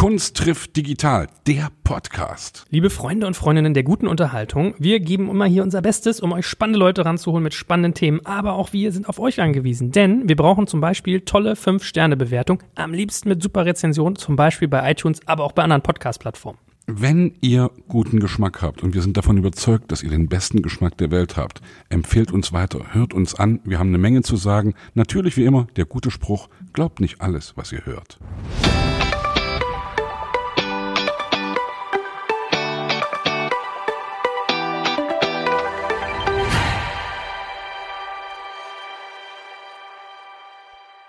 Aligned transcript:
Kunst 0.00 0.38
trifft 0.38 0.76
digital, 0.76 1.28
der 1.46 1.68
Podcast. 1.84 2.64
Liebe 2.70 2.88
Freunde 2.88 3.26
und 3.26 3.36
Freundinnen 3.36 3.74
der 3.74 3.82
guten 3.82 4.06
Unterhaltung, 4.08 4.74
wir 4.78 4.98
geben 4.98 5.28
immer 5.28 5.44
hier 5.44 5.62
unser 5.62 5.82
Bestes, 5.82 6.20
um 6.20 6.32
euch 6.32 6.46
spannende 6.46 6.78
Leute 6.78 7.04
ranzuholen 7.04 7.42
mit 7.42 7.52
spannenden 7.52 7.92
Themen, 7.92 8.24
aber 8.24 8.54
auch 8.54 8.72
wir 8.72 8.92
sind 8.92 9.10
auf 9.10 9.18
euch 9.18 9.42
angewiesen, 9.42 9.92
denn 9.92 10.26
wir 10.26 10.36
brauchen 10.36 10.66
zum 10.66 10.80
Beispiel 10.80 11.20
tolle 11.20 11.52
5-Sterne-Bewertung, 11.52 12.62
am 12.76 12.94
liebsten 12.94 13.28
mit 13.28 13.42
super 13.42 13.66
Rezension, 13.66 14.16
zum 14.16 14.36
Beispiel 14.36 14.68
bei 14.68 14.90
iTunes, 14.90 15.20
aber 15.26 15.44
auch 15.44 15.52
bei 15.52 15.64
anderen 15.64 15.82
Podcast-Plattformen. 15.82 16.58
Wenn 16.86 17.34
ihr 17.42 17.70
guten 17.86 18.20
Geschmack 18.20 18.62
habt 18.62 18.82
und 18.82 18.94
wir 18.94 19.02
sind 19.02 19.18
davon 19.18 19.36
überzeugt, 19.36 19.92
dass 19.92 20.02
ihr 20.02 20.08
den 20.08 20.30
besten 20.30 20.62
Geschmack 20.62 20.96
der 20.96 21.10
Welt 21.10 21.36
habt, 21.36 21.60
empfehlt 21.90 22.32
uns 22.32 22.54
weiter, 22.54 22.94
hört 22.94 23.12
uns 23.12 23.34
an, 23.34 23.60
wir 23.64 23.78
haben 23.78 23.88
eine 23.88 23.98
Menge 23.98 24.22
zu 24.22 24.36
sagen. 24.36 24.72
Natürlich 24.94 25.36
wie 25.36 25.44
immer 25.44 25.66
der 25.76 25.84
gute 25.84 26.10
Spruch, 26.10 26.48
glaubt 26.72 27.00
nicht 27.00 27.20
alles, 27.20 27.52
was 27.58 27.70
ihr 27.70 27.84
hört. 27.84 28.18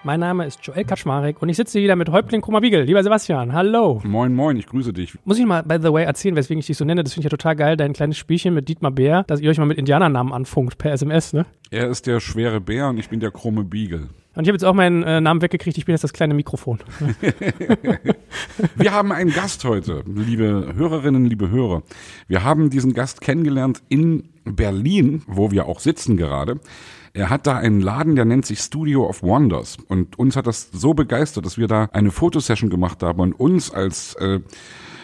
Mein 0.04 0.20
Name 0.20 0.48
ist 0.48 0.66
Joel 0.66 0.84
Kaczmarek 0.84 1.44
und 1.44 1.50
ich 1.50 1.58
sitze 1.58 1.74
hier 1.78 1.84
wieder 1.84 1.96
mit 1.96 2.10
Häuptling 2.10 2.42
Krummerbiegel. 2.42 2.82
Lieber 2.86 3.04
Sebastian, 3.04 3.54
hallo. 3.54 4.02
Moin, 4.04 4.34
moin, 4.34 4.58
ich 4.58 4.66
grüße 4.66 4.94
dich. 4.94 5.16
Muss 5.26 5.38
ich 5.38 5.46
mal, 5.46 5.62
by 5.62 5.78
the 5.80 5.94
way, 5.94 6.06
erzählen, 6.06 6.36
weswegen 6.36 6.60
ich 6.60 6.66
dich 6.66 6.76
so 6.76 6.86
nenne? 6.86 7.04
Das 7.04 7.14
finde 7.14 7.28
ich 7.28 7.32
ja 7.32 7.38
total 7.38 7.56
geil, 7.56 7.78
dein 7.78 7.94
kleines 7.94 8.18
Spielchen 8.18 8.56
mit 8.56 8.68
Dietmar 8.68 8.90
Bär, 8.90 9.22
dass 9.28 9.42
ihr 9.42 9.52
euch 9.52 9.60
mal 9.60 9.68
mit 9.68 9.78
Indianernamen 9.78 10.34
anfunkt 10.34 10.80
per 10.80 10.92
SMS, 10.92 11.34
ne? 11.34 11.46
Er 11.70 11.88
ist 11.88 12.08
der 12.08 12.20
schwere 12.20 12.60
Bär 12.60 12.90
und 12.90 12.98
ich 12.98 13.10
bin 13.10 13.20
der 13.20 13.30
krumme 13.30 13.64
Beagle. 13.64 14.10
Und 14.34 14.44
ich 14.44 14.48
habe 14.48 14.56
jetzt 14.56 14.64
auch 14.64 14.74
meinen 14.74 15.04
äh, 15.04 15.22
Namen 15.22 15.44
weggekriegt, 15.44 15.78
ich 15.78 15.86
bin 15.86 15.94
jetzt 15.94 16.04
das 16.04 16.14
kleine 16.14 16.34
Mikrofon. 16.34 16.80
Wir 18.76 18.94
haben 18.94 19.12
einen 19.12 19.32
Gast 19.32 19.64
heute, 19.66 20.04
liebe 20.08 20.74
Hörerinnen, 20.76 21.26
liebe 21.26 21.52
Hörer. 21.52 21.84
Wir 22.28 22.44
haben 22.44 22.72
diesen 22.72 22.94
Gast 22.94 23.22
kennengelernt 23.22 23.84
in 23.90 24.30
Berlin, 24.46 25.22
wo 25.28 25.52
wir 25.52 25.68
auch 25.68 25.80
sitzen 25.80 26.18
gerade. 26.18 26.60
Er 27.14 27.30
hat 27.30 27.46
da 27.46 27.58
einen 27.58 27.82
Laden, 27.82 28.16
der 28.16 28.26
nennt 28.26 28.46
sich 28.46 28.60
Studio 28.60 29.08
of 29.08 29.22
Wonders. 29.22 29.78
Und 29.88 30.18
uns 30.18 30.36
hat 30.36 30.48
das 30.48 30.70
so 30.72 30.94
begeistert, 30.94 31.46
dass 31.46 31.58
wir 31.58 31.68
da 31.68 31.90
eine 31.92 32.12
Fotosession 32.12 32.70
gemacht 32.70 33.04
haben 33.04 33.20
und 33.20 33.34
uns 33.34 33.72
als 33.72 34.16
äh, 34.16 34.40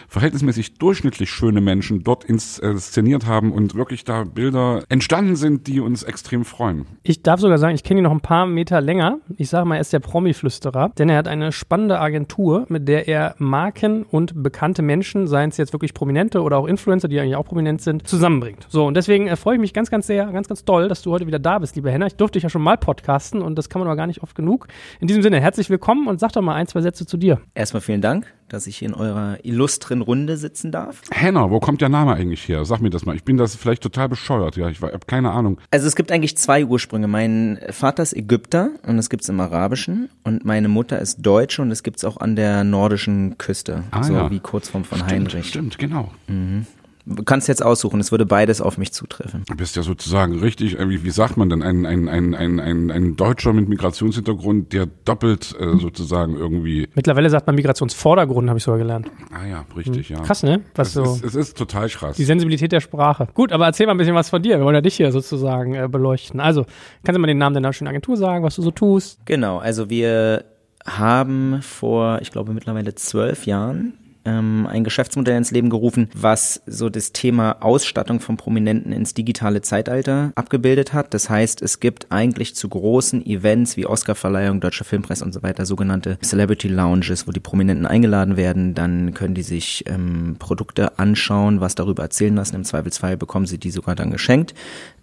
verhältnismäßig 0.08 0.74
durchschnittlich 0.74 1.30
schöne 1.30 1.60
Menschen 1.60 2.02
dort 2.02 2.24
inszeniert 2.24 3.26
haben 3.26 3.52
und 3.52 3.74
wirklich 3.74 4.04
da 4.04 4.24
Bilder 4.24 4.82
entstanden 4.88 5.36
sind, 5.36 5.66
die 5.66 5.80
uns 5.80 6.02
extrem 6.02 6.44
freuen. 6.44 6.86
Ich 7.02 7.22
darf 7.22 7.40
sogar 7.40 7.58
sagen, 7.58 7.74
ich 7.74 7.84
kenne 7.84 8.00
ihn 8.00 8.04
noch 8.04 8.12
ein 8.12 8.20
paar 8.20 8.46
Meter 8.46 8.80
länger. 8.80 9.18
Ich 9.36 9.50
sage 9.50 9.66
mal, 9.66 9.76
er 9.76 9.82
ist 9.82 9.92
der 9.92 10.00
Promi-Flüsterer, 10.00 10.90
denn 10.98 11.08
er 11.08 11.18
hat 11.18 11.28
eine 11.28 11.52
spannende 11.52 12.00
Agentur, 12.00 12.64
mit 12.68 12.88
der 12.88 13.06
er 13.06 13.34
Marken 13.38 14.02
und 14.02 14.42
bekannte 14.42 14.82
Menschen, 14.82 15.26
seien 15.26 15.50
es 15.50 15.58
jetzt 15.58 15.72
wirklich 15.72 15.94
Prominente 15.94 16.42
oder 16.42 16.56
auch 16.56 16.66
Influencer, 16.66 17.08
die 17.08 17.20
eigentlich 17.20 17.36
auch 17.36 17.44
prominent 17.44 17.82
sind, 17.82 18.08
zusammenbringt. 18.08 18.66
So, 18.68 18.86
und 18.86 18.94
deswegen 18.94 19.28
äh, 19.28 19.36
freue 19.36 19.56
ich 19.56 19.60
mich 19.60 19.74
ganz, 19.74 19.90
ganz 19.90 20.06
sehr, 20.06 20.26
ganz, 20.32 20.48
ganz 20.48 20.64
doll, 20.64 20.88
dass 20.88 21.02
du 21.02 21.12
heute 21.12 21.26
wieder 21.26 21.38
da 21.38 21.58
bist, 21.58 21.76
lieber 21.76 21.90
Henner. 21.90 22.06
Ich 22.06 22.16
durfte 22.16 22.36
dich 22.36 22.44
ja 22.44 22.48
schon 22.48 22.62
mal 22.62 22.78
podcasten 22.78 23.42
und 23.42 23.56
das 23.56 23.68
kann 23.68 23.80
man 23.80 23.88
aber 23.88 23.96
gar 23.96 24.06
nicht 24.06 24.22
oft 24.22 24.34
genug. 24.34 24.68
In 25.00 25.06
diesem 25.06 25.22
Sinne, 25.22 25.40
herzlich 25.40 25.68
willkommen 25.68 26.08
und 26.08 26.18
sag 26.18 26.32
doch 26.32 26.42
mal 26.42 26.54
ein, 26.54 26.66
zwei 26.66 26.80
Sätze 26.80 27.06
zu 27.06 27.16
dir. 27.16 27.40
Erstmal 27.54 27.82
vielen 27.82 28.00
Dank 28.00 28.37
dass 28.48 28.66
ich 28.66 28.82
in 28.82 28.94
eurer 28.94 29.38
illustren 29.44 30.02
Runde 30.02 30.36
sitzen 30.36 30.72
darf. 30.72 31.02
Henna, 31.10 31.50
wo 31.50 31.60
kommt 31.60 31.80
der 31.80 31.88
Name 31.88 32.14
eigentlich 32.14 32.48
her? 32.48 32.64
Sag 32.64 32.80
mir 32.80 32.90
das 32.90 33.04
mal. 33.04 33.16
Ich 33.16 33.24
bin 33.24 33.36
das 33.36 33.56
vielleicht 33.56 33.82
total 33.82 34.08
bescheuert. 34.08 34.56
Ja, 34.56 34.68
ich 34.68 34.80
habe 34.80 34.98
keine 35.06 35.30
Ahnung. 35.30 35.60
Also 35.70 35.86
es 35.86 35.96
gibt 35.96 36.12
eigentlich 36.12 36.36
zwei 36.36 36.64
Ursprünge. 36.64 37.08
Mein 37.08 37.60
Vater 37.70 38.02
ist 38.02 38.14
Ägypter 38.14 38.70
und 38.86 38.96
das 38.96 39.10
gibt's 39.10 39.28
im 39.28 39.40
Arabischen 39.40 40.08
und 40.24 40.44
meine 40.44 40.68
Mutter 40.68 40.98
ist 40.98 41.18
Deutsche 41.24 41.62
und 41.62 41.70
das 41.70 41.82
gibt's 41.82 42.04
auch 42.04 42.18
an 42.18 42.36
der 42.36 42.64
nordischen 42.64 43.38
Küste. 43.38 43.84
Ah, 43.90 44.02
so 44.02 44.12
ja. 44.12 44.30
wie 44.30 44.40
Kurzform 44.40 44.84
von 44.84 44.98
stimmt, 44.98 45.12
Heinrich. 45.12 45.48
Stimmt, 45.48 45.78
genau. 45.78 46.10
Mhm. 46.26 46.66
Du 47.10 47.22
kannst 47.22 47.48
jetzt 47.48 47.64
aussuchen, 47.64 48.00
es 48.00 48.10
würde 48.10 48.26
beides 48.26 48.60
auf 48.60 48.76
mich 48.76 48.92
zutreffen. 48.92 49.42
Du 49.46 49.56
bist 49.56 49.76
ja 49.76 49.82
sozusagen 49.82 50.38
richtig, 50.38 50.76
wie, 50.78 51.10
sagt 51.10 51.38
man 51.38 51.48
denn, 51.48 51.62
ein, 51.62 51.86
ein, 51.86 52.06
ein, 52.06 52.34
ein, 52.34 52.60
ein, 52.60 52.90
ein 52.90 53.16
Deutscher 53.16 53.54
mit 53.54 53.66
Migrationshintergrund, 53.68 54.74
der 54.74 54.86
doppelt 55.04 55.56
äh, 55.58 55.78
sozusagen 55.78 56.36
irgendwie. 56.36 56.86
Mittlerweile 56.94 57.30
sagt 57.30 57.46
man 57.46 57.56
Migrationsvordergrund, 57.56 58.50
habe 58.50 58.58
ich 58.58 58.64
sogar 58.64 58.78
gelernt. 58.78 59.10
Ah 59.32 59.46
ja, 59.46 59.64
richtig, 59.74 60.10
hm. 60.10 60.16
ja. 60.16 60.22
Krass, 60.22 60.42
ne? 60.42 60.60
Was 60.74 60.88
es, 60.88 60.94
so 60.94 61.02
ist, 61.02 61.24
es 61.24 61.34
ist 61.34 61.56
total 61.56 61.88
krass. 61.88 62.16
Die 62.16 62.24
Sensibilität 62.24 62.72
der 62.72 62.80
Sprache. 62.80 63.28
Gut, 63.32 63.52
aber 63.52 63.64
erzähl 63.64 63.86
mal 63.86 63.92
ein 63.92 63.98
bisschen 63.98 64.14
was 64.14 64.28
von 64.28 64.42
dir. 64.42 64.58
Wir 64.58 64.64
wollen 64.64 64.74
ja 64.74 64.82
dich 64.82 64.96
hier 64.96 65.10
sozusagen 65.10 65.74
äh, 65.74 65.88
beleuchten. 65.90 66.40
Also, 66.40 66.66
kannst 67.04 67.16
du 67.16 67.20
mal 67.20 67.26
den 67.26 67.38
Namen 67.38 67.54
deiner 67.54 67.72
schönen 67.72 67.88
Agentur 67.88 68.18
sagen, 68.18 68.44
was 68.44 68.56
du 68.56 68.62
so 68.62 68.70
tust? 68.70 69.24
Genau, 69.24 69.58
also 69.58 69.88
wir 69.88 70.44
haben 70.86 71.60
vor, 71.62 72.18
ich 72.20 72.30
glaube, 72.30 72.52
mittlerweile 72.52 72.94
zwölf 72.94 73.46
Jahren 73.46 73.94
ähm, 74.28 74.66
ein 74.66 74.84
Geschäftsmodell 74.84 75.36
ins 75.36 75.50
Leben 75.50 75.70
gerufen, 75.70 76.10
was 76.14 76.60
so 76.66 76.90
das 76.90 77.12
Thema 77.12 77.56
Ausstattung 77.60 78.20
von 78.20 78.36
Prominenten 78.36 78.92
ins 78.92 79.14
digitale 79.14 79.62
Zeitalter 79.62 80.32
abgebildet 80.34 80.92
hat. 80.92 81.14
Das 81.14 81.30
heißt, 81.30 81.62
es 81.62 81.80
gibt 81.80 82.10
eigentlich 82.10 82.54
zu 82.54 82.68
großen 82.68 83.24
Events 83.24 83.76
wie 83.76 83.86
Oscarverleihung, 83.86 84.60
Deutsche 84.60 84.84
Filmpresse 84.84 85.24
und 85.24 85.32
so 85.32 85.42
weiter 85.42 85.64
sogenannte 85.64 86.18
Celebrity 86.22 86.68
Lounges, 86.68 87.26
wo 87.26 87.32
die 87.32 87.40
Prominenten 87.40 87.86
eingeladen 87.86 88.36
werden. 88.36 88.74
Dann 88.74 89.14
können 89.14 89.34
die 89.34 89.42
sich 89.42 89.84
ähm, 89.86 90.36
Produkte 90.38 90.98
anschauen, 90.98 91.60
was 91.60 91.74
darüber 91.74 92.02
erzählen 92.02 92.34
lassen. 92.34 92.56
Im 92.56 92.64
Zweifelsfall 92.64 93.16
bekommen 93.16 93.46
sie 93.46 93.58
die 93.58 93.70
sogar 93.70 93.94
dann 93.94 94.10
geschenkt. 94.10 94.54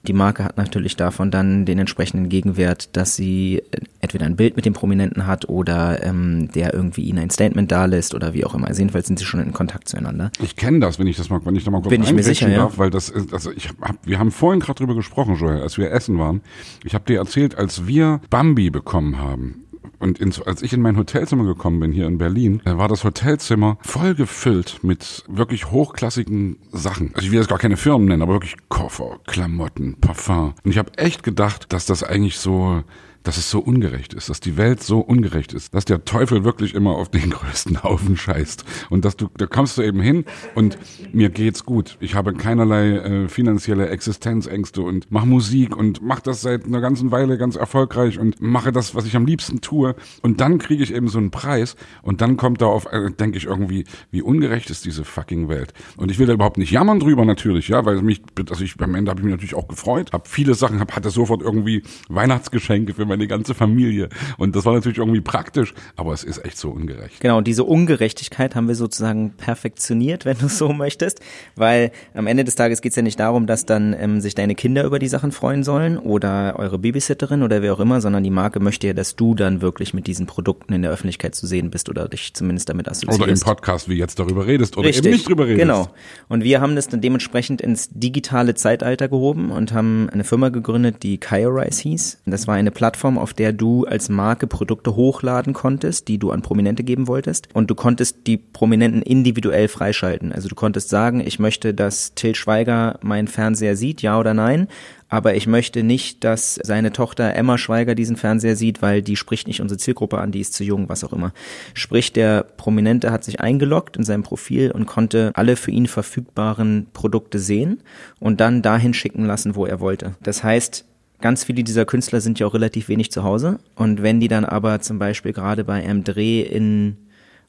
Die 0.07 0.13
Marke 0.13 0.43
hat 0.43 0.57
natürlich 0.57 0.95
davon 0.95 1.31
dann 1.31 1.65
den 1.65 1.79
entsprechenden 1.79 2.29
Gegenwert, 2.29 2.95
dass 2.95 3.15
sie 3.15 3.61
entweder 4.01 4.25
ein 4.25 4.35
Bild 4.35 4.55
mit 4.55 4.65
dem 4.65 4.73
Prominenten 4.73 5.25
hat 5.25 5.49
oder 5.49 6.03
ähm, 6.03 6.49
der 6.53 6.73
irgendwie 6.73 7.03
ihnen 7.03 7.19
ein 7.19 7.29
Statement 7.29 7.71
dalässt 7.71 8.13
oder 8.13 8.33
wie 8.33 8.45
auch 8.45 8.53
immer. 8.53 8.67
Also 8.67 8.81
jedenfalls 8.81 9.07
sind 9.07 9.19
sie 9.19 9.25
schon 9.25 9.39
in 9.39 9.53
Kontakt 9.53 9.89
zueinander. 9.89 10.31
Ich 10.41 10.55
kenne 10.55 10.79
das, 10.79 10.99
wenn 10.99 11.07
ich 11.07 11.17
das 11.17 11.29
mal, 11.29 11.41
wenn 11.45 11.55
ich 11.55 11.63
da 11.63 11.71
mal 11.71 11.81
kurz 11.81 11.89
Bin 11.89 12.03
ich 12.03 12.13
mir 12.13 12.23
sicher, 12.23 12.49
darf, 12.49 12.73
ja. 12.73 12.77
weil 12.77 12.89
das 12.89 13.09
ist, 13.09 13.33
also 13.33 13.51
ich 13.51 13.69
hab, 13.69 13.97
wir 14.05 14.19
haben 14.19 14.31
vorhin 14.31 14.59
gerade 14.59 14.77
drüber 14.77 14.95
gesprochen, 14.95 15.35
Joel, 15.35 15.61
als 15.61 15.77
wir 15.77 15.91
essen 15.91 16.17
waren. 16.19 16.41
Ich 16.83 16.93
habe 16.93 17.05
dir 17.05 17.17
erzählt, 17.17 17.57
als 17.57 17.87
wir 17.87 18.21
Bambi 18.29 18.69
bekommen 18.69 19.17
haben, 19.17 19.64
und 19.99 20.19
ins, 20.19 20.41
als 20.41 20.61
ich 20.61 20.73
in 20.73 20.81
mein 20.81 20.97
Hotelzimmer 20.97 21.45
gekommen 21.45 21.79
bin 21.79 21.91
hier 21.91 22.07
in 22.07 22.17
Berlin, 22.17 22.61
war 22.63 22.87
das 22.87 23.03
Hotelzimmer 23.03 23.77
voll 23.81 24.15
gefüllt 24.15 24.79
mit 24.83 25.23
wirklich 25.27 25.71
hochklassigen 25.71 26.57
Sachen. 26.71 27.11
Also 27.13 27.25
ich 27.25 27.31
will 27.31 27.39
jetzt 27.39 27.49
gar 27.49 27.59
keine 27.59 27.77
Firmen 27.77 28.07
nennen, 28.07 28.21
aber 28.21 28.33
wirklich 28.33 28.55
Koffer, 28.69 29.19
Klamotten, 29.25 29.95
Parfum. 29.99 30.53
Und 30.63 30.71
ich 30.71 30.77
habe 30.77 30.97
echt 30.97 31.23
gedacht, 31.23 31.71
dass 31.73 31.85
das 31.85 32.03
eigentlich 32.03 32.37
so 32.37 32.83
dass 33.25 33.37
es 33.37 33.49
so 33.49 33.59
ungerecht 33.59 34.13
ist, 34.13 34.29
dass 34.29 34.39
die 34.39 34.55
Welt 34.55 34.81
so 34.81 34.99
ungerecht 34.99 35.53
ist, 35.53 35.73
dass 35.73 35.83
der 35.83 36.05
Teufel 36.05 36.45
wirklich 36.45 36.73
immer 36.73 36.91
auf 36.91 37.09
den 37.09 37.29
größten 37.31 37.83
Haufen 37.83 38.15
scheißt 38.15 38.63
und 38.89 39.03
dass 39.03 39.17
du, 39.17 39.29
da 39.37 39.47
kommst 39.47 39.77
du 39.77 39.81
eben 39.81 39.99
hin 39.99 40.25
und 40.53 40.77
mir 41.11 41.29
geht's 41.29 41.65
gut. 41.65 41.97
Ich 41.99 42.15
habe 42.15 42.33
keinerlei 42.33 42.91
äh, 42.97 43.27
finanzielle 43.27 43.89
Existenzängste 43.89 44.81
und 44.81 45.11
mache 45.11 45.27
Musik 45.27 45.75
und 45.75 46.01
mache 46.01 46.21
das 46.23 46.41
seit 46.41 46.65
einer 46.65 46.81
ganzen 46.81 47.11
Weile 47.11 47.37
ganz 47.37 47.55
erfolgreich 47.55 48.19
und 48.19 48.41
mache 48.41 48.71
das, 48.71 48.95
was 48.95 49.05
ich 49.05 49.15
am 49.15 49.25
liebsten 49.25 49.59
tue 49.59 49.95
und 50.21 50.39
dann 50.39 50.59
kriege 50.59 50.83
ich 50.83 50.93
eben 50.93 51.07
so 51.07 51.17
einen 51.17 51.31
Preis 51.31 51.75
und 52.03 52.21
dann 52.21 52.37
kommt 52.37 52.61
da 52.61 52.67
auf, 52.67 52.85
äh, 52.91 53.11
denke 53.11 53.37
ich 53.37 53.45
irgendwie, 53.45 53.85
wie 54.11 54.21
ungerecht 54.21 54.69
ist 54.69 54.85
diese 54.85 55.03
fucking 55.03 55.49
Welt. 55.49 55.73
Und 55.97 56.11
ich 56.11 56.19
will 56.19 56.27
da 56.27 56.33
überhaupt 56.33 56.57
nicht 56.57 56.71
jammern 56.71 56.99
drüber 56.99 57.25
natürlich, 57.25 57.69
ja, 57.69 57.85
weil 57.85 58.01
mich, 58.03 58.21
also 58.49 58.63
ich 58.63 58.79
am 58.79 58.93
Ende 58.93 59.09
habe 59.09 59.21
ich 59.21 59.25
mich 59.25 59.33
natürlich 59.33 59.55
auch 59.55 59.67
gefreut, 59.67 60.13
habe 60.13 60.29
viele 60.29 60.53
Sachen, 60.53 60.79
hab, 60.79 60.95
hatte 60.95 61.09
sofort 61.09 61.41
irgendwie 61.41 61.81
Weihnachtsgeschenke 62.07 62.93
für 62.93 63.05
meine 63.05 63.14
meine 63.15 63.27
ganze 63.27 63.53
Familie. 63.53 64.09
Und 64.37 64.55
das 64.55 64.65
war 64.65 64.73
natürlich 64.73 64.97
irgendwie 64.97 65.21
praktisch, 65.21 65.73
aber 65.95 66.13
es 66.13 66.23
ist 66.23 66.43
echt 66.43 66.57
so 66.57 66.69
ungerecht. 66.69 67.19
Genau, 67.21 67.37
und 67.37 67.47
diese 67.47 67.63
Ungerechtigkeit 67.63 68.55
haben 68.55 68.67
wir 68.67 68.75
sozusagen 68.75 69.31
perfektioniert, 69.37 70.25
wenn 70.25 70.37
du 70.37 70.49
so 70.49 70.69
möchtest, 70.73 71.19
weil 71.55 71.91
am 72.13 72.27
Ende 72.27 72.43
des 72.43 72.55
Tages 72.55 72.81
geht 72.81 72.91
es 72.91 72.95
ja 72.95 73.01
nicht 73.01 73.19
darum, 73.19 73.47
dass 73.47 73.65
dann 73.65 73.95
ähm, 73.97 74.21
sich 74.21 74.35
deine 74.35 74.55
Kinder 74.55 74.83
über 74.83 74.99
die 74.99 75.07
Sachen 75.07 75.31
freuen 75.31 75.63
sollen 75.63 75.97
oder 75.97 76.55
eure 76.57 76.77
Babysitterin 76.79 77.43
oder 77.43 77.61
wer 77.61 77.73
auch 77.73 77.79
immer, 77.79 78.01
sondern 78.01 78.23
die 78.23 78.29
Marke 78.29 78.59
möchte 78.59 78.87
ja, 78.87 78.93
dass 78.93 79.15
du 79.15 79.35
dann 79.35 79.61
wirklich 79.61 79.93
mit 79.93 80.07
diesen 80.07 80.25
Produkten 80.25 80.73
in 80.73 80.81
der 80.81 80.91
Öffentlichkeit 80.91 81.35
zu 81.35 81.47
sehen 81.47 81.69
bist 81.71 81.89
oder 81.89 82.09
dich 82.09 82.33
zumindest 82.33 82.69
damit 82.69 82.87
assoziierst. 82.87 83.21
Oder 83.21 83.31
im 83.31 83.39
Podcast, 83.39 83.87
wie 83.89 83.95
jetzt 83.95 84.19
darüber 84.19 84.45
redest 84.45 84.77
oder 84.77 84.87
Richtig, 84.87 85.05
eben 85.05 85.13
nicht 85.13 85.29
drüber 85.29 85.45
redest. 85.45 85.61
Genau. 85.61 85.87
Und 86.27 86.43
wir 86.43 86.61
haben 86.61 86.75
das 86.75 86.87
dann 86.87 87.01
dementsprechend 87.01 87.61
ins 87.61 87.89
digitale 87.91 88.55
Zeitalter 88.55 89.07
gehoben 89.07 89.51
und 89.51 89.73
haben 89.73 90.09
eine 90.11 90.23
Firma 90.23 90.49
gegründet, 90.49 91.03
die 91.03 91.17
Kaiorize 91.17 91.81
hieß. 91.83 92.21
Das 92.25 92.47
war 92.47 92.55
eine 92.55 92.71
Plattform, 92.71 93.04
Plattform, 93.05 93.17
auf 93.19 93.33
der 93.33 93.53
du 93.53 93.85
als 93.85 94.09
Marke 94.09 94.47
Produkte 94.47 94.95
hochladen 94.95 95.53
konntest, 95.53 96.07
die 96.07 96.17
du 96.17 96.31
an 96.31 96.41
Prominente 96.41 96.83
geben 96.83 97.07
wolltest. 97.07 97.47
Und 97.53 97.69
du 97.69 97.75
konntest 97.75 98.25
die 98.25 98.37
Prominenten 98.37 99.03
individuell 99.03 99.67
freischalten. 99.67 100.31
Also 100.31 100.47
du 100.47 100.55
konntest 100.55 100.89
sagen, 100.89 101.21
ich 101.21 101.37
möchte, 101.37 101.73
dass 101.73 102.15
Till 102.15 102.33
Schweiger 102.33 102.97
meinen 103.01 103.27
Fernseher 103.27 103.75
sieht, 103.75 104.01
ja 104.01 104.19
oder 104.19 104.33
nein. 104.33 104.67
Aber 105.07 105.35
ich 105.35 105.45
möchte 105.45 105.83
nicht, 105.83 106.23
dass 106.23 106.59
seine 106.63 106.91
Tochter 106.91 107.35
Emma 107.35 107.59
Schweiger 107.59 107.93
diesen 107.93 108.15
Fernseher 108.15 108.55
sieht, 108.55 108.81
weil 108.81 109.03
die 109.03 109.15
spricht 109.15 109.47
nicht 109.47 109.61
unsere 109.61 109.77
Zielgruppe 109.77 110.17
an, 110.17 110.31
die 110.31 110.39
ist 110.39 110.55
zu 110.55 110.63
jung, 110.63 110.89
was 110.89 111.03
auch 111.03 111.13
immer. 111.13 111.31
Sprich, 111.75 112.11
der 112.11 112.43
Prominente 112.43 113.11
hat 113.11 113.23
sich 113.23 113.39
eingeloggt 113.39 113.97
in 113.97 114.03
seinem 114.03 114.23
Profil 114.23 114.71
und 114.71 114.87
konnte 114.87 115.31
alle 115.35 115.57
für 115.57 115.69
ihn 115.69 115.85
verfügbaren 115.85 116.87
Produkte 116.91 117.37
sehen 117.37 117.83
und 118.19 118.41
dann 118.41 118.63
dahin 118.63 118.95
schicken 118.95 119.25
lassen, 119.25 119.55
wo 119.55 119.67
er 119.67 119.79
wollte. 119.79 120.15
Das 120.23 120.43
heißt, 120.43 120.85
ganz 121.25 121.43
viele 121.43 121.63
dieser 121.63 121.85
Künstler 121.85 122.21
sind 122.21 122.37
ja 122.37 122.45
auch 122.45 122.53
relativ 122.53 122.87
wenig 122.87 123.11
zu 123.11 123.23
Hause. 123.23 123.57
Und 123.73 124.03
wenn 124.03 124.19
die 124.19 124.27
dann 124.27 124.45
aber 124.45 124.79
zum 124.81 124.99
Beispiel 124.99 125.33
gerade 125.33 125.63
bei 125.63 125.83
einem 125.83 126.03
Dreh 126.03 126.41
in 126.41 126.97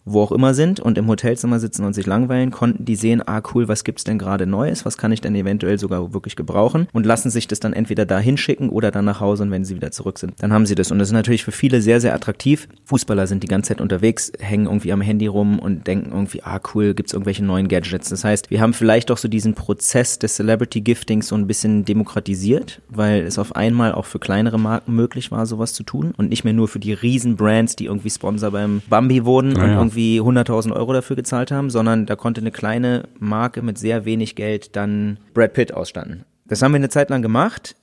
wo 0.06 0.22
auch 0.22 0.32
immer 0.32 0.54
sind 0.54 0.80
und 0.80 0.96
im 0.96 1.08
Hotelzimmer 1.08 1.58
sitzen 1.60 1.84
und 1.84 1.92
sich 1.92 2.06
langweilen, 2.06 2.50
konnten 2.52 2.84
die 2.84 2.94
sehen, 2.96 3.22
ah 3.26 3.42
cool, 3.52 3.66
was 3.68 3.84
gibt's 3.84 4.04
denn 4.04 4.18
gerade 4.18 4.46
Neues, 4.46 4.84
was 4.86 4.96
kann 4.96 5.10
ich 5.12 5.20
denn 5.20 5.34
eventuell 5.34 5.78
sogar 5.78 6.14
wirklich 6.14 6.36
gebrauchen 6.36 6.86
und 6.92 7.04
lassen 7.04 7.28
sich 7.28 7.48
das 7.48 7.60
dann 7.60 7.72
entweder 7.72 8.06
da 8.06 8.18
hinschicken 8.18 8.68
oder 8.70 8.90
dann 8.92 9.04
nach 9.04 9.20
Hause 9.20 9.42
und 9.42 9.50
wenn 9.50 9.64
sie 9.64 9.74
wieder 9.74 9.90
zurück 9.90 10.18
sind, 10.18 10.34
dann 10.38 10.52
haben 10.52 10.64
sie 10.64 10.76
das. 10.76 10.90
Und 10.92 11.00
das 11.00 11.08
ist 11.08 11.12
natürlich 11.12 11.44
für 11.44 11.52
viele 11.52 11.82
sehr, 11.82 12.00
sehr 12.00 12.14
attraktiv. 12.14 12.68
Fußballer 12.84 13.26
sind 13.26 13.42
die 13.42 13.48
ganze 13.48 13.68
Zeit 13.68 13.80
unterwegs, 13.80 14.32
hängen 14.38 14.66
irgendwie 14.66 14.92
am 14.92 15.00
Handy 15.00 15.26
rum 15.26 15.58
und 15.58 15.86
denken 15.88 16.12
irgendwie, 16.12 16.42
ah 16.44 16.60
cool, 16.74 16.94
gibt's 16.94 17.12
irgendwelche 17.12 17.44
neuen 17.44 17.66
Gadgets. 17.66 18.08
Das 18.08 18.22
heißt, 18.22 18.50
wir 18.50 18.60
haben 18.60 18.74
vielleicht 18.74 19.10
auch 19.10 19.18
so 19.18 19.26
diesen 19.26 19.54
Prozess 19.54 20.20
des 20.20 20.36
Celebrity 20.36 20.82
Giftings 20.82 21.26
so 21.26 21.34
ein 21.34 21.48
bisschen 21.48 21.84
demokratisiert, 21.84 22.80
weil 22.88 23.22
es 23.22 23.38
auf 23.40 23.56
einmal 23.56 23.92
auch 23.92 24.04
für 24.04 24.20
kleinere 24.20 24.58
Marken 24.58 24.94
möglich 24.94 25.32
war, 25.32 25.46
sowas 25.46 25.72
zu 25.72 25.82
tun 25.82 26.14
und 26.16 26.28
nicht 26.28 26.44
mehr 26.44 26.52
nur 26.52 26.68
für 26.68 26.78
die 26.78 26.92
riesen 26.92 27.34
Brands, 27.34 27.74
die 27.74 27.86
irgendwie 27.86 28.10
Sponsor 28.10 28.52
beim 28.52 28.82
Bambi 28.88 29.24
wurden 29.24 29.50
Naja. 29.54 29.64
und 29.64 29.70
irgendwie 29.72 29.95
100.000 29.96 30.72
Euro 30.72 30.92
dafür 30.92 31.16
gezahlt 31.16 31.50
haben, 31.50 31.70
sondern 31.70 32.06
da 32.06 32.16
konnte 32.16 32.40
eine 32.40 32.50
kleine 32.50 33.08
Marke 33.18 33.62
mit 33.62 33.78
sehr 33.78 34.04
wenig 34.04 34.36
Geld 34.36 34.76
dann 34.76 35.18
Brad 35.34 35.52
Pitt 35.54 35.74
ausstatten. 35.74 36.24
Das 36.46 36.62
haben 36.62 36.72
wir 36.72 36.76
eine 36.76 36.88
Zeit 36.88 37.10
lang 37.10 37.22
gemacht. 37.22 37.74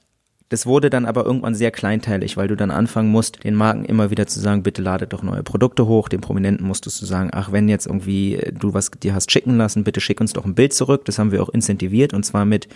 Das 0.49 0.67
wurde 0.67 0.91
dann 0.91 1.05
aber 1.05 1.25
irgendwann 1.25 1.55
sehr 1.55 1.71
kleinteilig, 1.71 2.37
weil 2.37 2.47
du 2.47 2.55
dann 2.55 2.69
anfangen 2.69 3.09
musst, 3.09 3.43
den 3.43 3.55
Marken 3.55 3.85
immer 3.85 4.11
wieder 4.11 4.27
zu 4.27 4.39
sagen, 4.39 4.61
bitte 4.61 4.83
ladet 4.83 5.11
doch 5.11 5.23
neue 5.23 5.41
Produkte 5.41 5.87
hoch. 5.87 6.09
Den 6.09 6.21
Prominenten 6.21 6.67
musstest 6.67 7.01
du 7.01 7.07
sagen, 7.07 7.31
ach, 7.33 7.51
wenn 7.51 7.69
jetzt 7.69 7.87
irgendwie 7.87 8.39
du 8.53 8.73
was 8.73 8.91
dir 8.91 9.15
hast 9.15 9.31
schicken 9.31 9.57
lassen, 9.57 9.83
bitte 9.83 9.99
schick 9.99 10.21
uns 10.21 10.33
doch 10.33 10.45
ein 10.45 10.53
Bild 10.53 10.73
zurück. 10.73 11.05
Das 11.05 11.17
haben 11.17 11.31
wir 11.31 11.41
auch 11.41 11.49
incentiviert 11.49 12.13
und 12.13 12.23
zwar 12.23 12.45
mit, 12.45 12.67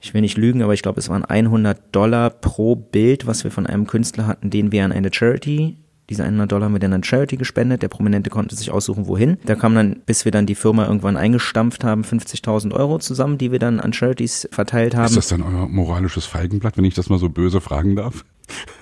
ich 0.00 0.14
will 0.14 0.20
nicht 0.20 0.36
lügen, 0.36 0.62
aber 0.62 0.74
ich 0.74 0.82
glaube, 0.82 0.98
es 0.98 1.08
waren 1.08 1.24
100 1.24 1.78
Dollar 1.92 2.30
pro 2.30 2.74
Bild, 2.74 3.24
was 3.26 3.44
wir 3.44 3.52
von 3.52 3.68
einem 3.68 3.86
Künstler 3.86 4.26
hatten, 4.26 4.50
den 4.50 4.72
wir 4.72 4.84
an 4.84 4.90
eine 4.90 5.12
Charity 5.12 5.76
diese 6.10 6.24
100 6.24 6.50
Dollar 6.50 6.66
haben 6.66 6.72
wir 6.72 6.80
dann 6.80 6.92
an 6.92 7.04
Charity 7.04 7.36
gespendet. 7.36 7.82
Der 7.82 7.88
Prominente 7.88 8.30
konnte 8.30 8.56
sich 8.56 8.70
aussuchen, 8.70 9.06
wohin. 9.06 9.38
Da 9.46 9.54
kam 9.54 9.74
dann, 9.74 10.02
bis 10.04 10.24
wir 10.24 10.32
dann 10.32 10.44
die 10.44 10.56
Firma 10.56 10.86
irgendwann 10.86 11.16
eingestampft 11.16 11.84
haben, 11.84 12.02
50.000 12.02 12.72
Euro 12.72 12.98
zusammen, 12.98 13.38
die 13.38 13.52
wir 13.52 13.60
dann 13.60 13.78
an 13.78 13.92
Charities 13.92 14.48
verteilt 14.50 14.96
haben. 14.96 15.06
Ist 15.06 15.16
das 15.16 15.28
dann 15.28 15.42
euer 15.42 15.68
moralisches 15.68 16.26
Feigenblatt, 16.26 16.76
wenn 16.76 16.84
ich 16.84 16.94
das 16.94 17.08
mal 17.08 17.18
so 17.18 17.28
böse 17.28 17.60
fragen 17.60 17.94
darf? 17.94 18.24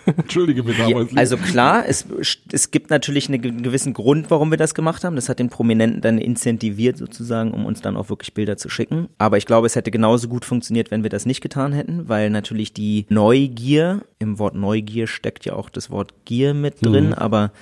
Entschuldige 0.06 0.62
bitte, 0.62 0.82
Ja, 0.88 1.04
also 1.16 1.36
klar, 1.36 1.84
es, 1.86 2.06
es 2.52 2.70
gibt 2.70 2.90
natürlich 2.90 3.28
einen 3.28 3.40
ge- 3.42 3.52
gewissen 3.52 3.92
Grund, 3.92 4.30
warum 4.30 4.50
wir 4.50 4.56
das 4.56 4.74
gemacht 4.74 5.04
haben. 5.04 5.16
Das 5.16 5.28
hat 5.28 5.38
den 5.38 5.48
Prominenten 5.50 6.00
dann 6.00 6.18
incentiviert 6.18 6.96
sozusagen, 6.96 7.52
um 7.52 7.66
uns 7.66 7.80
dann 7.82 7.96
auch 7.96 8.08
wirklich 8.08 8.32
Bilder 8.34 8.56
zu 8.56 8.68
schicken. 8.68 9.08
Aber 9.18 9.36
ich 9.36 9.46
glaube, 9.46 9.66
es 9.66 9.76
hätte 9.76 9.90
genauso 9.90 10.28
gut 10.28 10.44
funktioniert, 10.44 10.90
wenn 10.90 11.02
wir 11.02 11.10
das 11.10 11.26
nicht 11.26 11.40
getan 11.40 11.72
hätten, 11.72 12.08
weil 12.08 12.30
natürlich 12.30 12.72
die 12.72 13.06
Neugier, 13.08 14.02
im 14.18 14.38
Wort 14.38 14.54
Neugier 14.54 15.06
steckt 15.06 15.44
ja 15.44 15.52
auch 15.52 15.68
das 15.70 15.90
Wort 15.90 16.12
Gier 16.24 16.54
mit 16.54 16.84
drin, 16.84 17.12
aber 17.14 17.52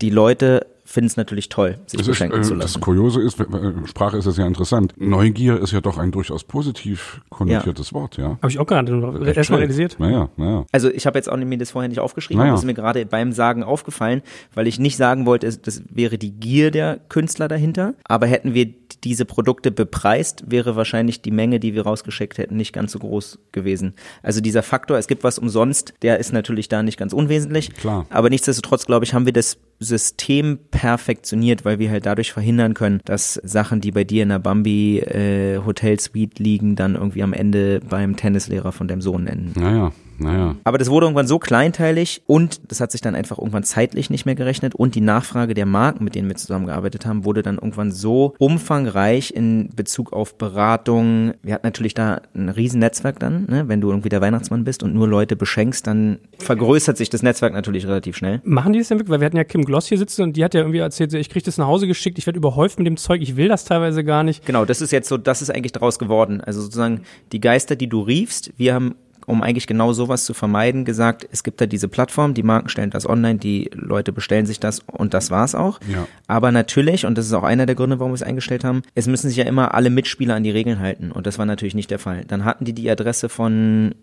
die 0.00 0.10
Leute 0.10 0.66
finden 0.90 1.06
es 1.06 1.16
natürlich 1.16 1.48
toll, 1.48 1.78
sich 1.86 2.00
Es 2.00 2.08
ist, 2.08 2.12
beschenken 2.14 2.40
äh, 2.40 2.42
zu 2.42 2.54
das 2.54 2.62
lassen. 2.64 2.80
Kuriose 2.80 3.22
ist, 3.22 3.38
Sprache 3.84 4.16
ist 4.16 4.26
es 4.26 4.36
ja 4.36 4.46
interessant. 4.46 4.92
Neugier 4.96 5.60
ist 5.60 5.70
ja 5.72 5.80
doch 5.80 5.98
ein 5.98 6.10
durchaus 6.10 6.42
positiv 6.42 7.20
konnotiertes 7.30 7.92
Wort, 7.92 8.16
ja. 8.16 8.38
Habe 8.42 8.48
ich 8.48 8.58
auch 8.58 8.66
gerade 8.66 9.32
erstmal 9.36 9.60
realisiert. 9.60 10.00
Naja, 10.00 10.30
naja. 10.36 10.66
Also 10.72 10.90
ich 10.90 11.06
habe 11.06 11.16
jetzt 11.16 11.28
auch 11.28 11.36
mir 11.36 11.58
das 11.58 11.70
vorher 11.70 11.88
nicht 11.88 12.00
aufgeschrieben, 12.00 12.40
Naja. 12.40 12.52
das 12.52 12.62
ist 12.62 12.66
mir 12.66 12.74
gerade 12.74 13.06
beim 13.06 13.30
Sagen 13.30 13.62
aufgefallen, 13.62 14.22
weil 14.52 14.66
ich 14.66 14.80
nicht 14.80 14.96
sagen 14.96 15.26
wollte, 15.26 15.56
das 15.56 15.82
wäre 15.88 16.18
die 16.18 16.32
Gier 16.32 16.72
der 16.72 16.98
Künstler 17.08 17.46
dahinter. 17.46 17.94
Aber 18.04 18.26
hätten 18.26 18.54
wir 18.54 18.66
diese 19.04 19.24
Produkte 19.24 19.70
bepreist, 19.70 20.50
wäre 20.50 20.74
wahrscheinlich 20.74 21.22
die 21.22 21.30
Menge, 21.30 21.60
die 21.60 21.74
wir 21.74 21.82
rausgeschickt 21.82 22.38
hätten, 22.38 22.56
nicht 22.56 22.72
ganz 22.72 22.92
so 22.92 22.98
groß 22.98 23.38
gewesen. 23.52 23.94
Also 24.22 24.40
dieser 24.40 24.62
Faktor, 24.64 24.98
es 24.98 25.06
gibt 25.06 25.22
was 25.22 25.38
umsonst, 25.38 25.94
der 26.02 26.18
ist 26.18 26.32
natürlich 26.32 26.68
da 26.68 26.82
nicht 26.82 26.98
ganz 26.98 27.12
unwesentlich. 27.12 27.72
Klar. 27.74 28.06
Aber 28.10 28.28
nichtsdestotrotz, 28.28 28.86
glaube 28.86 29.04
ich, 29.04 29.14
haben 29.14 29.24
wir 29.24 29.32
das 29.32 29.56
System 29.78 30.58
perfektioniert, 30.80 31.66
weil 31.66 31.78
wir 31.78 31.90
halt 31.90 32.06
dadurch 32.06 32.32
verhindern 32.32 32.72
können, 32.72 33.02
dass 33.04 33.34
Sachen, 33.34 33.82
die 33.82 33.92
bei 33.92 34.02
dir 34.02 34.22
in 34.22 34.30
der 34.30 34.38
Bambi 34.38 34.98
äh, 35.00 35.58
Hotelsuite 35.58 36.42
liegen, 36.42 36.74
dann 36.74 36.94
irgendwie 36.94 37.22
am 37.22 37.34
Ende 37.34 37.80
beim 37.86 38.16
Tennislehrer 38.16 38.72
von 38.72 38.88
deinem 38.88 39.02
Sohn 39.02 39.26
enden. 39.26 39.60
Naja, 39.60 39.92
naja. 40.20 40.56
Aber 40.64 40.78
das 40.78 40.90
wurde 40.90 41.06
irgendwann 41.06 41.26
so 41.26 41.38
kleinteilig 41.38 42.22
und 42.26 42.60
das 42.68 42.80
hat 42.80 42.92
sich 42.92 43.00
dann 43.00 43.14
einfach 43.14 43.38
irgendwann 43.38 43.64
zeitlich 43.64 44.10
nicht 44.10 44.26
mehr 44.26 44.34
gerechnet 44.34 44.74
und 44.74 44.94
die 44.94 45.00
Nachfrage 45.00 45.54
der 45.54 45.66
Marken, 45.66 46.04
mit 46.04 46.14
denen 46.14 46.28
wir 46.28 46.36
zusammengearbeitet 46.36 47.06
haben, 47.06 47.24
wurde 47.24 47.42
dann 47.42 47.56
irgendwann 47.56 47.90
so 47.90 48.34
umfangreich 48.38 49.32
in 49.34 49.70
Bezug 49.74 50.12
auf 50.12 50.36
Beratung. 50.36 51.32
Wir 51.42 51.54
hatten 51.54 51.66
natürlich 51.66 51.94
da 51.94 52.20
ein 52.34 52.48
riesen 52.48 52.80
Netzwerk 52.80 53.18
dann, 53.18 53.46
ne? 53.48 53.68
wenn 53.68 53.80
du 53.80 53.90
irgendwie 53.90 54.08
der 54.08 54.20
Weihnachtsmann 54.20 54.64
bist 54.64 54.82
und 54.82 54.94
nur 54.94 55.08
Leute 55.08 55.36
beschenkst, 55.36 55.86
dann 55.86 56.18
vergrößert 56.38 56.96
sich 56.96 57.10
das 57.10 57.22
Netzwerk 57.22 57.52
natürlich 57.52 57.86
relativ 57.86 58.16
schnell. 58.16 58.40
Machen 58.44 58.72
die 58.72 58.78
das 58.78 58.88
denn 58.88 58.98
wirklich? 58.98 59.10
Weil 59.10 59.20
wir 59.20 59.26
hatten 59.26 59.36
ja 59.36 59.44
Kim 59.44 59.64
Gloss 59.64 59.86
hier 59.86 59.98
sitzen 59.98 60.22
und 60.22 60.36
die 60.36 60.44
hat 60.44 60.54
ja 60.54 60.60
irgendwie 60.60 60.78
erzählt, 60.78 61.10
so, 61.10 61.18
ich 61.18 61.30
kriege 61.30 61.44
das 61.44 61.58
nach 61.58 61.66
Hause 61.66 61.86
geschickt, 61.86 62.18
ich 62.18 62.26
werde 62.26 62.38
überhäuft 62.38 62.78
mit 62.78 62.86
dem 62.86 62.96
Zeug, 62.96 63.22
ich 63.22 63.36
will 63.36 63.48
das 63.48 63.64
teilweise 63.64 64.04
gar 64.04 64.22
nicht. 64.22 64.44
Genau, 64.46 64.64
das 64.64 64.80
ist 64.80 64.92
jetzt 64.92 65.08
so, 65.08 65.16
das 65.16 65.42
ist 65.42 65.50
eigentlich 65.50 65.72
daraus 65.72 65.98
geworden. 65.98 66.40
Also 66.40 66.60
sozusagen 66.60 67.02
die 67.32 67.40
Geister, 67.40 67.76
die 67.76 67.88
du 67.88 68.00
riefst, 68.02 68.52
wir 68.56 68.74
haben 68.74 68.94
um 69.30 69.42
eigentlich 69.42 69.66
genau 69.66 69.92
sowas 69.92 70.24
zu 70.24 70.34
vermeiden, 70.34 70.84
gesagt, 70.84 71.26
es 71.30 71.42
gibt 71.42 71.60
da 71.60 71.66
diese 71.66 71.88
Plattform, 71.88 72.34
die 72.34 72.42
Marken 72.42 72.68
stellen 72.68 72.90
das 72.90 73.08
online, 73.08 73.38
die 73.38 73.70
Leute 73.72 74.12
bestellen 74.12 74.46
sich 74.46 74.60
das 74.60 74.80
und 74.86 75.14
das 75.14 75.30
war's 75.30 75.54
auch. 75.54 75.80
Ja. 75.88 76.06
Aber 76.26 76.52
natürlich, 76.52 77.06
und 77.06 77.16
das 77.16 77.26
ist 77.26 77.32
auch 77.32 77.42
einer 77.42 77.66
der 77.66 77.74
Gründe, 77.74 77.98
warum 77.98 78.12
wir 78.12 78.16
es 78.16 78.22
eingestellt 78.22 78.64
haben, 78.64 78.82
es 78.94 79.06
müssen 79.06 79.28
sich 79.28 79.36
ja 79.36 79.44
immer 79.44 79.74
alle 79.74 79.90
Mitspieler 79.90 80.34
an 80.34 80.44
die 80.44 80.50
Regeln 80.50 80.80
halten 80.80 81.12
und 81.12 81.26
das 81.26 81.38
war 81.38 81.46
natürlich 81.46 81.74
nicht 81.74 81.90
der 81.90 81.98
Fall. 81.98 82.24
Dann 82.26 82.44
hatten 82.44 82.64
die 82.64 82.72
die 82.72 82.90
Adresse 82.90 83.28
von 83.28 83.94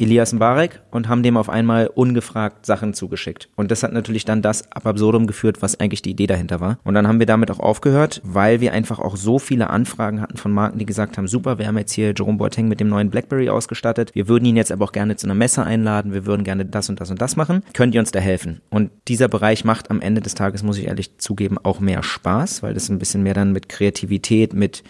Elias 0.00 0.32
Mbarek 0.32 0.82
und 0.90 1.08
haben 1.08 1.22
dem 1.22 1.36
auf 1.36 1.48
einmal 1.48 1.88
ungefragt 1.88 2.66
Sachen 2.66 2.94
zugeschickt. 2.94 3.48
Und 3.56 3.70
das 3.70 3.82
hat 3.82 3.92
natürlich 3.92 4.24
dann 4.24 4.42
das 4.42 4.70
ab 4.72 4.86
absurdum 4.86 5.26
geführt, 5.26 5.62
was 5.62 5.78
eigentlich 5.78 6.02
die 6.02 6.10
Idee 6.10 6.26
dahinter 6.26 6.60
war. 6.60 6.78
Und 6.84 6.94
dann 6.94 7.06
haben 7.06 7.18
wir 7.18 7.26
damit 7.26 7.50
auch 7.50 7.60
aufgehört, 7.60 8.20
weil 8.24 8.60
wir 8.60 8.72
einfach 8.72 8.98
auch 8.98 9.16
so 9.16 9.38
viele 9.38 9.70
Anfragen 9.70 10.20
hatten 10.20 10.36
von 10.36 10.52
Marken, 10.52 10.78
die 10.78 10.86
gesagt 10.86 11.18
haben, 11.18 11.28
super, 11.28 11.58
wir 11.58 11.66
haben 11.66 11.78
jetzt 11.78 11.92
hier 11.92 12.14
Jerome 12.16 12.38
Boateng 12.38 12.68
mit 12.68 12.80
dem 12.80 12.88
neuen 12.88 13.10
Blackberry 13.10 13.48
ausgestattet. 13.48 14.14
Wir 14.14 14.28
würden 14.28 14.44
ihn 14.44 14.56
jetzt 14.56 14.72
aber 14.72 14.84
auch 14.84 14.92
gerne 14.92 15.16
zu 15.16 15.26
einer 15.26 15.34
Messe 15.34 15.64
einladen. 15.64 16.12
Wir 16.12 16.26
würden 16.26 16.44
gerne 16.44 16.64
das 16.64 16.88
und 16.88 17.00
das 17.00 17.10
und 17.10 17.20
das 17.20 17.36
machen. 17.36 17.62
Könnt 17.74 17.94
ihr 17.94 18.00
uns 18.00 18.10
da 18.10 18.20
helfen? 18.20 18.60
Und 18.70 18.90
dieser 19.08 19.28
Bereich 19.28 19.64
macht 19.64 19.90
am 19.90 20.00
Ende 20.00 20.20
des 20.20 20.34
Tages, 20.34 20.62
muss 20.62 20.78
ich 20.78 20.86
ehrlich 20.86 21.18
zugeben, 21.18 21.58
auch 21.62 21.80
mehr 21.80 22.02
Spaß, 22.02 22.62
weil 22.62 22.74
das 22.74 22.88
ein 22.88 22.98
bisschen 22.98 23.22
mehr 23.22 23.34
dann 23.34 23.52
mit 23.52 23.68
Kreativität, 23.68 24.54
mit 24.54 24.82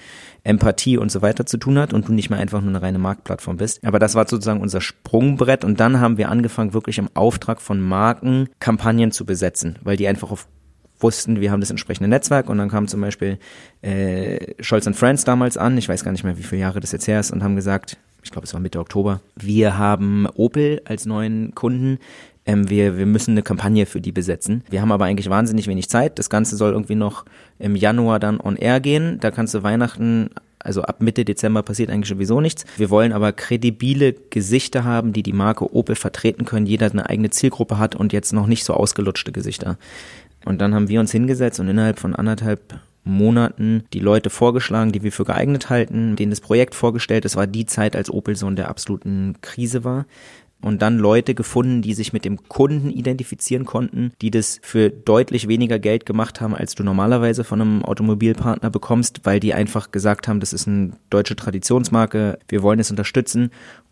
Empathie 0.47 0.97
und 0.97 1.11
so 1.11 1.23
weiter 1.23 1.47
zu 1.47 1.59
tun 1.59 1.79
hat 1.79 1.93
und 1.93 2.09
du 2.09 2.13
nicht 2.13 2.31
mehr 2.31 2.39
einfach 2.39 2.61
nur 2.61 2.71
eine 2.71 2.83
reine 2.83 2.99
Marktplattform 2.99 3.57
bist. 3.57 3.85
Aber 3.85 3.99
das 3.99 4.15
war 4.15 4.29
sozusagen 4.29 4.61
unser 4.61 4.81
Sprungbrett 4.81 5.65
und 5.65 5.81
dann 5.81 6.01
haben 6.01 6.19
wir 6.19 6.31
angefangen, 6.31 6.75
wirklich 6.75 6.99
im 6.99 7.09
Auftrag 7.15 7.61
von 7.61 7.81
Marken 7.81 8.49
Kampagnen 8.61 9.13
zu 9.13 9.27
besetzen, 9.27 9.79
weil 9.83 9.97
die 9.97 10.09
einfach 10.09 10.31
auf 10.31 10.49
wussten, 10.99 11.41
wir 11.41 11.51
haben 11.51 11.61
das 11.61 11.71
entsprechende 11.71 12.09
Netzwerk 12.09 12.49
und 12.49 12.59
dann 12.59 12.71
kam 12.71 12.89
zum 12.89 13.01
Beispiel 13.01 13.39
äh, 13.83 14.55
Scholz 14.63 14.89
Friends 14.97 15.25
damals 15.25 15.57
an, 15.57 15.77
ich 15.77 15.89
weiß 15.89 16.05
gar 16.05 16.13
nicht 16.13 16.25
mehr, 16.25 16.39
wie 16.39 16.43
viele 16.43 16.63
Jahre 16.63 16.81
das 16.81 16.93
jetzt 16.93 17.07
her 17.07 17.21
ist, 17.21 17.33
und 17.33 17.43
haben 17.43 17.57
gesagt, 17.57 17.99
ich 18.23 18.31
glaube, 18.31 18.47
es 18.47 18.55
war 18.55 18.61
Mitte 18.61 18.81
Oktober, 18.81 19.21
wir 19.37 19.77
haben 19.77 20.27
Opel 20.35 20.81
als 20.85 21.07
neuen 21.07 21.55
Kunden, 21.55 21.99
ähm, 22.47 22.71
wir, 22.71 22.97
wir 22.97 23.07
müssen 23.07 23.33
eine 23.33 23.43
Kampagne 23.43 23.87
für 23.87 24.01
die 24.01 24.13
besetzen. 24.13 24.63
Wir 24.71 24.81
haben 24.81 24.93
aber 24.93 25.05
eigentlich 25.05 25.29
wahnsinnig 25.29 25.67
wenig 25.67 25.89
Zeit. 25.89 26.19
Das 26.19 26.31
Ganze 26.31 26.57
soll 26.57 26.73
irgendwie 26.73 26.95
noch 26.95 27.25
im 27.59 27.77
Januar 27.77 28.21
dann 28.21 28.41
on 28.41 28.57
air 28.57 28.81
gehen. 28.81 29.19
Da 29.21 29.31
kannst 29.31 29.55
du 29.55 29.63
Weihnachten 29.63 30.31
also 30.59 30.83
ab 30.83 31.01
Mitte 31.01 31.25
Dezember 31.25 31.63
passiert 31.63 31.91
eigentlich 31.91 32.09
sowieso 32.09 32.41
nichts. 32.41 32.65
Wir 32.77 32.91
wollen 32.91 33.13
aber 33.13 33.33
kredibile 33.33 34.15
Gesichter 34.31 34.83
haben, 34.83 35.13
die 35.13 35.23
die 35.23 35.33
Marke 35.33 35.73
Opel 35.73 35.95
vertreten 35.95 36.45
können. 36.45 36.67
Jeder 36.67 36.91
eine 36.91 37.09
eigene 37.09 37.31
Zielgruppe 37.31 37.79
hat 37.79 37.95
und 37.95 38.13
jetzt 38.13 38.33
noch 38.33 38.49
nicht 38.49 38.65
so 38.65 38.75
ausgelutschte 38.75 39.31
Gesichter. 39.31 39.79
Und 40.45 40.61
dann 40.61 40.75
haben 40.75 40.89
wir 40.89 40.99
uns 40.99 41.13
hingesetzt 41.13 41.61
und 41.61 41.69
innerhalb 41.69 42.01
von 42.01 42.17
anderthalb 42.17 42.81
Monaten 43.05 43.85
die 43.93 44.01
Leute 44.01 44.31
vorgeschlagen, 44.31 44.91
die 44.91 45.05
wir 45.05 45.13
für 45.13 45.25
geeignet 45.25 45.71
halten, 45.71 46.17
denen 46.17 46.31
das 46.31 46.41
Projekt 46.41 46.75
vorgestellt. 46.75 47.25
Es 47.25 47.37
war 47.37 47.47
die 47.47 47.67
Zeit, 47.67 47.95
als 47.95 48.11
Opel 48.11 48.35
so 48.35 48.49
in 48.49 48.57
der 48.57 48.69
absoluten 48.69 49.37
Krise 49.43 49.85
war. 49.85 50.07
Und 50.63 50.83
dann 50.83 50.99
Leute 50.99 51.35
gefunden, 51.35 51.83
die 51.83 51.95
sich 51.95 52.13
mit 52.13 52.25
dem 52.25 52.49
Kunden 52.49 52.91
identifizieren 52.91 53.67
konnten, 53.67 54.13
die 54.21 54.31
das 54.31 54.59
für 54.63 54.91
deutlich 54.91 55.49
weniger 55.49 55.79
Geld 55.79 56.07
gemacht 56.07 56.41
haben, 56.41 56.55
als 56.55 56.75
du 56.75 56.83
normalerweise 56.83 57.45
von 57.45 57.61
einem 57.61 57.85
Automobilpartner 57.85 58.71
bekommst, 58.71 59.21
weil 59.25 59.39
die 59.39 59.55
einfach 59.55 59.93
gesagt 59.93 60.29
haben, 60.29 60.41
das 60.41 60.53
ist 60.53 60.67
eine 60.67 60.93
deutsche 61.11 61.37
Traditionsmarke, 61.37 62.39
wir 62.49 62.63
wollen 62.63 62.81
es 62.81 62.91
unterstützen. 62.91 63.51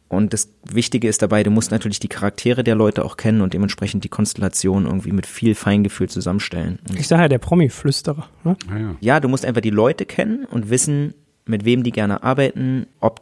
Und 0.09 0.33
das 0.33 0.51
Wichtige 0.65 1.09
ist 1.09 1.23
dabei, 1.23 1.43
du 1.43 1.51
musst 1.51 1.71
natürlich 1.71 1.99
die 1.99 2.09
Charaktere 2.09 2.63
der 2.63 2.75
Leute 2.75 3.05
auch 3.05 3.17
kennen 3.17 3.41
und 3.41 3.55
dementsprechend 3.55 4.05
die 4.05 4.09
Konstellation 4.09 4.87
irgendwie 4.87 5.13
mit 5.13 5.27
viel 5.27 5.55
Feingefühl 5.55 6.09
zusammenstellen. 6.09 6.79
Und 6.89 6.99
Ich 6.99 7.09
sage 7.09 7.23
ja, 7.23 7.29
der 7.29 7.39
Promi-Flüsterer. 7.39 8.29
Ne? 8.45 8.57
naja. 8.69 8.97
ja, 9.01 9.21
du 9.21 9.29
musst 9.29 9.45
einfach 9.45 9.63
die 9.63 9.71
Leute 9.71 10.07
kennen 10.07 10.45
und 10.45 10.71
wissen, 10.71 11.15
mit 11.47 11.65
wem 11.65 11.83
die 11.83 11.91
gerne 11.91 12.23
arbeiten, 12.23 12.87
ob 13.01 13.21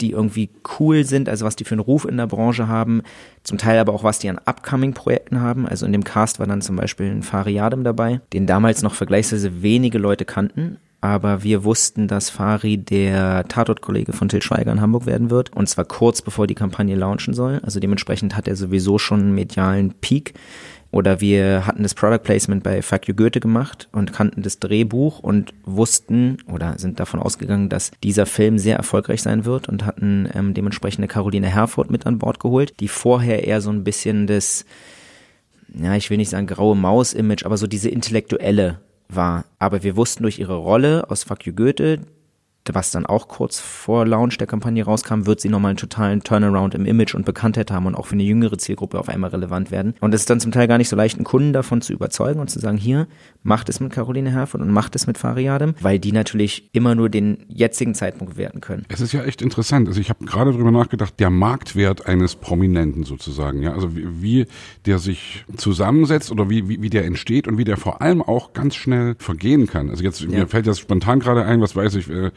die 0.00 0.10
irgendwie 0.10 0.50
cool 0.78 1.04
sind, 1.04 1.28
also 1.28 1.44
was 1.44 1.56
die 1.56 1.64
für 1.64 1.74
einen 1.74 1.80
Ruf 1.80 2.04
in 2.04 2.16
der 2.16 2.26
Branche 2.26 2.68
haben, 2.68 3.02
zum 3.44 3.58
Teil 3.58 3.78
aber 3.78 3.92
auch 3.92 4.04
was 4.04 4.18
die 4.18 4.28
an 4.28 4.38
Upcoming-Projekten 4.38 5.40
haben. 5.40 5.66
Also 5.66 5.86
in 5.86 5.92
dem 5.92 6.04
Cast 6.04 6.38
war 6.38 6.46
dann 6.46 6.62
zum 6.62 6.76
Beispiel 6.76 7.10
ein 7.10 7.22
Fari 7.22 7.60
Adem 7.60 7.84
dabei, 7.84 8.20
den 8.32 8.46
damals 8.46 8.82
noch 8.82 8.94
vergleichsweise 8.94 9.62
wenige 9.62 9.98
Leute 9.98 10.24
kannten. 10.24 10.78
Aber 11.00 11.42
wir 11.42 11.64
wussten, 11.64 12.06
dass 12.06 12.30
Fari 12.30 12.78
der 12.78 13.48
Tatort-Kollege 13.48 14.12
von 14.12 14.28
Till 14.28 14.40
Schweiger 14.40 14.70
in 14.70 14.80
Hamburg 14.80 15.04
werden 15.04 15.30
wird. 15.30 15.52
Und 15.52 15.68
zwar 15.68 15.84
kurz 15.84 16.22
bevor 16.22 16.46
die 16.46 16.54
Kampagne 16.54 16.94
launchen 16.94 17.34
soll. 17.34 17.60
Also 17.64 17.80
dementsprechend 17.80 18.36
hat 18.36 18.46
er 18.46 18.54
sowieso 18.54 18.98
schon 18.98 19.18
einen 19.18 19.34
medialen 19.34 19.94
Peak. 19.94 20.34
Oder 20.92 21.22
wir 21.22 21.66
hatten 21.66 21.82
das 21.82 21.94
Product 21.94 22.22
Placement 22.22 22.62
bei 22.62 22.82
Fuck 22.82 23.08
You 23.08 23.14
Goethe 23.14 23.40
gemacht 23.40 23.88
und 23.92 24.12
kannten 24.12 24.42
das 24.42 24.58
Drehbuch 24.58 25.20
und 25.20 25.54
wussten 25.64 26.36
oder 26.52 26.78
sind 26.78 27.00
davon 27.00 27.18
ausgegangen, 27.18 27.70
dass 27.70 27.92
dieser 28.04 28.26
Film 28.26 28.58
sehr 28.58 28.76
erfolgreich 28.76 29.22
sein 29.22 29.46
wird 29.46 29.70
und 29.70 29.86
hatten 29.86 30.28
ähm, 30.34 30.52
dementsprechend 30.52 30.98
eine 30.98 31.08
Caroline 31.08 31.48
Herford 31.48 31.90
mit 31.90 32.06
an 32.06 32.18
Bord 32.18 32.40
geholt, 32.40 32.78
die 32.78 32.88
vorher 32.88 33.46
eher 33.46 33.62
so 33.62 33.70
ein 33.70 33.84
bisschen 33.84 34.26
das, 34.26 34.66
ja, 35.74 35.94
ich 35.96 36.10
will 36.10 36.18
nicht 36.18 36.28
sagen 36.28 36.46
graue 36.46 36.76
Maus-Image, 36.76 37.46
aber 37.46 37.56
so 37.56 37.66
diese 37.66 37.88
intellektuelle 37.88 38.78
war. 39.08 39.46
Aber 39.58 39.82
wir 39.82 39.96
wussten 39.96 40.24
durch 40.24 40.38
ihre 40.38 40.56
Rolle 40.56 41.10
aus 41.10 41.24
Fuck 41.24 41.46
You 41.46 41.54
Goethe, 41.54 42.00
was 42.72 42.90
dann 42.90 43.06
auch 43.06 43.28
kurz 43.28 43.58
vor 43.58 44.06
Launch 44.06 44.38
der 44.38 44.46
Kampagne 44.46 44.84
rauskam, 44.84 45.26
wird 45.26 45.40
sie 45.40 45.48
nochmal 45.48 45.70
einen 45.70 45.78
totalen 45.78 46.22
Turnaround 46.22 46.74
im 46.74 46.86
Image 46.86 47.14
und 47.14 47.24
Bekanntheit 47.24 47.70
haben 47.70 47.86
und 47.86 47.94
auch 47.94 48.06
für 48.06 48.14
eine 48.14 48.22
jüngere 48.22 48.56
Zielgruppe 48.58 48.98
auf 48.98 49.08
einmal 49.08 49.30
relevant 49.30 49.70
werden. 49.70 49.94
Und 50.00 50.14
es 50.14 50.22
ist 50.22 50.30
dann 50.30 50.40
zum 50.40 50.52
Teil 50.52 50.68
gar 50.68 50.78
nicht 50.78 50.88
so 50.88 50.96
leicht, 50.96 51.16
einen 51.16 51.24
Kunden 51.24 51.52
davon 51.52 51.80
zu 51.80 51.92
überzeugen 51.92 52.40
und 52.40 52.48
zu 52.48 52.60
sagen, 52.60 52.76
hier, 52.76 53.08
macht 53.42 53.68
es 53.68 53.80
mit 53.80 53.92
Caroline 53.92 54.30
Herford 54.30 54.60
und 54.60 54.70
macht 54.70 54.94
es 54.94 55.06
mit 55.06 55.18
Fariadem, 55.18 55.74
weil 55.80 55.98
die 55.98 56.12
natürlich 56.12 56.70
immer 56.72 56.94
nur 56.94 57.08
den 57.08 57.44
jetzigen 57.48 57.94
Zeitpunkt 57.94 58.34
bewerten 58.34 58.60
können. 58.60 58.84
Es 58.88 59.00
ist 59.00 59.12
ja 59.12 59.24
echt 59.24 59.42
interessant. 59.42 59.88
Also 59.88 60.00
ich 60.00 60.10
habe 60.10 60.24
gerade 60.24 60.52
darüber 60.52 60.70
nachgedacht, 60.70 61.18
der 61.18 61.30
Marktwert 61.30 62.06
eines 62.06 62.36
Prominenten 62.36 63.04
sozusagen, 63.04 63.62
ja, 63.62 63.72
also 63.72 63.96
wie, 63.96 64.22
wie 64.22 64.46
der 64.86 64.98
sich 64.98 65.44
zusammensetzt 65.56 66.30
oder 66.30 66.48
wie, 66.48 66.68
wie, 66.68 66.82
wie 66.82 66.90
der 66.90 67.04
entsteht 67.04 67.48
und 67.48 67.58
wie 67.58 67.64
der 67.64 67.76
vor 67.76 68.00
allem 68.02 68.22
auch 68.22 68.52
ganz 68.52 68.76
schnell 68.76 69.16
vergehen 69.18 69.66
kann. 69.66 69.90
Also 69.90 70.04
jetzt, 70.04 70.20
ja. 70.20 70.28
mir 70.28 70.46
fällt 70.46 70.66
jetzt 70.66 70.80
spontan 70.80 71.20
gerade 71.20 71.44
ein, 71.44 71.60
was 71.60 71.74
weiß 71.74 71.96
ich, 71.96 72.08
äh, 72.08 72.30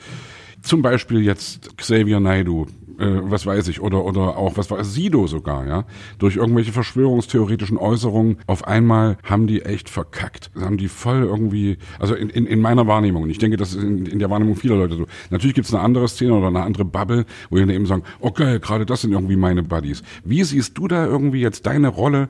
zum 0.66 0.82
Beispiel 0.82 1.22
jetzt 1.22 1.78
Xavier 1.78 2.20
Naidu, 2.20 2.66
äh, 2.98 3.06
was 3.24 3.46
weiß 3.46 3.68
ich, 3.68 3.82
oder, 3.82 4.04
oder 4.04 4.38
auch, 4.38 4.58
was 4.58 4.72
war 4.72 4.84
Sido 4.84 5.28
sogar, 5.28 5.68
ja, 5.68 5.86
durch 6.18 6.38
irgendwelche 6.38 6.72
verschwörungstheoretischen 6.72 7.78
Äußerungen, 7.78 8.38
auf 8.48 8.68
einmal 8.68 9.18
haben 9.24 9.48
die 9.48 9.62
echt 9.62 9.90
verkackt. 9.90 10.52
Haben 10.60 10.78
die 10.78 10.88
voll 10.88 11.24
irgendwie, 11.24 11.78
also 12.00 12.16
in, 12.16 12.30
in, 12.30 12.48
in 12.48 12.62
meiner 12.62 12.88
Wahrnehmung, 12.88 13.24
und 13.24 13.30
ich 13.30 13.38
denke, 13.38 13.58
das 13.58 13.74
ist 13.74 13.84
in, 13.84 14.06
in 14.06 14.20
der 14.20 14.30
Wahrnehmung 14.30 14.56
vieler 14.56 14.76
Leute 14.76 14.96
so. 14.96 15.06
Natürlich 15.30 15.56
gibt 15.56 15.68
es 15.68 15.74
eine 15.74 15.84
andere 15.84 16.08
Szene 16.08 16.34
oder 16.34 16.48
eine 16.48 16.64
andere 16.64 16.86
Bubble, 16.86 17.26
wo 17.50 17.58
die 17.58 17.74
eben 17.74 17.86
sagen, 17.86 18.04
okay, 18.20 18.60
gerade 18.60 18.86
das 18.86 19.02
sind 19.02 19.12
irgendwie 19.12 19.36
meine 19.36 19.64
Buddies. 19.64 20.02
Wie 20.24 20.44
siehst 20.44 20.78
du 20.78 20.88
da 20.88 21.06
irgendwie 21.06 21.42
jetzt 21.42 21.68
deine 21.68 21.90
Rolle 21.90 22.30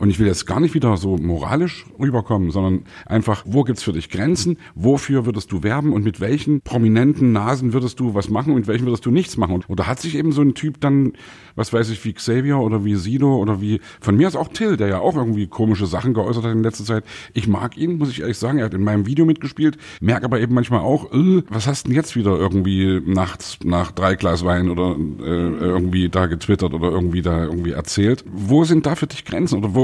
und 0.00 0.10
ich 0.10 0.18
will 0.18 0.26
jetzt 0.26 0.46
gar 0.46 0.58
nicht 0.58 0.74
wieder 0.74 0.96
so 0.96 1.16
moralisch 1.16 1.86
rüberkommen, 2.00 2.50
sondern 2.50 2.82
einfach, 3.06 3.44
wo 3.46 3.62
gibt's 3.62 3.82
für 3.82 3.92
dich 3.92 4.10
Grenzen? 4.10 4.58
Wofür 4.74 5.24
würdest 5.24 5.52
du 5.52 5.62
werben? 5.62 5.92
Und 5.92 6.02
mit 6.02 6.20
welchen 6.20 6.62
prominenten 6.62 7.32
Nasen 7.32 7.72
würdest 7.72 8.00
du 8.00 8.12
was 8.12 8.28
machen 8.28 8.50
und 8.50 8.56
mit 8.56 8.66
welchen 8.66 8.86
würdest 8.86 9.06
du 9.06 9.12
nichts 9.12 9.36
machen? 9.36 9.54
Und, 9.54 9.70
oder 9.70 9.86
hat 9.86 10.00
sich 10.00 10.16
eben 10.16 10.32
so 10.32 10.42
ein 10.42 10.54
Typ 10.54 10.80
dann, 10.80 11.12
was 11.54 11.72
weiß 11.72 11.90
ich, 11.90 12.04
wie 12.04 12.12
Xavier 12.12 12.58
oder 12.58 12.84
wie 12.84 12.96
Sido 12.96 13.36
oder 13.36 13.60
wie, 13.60 13.80
von 14.00 14.16
mir 14.16 14.26
ist 14.26 14.34
auch 14.34 14.48
Till, 14.48 14.76
der 14.76 14.88
ja 14.88 14.98
auch 14.98 15.14
irgendwie 15.14 15.46
komische 15.46 15.86
Sachen 15.86 16.12
geäußert 16.12 16.44
hat 16.44 16.52
in 16.52 16.64
letzter 16.64 16.84
Zeit. 16.84 17.04
Ich 17.32 17.46
mag 17.46 17.76
ihn, 17.76 17.96
muss 17.98 18.10
ich 18.10 18.20
ehrlich 18.20 18.38
sagen. 18.38 18.58
Er 18.58 18.64
hat 18.64 18.74
in 18.74 18.82
meinem 18.82 19.06
Video 19.06 19.24
mitgespielt, 19.24 19.78
merke 20.00 20.24
aber 20.24 20.40
eben 20.40 20.54
manchmal 20.54 20.80
auch, 20.80 21.12
äh, 21.12 21.44
was 21.48 21.68
hast 21.68 21.86
denn 21.86 21.94
jetzt 21.94 22.16
wieder 22.16 22.36
irgendwie 22.36 23.00
nachts 23.06 23.58
nach 23.62 23.92
drei 23.92 24.16
Glas 24.16 24.44
Wein 24.44 24.70
oder 24.70 24.96
äh, 25.20 25.22
irgendwie 25.22 26.08
da 26.08 26.26
getwittert 26.26 26.74
oder 26.74 26.90
irgendwie 26.90 27.22
da 27.22 27.44
irgendwie 27.44 27.70
erzählt? 27.70 28.24
Wo 28.32 28.64
sind 28.64 28.86
da 28.86 28.96
für 28.96 29.06
dich 29.06 29.24
Grenzen? 29.24 29.58
Oder 29.58 29.74
wo 29.74 29.83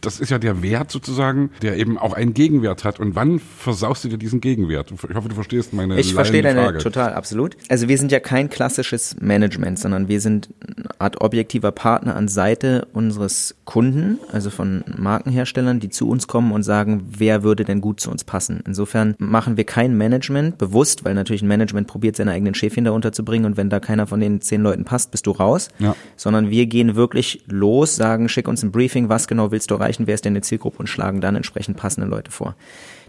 das 0.00 0.20
ist 0.20 0.30
ja 0.30 0.38
der 0.38 0.62
Wert 0.62 0.90
sozusagen, 0.90 1.50
der 1.62 1.76
eben 1.76 1.98
auch 1.98 2.12
einen 2.12 2.34
Gegenwert 2.34 2.84
hat. 2.84 3.00
Und 3.00 3.14
wann 3.14 3.38
versaust 3.38 4.04
du 4.04 4.08
dir 4.08 4.18
diesen 4.18 4.40
Gegenwert? 4.40 4.92
Ich 4.92 5.14
hoffe, 5.14 5.28
du 5.28 5.34
verstehst 5.34 5.72
meine 5.72 5.98
Ich 5.98 6.14
verstehe 6.14 6.42
deine 6.42 6.62
Frage. 6.62 6.78
total, 6.78 7.14
absolut. 7.14 7.56
Also 7.68 7.88
wir 7.88 7.98
sind 7.98 8.12
ja 8.12 8.20
kein 8.20 8.50
klassisches 8.50 9.16
Management, 9.20 9.78
sondern 9.78 10.08
wir 10.08 10.20
sind 10.20 10.48
eine 10.66 11.00
Art 11.00 11.20
objektiver 11.20 11.72
Partner 11.72 12.16
an 12.16 12.28
Seite 12.28 12.88
unseres 12.92 13.54
Kunden, 13.64 14.18
also 14.32 14.50
von 14.50 14.84
Markenherstellern, 14.96 15.80
die 15.80 15.90
zu 15.90 16.08
uns 16.08 16.26
kommen 16.26 16.52
und 16.52 16.62
sagen, 16.62 17.06
wer 17.16 17.42
würde 17.42 17.64
denn 17.64 17.80
gut 17.80 18.00
zu 18.00 18.10
uns 18.10 18.24
passen. 18.24 18.62
Insofern 18.66 19.14
machen 19.18 19.56
wir 19.56 19.64
kein 19.64 19.96
Management 19.96 20.58
bewusst, 20.58 21.04
weil 21.04 21.14
natürlich 21.14 21.42
ein 21.42 21.48
Management 21.48 21.86
probiert, 21.86 22.16
seine 22.16 22.32
eigenen 22.32 22.54
Schäfchen 22.54 22.84
da 22.84 22.92
unterzubringen 22.92 23.46
und 23.46 23.56
wenn 23.56 23.70
da 23.70 23.80
keiner 23.80 24.06
von 24.06 24.20
den 24.20 24.40
zehn 24.40 24.62
Leuten 24.62 24.84
passt, 24.84 25.10
bist 25.10 25.26
du 25.26 25.30
raus. 25.32 25.68
Ja. 25.78 25.96
Sondern 26.16 26.50
wir 26.50 26.66
gehen 26.66 26.96
wirklich 26.96 27.42
los, 27.46 27.96
sagen, 27.96 28.28
schick 28.28 28.48
uns 28.48 28.62
ein 28.62 28.72
Briefing, 28.72 29.08
was 29.08 29.28
genau 29.34 29.50
willst 29.50 29.70
du 29.70 29.74
erreichen, 29.74 30.06
wer 30.06 30.14
ist 30.14 30.24
denn 30.24 30.34
die 30.34 30.40
Zielgruppe 30.40 30.78
und 30.78 30.86
schlagen 30.86 31.20
dann 31.20 31.36
entsprechend 31.36 31.76
passende 31.76 32.08
Leute 32.08 32.30
vor. 32.30 32.54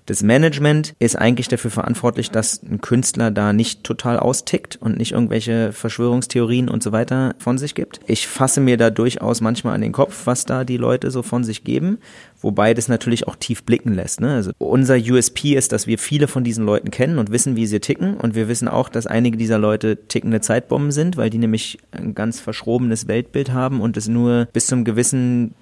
Das 0.07 0.21
Management 0.21 0.93
ist 0.99 1.15
eigentlich 1.15 1.47
dafür 1.47 1.71
verantwortlich, 1.71 2.29
dass 2.29 2.61
ein 2.61 2.79
Künstler 2.79 3.31
da 3.31 3.53
nicht 3.53 3.83
total 3.83 4.19
austickt 4.19 4.77
und 4.79 4.97
nicht 4.97 5.13
irgendwelche 5.13 5.71
Verschwörungstheorien 5.71 6.69
und 6.69 6.83
so 6.83 6.91
weiter 6.91 7.33
von 7.39 7.57
sich 7.57 7.73
gibt. 7.73 8.01
Ich 8.05 8.27
fasse 8.27 8.61
mir 8.61 8.77
da 8.77 8.91
durchaus 8.91 9.41
manchmal 9.41 9.73
an 9.73 9.81
den 9.81 9.93
Kopf, 9.93 10.27
was 10.27 10.45
da 10.45 10.63
die 10.63 10.77
Leute 10.77 11.09
so 11.09 11.23
von 11.23 11.43
sich 11.43 11.63
geben, 11.63 11.97
wobei 12.39 12.75
das 12.75 12.87
natürlich 12.87 13.27
auch 13.27 13.35
tief 13.35 13.63
blicken 13.63 13.93
lässt. 13.93 14.21
Ne? 14.21 14.35
Also 14.35 14.51
unser 14.59 14.95
USP 14.95 15.55
ist, 15.55 15.71
dass 15.71 15.87
wir 15.87 15.97
viele 15.97 16.27
von 16.27 16.43
diesen 16.43 16.65
Leuten 16.65 16.91
kennen 16.91 17.17
und 17.17 17.31
wissen, 17.31 17.55
wie 17.55 17.65
sie 17.65 17.79
ticken 17.79 18.15
und 18.15 18.35
wir 18.35 18.47
wissen 18.47 18.67
auch, 18.67 18.89
dass 18.89 19.07
einige 19.07 19.37
dieser 19.37 19.57
Leute 19.57 20.05
tickende 20.07 20.39
Zeitbomben 20.39 20.91
sind, 20.91 21.17
weil 21.17 21.31
die 21.31 21.39
nämlich 21.39 21.79
ein 21.91 22.13
ganz 22.13 22.39
verschrobenes 22.39 23.07
Weltbild 23.07 23.51
haben 23.53 23.81
und 23.81 23.97
es 23.97 24.07
nur 24.07 24.47
bis 24.53 24.67
zum 24.67 24.83
gewissen 24.83 25.55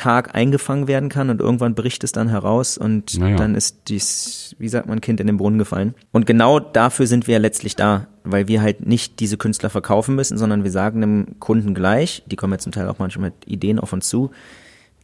Tag 0.00 0.34
eingefangen 0.34 0.88
werden 0.88 1.10
kann 1.10 1.28
und 1.28 1.42
irgendwann 1.42 1.74
bricht 1.74 2.04
es 2.04 2.12
dann 2.12 2.28
heraus 2.28 2.78
und 2.78 3.18
naja. 3.18 3.36
dann 3.36 3.54
ist 3.54 3.88
dies, 3.88 4.56
wie 4.58 4.68
sagt 4.70 4.88
man, 4.88 5.02
Kind 5.02 5.20
in 5.20 5.26
den 5.26 5.36
Brunnen 5.36 5.58
gefallen. 5.58 5.94
Und 6.10 6.26
genau 6.26 6.58
dafür 6.58 7.06
sind 7.06 7.26
wir 7.26 7.34
ja 7.34 7.38
letztlich 7.38 7.76
da, 7.76 8.06
weil 8.24 8.48
wir 8.48 8.62
halt 8.62 8.86
nicht 8.86 9.20
diese 9.20 9.36
Künstler 9.36 9.68
verkaufen 9.68 10.14
müssen, 10.14 10.38
sondern 10.38 10.64
wir 10.64 10.70
sagen 10.70 11.02
dem 11.02 11.38
Kunden 11.38 11.74
gleich, 11.74 12.22
die 12.24 12.36
kommen 12.36 12.54
ja 12.54 12.58
zum 12.58 12.72
Teil 12.72 12.88
auch 12.88 12.98
manchmal 12.98 13.28
mit 13.28 13.46
Ideen 13.46 13.78
auf 13.78 13.92
uns 13.92 14.08
zu, 14.08 14.30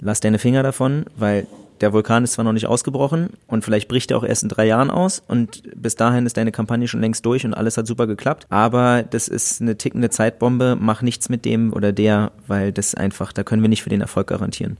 lass 0.01 0.21
deine 0.21 0.39
Finger 0.39 0.63
davon, 0.63 1.05
weil 1.15 1.47
der 1.81 1.93
Vulkan 1.93 2.25
ist 2.25 2.33
zwar 2.33 2.45
noch 2.45 2.53
nicht 2.53 2.67
ausgebrochen 2.67 3.31
und 3.47 3.65
vielleicht 3.65 3.89
bricht 3.89 4.11
er 4.11 4.19
auch 4.19 4.25
erst 4.25 4.43
in 4.43 4.49
drei 4.49 4.67
Jahren 4.67 4.91
aus 4.91 5.23
und 5.27 5.63
bis 5.75 5.95
dahin 5.95 6.27
ist 6.27 6.37
deine 6.37 6.53
Kampagne 6.53 6.89
schon 6.89 7.01
längst 7.01 7.25
durch 7.27 7.45
und 7.45 7.55
alles 7.55 7.77
hat 7.77 7.87
super 7.87 8.07
geklappt. 8.07 8.47
Aber 8.49 9.03
das 9.03 9.29
ist 9.29 9.61
eine 9.61 9.77
tickende 9.77 10.11
Zeitbombe, 10.11 10.77
mach 10.79 11.03
nichts 11.03 11.29
mit 11.29 11.45
dem 11.45 11.73
oder 11.73 11.93
der, 11.93 12.33
weil 12.47 12.73
das 12.73 12.95
einfach, 12.95 13.33
da 13.33 13.43
können 13.45 13.63
wir 13.63 13.69
nicht 13.69 13.83
für 13.83 13.91
den 13.91 14.01
Erfolg 14.01 14.29
garantieren. 14.29 14.79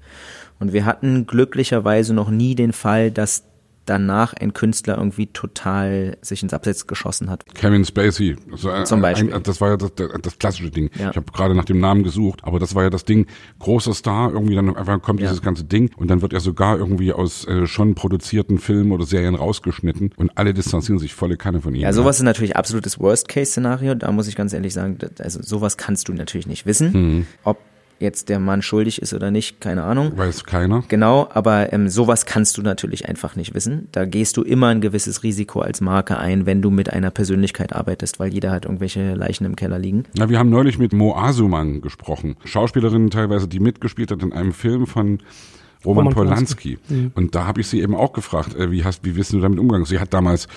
Und 0.59 0.73
wir 0.73 0.85
hatten 0.85 1.27
glücklicherweise 1.27 2.15
noch 2.15 2.31
nie 2.31 2.55
den 2.55 2.73
Fall, 2.73 3.11
dass 3.11 3.45
danach 3.87 4.35
ein 4.35 4.53
Künstler 4.53 4.99
irgendwie 4.99 5.29
total 5.29 6.17
sich 6.21 6.43
ins 6.43 6.53
Abseits 6.53 6.87
geschossen 6.87 7.31
hat. 7.31 7.45
Kevin 7.55 7.85
Spacey. 7.85 8.37
Also 8.51 8.85
Zum 8.85 9.01
Beispiel. 9.01 9.33
Ein, 9.33 9.43
das 9.43 9.61
war 9.61 9.71
ja 9.71 9.77
das, 9.77 9.93
das 9.95 10.39
klassische 10.39 10.71
Ding. 10.71 10.91
Ja. 10.99 11.11
Ich 11.11 11.17
habe 11.17 11.33
gerade 11.33 11.55
nach 11.55 11.65
dem 11.65 11.81
Namen 11.81 12.03
gesucht, 12.03 12.41
aber 12.43 12.59
das 12.59 12.75
war 12.75 12.83
ja 12.83 12.91
das 12.91 13.05
Ding. 13.05 13.27
Großer 13.59 13.95
Star, 13.95 14.33
irgendwie 14.33 14.55
dann 14.55 14.77
einfach 14.77 15.01
kommt 15.01 15.21
ja. 15.21 15.29
dieses 15.29 15.43
ganze 15.43 15.65
Ding 15.65 15.91
und 15.97 16.09
dann 16.09 16.23
wird 16.23 16.33
er 16.33 16.41
sogar 16.41 16.79
irgendwie 16.79 17.13
aus 17.13 17.47
äh, 17.47 17.67
schon 17.67 17.95
produzierten 17.95 18.59
Filmen 18.59 18.93
oder 18.93 19.05
Serien 19.05 19.35
rausgeschnitten 19.35 20.13
und 20.17 20.37
alle 20.37 20.53
distanzieren 20.53 20.99
sich 20.99 21.15
volle 21.15 21.37
Kanne 21.37 21.61
von 21.61 21.75
ihm. 21.75 21.81
Ja, 21.81 21.93
sowas 21.93 22.17
ist 22.17 22.23
natürlich 22.23 22.57
absolutes 22.57 22.99
Worst-Case-Szenario. 22.99 23.95
Da 23.95 24.11
muss 24.13 24.29
ich 24.29 24.37
ganz 24.37 24.53
ehrlich 24.53 24.75
sagen, 24.75 24.99
also 25.19 25.41
sowas 25.43 25.77
kannst 25.77 26.09
du 26.09 26.13
natürlich 26.13 26.47
nicht 26.47 26.67
wissen. 26.67 26.93
Mhm. 26.93 27.27
Ob 27.45 27.59
jetzt 27.99 28.29
der 28.29 28.39
Mann 28.39 28.63
schuldig 28.63 29.01
ist 29.01 29.15
oder 29.15 29.31
nicht, 29.31 29.61
keine 29.61 29.85
Ahnung. 29.85 30.17
Weiß 30.17 30.45
keiner. 30.45 30.85
Genau, 30.89 31.29
aber 31.33 31.73
ähm, 31.73 31.89
sowas 31.89 32.27
kannst 32.27 32.59
du 32.59 32.63
natürlich 32.63 33.09
einfach 33.09 33.37
nicht 33.37 33.55
wissen. 33.55 33.89
Da 33.93 34.05
gehst 34.05 34.37
du 34.37 34.43
immer 34.43 34.69
ein 34.69 34.81
gewisses 34.81 35.23
Risiko 35.23 35.61
als 35.61 35.81
Marke 35.81 36.19
ein, 36.19 36.47
wenn 36.47 36.63
du 36.63 36.71
mit 36.71 36.93
einer 36.93 37.11
Persönlichkeit 37.11 37.73
arbeitest, 37.73 38.19
weil 38.19 38.33
jeder 38.33 38.51
hat 38.51 38.65
irgendwelche 38.65 39.15
Leichen 39.15 39.45
im 39.45 39.57
Keller 39.57 39.79
liegen. 39.79 40.05
Ja, 40.15 40.29
wir 40.29 40.39
haben 40.39 40.51
neulich 40.51 40.79
mit 40.79 40.93
Mo 40.93 41.15
Asuman 41.15 41.81
gesprochen. 41.81 42.37
Schauspielerin 42.45 43.11
teilweise, 43.11 43.49
die 43.49 43.61
mitgespielt 43.61 44.11
hat 44.11 44.23
in 44.23 44.33
einem 44.33 44.53
Film 44.53 44.87
von 44.87 45.21
Roman, 45.85 46.07
Roman 46.09 46.15
Polanski. 46.15 46.77
Polanski. 46.77 46.95
Mhm. 46.95 47.13
Und 47.15 47.35
da 47.35 47.47
habe 47.47 47.61
ich 47.61 47.69
sie 47.69 47.81
eben 47.81 47.95
auch 47.95 48.13
gefragt, 48.13 48.55
äh, 48.57 48.71
wie 48.71 48.85
hast, 48.85 49.05
wie 49.05 49.17
wissen 49.17 49.37
du 49.37 49.43
damit 49.43 49.59
umgegangen? 49.59 49.87
Sie 49.87 50.01
hat 50.01 50.13
damals 50.13 50.49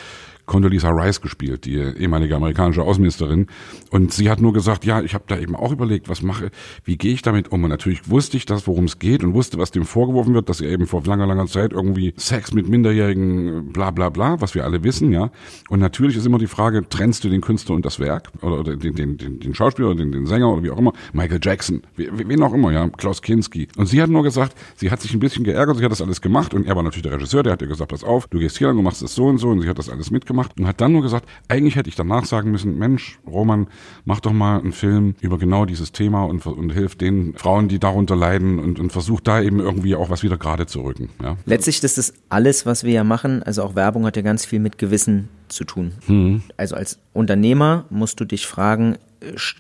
Condoleezza 0.50 0.90
Rice 0.90 1.22
gespielt, 1.22 1.66
die 1.66 1.76
ehemalige 1.76 2.36
amerikanische 2.36 2.82
Außenministerin. 2.82 3.46
Und 3.92 4.12
sie 4.12 4.32
hat 4.32 4.42
nur 4.42 4.52
gesagt, 4.52 4.84
ja, 4.84 5.00
ich 5.02 5.14
habe 5.14 5.26
da 5.28 5.38
eben 5.38 5.56
auch 5.56 5.72
überlegt, 5.72 6.10
was 6.10 6.24
mache, 6.24 6.50
wie 6.84 6.98
gehe 6.98 7.14
ich 7.14 7.22
damit 7.22 7.52
um? 7.52 7.64
Und 7.64 7.70
natürlich 7.70 8.10
wusste 8.10 8.36
ich 8.36 8.48
das, 8.48 8.66
worum 8.66 8.86
es 8.86 8.98
geht 8.98 9.24
und 9.24 9.36
wusste, 9.36 9.60
was 9.60 9.70
dem 9.70 9.86
vorgeworfen 9.86 10.34
wird, 10.34 10.50
dass 10.50 10.60
er 10.60 10.72
eben 10.72 10.88
vor 10.88 11.04
langer, 11.06 11.28
langer 11.28 11.46
Zeit 11.46 11.72
irgendwie 11.72 12.16
Sex 12.18 12.52
mit 12.52 12.68
Minderjährigen, 12.68 13.72
bla 13.72 13.92
bla 13.92 14.10
bla, 14.10 14.42
was 14.42 14.56
wir 14.56 14.66
alle 14.66 14.84
wissen, 14.84 15.12
ja. 15.12 15.30
Und 15.70 15.82
natürlich 15.82 16.18
ist 16.18 16.26
immer 16.26 16.40
die 16.40 16.48
Frage, 16.48 16.84
trennst 16.90 17.24
du 17.24 17.30
den 17.30 17.42
Künstler 17.42 17.76
und 17.76 17.86
das 17.86 18.00
Werk? 18.00 18.32
Oder, 18.42 18.64
den, 18.76 18.96
den, 18.96 19.18
den, 19.18 19.40
den 19.40 19.54
Schauspieler, 19.54 19.94
den, 19.94 20.12
den 20.12 20.26
Sänger 20.26 20.52
oder 20.52 20.64
wie 20.64 20.72
auch 20.72 20.80
immer, 20.80 20.94
Michael 21.14 21.40
Jackson, 21.44 21.84
wen 21.96 22.42
auch 22.42 22.54
immer, 22.54 22.72
ja, 22.72 22.90
Klaus 22.90 23.22
Kinski. 23.22 23.68
Und 23.78 23.86
sie 23.86 24.02
hat 24.02 24.10
nur 24.10 24.24
gesagt, 24.24 24.56
sie 24.78 24.90
hat 24.90 25.00
sich 25.00 25.14
ein 25.14 25.20
bisschen 25.20 25.44
geärgert, 25.44 25.78
sie 25.78 25.86
hat 25.86 25.92
das 25.92 26.02
alles 26.02 26.22
gemacht 26.22 26.56
und 26.56 26.66
er 26.66 26.76
war 26.76 26.82
natürlich 26.82 27.04
der 27.04 27.14
Regisseur, 27.14 27.44
der 27.44 27.54
hat 27.54 27.62
ihr 27.62 27.68
gesagt, 27.68 27.92
pass 27.92 28.04
auf, 28.04 28.26
du 28.26 28.40
gehst 28.40 28.58
hier 28.58 28.66
lang, 28.66 28.78
du 28.78 28.82
machst 28.82 29.04
das 29.04 29.14
so 29.14 29.28
und 29.28 29.38
so 29.38 29.50
und 29.50 29.62
sie 29.62 29.70
hat 29.70 29.78
das 29.78 29.90
alles 29.90 30.10
mitgemacht 30.10 30.39
gemacht 30.40 30.60
und 30.60 30.68
hat 30.68 30.82
dann 30.82 30.92
nur 30.92 31.02
gesagt, 31.02 31.28
eigentlich 31.48 31.76
hätte 31.76 31.90
ich 31.90 31.96
danach 31.96 32.26
sagen 32.26 32.52
müssen, 32.52 32.78
Mensch, 32.78 33.20
Roman, 33.28 33.68
mach 34.06 34.20
doch 34.20 34.34
mal 34.34 34.60
einen 34.60 34.72
Film 34.72 35.16
über 35.22 35.38
genau 35.38 35.66
dieses 35.66 35.92
Thema 35.92 36.24
und, 36.24 36.46
und 36.46 36.72
hilf 36.72 36.96
den 36.96 37.34
Frauen, 37.36 37.68
die 37.68 37.80
darunter 37.80 38.16
leiden 38.16 38.60
und, 38.60 38.80
und 38.80 38.92
versucht 38.92 39.28
da 39.28 39.42
eben 39.42 39.60
irgendwie 39.60 39.96
auch 39.96 40.10
was 40.10 40.24
wieder 40.24 40.38
gerade 40.38 40.66
zu 40.66 40.82
rücken. 40.82 41.10
Ja. 41.22 41.38
Letztlich 41.46 41.84
ist 41.84 41.98
das 41.98 42.14
alles, 42.30 42.66
was 42.66 42.84
wir 42.84 42.94
ja 42.94 43.04
machen, 43.04 43.44
also 43.44 43.64
auch 43.64 43.76
Werbung 43.76 44.06
hat 44.06 44.16
ja 44.16 44.22
ganz 44.22 44.46
viel 44.46 44.60
mit 44.60 44.78
Gewissen 44.78 45.30
zu 45.48 45.64
tun. 45.64 45.94
Mhm. 46.08 46.44
Also 46.58 46.76
als 46.76 47.00
Unternehmer 47.14 47.86
musst 47.90 48.20
du 48.20 48.26
dich 48.26 48.48
fragen, 48.48 48.98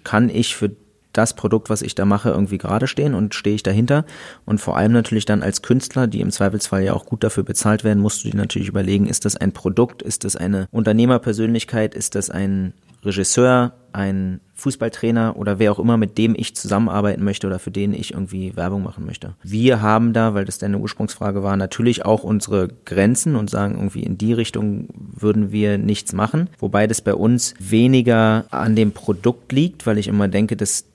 kann 0.03 0.29
ich 0.29 0.55
für 0.55 0.71
das 1.19 1.33
Produkt, 1.33 1.69
was 1.69 1.81
ich 1.81 1.95
da 1.95 2.05
mache, 2.05 2.29
irgendwie 2.29 2.57
gerade 2.57 2.87
stehen 2.87 3.13
und 3.13 3.35
stehe 3.35 3.55
ich 3.55 3.63
dahinter. 3.63 4.05
Und 4.45 4.61
vor 4.61 4.77
allem 4.77 4.93
natürlich 4.93 5.25
dann 5.25 5.43
als 5.43 5.61
Künstler, 5.61 6.07
die 6.07 6.21
im 6.21 6.31
Zweifelsfall 6.31 6.81
ja 6.81 6.93
auch 6.93 7.05
gut 7.05 7.25
dafür 7.25 7.43
bezahlt 7.43 7.83
werden, 7.83 8.01
musst 8.01 8.23
du 8.23 8.29
dir 8.29 8.37
natürlich 8.37 8.69
überlegen, 8.69 9.05
ist 9.05 9.25
das 9.25 9.35
ein 9.35 9.51
Produkt, 9.51 10.01
ist 10.01 10.23
das 10.23 10.37
eine 10.37 10.69
Unternehmerpersönlichkeit, 10.71 11.93
ist 11.93 12.15
das 12.15 12.29
ein 12.29 12.73
Regisseur, 13.03 13.73
ein 13.91 14.39
Fußballtrainer 14.55 15.35
oder 15.37 15.59
wer 15.59 15.71
auch 15.71 15.79
immer, 15.79 15.97
mit 15.97 16.17
dem 16.17 16.35
ich 16.37 16.55
zusammenarbeiten 16.55 17.23
möchte 17.23 17.47
oder 17.47 17.59
für 17.59 17.71
den 17.71 17.93
ich 17.93 18.13
irgendwie 18.13 18.55
Werbung 18.55 18.83
machen 18.83 19.05
möchte. 19.05 19.35
Wir 19.41 19.81
haben 19.81 20.13
da, 20.13 20.33
weil 20.33 20.45
das 20.45 20.57
deine 20.57 20.77
Ursprungsfrage 20.77 21.43
war, 21.43 21.55
natürlich 21.55 22.05
auch 22.05 22.23
unsere 22.23 22.67
Grenzen 22.85 23.35
und 23.35 23.49
sagen 23.49 23.75
irgendwie 23.75 24.03
in 24.03 24.17
die 24.17 24.33
Richtung 24.33 24.89
würden 24.93 25.51
wir 25.51 25.77
nichts 25.77 26.13
machen, 26.13 26.49
wobei 26.59 26.87
das 26.87 27.01
bei 27.01 27.13
uns 27.13 27.55
weniger 27.59 28.45
an 28.51 28.75
dem 28.75 28.91
Produkt 28.91 29.51
liegt, 29.51 29.85
weil 29.85 29.97
ich 29.97 30.07
immer 30.07 30.27
denke, 30.27 30.55
dass 30.57 30.85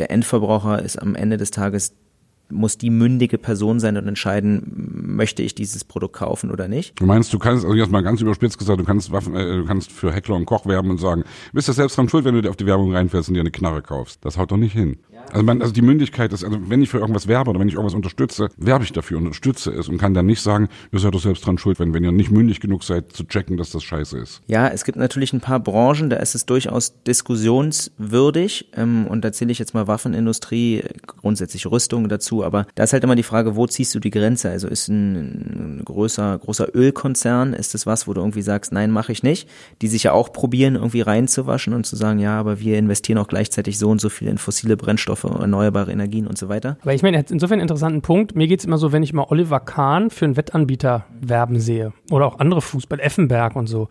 der 0.00 0.10
Endverbraucher 0.10 0.82
ist 0.82 1.00
am 1.00 1.14
Ende 1.14 1.36
des 1.36 1.50
Tages 1.50 1.94
muss 2.52 2.78
die 2.78 2.90
mündige 2.90 3.38
Person 3.38 3.78
sein 3.78 3.96
und 3.96 4.08
entscheiden, 4.08 4.62
möchte 5.06 5.42
ich 5.42 5.54
dieses 5.54 5.84
Produkt 5.84 6.16
kaufen 6.16 6.50
oder 6.50 6.66
nicht. 6.66 6.98
Du 6.98 7.06
meinst, 7.06 7.32
du 7.32 7.38
kannst, 7.38 7.64
also 7.64 7.76
jetzt 7.76 7.92
mal 7.92 8.02
ganz 8.02 8.20
überspitzt 8.20 8.58
gesagt, 8.58 8.80
du 8.80 8.84
kannst 8.84 9.12
Waffen, 9.12 9.36
äh, 9.36 9.58
du 9.58 9.64
kannst 9.66 9.92
für 9.92 10.12
Heckler 10.12 10.34
und 10.34 10.46
Koch 10.46 10.66
werben 10.66 10.90
und 10.90 10.98
sagen, 10.98 11.22
bist 11.52 11.68
du 11.68 11.72
selbst 11.72 11.96
dran 11.96 12.08
schuld, 12.08 12.24
wenn 12.24 12.34
du 12.34 12.42
dir 12.42 12.50
auf 12.50 12.56
die 12.56 12.66
Werbung 12.66 12.92
reinfährst 12.92 13.28
und 13.28 13.34
dir 13.34 13.40
eine 13.40 13.52
Knarre 13.52 13.82
kaufst. 13.82 14.24
Das 14.24 14.36
haut 14.36 14.50
doch 14.50 14.56
nicht 14.56 14.72
hin. 14.72 14.98
Also, 15.32 15.44
man, 15.44 15.60
also 15.62 15.72
die 15.72 15.82
Mündigkeit 15.82 16.32
ist, 16.32 16.44
also 16.44 16.58
wenn 16.68 16.82
ich 16.82 16.90
für 16.90 16.98
irgendwas 16.98 17.28
werbe 17.28 17.50
oder 17.50 17.60
wenn 17.60 17.68
ich 17.68 17.74
irgendwas 17.74 17.94
unterstütze, 17.94 18.48
werbe 18.56 18.84
ich 18.84 18.92
dafür 18.92 19.18
und 19.18 19.24
unterstütze 19.26 19.70
es 19.70 19.88
und 19.88 19.98
kann 19.98 20.14
dann 20.14 20.26
nicht 20.26 20.40
sagen, 20.40 20.68
ihr 20.92 20.98
seid 20.98 21.14
doch 21.14 21.20
selbst 21.20 21.46
dran 21.46 21.58
schuld, 21.58 21.78
wenn, 21.78 21.94
wenn 21.94 22.04
ihr 22.04 22.12
nicht 22.12 22.30
mündig 22.30 22.60
genug 22.60 22.84
seid, 22.84 23.12
zu 23.12 23.24
checken, 23.24 23.56
dass 23.56 23.70
das 23.70 23.82
scheiße 23.82 24.18
ist. 24.18 24.42
Ja, 24.46 24.68
es 24.68 24.84
gibt 24.84 24.98
natürlich 24.98 25.32
ein 25.32 25.40
paar 25.40 25.60
Branchen, 25.60 26.10
da 26.10 26.16
ist 26.16 26.34
es 26.34 26.46
durchaus 26.46 26.94
diskussionswürdig 27.04 28.68
ähm, 28.76 29.06
und 29.06 29.24
da 29.24 29.32
zähle 29.32 29.52
ich 29.52 29.58
jetzt 29.58 29.74
mal 29.74 29.86
Waffenindustrie, 29.86 30.82
grundsätzlich 31.06 31.66
Rüstung 31.66 32.08
dazu, 32.08 32.44
aber 32.44 32.66
da 32.74 32.84
ist 32.84 32.92
halt 32.92 33.04
immer 33.04 33.16
die 33.16 33.22
Frage, 33.22 33.56
wo 33.56 33.66
ziehst 33.66 33.94
du 33.94 34.00
die 34.00 34.10
Grenze? 34.10 34.50
Also 34.50 34.68
ist 34.68 34.88
ein, 34.88 35.80
ein 35.80 35.82
größer, 35.84 36.38
großer 36.38 36.74
Ölkonzern, 36.74 37.54
ist 37.54 37.74
das 37.74 37.86
was, 37.86 38.06
wo 38.06 38.14
du 38.14 38.20
irgendwie 38.20 38.42
sagst, 38.42 38.72
nein, 38.72 38.90
mache 38.90 39.12
ich 39.12 39.22
nicht, 39.22 39.48
die 39.82 39.88
sich 39.88 40.04
ja 40.04 40.12
auch 40.12 40.32
probieren, 40.32 40.74
irgendwie 40.74 41.00
reinzuwaschen 41.00 41.72
und 41.74 41.84
zu 41.84 41.96
sagen, 41.96 42.18
ja, 42.18 42.38
aber 42.38 42.60
wir 42.60 42.78
investieren 42.78 43.18
auch 43.18 43.28
gleichzeitig 43.28 43.78
so 43.78 43.90
und 43.90 44.00
so 44.00 44.08
viel 44.08 44.28
in 44.28 44.38
fossile 44.38 44.76
Brennstoffe, 44.76 45.19
erneuerbare 45.28 45.92
Energien 45.92 46.26
und 46.26 46.38
so 46.38 46.48
weiter. 46.48 46.78
Weil 46.84 46.96
ich 46.96 47.02
meine, 47.02 47.16
er 47.16 47.20
hat 47.20 47.30
insofern 47.30 47.54
einen 47.54 47.62
interessanten 47.62 48.02
Punkt. 48.02 48.34
Mir 48.34 48.48
geht 48.48 48.60
es 48.60 48.64
immer 48.64 48.78
so, 48.78 48.92
wenn 48.92 49.02
ich 49.02 49.12
mal 49.12 49.26
Oliver 49.28 49.60
Kahn 49.60 50.10
für 50.10 50.24
einen 50.24 50.36
Wettanbieter 50.36 51.04
werben 51.20 51.60
sehe 51.60 51.92
oder 52.10 52.26
auch 52.26 52.38
andere 52.38 52.62
Fußball, 52.62 53.00
Effenberg 53.00 53.56
und 53.56 53.66
so 53.66 53.88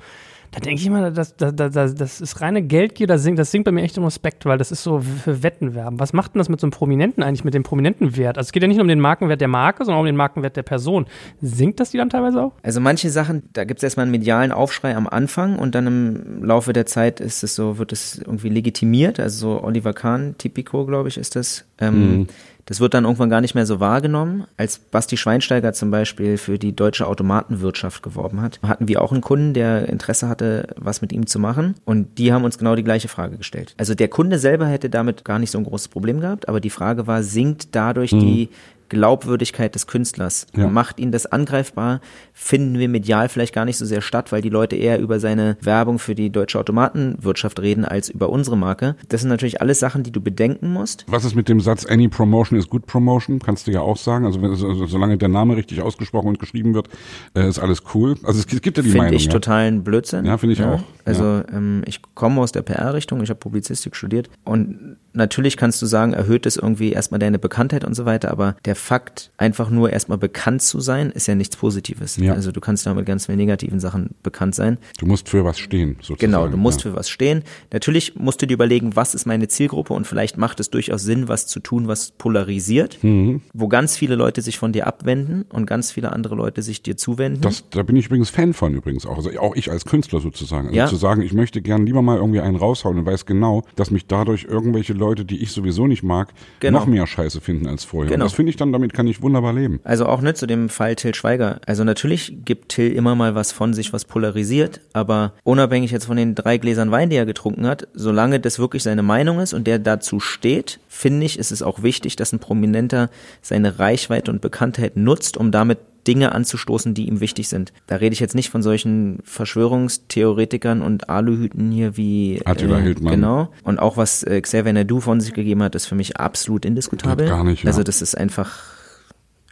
da 0.52 0.60
denke 0.60 0.82
ich 0.82 0.88
immer, 0.88 1.12
das, 1.12 1.36
das, 1.36 1.54
das, 1.56 1.96
das 1.96 2.22
ist 2.22 2.42
reine 2.42 2.62
Geldgier, 2.62 3.06
das 3.08 3.24
singt, 3.24 3.38
das 3.38 3.52
singt 3.52 3.66
bei 3.66 3.72
mir 3.72 3.84
echt 3.84 3.98
um 3.98 4.04
Respekt, 4.04 4.46
weil 4.46 4.58
das 4.58 4.72
ist 4.72 4.84
so 4.84 5.00
für 5.00 5.44
Wettenwerben. 5.44 6.00
Was 6.00 6.12
macht 6.14 6.34
denn 6.34 6.40
das 6.40 6.50
mit 6.50 6.60
so 6.60 6.66
einem 6.66 6.72
Prominenten 6.72 7.24
eigentlich, 7.24 7.44
mit 7.44 7.54
dem 7.54 7.64
Prominentenwert? 7.64 8.38
Also 8.38 8.48
es 8.48 8.52
geht 8.52 8.64
ja 8.64 8.68
nicht 8.68 8.78
nur 8.78 8.84
um 8.84 8.88
den 8.88 9.00
Markenwert 9.00 9.42
der 9.42 9.48
Marke, 9.48 9.86
sondern 9.86 9.98
auch 9.98 10.02
um 10.02 10.06
den 10.08 10.16
Markenwert 10.16 10.56
der 10.56 10.64
Person. 10.64 11.06
Sinkt 11.42 11.80
das 11.80 11.92
die 11.92 11.98
dann 11.98 12.10
teilweise 12.10 12.42
auch? 12.42 12.54
Also 12.64 12.82
manche 12.82 13.10
Sachen, 13.10 13.44
da 13.54 13.64
gibt 13.64 13.80
es 13.80 13.84
erstmal 13.84 14.06
einen 14.06 14.12
medialen 14.12 14.52
Aufschrei 14.52 14.96
am 14.96 15.08
Anfang 15.08 15.60
und 15.60 15.76
dann 15.76 15.88
im 15.88 16.44
Laufe 16.44 16.74
der 16.74 16.86
Zeit 16.86 17.20
ist 17.20 17.44
es 17.44 17.54
so, 17.56 17.78
wird 17.78 17.92
es 17.92 18.18
irgendwie 18.18 18.50
legitimiert. 18.50 19.20
Also 19.20 19.40
so 19.40 19.64
Oliver 19.64 19.94
Kahn, 19.94 20.36
Tipico, 20.38 20.86
glaube 20.86 21.10
ich, 21.10 21.18
ist 21.18 21.36
das. 21.36 21.66
Ähm, 21.80 22.18
mhm. 22.18 22.28
Das 22.70 22.80
wird 22.80 22.94
dann 22.94 23.06
irgendwann 23.06 23.32
gar 23.32 23.42
nicht 23.42 23.56
mehr 23.56 23.66
so 23.66 23.80
wahrgenommen. 23.80 24.46
Als 24.56 24.78
Basti 24.78 25.18
Schweinsteiger 25.18 25.74
zum 25.74 25.90
Beispiel 25.90 26.38
für 26.38 26.60
die 26.60 26.76
deutsche 26.76 27.08
Automatenwirtschaft 27.08 28.04
geworben 28.04 28.42
hat, 28.42 28.60
hatten 28.62 28.88
wir 28.88 29.02
auch 29.02 29.12
einen 29.12 29.22
Kunden, 29.22 29.56
der 29.56 29.90
Interesse 29.90 30.30
hatte, 30.30 30.68
was 30.78 31.02
mit 31.02 31.12
ihm 31.12 31.26
zu 31.26 31.40
machen. 31.40 31.74
Und 31.84 32.20
die 32.20 32.32
haben 32.32 32.44
uns 32.44 32.60
genau 32.60 32.76
die 32.76 32.84
gleiche 32.84 33.08
Frage 33.08 33.38
gestellt. 33.38 33.74
Also 33.78 33.96
der 33.96 34.08
Kunde 34.08 34.38
selber 34.38 34.68
hätte 34.68 34.92
damit 34.92 35.26
gar 35.26 35.40
nicht 35.40 35.50
so 35.50 35.58
ein 35.58 35.64
großes 35.64 35.88
Problem 35.88 36.20
gehabt, 36.20 36.48
aber 36.48 36.60
die 36.60 36.70
Frage 36.70 37.08
war, 37.08 37.24
sinkt 37.24 37.70
dadurch 37.72 38.12
mhm. 38.12 38.20
die 38.20 38.50
Glaubwürdigkeit 38.90 39.76
des 39.76 39.88
Künstlers. 39.88 40.48
Ja. 40.56 40.68
Macht 40.68 41.00
ihn 41.00 41.12
das 41.12 41.26
angreifbar, 41.26 42.02
finden 42.34 42.80
wir 42.80 42.90
medial 42.90 43.30
vielleicht 43.30 43.54
gar 43.54 43.66
nicht 43.66 43.78
so 43.78 43.86
sehr 43.86 44.02
statt, 44.02 44.32
weil 44.32 44.42
die 44.42 44.50
Leute 44.50 44.76
eher 44.76 45.00
über 45.00 45.20
seine 45.20 45.58
Werbung 45.62 46.00
für 46.00 46.16
die 46.16 46.30
deutsche 46.30 46.60
Automatenwirtschaft 46.60 47.60
reden 47.60 47.86
als 47.86 48.10
über 48.10 48.30
unsere 48.30 48.58
Marke. 48.58 48.96
Das 49.08 49.22
sind 49.22 49.30
natürlich 49.30 49.62
alles 49.62 49.80
Sachen, 49.80 50.04
die 50.04 50.12
du 50.12 50.22
bedenken 50.22 50.74
musst. 50.74 51.06
Was 51.08 51.26
ist 51.26 51.36
mit 51.36 51.50
dem 51.50 51.60
Satz 51.60 51.86
Any 51.86 52.08
Promotion 52.08 52.58
is 52.58 52.70
good 52.70 52.86
promotion? 52.86 53.40
Kannst 53.40 53.68
du 53.68 53.72
ja 53.72 53.82
auch 53.82 53.98
sagen. 53.98 54.26
Also, 54.26 54.40
also 54.40 54.86
solange 54.86 55.18
der 55.18 55.30
Name 55.30 55.56
richtig 55.56 55.82
ausgesprochen 55.82 56.28
und 56.28 56.40
geschrieben 56.40 56.74
wird, 56.74 56.90
äh, 57.36 57.48
ist 57.48 57.60
alles 57.60 57.84
cool. 57.94 58.16
Also 58.24 58.40
es 58.40 58.48
gibt 58.48 58.78
ja 58.78 58.84
die 58.84 58.90
find 58.90 58.98
Meinung. 58.98 59.10
Finde 59.10 59.16
ich 59.18 59.26
ja. 59.26 59.32
totalen 59.32 59.84
Blödsinn. 59.84 60.26
Ja, 60.26 60.38
finde 60.38 60.54
ich 60.54 60.60
ja. 60.60 60.74
auch. 60.74 60.84
Also 61.06 61.24
ja. 61.24 61.46
ähm, 61.52 61.84
ich 61.86 62.02
komme 62.16 62.42
aus 62.42 62.52
der 62.52 62.62
PR-Richtung, 62.62 63.22
ich 63.22 63.30
habe 63.30 63.40
Publizistik 63.40 63.96
studiert 63.96 64.30
und 64.44 64.98
natürlich 65.14 65.58
kannst 65.58 65.82
du 65.82 65.86
sagen, 65.86 66.14
erhöht 66.14 66.46
es 66.46 66.58
irgendwie 66.58 66.92
erstmal 66.92 67.20
deine 67.20 67.40
Bekanntheit 67.40 67.84
und 67.84 67.96
so 67.96 68.06
weiter, 68.06 68.32
aber 68.32 68.56
der 68.66 68.76
Fakt, 68.80 69.32
einfach 69.38 69.70
nur 69.70 69.92
erstmal 69.92 70.18
bekannt 70.18 70.62
zu 70.62 70.80
sein, 70.80 71.12
ist 71.12 71.28
ja 71.28 71.36
nichts 71.36 71.56
Positives. 71.58 72.18
Ja. 72.18 72.34
Also 72.34 72.52
du 72.52 72.60
kannst 72.62 72.86
ja 72.86 72.94
mit 72.94 73.06
ganz 73.06 73.26
vielen 73.28 73.38
negativen 73.38 73.80
Sachen 73.80 74.16
bekannt 74.24 74.56
sein. 74.56 74.78
Du 74.98 75.06
musst 75.06 75.30
für 75.30 75.46
was 75.46 75.60
stehen, 75.60 75.96
sozusagen. 76.02 76.20
Genau, 76.20 76.48
du 76.48 76.58
musst 76.58 76.84
ja. 76.84 76.92
für 76.92 76.96
was 76.96 77.10
stehen. 77.10 77.44
Natürlich 77.72 78.16
musst 78.16 78.42
du 78.42 78.48
dir 78.48 78.54
überlegen, 78.54 78.96
was 78.96 79.14
ist 79.14 79.26
meine 79.26 79.48
Zielgruppe 79.48 79.94
und 79.94 80.08
vielleicht 80.08 80.38
macht 80.38 80.60
es 80.60 80.70
durchaus 80.70 81.04
Sinn, 81.04 81.28
was 81.28 81.48
zu 81.48 81.60
tun, 81.60 81.88
was 81.88 82.12
polarisiert, 82.12 83.04
mhm. 83.04 83.42
wo 83.54 83.68
ganz 83.68 83.98
viele 83.98 84.16
Leute 84.16 84.42
sich 84.42 84.58
von 84.58 84.72
dir 84.72 84.88
abwenden 84.88 85.46
und 85.50 85.66
ganz 85.66 85.92
viele 85.92 86.12
andere 86.12 86.36
Leute 86.36 86.62
sich 86.62 86.82
dir 86.82 86.98
zuwenden. 86.98 87.42
Das, 87.42 87.70
da 87.70 87.84
bin 87.84 87.96
ich 87.96 88.08
übrigens 88.08 88.30
Fan 88.30 88.54
von 88.54 88.74
übrigens 88.74 89.06
auch. 89.06 89.18
Also 89.18 89.30
auch 89.40 89.56
ich 89.56 89.70
als 89.70 89.86
Künstler 89.86 90.20
sozusagen. 90.20 90.68
Also 90.68 90.78
ja. 90.78 90.88
zu 90.88 90.96
sagen, 90.96 91.22
ich 91.22 91.34
möchte 91.34 91.62
gern 91.62 91.86
lieber 91.86 92.02
mal 92.02 92.18
irgendwie 92.18 92.40
einen 92.40 92.56
raushauen 92.56 92.98
und 92.98 93.06
weiß 93.06 93.26
genau, 93.26 93.64
dass 93.76 93.92
mich 93.92 94.08
dadurch 94.08 94.46
irgendwelche 94.46 94.94
Leute, 94.94 95.26
die 95.26 95.42
ich 95.42 95.52
sowieso 95.52 95.88
nicht 95.88 96.04
mag, 96.04 96.34
genau. 96.60 96.80
noch 96.80 96.88
mehr 96.88 97.06
Scheiße 97.08 97.42
finden 97.42 97.68
als 97.68 97.84
vorher. 97.84 98.10
Genau. 98.10 98.24
Und 98.24 98.32
das 98.32 98.36
finde 98.36 98.52
ich 98.52 98.56
dann, 98.56 98.69
damit 98.72 98.94
kann 98.94 99.08
ich 99.08 99.22
wunderbar 99.22 99.54
leben. 99.54 99.80
Also 99.84 100.06
auch 100.06 100.22
nicht 100.22 100.38
zu 100.38 100.48
dem 100.48 100.70
Fall 100.70 100.96
Till 100.96 101.16
Schweiger. 101.16 101.60
Also 101.66 101.84
natürlich 101.84 102.38
gibt 102.46 102.70
Till 102.70 102.92
immer 102.92 103.16
mal 103.16 103.36
was 103.36 103.52
von 103.52 103.74
sich, 103.74 103.94
was 103.94 104.06
polarisiert, 104.06 104.82
aber 104.94 105.34
unabhängig 105.44 105.92
jetzt 105.92 106.06
von 106.06 106.18
den 106.18 106.36
drei 106.36 106.58
Gläsern 106.58 106.92
Wein, 106.92 107.10
die 107.10 107.16
er 107.16 107.26
getrunken 107.26 107.68
hat, 107.68 107.88
solange 107.94 108.40
das 108.40 108.60
wirklich 108.60 108.84
seine 108.84 109.04
Meinung 109.04 109.40
ist 109.40 109.54
und 109.54 109.68
der 109.68 109.80
dazu 109.80 110.20
steht, 110.20 110.80
finde 110.88 111.26
ich, 111.26 111.40
ist 111.40 111.52
es 111.52 111.62
auch 111.62 111.84
wichtig, 111.84 112.16
dass 112.16 112.34
ein 112.34 112.40
Prominenter 112.40 113.10
seine 113.42 113.80
Reichweite 113.80 114.32
und 114.32 114.42
Bekanntheit 114.42 114.98
nutzt, 114.98 115.38
um 115.38 115.52
damit 115.52 115.80
Dinge 116.08 116.34
anzustoßen, 116.34 116.94
die 116.94 117.08
ihm 117.08 117.20
wichtig 117.20 117.50
sind. 117.50 117.74
Da 117.88 117.96
rede 117.96 118.14
ich 118.14 118.20
jetzt 118.20 118.36
nicht 118.36 118.50
von 118.50 118.62
solchen 118.62 119.20
Verschwörungstheoretikern 119.24 120.82
und 120.82 121.10
Aluhüten 121.10 121.72
hier 121.72 121.98
wie 121.98 122.42
Attila 122.46 122.80
äh, 122.80 122.82
Hildmann. 122.82 123.14
Genau. 123.14 123.50
Und 123.64 123.80
auch 123.80 123.98
was 123.98 124.24
äh, 124.24 124.42
Xavier 124.42 124.74
Nadu 124.74 125.00
von 125.00 125.22
sich 125.22 125.34
gegeben 125.34 125.64
hat, 125.64 125.76
ist 125.76 125.86
für 125.86 125.96
mich 125.96 126.18
absolut 126.18 126.66
indiskutabel. 126.66 127.28
Gar 127.28 127.44
nicht, 127.44 127.64
ja. 127.64 127.68
Also 127.68 127.84
das 127.84 128.02
ist 128.02 128.18
einfach 128.18 128.79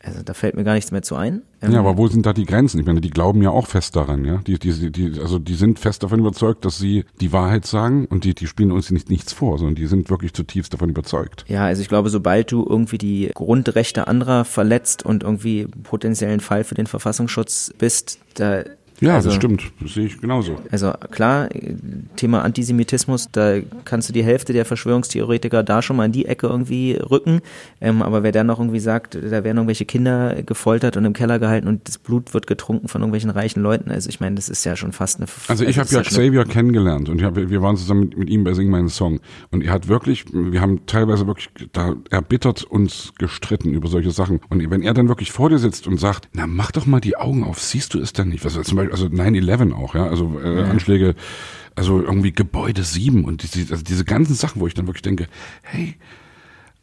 also 0.08 0.24
da 0.24 0.34
fällt 0.34 0.56
mir 0.56 0.64
gar 0.64 0.74
nichts 0.74 0.92
mehr 0.92 1.02
zu 1.02 1.16
ein. 1.16 1.42
Ähm, 1.62 1.74
ja, 1.74 1.80
aber 1.80 1.98
wo 1.98 2.08
sind 2.08 2.26
da 2.26 2.34
die 2.34 2.46
Grenzen? 2.46 2.80
Ich 2.80 2.86
meine, 2.86 3.02
die 3.02 3.10
glauben 3.10 3.42
ja 3.42 3.50
auch 3.50 3.68
fest 3.68 3.96
daran, 3.96 4.26
ja. 4.26 4.38
Die, 4.48 4.58
die, 4.58 4.92
die, 4.92 5.20
also 5.20 5.38
die 5.38 5.56
sind 5.56 5.80
fest 5.80 6.04
davon 6.04 6.20
überzeugt, 6.20 6.66
dass 6.66 6.78
sie 6.78 7.06
die 7.20 7.34
Wahrheit 7.34 7.66
sagen 7.66 8.06
und 8.06 8.24
die, 8.24 8.34
die 8.34 8.48
spielen 8.48 8.72
uns 8.72 8.90
nicht 8.90 9.10
nichts 9.10 9.34
vor, 9.34 9.58
sondern 9.58 9.76
die 9.76 9.88
sind 9.88 10.10
wirklich 10.10 10.34
zutiefst 10.34 10.74
davon 10.74 10.90
überzeugt. 10.90 11.46
Ja, 11.48 11.66
also 11.66 11.82
ich 11.82 11.90
glaube, 11.90 12.10
sobald 12.10 12.52
du 12.52 12.66
irgendwie 12.68 12.98
die 12.98 13.32
Grundrechte 13.34 14.08
anderer 14.08 14.46
verletzt 14.46 15.06
und 15.06 15.24
irgendwie 15.24 15.68
potenziellen 15.84 16.40
Fall 16.40 16.64
für 16.64 16.76
den 16.76 16.88
Verfassungsschutz 16.88 17.74
bist, 17.78 18.20
da 18.36 18.64
ja, 19.00 19.16
also, 19.16 19.30
das 19.30 19.36
stimmt. 19.36 19.72
Das 19.80 19.94
sehe 19.94 20.06
ich 20.06 20.20
genauso. 20.20 20.58
Also 20.72 20.92
klar, 21.12 21.50
Thema 22.16 22.44
Antisemitismus, 22.44 23.30
da 23.32 23.58
kannst 23.86 24.10
du 24.10 24.14
die 24.14 24.24
Hälfte 24.24 24.54
der 24.54 24.66
Verschwörungstheoretiker 24.66 25.64
da 25.64 25.82
schon 25.82 25.98
mal 25.98 26.06
in 26.06 26.12
die 26.12 26.26
Ecke 26.26 26.48
irgendwie 26.48 26.94
rücken. 26.94 27.42
Ähm, 27.82 28.02
aber 28.02 28.24
wer 28.24 28.32
dann 28.32 28.48
noch 28.48 28.60
irgendwie 28.60 28.80
sagt, 28.80 29.16
da 29.16 29.44
werden 29.44 29.58
irgendwelche 29.58 29.86
Kinder 29.86 30.42
gefoltert 30.44 30.98
und 30.98 31.06
im 31.06 31.14
Keller 31.14 31.40
gehalten 31.40 31.68
und 31.68 31.88
das 31.88 31.98
Blut 31.98 32.34
wird 32.34 32.48
getrunken 32.48 32.88
von 32.88 33.02
irgendwelchen 33.02 33.30
reichen 33.30 33.62
Leuten, 33.62 33.92
also 33.92 34.10
ich 34.10 34.20
meine, 34.20 34.36
das 34.36 34.50
ist 34.50 34.64
ja 34.64 34.76
schon 34.76 34.94
fast 34.94 35.20
eine. 35.20 35.28
Also 35.48 35.64
ich 35.64 35.78
also 35.80 35.98
habe 35.98 36.04
ja 36.04 36.10
Xavier 36.10 36.46
kennengelernt 36.46 37.10
und 37.10 37.22
hab, 37.24 37.36
wir 37.36 37.62
waren 37.62 37.78
zusammen 37.78 38.02
mit, 38.02 38.18
mit 38.18 38.30
ihm 38.30 38.44
bei 38.44 38.54
Sing 38.54 38.70
meinen 38.70 38.90
Song 38.90 39.20
und 39.52 39.64
er 39.64 39.72
hat 39.72 39.88
wirklich, 39.88 40.26
wir 40.34 40.62
haben 40.62 40.86
teilweise 40.86 41.28
wirklich 41.28 41.50
da 41.74 41.96
erbittert 42.10 42.64
uns 42.64 43.14
gestritten 43.18 43.74
über 43.74 43.88
solche 43.88 44.12
Sachen. 44.12 44.40
Und 44.50 44.70
wenn 44.70 44.82
er 44.82 44.94
dann 44.94 45.08
wirklich 45.08 45.32
vor 45.32 45.50
dir 45.50 45.60
sitzt 45.60 45.88
und 45.88 46.00
sagt, 46.00 46.30
na 46.34 46.48
mach 46.48 46.72
doch 46.72 46.86
mal 46.86 47.00
die 47.00 47.18
Augen 47.18 47.44
auf, 47.44 47.60
siehst 47.60 47.94
du 47.94 48.00
es 48.00 48.14
denn 48.14 48.30
nicht? 48.30 48.46
Was 48.46 48.54
zum 48.54 48.78
Beispiel 48.78 48.87
also 48.92 49.08
9-11 49.08 49.74
auch, 49.74 49.96
ja, 49.96 50.08
also 50.08 50.40
äh, 50.44 50.62
ja. 50.62 50.66
Anschläge, 50.66 51.16
also 51.76 52.02
irgendwie 52.02 52.32
Gebäude 52.32 52.84
7 52.84 53.26
und 53.26 53.44
diese, 53.44 53.72
also 53.72 53.84
diese 53.84 54.06
ganzen 54.06 54.36
Sachen, 54.36 54.62
wo 54.62 54.68
ich 54.68 54.74
dann 54.74 54.88
wirklich 54.88 55.04
denke, 55.04 55.28
hey, 55.62 55.96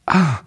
ah, 0.06 0.40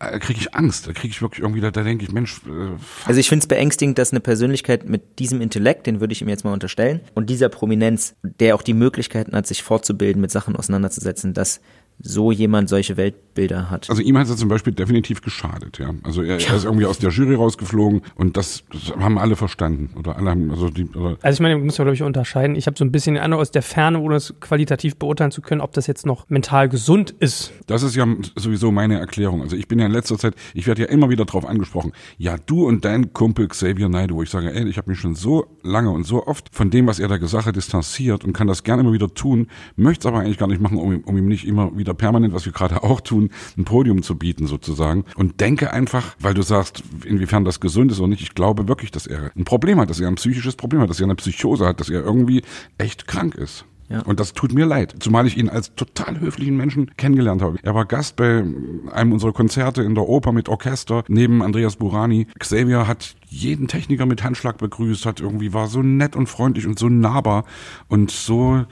da 0.00 0.18
kriege 0.18 0.40
ich 0.40 0.54
Angst, 0.54 0.86
da 0.86 0.92
kriege 0.92 1.12
ich 1.12 1.20
wirklich 1.20 1.42
irgendwie, 1.42 1.60
da, 1.60 1.70
da 1.70 1.82
denke 1.82 2.04
ich, 2.04 2.12
Mensch. 2.12 2.40
Äh, 2.46 2.78
also 3.04 3.20
ich 3.20 3.28
finde 3.28 3.42
es 3.42 3.46
beängstigend, 3.46 3.98
dass 3.98 4.12
eine 4.12 4.20
Persönlichkeit 4.20 4.88
mit 4.88 5.18
diesem 5.18 5.42
Intellekt, 5.42 5.86
den 5.86 6.00
würde 6.00 6.12
ich 6.12 6.22
ihm 6.22 6.28
jetzt 6.28 6.44
mal 6.44 6.54
unterstellen, 6.54 7.00
und 7.14 7.28
dieser 7.28 7.50
Prominenz, 7.50 8.14
der 8.22 8.54
auch 8.54 8.62
die 8.62 8.72
Möglichkeiten 8.72 9.36
hat, 9.36 9.46
sich 9.46 9.62
fortzubilden, 9.62 10.20
mit 10.22 10.30
Sachen 10.30 10.56
auseinanderzusetzen, 10.56 11.34
dass 11.34 11.60
so 12.02 12.32
jemand 12.32 12.70
solche 12.70 12.96
Welt 12.96 13.29
Bilder 13.40 13.70
hat. 13.70 13.88
Also 13.88 14.02
ihm 14.02 14.18
hat 14.18 14.28
es 14.28 14.36
zum 14.36 14.50
Beispiel 14.50 14.74
definitiv 14.74 15.22
geschadet, 15.22 15.78
ja. 15.78 15.94
Also 16.02 16.20
er, 16.22 16.38
er 16.46 16.56
ist 16.56 16.64
irgendwie 16.64 16.84
aus 16.84 16.98
der 16.98 17.08
Jury 17.08 17.36
rausgeflogen 17.36 18.02
und 18.16 18.36
das, 18.36 18.64
das 18.70 18.94
haben 18.98 19.16
alle 19.16 19.34
verstanden. 19.34 19.94
Oder 19.98 20.18
alle 20.18 20.30
haben, 20.30 20.50
also 20.50 20.68
die, 20.68 20.84
oder 20.90 21.16
Also 21.22 21.36
ich 21.36 21.40
meine, 21.40 21.56
man 21.56 21.64
muss 21.64 21.78
ja, 21.78 21.84
glaube 21.84 21.94
ich, 21.94 22.02
unterscheiden. 22.02 22.54
Ich 22.54 22.66
habe 22.66 22.76
so 22.76 22.84
ein 22.84 22.92
bisschen 22.92 23.14
den 23.14 23.22
Eindruck 23.22 23.40
aus 23.40 23.50
der 23.50 23.62
Ferne, 23.62 23.98
ohne 23.98 24.16
es 24.16 24.34
qualitativ 24.40 24.96
beurteilen 24.96 25.30
zu 25.30 25.40
können, 25.40 25.62
ob 25.62 25.72
das 25.72 25.86
jetzt 25.86 26.04
noch 26.04 26.28
mental 26.28 26.68
gesund 26.68 27.12
ist. 27.18 27.52
Das 27.66 27.82
ist 27.82 27.96
ja 27.96 28.06
sowieso 28.36 28.70
meine 28.72 28.98
Erklärung. 28.98 29.40
Also 29.40 29.56
ich 29.56 29.66
bin 29.66 29.78
ja 29.78 29.86
in 29.86 29.92
letzter 29.92 30.18
Zeit, 30.18 30.34
ich 30.52 30.66
werde 30.66 30.82
ja 30.82 30.88
immer 30.88 31.08
wieder 31.08 31.24
darauf 31.24 31.46
angesprochen, 31.46 31.92
ja, 32.18 32.36
du 32.44 32.66
und 32.66 32.84
dein 32.84 33.14
Kumpel 33.14 33.48
Xavier 33.48 33.88
Naidoo, 33.88 34.16
wo 34.16 34.22
ich 34.22 34.28
sage, 34.28 34.52
ey, 34.52 34.68
ich 34.68 34.76
habe 34.76 34.90
mich 34.90 35.00
schon 35.00 35.14
so 35.14 35.46
lange 35.62 35.90
und 35.90 36.04
so 36.04 36.26
oft 36.26 36.54
von 36.54 36.68
dem, 36.68 36.86
was 36.86 36.98
er 36.98 37.08
da 37.08 37.16
gesagt 37.16 37.46
hat, 37.46 37.56
distanziert 37.56 38.22
und 38.22 38.34
kann 38.34 38.48
das 38.48 38.64
gerne 38.64 38.82
immer 38.82 38.92
wieder 38.92 39.14
tun, 39.14 39.46
möchte 39.76 40.00
es 40.00 40.06
aber 40.12 40.20
eigentlich 40.20 40.36
gar 40.36 40.48
nicht 40.48 40.60
machen, 40.60 40.76
um, 40.76 41.00
um 41.04 41.16
ihm 41.16 41.26
nicht 41.26 41.46
immer 41.46 41.74
wieder 41.74 41.94
permanent, 41.94 42.34
was 42.34 42.44
wir 42.44 42.52
gerade 42.52 42.82
auch 42.82 43.00
tun, 43.00 43.29
ein 43.56 43.64
Podium 43.64 44.02
zu 44.02 44.16
bieten 44.16 44.46
sozusagen. 44.46 45.04
Und 45.16 45.40
denke 45.40 45.72
einfach, 45.72 46.16
weil 46.18 46.34
du 46.34 46.42
sagst, 46.42 46.82
inwiefern 47.04 47.44
das 47.44 47.60
gesund 47.60 47.92
ist 47.92 47.98
oder 47.98 48.08
nicht, 48.08 48.22
ich 48.22 48.34
glaube 48.34 48.68
wirklich, 48.68 48.90
dass 48.90 49.06
er 49.06 49.30
ein 49.36 49.44
Problem 49.44 49.80
hat, 49.80 49.90
dass 49.90 50.00
er 50.00 50.08
ein 50.08 50.16
psychisches 50.16 50.56
Problem 50.56 50.80
hat, 50.80 50.90
dass 50.90 51.00
er 51.00 51.04
eine 51.04 51.16
Psychose 51.16 51.66
hat, 51.66 51.80
dass 51.80 51.88
er 51.88 52.02
irgendwie 52.02 52.42
echt 52.78 53.06
krank 53.06 53.34
ist. 53.34 53.64
Ja. 53.90 54.02
Und 54.02 54.20
das 54.20 54.34
tut 54.34 54.52
mir 54.54 54.66
leid, 54.66 54.94
zumal 55.00 55.26
ich 55.26 55.36
ihn 55.36 55.48
als 55.48 55.74
total 55.74 56.20
höflichen 56.20 56.56
Menschen 56.56 56.92
kennengelernt 56.96 57.42
habe. 57.42 57.58
Er 57.62 57.74
war 57.74 57.86
Gast 57.86 58.14
bei 58.14 58.44
einem 58.92 59.12
unserer 59.12 59.32
Konzerte 59.32 59.82
in 59.82 59.96
der 59.96 60.08
Oper 60.08 60.30
mit 60.30 60.48
Orchester 60.48 61.02
neben 61.08 61.42
Andreas 61.42 61.74
Burani. 61.74 62.28
Xavier 62.38 62.86
hat 62.86 63.16
jeden 63.28 63.66
Techniker 63.66 64.06
mit 64.06 64.22
Handschlag 64.22 64.58
begrüßt, 64.58 65.06
hat 65.06 65.20
irgendwie 65.20 65.52
war 65.52 65.66
so 65.66 65.82
nett 65.82 66.14
und 66.14 66.28
freundlich 66.28 66.68
und 66.68 66.78
so 66.78 66.88
nahbar 66.88 67.44
und 67.88 68.12
so 68.12 68.64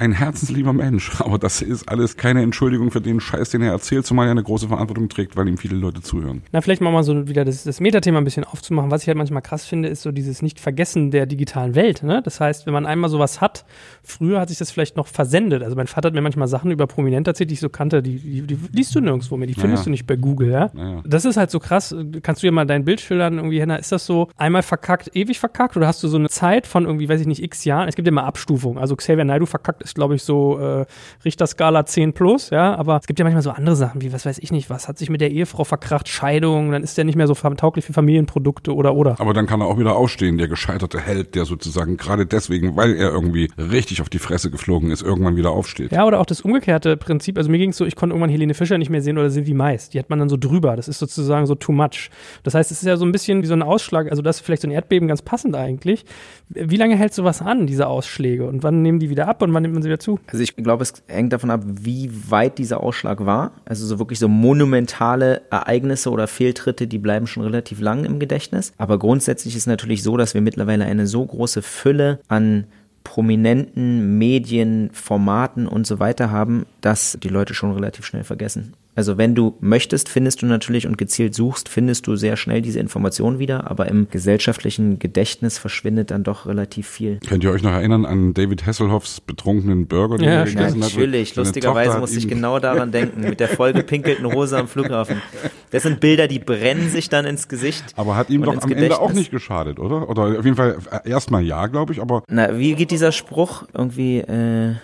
ein 0.00 0.12
herzenslieber 0.12 0.72
Mensch. 0.72 1.10
Aber 1.20 1.38
das 1.38 1.62
ist 1.62 1.88
alles 1.88 2.16
keine 2.16 2.42
Entschuldigung 2.42 2.90
für 2.90 3.00
den 3.00 3.20
Scheiß, 3.20 3.50
den 3.50 3.62
er 3.62 3.72
erzählt, 3.72 4.06
zumal 4.06 4.26
er 4.26 4.32
eine 4.32 4.42
große 4.42 4.68
Verantwortung 4.68 5.08
trägt, 5.08 5.36
weil 5.36 5.46
ihm 5.48 5.58
viele 5.58 5.76
Leute 5.76 6.00
zuhören. 6.00 6.42
Na, 6.52 6.60
vielleicht 6.60 6.80
mal, 6.80 6.90
mal 6.90 7.02
so 7.02 7.28
wieder 7.28 7.44
das, 7.44 7.64
das 7.64 7.80
Metathema 7.80 8.18
ein 8.18 8.24
bisschen 8.24 8.44
aufzumachen. 8.44 8.90
Was 8.90 9.02
ich 9.02 9.08
halt 9.08 9.18
manchmal 9.18 9.42
krass 9.42 9.66
finde, 9.66 9.88
ist 9.88 10.02
so 10.02 10.10
dieses 10.10 10.42
Nicht-Vergessen 10.42 11.10
der 11.10 11.26
digitalen 11.26 11.74
Welt. 11.74 12.02
Ne? 12.02 12.22
Das 12.24 12.40
heißt, 12.40 12.66
wenn 12.66 12.72
man 12.72 12.86
einmal 12.86 13.10
sowas 13.10 13.40
hat, 13.40 13.64
früher 14.02 14.40
hat 14.40 14.48
sich 14.48 14.58
das 14.58 14.70
vielleicht 14.70 14.96
noch 14.96 15.06
versendet. 15.06 15.62
Also 15.62 15.76
mein 15.76 15.86
Vater 15.86 16.08
hat 16.08 16.14
mir 16.14 16.22
manchmal 16.22 16.48
Sachen 16.48 16.70
über 16.70 16.86
Prominente 16.86 17.30
erzählt, 17.30 17.50
die 17.50 17.54
ich 17.54 17.60
so 17.60 17.68
kannte, 17.68 18.02
die, 18.02 18.18
die, 18.18 18.42
die 18.42 18.58
liest 18.72 18.94
du 18.94 19.00
nirgendwo 19.00 19.36
mehr, 19.36 19.46
die 19.46 19.54
findest 19.54 19.82
Naja. 19.82 19.84
du 19.84 19.90
nicht 19.90 20.06
bei 20.06 20.16
Google, 20.16 20.50
ja? 20.50 20.70
Naja. 20.72 21.02
Das 21.04 21.24
ist 21.24 21.36
halt 21.36 21.50
so 21.50 21.60
krass. 21.60 21.94
Kannst 22.22 22.42
du 22.42 22.46
dir 22.46 22.52
mal 22.52 22.66
dein 22.66 22.84
Bild 22.84 23.00
schildern, 23.00 23.34
irgendwie, 23.36 23.60
Henna, 23.60 23.76
ist 23.76 23.92
das 23.92 24.06
so 24.06 24.28
einmal 24.36 24.62
verkackt, 24.62 25.14
ewig 25.14 25.38
verkackt? 25.38 25.76
Oder 25.76 25.86
hast 25.86 26.02
du 26.02 26.08
so 26.08 26.16
eine 26.16 26.28
Zeit 26.28 26.66
von 26.66 26.86
irgendwie, 26.86 27.08
weiß 27.08 27.20
ich 27.20 27.26
nicht, 27.26 27.42
x 27.42 27.64
Jahren? 27.64 27.88
Es 27.88 27.96
gibt 27.96 28.06
ja 28.06 28.10
immer 28.10 28.24
Abstufungen. 28.24 28.78
Also 28.78 28.96
Xavier 28.96 29.24
Naidoo 29.24 29.46
verkackt 29.46 29.82
ist, 29.82 29.89
glaube 29.94 30.14
ich, 30.14 30.22
so 30.22 30.58
äh, 30.58 30.86
Richterskala 31.24 31.86
10 31.86 32.12
plus, 32.12 32.50
ja. 32.50 32.74
Aber 32.76 32.98
es 32.98 33.06
gibt 33.06 33.18
ja 33.18 33.24
manchmal 33.24 33.42
so 33.42 33.50
andere 33.50 33.76
Sachen, 33.76 34.00
wie, 34.02 34.12
was 34.12 34.26
weiß 34.26 34.38
ich 34.38 34.52
nicht, 34.52 34.70
was 34.70 34.88
hat 34.88 34.98
sich 34.98 35.10
mit 35.10 35.20
der 35.20 35.30
Ehefrau 35.30 35.64
verkracht, 35.64 36.08
Scheidung, 36.08 36.72
dann 36.72 36.82
ist 36.82 36.96
der 36.98 37.04
nicht 37.04 37.16
mehr 37.16 37.26
so 37.26 37.34
tauglich 37.34 37.84
für 37.84 37.92
Familienprodukte 37.92 38.74
oder, 38.74 38.94
oder. 38.94 39.20
Aber 39.20 39.34
dann 39.34 39.46
kann 39.46 39.60
er 39.60 39.66
auch 39.66 39.78
wieder 39.78 39.96
aufstehen, 39.96 40.38
der 40.38 40.48
gescheiterte 40.48 41.00
Held, 41.00 41.34
der 41.34 41.44
sozusagen 41.44 41.96
gerade 41.96 42.26
deswegen, 42.26 42.76
weil 42.76 42.94
er 42.94 43.10
irgendwie 43.10 43.50
richtig 43.58 44.00
auf 44.00 44.08
die 44.08 44.18
Fresse 44.18 44.50
geflogen 44.50 44.90
ist, 44.90 45.02
irgendwann 45.02 45.36
wieder 45.36 45.50
aufsteht. 45.50 45.92
Ja, 45.92 46.04
oder 46.06 46.20
auch 46.20 46.26
das 46.26 46.40
umgekehrte 46.40 46.96
Prinzip. 46.96 47.38
Also 47.38 47.50
mir 47.50 47.58
ging 47.58 47.70
es 47.70 47.76
so, 47.76 47.84
ich 47.84 47.96
konnte 47.96 48.14
irgendwann 48.14 48.30
Helene 48.30 48.54
Fischer 48.54 48.78
nicht 48.78 48.90
mehr 48.90 49.02
sehen 49.02 49.18
oder 49.18 49.30
Sylvie 49.30 49.54
Mais. 49.54 49.90
Die 49.90 49.98
hat 49.98 50.10
man 50.10 50.18
dann 50.18 50.28
so 50.28 50.36
drüber. 50.36 50.76
Das 50.76 50.88
ist 50.88 50.98
sozusagen 50.98 51.46
so 51.46 51.54
too 51.54 51.72
much. 51.72 52.10
Das 52.42 52.54
heißt, 52.54 52.70
es 52.70 52.82
ist 52.82 52.86
ja 52.86 52.96
so 52.96 53.04
ein 53.04 53.12
bisschen 53.12 53.42
wie 53.42 53.46
so 53.46 53.54
ein 53.54 53.62
Ausschlag. 53.62 54.10
Also 54.10 54.22
das 54.22 54.36
ist 54.36 54.46
vielleicht 54.46 54.62
so 54.62 54.68
ein 54.68 54.72
Erdbeben 54.72 55.08
ganz 55.08 55.22
passend 55.22 55.54
eigentlich. 55.56 56.04
Wie 56.48 56.76
lange 56.76 56.96
hält 56.96 57.14
sowas 57.14 57.42
an, 57.42 57.66
diese 57.66 57.86
Ausschläge? 57.86 58.46
Und 58.46 58.62
wann 58.62 58.82
nehmen 58.82 58.98
die 58.98 59.10
wieder 59.10 59.28
ab 59.28 59.42
und 59.42 59.52
wann 59.54 59.69
nimmt 59.70 59.76
man 59.76 59.82
sie 59.82 59.88
wieder 59.88 60.00
zu? 60.00 60.18
Also 60.26 60.42
ich 60.42 60.56
glaube, 60.56 60.82
es 60.82 60.92
hängt 61.06 61.32
davon 61.32 61.50
ab, 61.50 61.62
wie 61.64 62.10
weit 62.28 62.58
dieser 62.58 62.82
Ausschlag 62.82 63.24
war. 63.24 63.52
Also 63.64 63.86
so 63.86 63.98
wirklich 63.98 64.18
so 64.18 64.28
monumentale 64.28 65.42
Ereignisse 65.50 66.10
oder 66.10 66.26
Fehltritte, 66.26 66.86
die 66.86 66.98
bleiben 66.98 67.26
schon 67.26 67.44
relativ 67.44 67.80
lang 67.80 68.04
im 68.04 68.18
Gedächtnis. 68.18 68.72
Aber 68.76 68.98
grundsätzlich 68.98 69.56
ist 69.56 69.66
natürlich 69.66 70.02
so, 70.02 70.16
dass 70.16 70.34
wir 70.34 70.40
mittlerweile 70.40 70.84
eine 70.84 71.06
so 71.06 71.24
große 71.24 71.62
Fülle 71.62 72.20
an 72.28 72.66
prominenten 73.04 74.18
Medien, 74.18 74.90
Formaten 74.92 75.66
und 75.66 75.86
so 75.86 76.00
weiter 76.00 76.30
haben, 76.30 76.66
dass 76.80 77.18
die 77.22 77.28
Leute 77.28 77.54
schon 77.54 77.72
relativ 77.72 78.04
schnell 78.04 78.24
vergessen. 78.24 78.74
Also 78.96 79.16
wenn 79.16 79.34
du 79.34 79.56
möchtest, 79.60 80.08
findest 80.08 80.42
du 80.42 80.46
natürlich 80.46 80.86
und 80.86 80.98
gezielt 80.98 81.34
suchst, 81.34 81.68
findest 81.68 82.06
du 82.06 82.16
sehr 82.16 82.36
schnell 82.36 82.60
diese 82.60 82.80
Informationen 82.80 83.38
wieder, 83.38 83.70
aber 83.70 83.86
im 83.88 84.08
gesellschaftlichen 84.10 84.98
Gedächtnis 84.98 85.58
verschwindet 85.58 86.10
dann 86.10 86.24
doch 86.24 86.46
relativ 86.46 86.88
viel. 86.88 87.18
Könnt 87.26 87.44
ihr 87.44 87.52
euch 87.52 87.62
noch 87.62 87.70
erinnern 87.70 88.04
an 88.04 88.34
David 88.34 88.66
Hasselhoffs 88.66 89.20
betrunkenen 89.20 89.86
Burger, 89.86 90.18
den 90.18 90.24
Ja, 90.26 90.30
er 90.40 90.44
gegessen 90.44 90.82
hat? 90.82 90.90
Natürlich, 90.90 91.36
lustigerweise 91.36 91.98
musste 91.98 92.18
ich 92.18 92.28
genau 92.28 92.58
daran 92.58 92.90
denken, 92.90 93.20
mit 93.20 93.38
der 93.40 93.48
vollgepinkelten 93.48 94.26
Hose 94.32 94.58
am 94.58 94.66
Flughafen. 94.68 95.22
Das 95.70 95.84
sind 95.84 96.00
Bilder, 96.00 96.26
die 96.26 96.40
brennen 96.40 96.90
sich 96.90 97.08
dann 97.08 97.26
ins 97.26 97.46
Gesicht. 97.48 97.84
Aber 97.96 98.16
hat 98.16 98.28
ihm 98.28 98.42
doch 98.42 98.54
ins 98.54 98.64
am 98.64 98.72
Ende 98.72 98.96
auch 98.96 99.02
Gedächtnis. 99.02 99.16
nicht 99.18 99.30
geschadet, 99.30 99.78
oder? 99.78 100.08
Oder 100.08 100.38
auf 100.38 100.44
jeden 100.44 100.56
Fall 100.56 100.78
äh, 100.90 101.08
erstmal 101.08 101.42
ja, 101.42 101.68
glaube 101.68 101.92
ich, 101.92 102.00
aber 102.02 102.24
Na, 102.28 102.58
wie 102.58 102.74
geht 102.74 102.90
dieser 102.90 103.12
Spruch? 103.12 103.64
Irgendwie, 103.72 104.18
äh, 104.18 104.74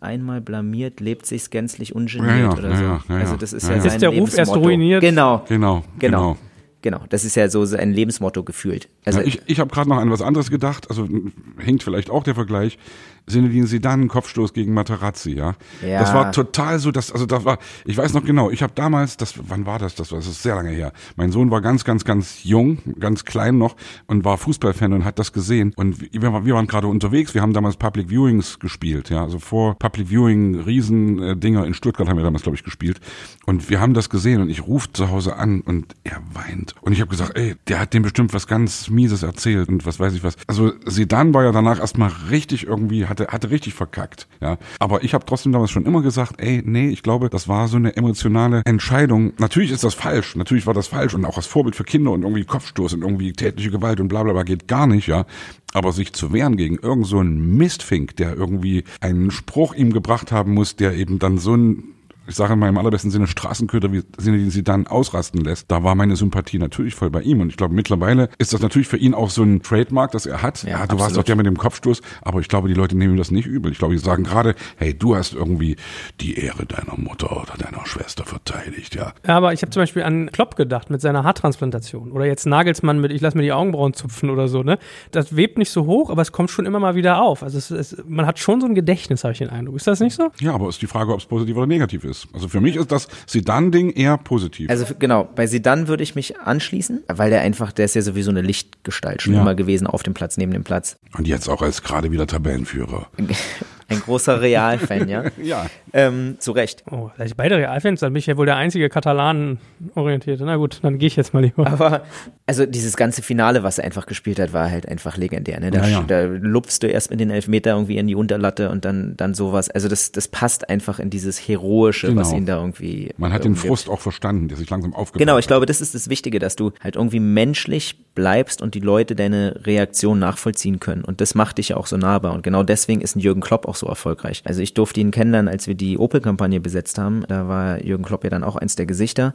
einmal 0.00 0.40
blamiert, 0.40 1.00
lebt 1.00 1.26
sich's 1.26 1.50
gänzlich 1.50 1.94
ungeniert 1.94 2.30
Ja, 2.30 2.38
ja, 2.38 2.52
oder 2.52 2.68
ja, 2.70 2.76
so. 2.76 2.82
ja, 2.82 3.00
ja, 3.08 3.16
also 3.16 3.36
das 3.36 3.52
ist 3.52 3.68
ja, 3.68 3.74
ja, 3.76 3.80
sein 3.80 3.92
Ist 3.92 4.02
der 4.02 4.08
Ruf 4.10 4.18
erst 4.20 4.36
Lebensmotto. 4.36 4.60
ruiniert? 4.60 5.00
Genau, 5.00 5.44
genau, 5.48 5.84
genau, 5.98 6.18
genau. 6.18 6.36
genau. 6.82 7.00
Das 7.08 7.24
ist 7.24 7.34
ja 7.36 7.48
so 7.48 7.64
sein 7.64 7.92
Lebensmotto 7.92 8.42
gefühlt. 8.44 8.88
Also 9.04 9.20
ja, 9.20 9.26
ich 9.26 9.40
ich 9.46 9.60
habe 9.60 9.70
gerade 9.70 9.88
noch 9.88 9.98
an 9.98 10.10
was 10.10 10.22
anderes 10.22 10.50
gedacht, 10.50 10.88
also 10.90 11.04
m, 11.04 11.32
hinkt 11.58 11.82
vielleicht 11.82 12.10
auch 12.10 12.22
der 12.24 12.34
Vergleich. 12.34 12.78
Zinedine 13.26 13.66
Zidane 13.66 14.06
Kopfstoß 14.06 14.52
gegen 14.52 14.72
Materazzi, 14.74 15.32
ja. 15.32 15.54
Ja. 15.86 15.98
Das 16.00 16.14
war 16.14 16.32
total 16.32 16.78
so, 16.78 16.90
das 16.92 17.10
also 17.12 17.26
das 17.26 17.44
war, 17.44 17.58
ich 17.84 17.96
weiß 17.96 18.14
noch 18.14 18.24
genau, 18.24 18.50
ich 18.50 18.62
habe 18.62 18.72
damals, 18.74 19.16
das 19.16 19.34
wann 19.48 19.66
war 19.66 19.78
das? 19.78 19.94
Das 19.94 20.12
war 20.12 20.18
das 20.18 20.28
ist 20.28 20.42
sehr 20.42 20.54
lange 20.54 20.70
her. 20.70 20.92
Mein 21.16 21.32
Sohn 21.32 21.50
war 21.50 21.60
ganz 21.60 21.84
ganz 21.84 22.04
ganz 22.04 22.44
jung, 22.44 22.78
ganz 23.00 23.24
klein 23.24 23.58
noch 23.58 23.76
und 24.06 24.24
war 24.24 24.38
Fußballfan 24.38 24.92
und 24.92 25.04
hat 25.04 25.18
das 25.18 25.32
gesehen 25.32 25.72
und 25.76 26.00
wir, 26.12 26.22
wir 26.44 26.54
waren- 26.54 26.66
gerade 26.66 26.86
unterwegs, 26.86 27.34
wir 27.34 27.42
haben 27.42 27.52
damals 27.52 27.76
Public 27.76 28.10
Viewings 28.10 28.58
gespielt, 28.58 29.10
ja, 29.10 29.22
also 29.22 29.38
vor 29.38 29.78
Public 29.78 30.08
Viewing 30.08 30.60
riesen 30.60 31.22
äh, 31.22 31.36
Dinger 31.36 31.64
in 31.66 31.74
Stuttgart 31.74 32.08
haben 32.08 32.16
wir 32.16 32.24
damals 32.24 32.42
glaube 32.42 32.56
ich 32.56 32.64
gespielt 32.64 33.00
und 33.44 33.68
wir 33.70 33.80
haben 33.80 33.94
das 33.94 34.10
gesehen 34.10 34.40
und 34.42 34.50
ich 34.50 34.66
rufe 34.66 34.92
zu 34.92 35.10
Hause 35.10 35.36
an 35.36 35.60
und 35.62 35.94
er 36.04 36.20
weint 36.32 36.74
und 36.80 36.92
ich 36.92 37.00
habe 37.00 37.10
gesagt, 37.10 37.36
ey, 37.36 37.56
der 37.68 37.80
hat 37.80 37.92
dem 37.94 38.02
bestimmt 38.02 38.32
was 38.34 38.46
ganz 38.46 38.88
mieses 38.90 39.22
erzählt 39.22 39.68
und 39.68 39.84
was 39.86 39.98
weiß 40.00 40.14
ich 40.14 40.22
was. 40.24 40.36
Also 40.46 40.72
Sedan 40.86 41.34
war 41.34 41.44
ja 41.44 41.52
danach 41.52 41.78
erstmal 41.80 42.10
richtig 42.30 42.66
irgendwie 42.66 43.06
hatte 43.20 43.46
hatte 43.46 43.50
richtig 43.50 43.74
verkackt, 43.74 44.26
ja. 44.40 44.58
Aber 44.78 45.04
ich 45.04 45.14
habe 45.14 45.24
trotzdem 45.24 45.52
damals 45.52 45.70
schon 45.70 45.86
immer 45.86 46.02
gesagt, 46.02 46.34
ey, 46.38 46.62
nee, 46.64 46.88
ich 46.88 47.02
glaube, 47.02 47.30
das 47.30 47.48
war 47.48 47.68
so 47.68 47.76
eine 47.76 47.96
emotionale 47.96 48.62
Entscheidung. 48.64 49.32
Natürlich 49.38 49.70
ist 49.70 49.84
das 49.84 49.94
falsch, 49.94 50.36
natürlich 50.36 50.66
war 50.66 50.74
das 50.74 50.88
falsch 50.88 51.14
und 51.14 51.24
auch 51.24 51.36
als 51.36 51.46
Vorbild 51.46 51.76
für 51.76 51.84
Kinder 51.84 52.10
und 52.10 52.22
irgendwie 52.22 52.44
Kopfstoß 52.44 52.94
und 52.94 53.02
irgendwie 53.02 53.32
tätliche 53.32 53.70
Gewalt 53.70 54.00
und 54.00 54.08
bla 54.08 54.22
bla 54.22 54.32
bla 54.32 54.42
geht 54.42 54.68
gar 54.68 54.86
nicht, 54.86 55.06
ja. 55.06 55.26
Aber 55.72 55.92
sich 55.92 56.12
zu 56.12 56.32
wehren 56.32 56.56
gegen 56.56 56.78
irgend 56.78 57.06
so 57.06 57.22
Mistfink, 57.22 58.16
der 58.16 58.34
irgendwie 58.34 58.84
einen 59.00 59.30
Spruch 59.30 59.74
ihm 59.74 59.92
gebracht 59.92 60.32
haben 60.32 60.54
muss, 60.54 60.76
der 60.76 60.94
eben 60.94 61.18
dann 61.18 61.38
so 61.38 61.54
ein 61.54 61.95
ich 62.26 62.34
sage 62.34 62.56
mal 62.56 62.68
im 62.68 62.78
allerbesten 62.78 63.10
Sinne 63.10 63.26
Straßenköter, 63.26 63.92
wie 63.92 64.02
Zinedine 64.18 64.50
sie 64.50 64.64
dann 64.64 64.86
ausrasten 64.86 65.42
lässt, 65.42 65.70
da 65.70 65.82
war 65.82 65.94
meine 65.94 66.16
Sympathie 66.16 66.58
natürlich 66.58 66.94
voll 66.94 67.10
bei 67.10 67.22
ihm. 67.22 67.40
Und 67.40 67.50
ich 67.50 67.56
glaube, 67.56 67.74
mittlerweile 67.74 68.28
ist 68.38 68.52
das 68.52 68.60
natürlich 68.60 68.88
für 68.88 68.96
ihn 68.96 69.14
auch 69.14 69.30
so 69.30 69.42
ein 69.42 69.62
Trademark, 69.62 70.12
das 70.12 70.26
er 70.26 70.42
hat. 70.42 70.62
Ja, 70.64 70.86
du 70.86 70.94
warst 70.94 71.06
absolut. 71.06 71.16
doch 71.16 71.24
der 71.24 71.36
mit 71.36 71.46
dem 71.46 71.56
Kopfstoß, 71.56 72.00
aber 72.22 72.40
ich 72.40 72.48
glaube, 72.48 72.68
die 72.68 72.74
Leute 72.74 72.96
nehmen 72.96 73.14
ihm 73.14 73.18
das 73.18 73.30
nicht 73.30 73.46
übel. 73.46 73.72
Ich 73.72 73.78
glaube, 73.78 73.94
die 73.94 74.00
sagen 74.00 74.24
gerade, 74.24 74.54
hey, 74.76 74.96
du 74.96 75.16
hast 75.16 75.34
irgendwie 75.34 75.76
die 76.20 76.38
Ehre 76.38 76.66
deiner 76.66 76.96
Mutter 76.96 77.30
oder 77.40 77.54
deiner 77.58 77.86
Schwester 77.86 78.24
verteidigt, 78.24 78.94
ja. 78.94 79.12
Ja, 79.26 79.36
aber 79.36 79.52
ich 79.52 79.62
habe 79.62 79.70
zum 79.70 79.82
Beispiel 79.82 80.02
an 80.02 80.30
Klopp 80.32 80.56
gedacht 80.56 80.90
mit 80.90 81.00
seiner 81.00 81.24
Haartransplantation. 81.24 82.12
Oder 82.12 82.26
jetzt 82.26 82.46
Nagelsmann 82.46 83.00
mit, 83.00 83.12
ich 83.12 83.20
lasse 83.20 83.36
mir 83.36 83.42
die 83.42 83.52
Augenbrauen 83.52 83.94
zupfen 83.94 84.30
oder 84.30 84.48
so, 84.48 84.62
ne? 84.62 84.78
Das 85.10 85.36
webt 85.36 85.58
nicht 85.58 85.70
so 85.70 85.86
hoch, 85.86 86.10
aber 86.10 86.22
es 86.22 86.32
kommt 86.32 86.50
schon 86.50 86.66
immer 86.66 86.80
mal 86.80 86.94
wieder 86.94 87.20
auf. 87.22 87.42
Also 87.42 87.58
es, 87.58 87.70
es, 87.70 87.96
man 88.06 88.26
hat 88.26 88.38
schon 88.38 88.60
so 88.60 88.66
ein 88.66 88.74
Gedächtnis, 88.74 89.24
habe 89.24 89.32
ich 89.32 89.38
den 89.38 89.50
Eindruck. 89.50 89.76
Ist 89.76 89.86
das 89.86 90.00
nicht 90.00 90.14
so? 90.14 90.30
Ja, 90.40 90.54
aber 90.54 90.68
ist 90.68 90.82
die 90.82 90.86
Frage, 90.86 91.12
ob 91.12 91.20
es 91.20 91.26
positiv 91.26 91.56
oder 91.56 91.66
negativ 91.66 92.04
ist. 92.04 92.15
Also 92.32 92.48
für 92.48 92.60
mich 92.60 92.76
ist 92.76 92.90
das 92.92 93.08
Sedan-Ding 93.26 93.90
eher 93.90 94.16
positiv. 94.18 94.70
Also 94.70 94.86
genau, 94.98 95.24
bei 95.34 95.46
Sidan 95.46 95.88
würde 95.88 96.02
ich 96.02 96.14
mich 96.14 96.38
anschließen, 96.38 97.02
weil 97.08 97.30
der 97.30 97.40
einfach, 97.42 97.72
der 97.72 97.84
ist 97.86 97.94
ja 97.94 98.02
sowieso 98.02 98.30
eine 98.30 98.42
Lichtgestalt 98.42 99.22
schon 99.22 99.34
Ja. 99.34 99.42
immer 99.42 99.54
gewesen 99.54 99.86
auf 99.86 100.02
dem 100.02 100.14
Platz, 100.14 100.36
neben 100.36 100.52
dem 100.52 100.64
Platz. 100.64 100.96
Und 101.16 101.26
jetzt 101.26 101.48
auch 101.48 101.62
als 101.62 101.82
gerade 101.82 102.10
wieder 102.10 102.26
Tabellenführer. 102.26 103.08
Ein 103.88 104.00
großer 104.00 104.40
Real-Fan, 104.40 105.08
ja. 105.08 105.24
Ja. 105.42 105.66
Ähm, 105.92 106.36
zu 106.40 106.52
Recht. 106.52 106.82
Oh, 106.90 107.10
da 107.16 107.24
ich 107.24 107.36
beide 107.36 107.56
Realfans, 107.56 108.00
dann 108.00 108.12
bin 108.12 108.18
ich 108.18 108.26
ja 108.26 108.36
wohl 108.36 108.46
der 108.46 108.56
einzige 108.56 108.88
Katalanen-orientierte. 108.88 110.44
Na 110.44 110.56
gut, 110.56 110.80
dann 110.82 110.98
gehe 110.98 111.06
ich 111.06 111.16
jetzt 111.16 111.32
mal 111.34 111.40
lieber. 111.44 111.66
Aber 111.66 112.02
also 112.46 112.66
dieses 112.66 112.96
ganze 112.96 113.22
Finale, 113.22 113.62
was 113.62 113.78
er 113.78 113.84
einfach 113.84 114.06
gespielt 114.06 114.38
hat, 114.38 114.52
war 114.52 114.70
halt 114.70 114.88
einfach 114.88 115.16
legendär. 115.16 115.60
Ne? 115.60 115.70
Da, 115.70 115.82
Ja, 115.84 115.88
ja. 115.88 116.04
da 116.06 116.22
lupfst 116.24 116.78
du 116.82 116.86
erst 116.88 117.10
mit 117.10 117.20
den 117.20 117.30
Elfmeter 117.30 117.70
irgendwie 117.72 117.96
in 117.98 118.06
die 118.06 118.14
Unterlatte 118.14 118.70
und 118.70 118.84
dann, 118.84 119.16
dann 119.16 119.34
sowas. 119.34 119.70
Also 119.70 119.88
das, 119.88 120.12
das 120.12 120.28
passt 120.28 120.68
einfach 120.68 120.98
in 120.98 121.10
dieses 121.10 121.38
Heroische, 121.48 122.14
was 122.16 122.28
Genau. 122.28 122.38
ihn 122.38 122.46
da 122.46 122.56
irgendwie. 122.58 123.12
Man 123.18 123.32
hat 123.32 123.44
den 123.44 123.52
irgendwie- 123.52 123.68
Frust 123.68 123.88
auch 123.88 124.00
verstanden, 124.00 124.48
der 124.48 124.56
sich 124.58 124.68
langsam 124.68 124.94
aufgebaut 124.94 125.20
Genau, 125.20 125.38
ich 125.38 125.44
hat. 125.44 125.48
glaube, 125.48 125.66
das 125.66 125.80
ist 125.80 125.94
das 125.94 126.08
Wichtige, 126.08 126.38
dass 126.38 126.56
du 126.56 126.72
halt 126.82 126.96
irgendwie 126.96 127.20
menschlich 127.20 128.04
bleibst 128.14 128.62
und 128.62 128.74
die 128.74 128.80
Leute 128.80 129.14
deine 129.14 129.60
Reaktion 129.64 130.18
nachvollziehen 130.18 130.80
können. 130.80 131.04
Und 131.04 131.20
das 131.20 131.34
macht 131.34 131.58
dich 131.58 131.68
ja 131.70 131.76
auch 131.76 131.86
so 131.86 131.96
nahbar. 131.96 132.32
Und 132.32 132.42
genau 132.42 132.62
deswegen 132.62 133.00
ist 133.00 133.14
ein 133.14 133.20
Jürgen 133.20 133.40
Klopp 133.42 133.66
auch 133.68 133.75
so 133.76 133.86
erfolgreich. 133.86 134.42
Also 134.44 134.60
ich 134.60 134.74
durfte 134.74 135.00
ihn 135.00 135.10
kennenlernen, 135.10 135.52
als 135.52 135.66
wir 135.66 135.74
die 135.74 135.98
Opel-Kampagne 135.98 136.60
besetzt 136.60 136.98
haben, 136.98 137.24
da 137.28 137.48
war 137.48 137.84
Jürgen 137.84 138.04
Klopp 138.04 138.24
ja 138.24 138.30
dann 138.30 138.44
auch 138.44 138.56
eins 138.56 138.76
der 138.76 138.86
Gesichter. 138.86 139.34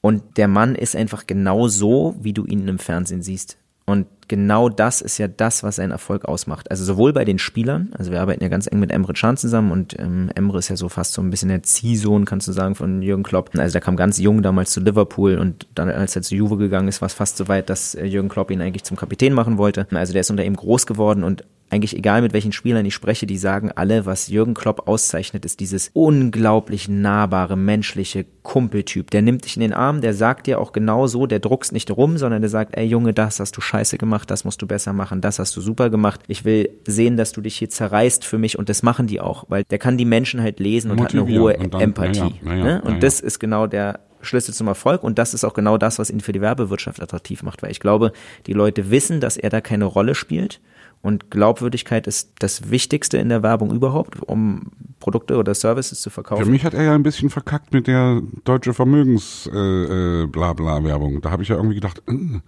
Und 0.00 0.36
der 0.38 0.48
Mann 0.48 0.74
ist 0.74 0.96
einfach 0.96 1.26
genau 1.26 1.68
so, 1.68 2.14
wie 2.20 2.32
du 2.32 2.46
ihn 2.46 2.66
im 2.68 2.78
Fernsehen 2.78 3.22
siehst. 3.22 3.58
Und 3.90 4.06
genau 4.28 4.68
das 4.68 5.00
ist 5.00 5.18
ja 5.18 5.26
das, 5.26 5.64
was 5.64 5.76
seinen 5.76 5.90
Erfolg 5.90 6.24
ausmacht. 6.24 6.70
Also 6.70 6.84
sowohl 6.84 7.12
bei 7.12 7.24
den 7.24 7.40
Spielern, 7.40 7.92
also 7.98 8.12
wir 8.12 8.20
arbeiten 8.20 8.42
ja 8.42 8.48
ganz 8.48 8.68
eng 8.68 8.78
mit 8.78 8.92
Emre 8.92 9.14
Can 9.14 9.36
zusammen 9.36 9.72
und 9.72 9.98
ähm, 9.98 10.30
Emre 10.36 10.58
ist 10.58 10.68
ja 10.68 10.76
so 10.76 10.88
fast 10.88 11.12
so 11.12 11.20
ein 11.20 11.30
bisschen 11.30 11.48
der 11.48 11.64
Ziehsohn, 11.64 12.24
kannst 12.24 12.46
du 12.46 12.52
sagen, 12.52 12.76
von 12.76 13.02
Jürgen 13.02 13.24
Klopp. 13.24 13.50
Also 13.58 13.72
der 13.72 13.80
kam 13.80 13.96
ganz 13.96 14.18
jung 14.18 14.42
damals 14.42 14.70
zu 14.70 14.80
Liverpool 14.80 15.38
und 15.38 15.66
dann, 15.74 15.88
als 15.88 16.14
er 16.14 16.22
zu 16.22 16.36
Juve 16.36 16.56
gegangen 16.56 16.86
ist, 16.86 17.00
war 17.00 17.06
es 17.06 17.14
fast 17.14 17.36
so 17.36 17.48
weit, 17.48 17.68
dass 17.68 17.96
äh, 17.96 18.04
Jürgen 18.04 18.28
Klopp 18.28 18.52
ihn 18.52 18.60
eigentlich 18.60 18.84
zum 18.84 18.96
Kapitän 18.96 19.32
machen 19.32 19.58
wollte. 19.58 19.88
Also 19.90 20.12
der 20.12 20.20
ist 20.20 20.30
unter 20.30 20.44
ihm 20.44 20.54
groß 20.54 20.86
geworden 20.86 21.24
und 21.24 21.44
eigentlich 21.70 21.96
egal 21.96 22.20
mit 22.20 22.32
welchen 22.32 22.52
Spielern 22.52 22.84
ich 22.84 22.94
spreche, 22.94 23.26
die 23.26 23.38
sagen 23.38 23.70
alle, 23.72 24.04
was 24.04 24.28
Jürgen 24.28 24.54
Klopp 24.54 24.88
auszeichnet, 24.88 25.44
ist 25.44 25.60
dieses 25.60 25.90
unglaublich 25.92 26.88
nahbare, 26.88 27.56
menschliche 27.56 28.26
Kumpeltyp. 28.42 29.10
Der 29.10 29.22
nimmt 29.22 29.44
dich 29.44 29.56
in 29.56 29.62
den 29.62 29.72
Arm, 29.72 30.00
der 30.00 30.12
sagt 30.12 30.48
dir 30.48 30.58
auch 30.58 30.72
genau 30.72 31.06
so, 31.06 31.26
der 31.26 31.38
druckst 31.38 31.72
nicht 31.72 31.90
rum, 31.90 32.18
sondern 32.18 32.42
der 32.42 32.50
sagt, 32.50 32.76
ey 32.76 32.86
Junge, 32.86 33.14
das 33.14 33.38
hast 33.38 33.56
du 33.56 33.60
scheiße 33.60 33.98
gemacht, 33.98 34.30
das 34.30 34.44
musst 34.44 34.60
du 34.60 34.66
besser 34.66 34.92
machen, 34.92 35.20
das 35.20 35.38
hast 35.38 35.56
du 35.56 35.60
super 35.60 35.90
gemacht. 35.90 36.20
Ich 36.26 36.44
will 36.44 36.70
sehen, 36.86 37.16
dass 37.16 37.32
du 37.32 37.40
dich 37.40 37.56
hier 37.56 37.70
zerreißt 37.70 38.24
für 38.24 38.38
mich 38.38 38.58
und 38.58 38.68
das 38.68 38.82
machen 38.82 39.06
die 39.06 39.20
auch, 39.20 39.44
weil 39.48 39.62
der 39.64 39.78
kann 39.78 39.96
die 39.96 40.04
Menschen 40.04 40.42
halt 40.42 40.58
lesen 40.58 40.90
und 40.90 40.98
Motivieren. 40.98 41.28
hat 41.28 41.60
eine 41.60 41.68
hohe 41.68 41.68
dann, 41.68 41.80
Empathie. 41.80 42.34
Ja, 42.44 42.52
ja, 42.52 42.56
ja, 42.56 42.64
ne? 42.64 42.82
Und 42.82 43.02
das 43.02 43.20
ist 43.20 43.38
genau 43.38 43.68
der 43.68 44.00
Schlüssel 44.22 44.52
zum 44.52 44.66
Erfolg 44.66 45.04
und 45.04 45.18
das 45.18 45.34
ist 45.34 45.44
auch 45.44 45.54
genau 45.54 45.78
das, 45.78 45.98
was 45.98 46.10
ihn 46.10 46.20
für 46.20 46.32
die 46.32 46.40
Werbewirtschaft 46.40 47.00
attraktiv 47.00 47.42
macht, 47.42 47.62
weil 47.62 47.70
ich 47.70 47.80
glaube, 47.80 48.12
die 48.46 48.52
Leute 48.52 48.90
wissen, 48.90 49.20
dass 49.20 49.36
er 49.36 49.50
da 49.50 49.60
keine 49.60 49.84
Rolle 49.84 50.14
spielt 50.14 50.60
und 51.02 51.30
Glaubwürdigkeit 51.30 52.06
ist 52.06 52.32
das 52.40 52.70
Wichtigste 52.70 53.18
in 53.18 53.30
der 53.30 53.42
Werbung 53.42 53.72
überhaupt, 53.72 54.22
um 54.22 54.66
Produkte 55.00 55.36
oder 55.36 55.54
Services 55.54 56.00
zu 56.02 56.10
verkaufen. 56.10 56.44
Für 56.44 56.50
mich 56.50 56.64
hat 56.64 56.74
er 56.74 56.84
ja 56.84 56.94
ein 56.94 57.02
bisschen 57.02 57.30
verkackt 57.30 57.72
mit 57.72 57.86
der 57.86 58.20
deutsche 58.44 58.74
Vermögens 58.74 59.48
äh, 59.52 60.24
äh. 60.24 60.28
Da 60.30 61.30
habe 61.30 61.42
ich 61.42 61.48
ja 61.48 61.56
irgendwie 61.56 61.76
gedacht, 61.76 62.02
äh, 62.06 62.40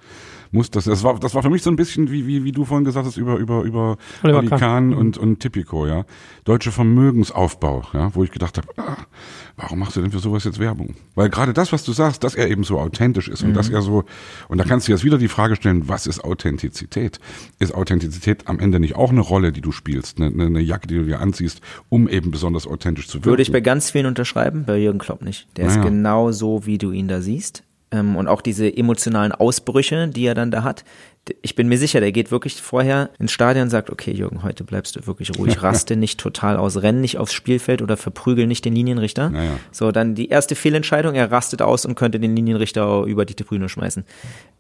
muss 0.53 0.71
das. 0.71 0.85
Das 0.85 1.03
war, 1.03 1.19
das 1.19 1.35
war 1.35 1.43
für 1.43 1.51
mich 1.51 1.63
so 1.63 1.71
ein 1.71 1.77
bisschen 1.77 2.11
wie, 2.11 2.27
wie, 2.27 2.45
wie 2.45 2.53
du 2.53 2.65
vorhin 2.65 2.85
gesagt 2.85 3.07
hast, 3.07 3.17
über, 3.17 3.37
über, 3.37 3.63
über 3.63 3.97
Oliver 4.23 4.59
Kahn 4.59 4.89
mhm. 4.89 4.97
und, 4.99 5.19
und 5.19 5.41
Tipico, 5.41 5.87
ja. 5.87 6.05
Deutsche 6.45 6.71
Vermögensaufbau, 6.71 7.83
ja, 7.95 8.15
wo 8.15 8.23
ich 8.23 8.31
gedacht 8.31 8.59
habe, 8.59 8.69
ah, 8.77 8.99
warum 9.57 9.79
machst 9.79 9.97
du 9.97 10.03
denn 10.03 10.11
für 10.11 10.19
sowas 10.19 10.45
jetzt 10.45 10.59
Werbung? 10.59 10.95
Weil 11.15 11.31
gerade 11.31 11.53
das, 11.53 11.73
was 11.73 11.85
du 11.85 11.93
sagst, 11.93 12.23
dass 12.23 12.35
er 12.35 12.51
eben 12.51 12.65
so 12.65 12.79
authentisch 12.79 13.29
ist 13.29 13.43
mhm. 13.43 13.49
und 13.49 13.55
dass 13.55 13.71
er 13.71 13.81
so, 13.81 14.05
und 14.49 14.59
da 14.59 14.65
kannst 14.65 14.89
du 14.89 14.93
jetzt 14.93 15.05
wieder 15.05 15.19
die 15.19 15.29
Frage 15.29 15.57
stellen, 15.57 15.89
was 15.89 16.07
ist 16.07 16.23
Authentizität? 16.23 17.19
Ist 17.59 17.75
Authentizität 17.75 18.47
am 18.47 18.61
Ende 18.61 18.79
nicht 18.79 18.95
auch 18.95 19.11
eine 19.11 19.21
Rolle, 19.21 19.53
die 19.53 19.63
du 19.63 19.73
spielst, 19.73 20.21
eine, 20.21 20.45
eine 20.45 20.61
Jacke, 20.61 20.87
die 20.87 20.97
du 20.97 21.05
dir 21.05 21.21
anziehst, 21.21 21.63
um 21.89 22.09
eben 22.09 22.31
besonders 22.31 22.67
authentisch 22.67 23.09
zu 23.09 23.15
wirken? 23.15 23.27
Würde 23.27 23.43
ich 23.43 23.53
bei 23.53 23.61
ganz 23.61 23.91
vielen 23.91 24.07
unterschreiben, 24.07 24.65
bei 24.67 24.79
Jürgen 24.79 24.99
Klopp 24.99 25.23
nicht. 25.23 25.49
Der 25.57 25.67
naja. 25.67 25.81
ist 25.81 25.87
genau 25.87 26.31
so, 26.31 26.67
wie 26.67 26.77
du 26.77 26.91
ihn 26.91 27.09
da 27.09 27.23
siehst 27.23 27.65
und 27.93 28.29
auch 28.29 28.41
diese 28.41 28.75
emotionalen 28.75 29.33
Ausbrüche, 29.33 30.09
die 30.09 30.27
er 30.27 30.35
dann 30.35 30.51
da 30.51 30.63
hat. 30.63 30.85
Ich 31.41 31.55
bin 31.55 31.69
mir 31.69 31.79
sicher, 31.79 32.01
der 32.01 32.11
geht 32.11 32.33
wirklich 32.33 32.61
vorher 32.61 33.11
ins 33.21 33.31
Stadion 33.31 33.65
und 33.65 33.71
sagt, 33.71 33.91
okay, 33.91 34.11
Jürgen, 34.11 34.43
heute 34.43 34.65
bleibst 34.65 34.97
du 34.97 35.07
wirklich 35.07 35.39
ruhig, 35.39 35.63
raste 35.63 35.95
nicht 35.95 36.19
total 36.19 36.57
aus, 36.57 36.83
renn 36.83 37.01
nicht 37.01 37.19
aufs 37.19 37.33
Spielfeld 37.33 37.81
oder 37.81 37.97
verprügel 37.97 38.49
nicht 38.49 38.65
den 38.65 38.75
Linienrichter. 38.75 39.31
Naja. 39.31 39.53
So, 39.71 39.93
dann 39.93 40.17
die 40.17 40.29
erste 40.29 40.57
Fehlentscheidung, 40.57 41.15
er 41.15 41.31
rastet 41.31 41.63
aus 41.63 41.87
und 41.87 41.95
könnte 41.95 42.19
den 42.19 42.35
Linienrichter 42.35 43.05
über 43.05 43.25
die 43.25 43.35
Tribüne 43.35 43.69
schmeißen. 43.69 44.05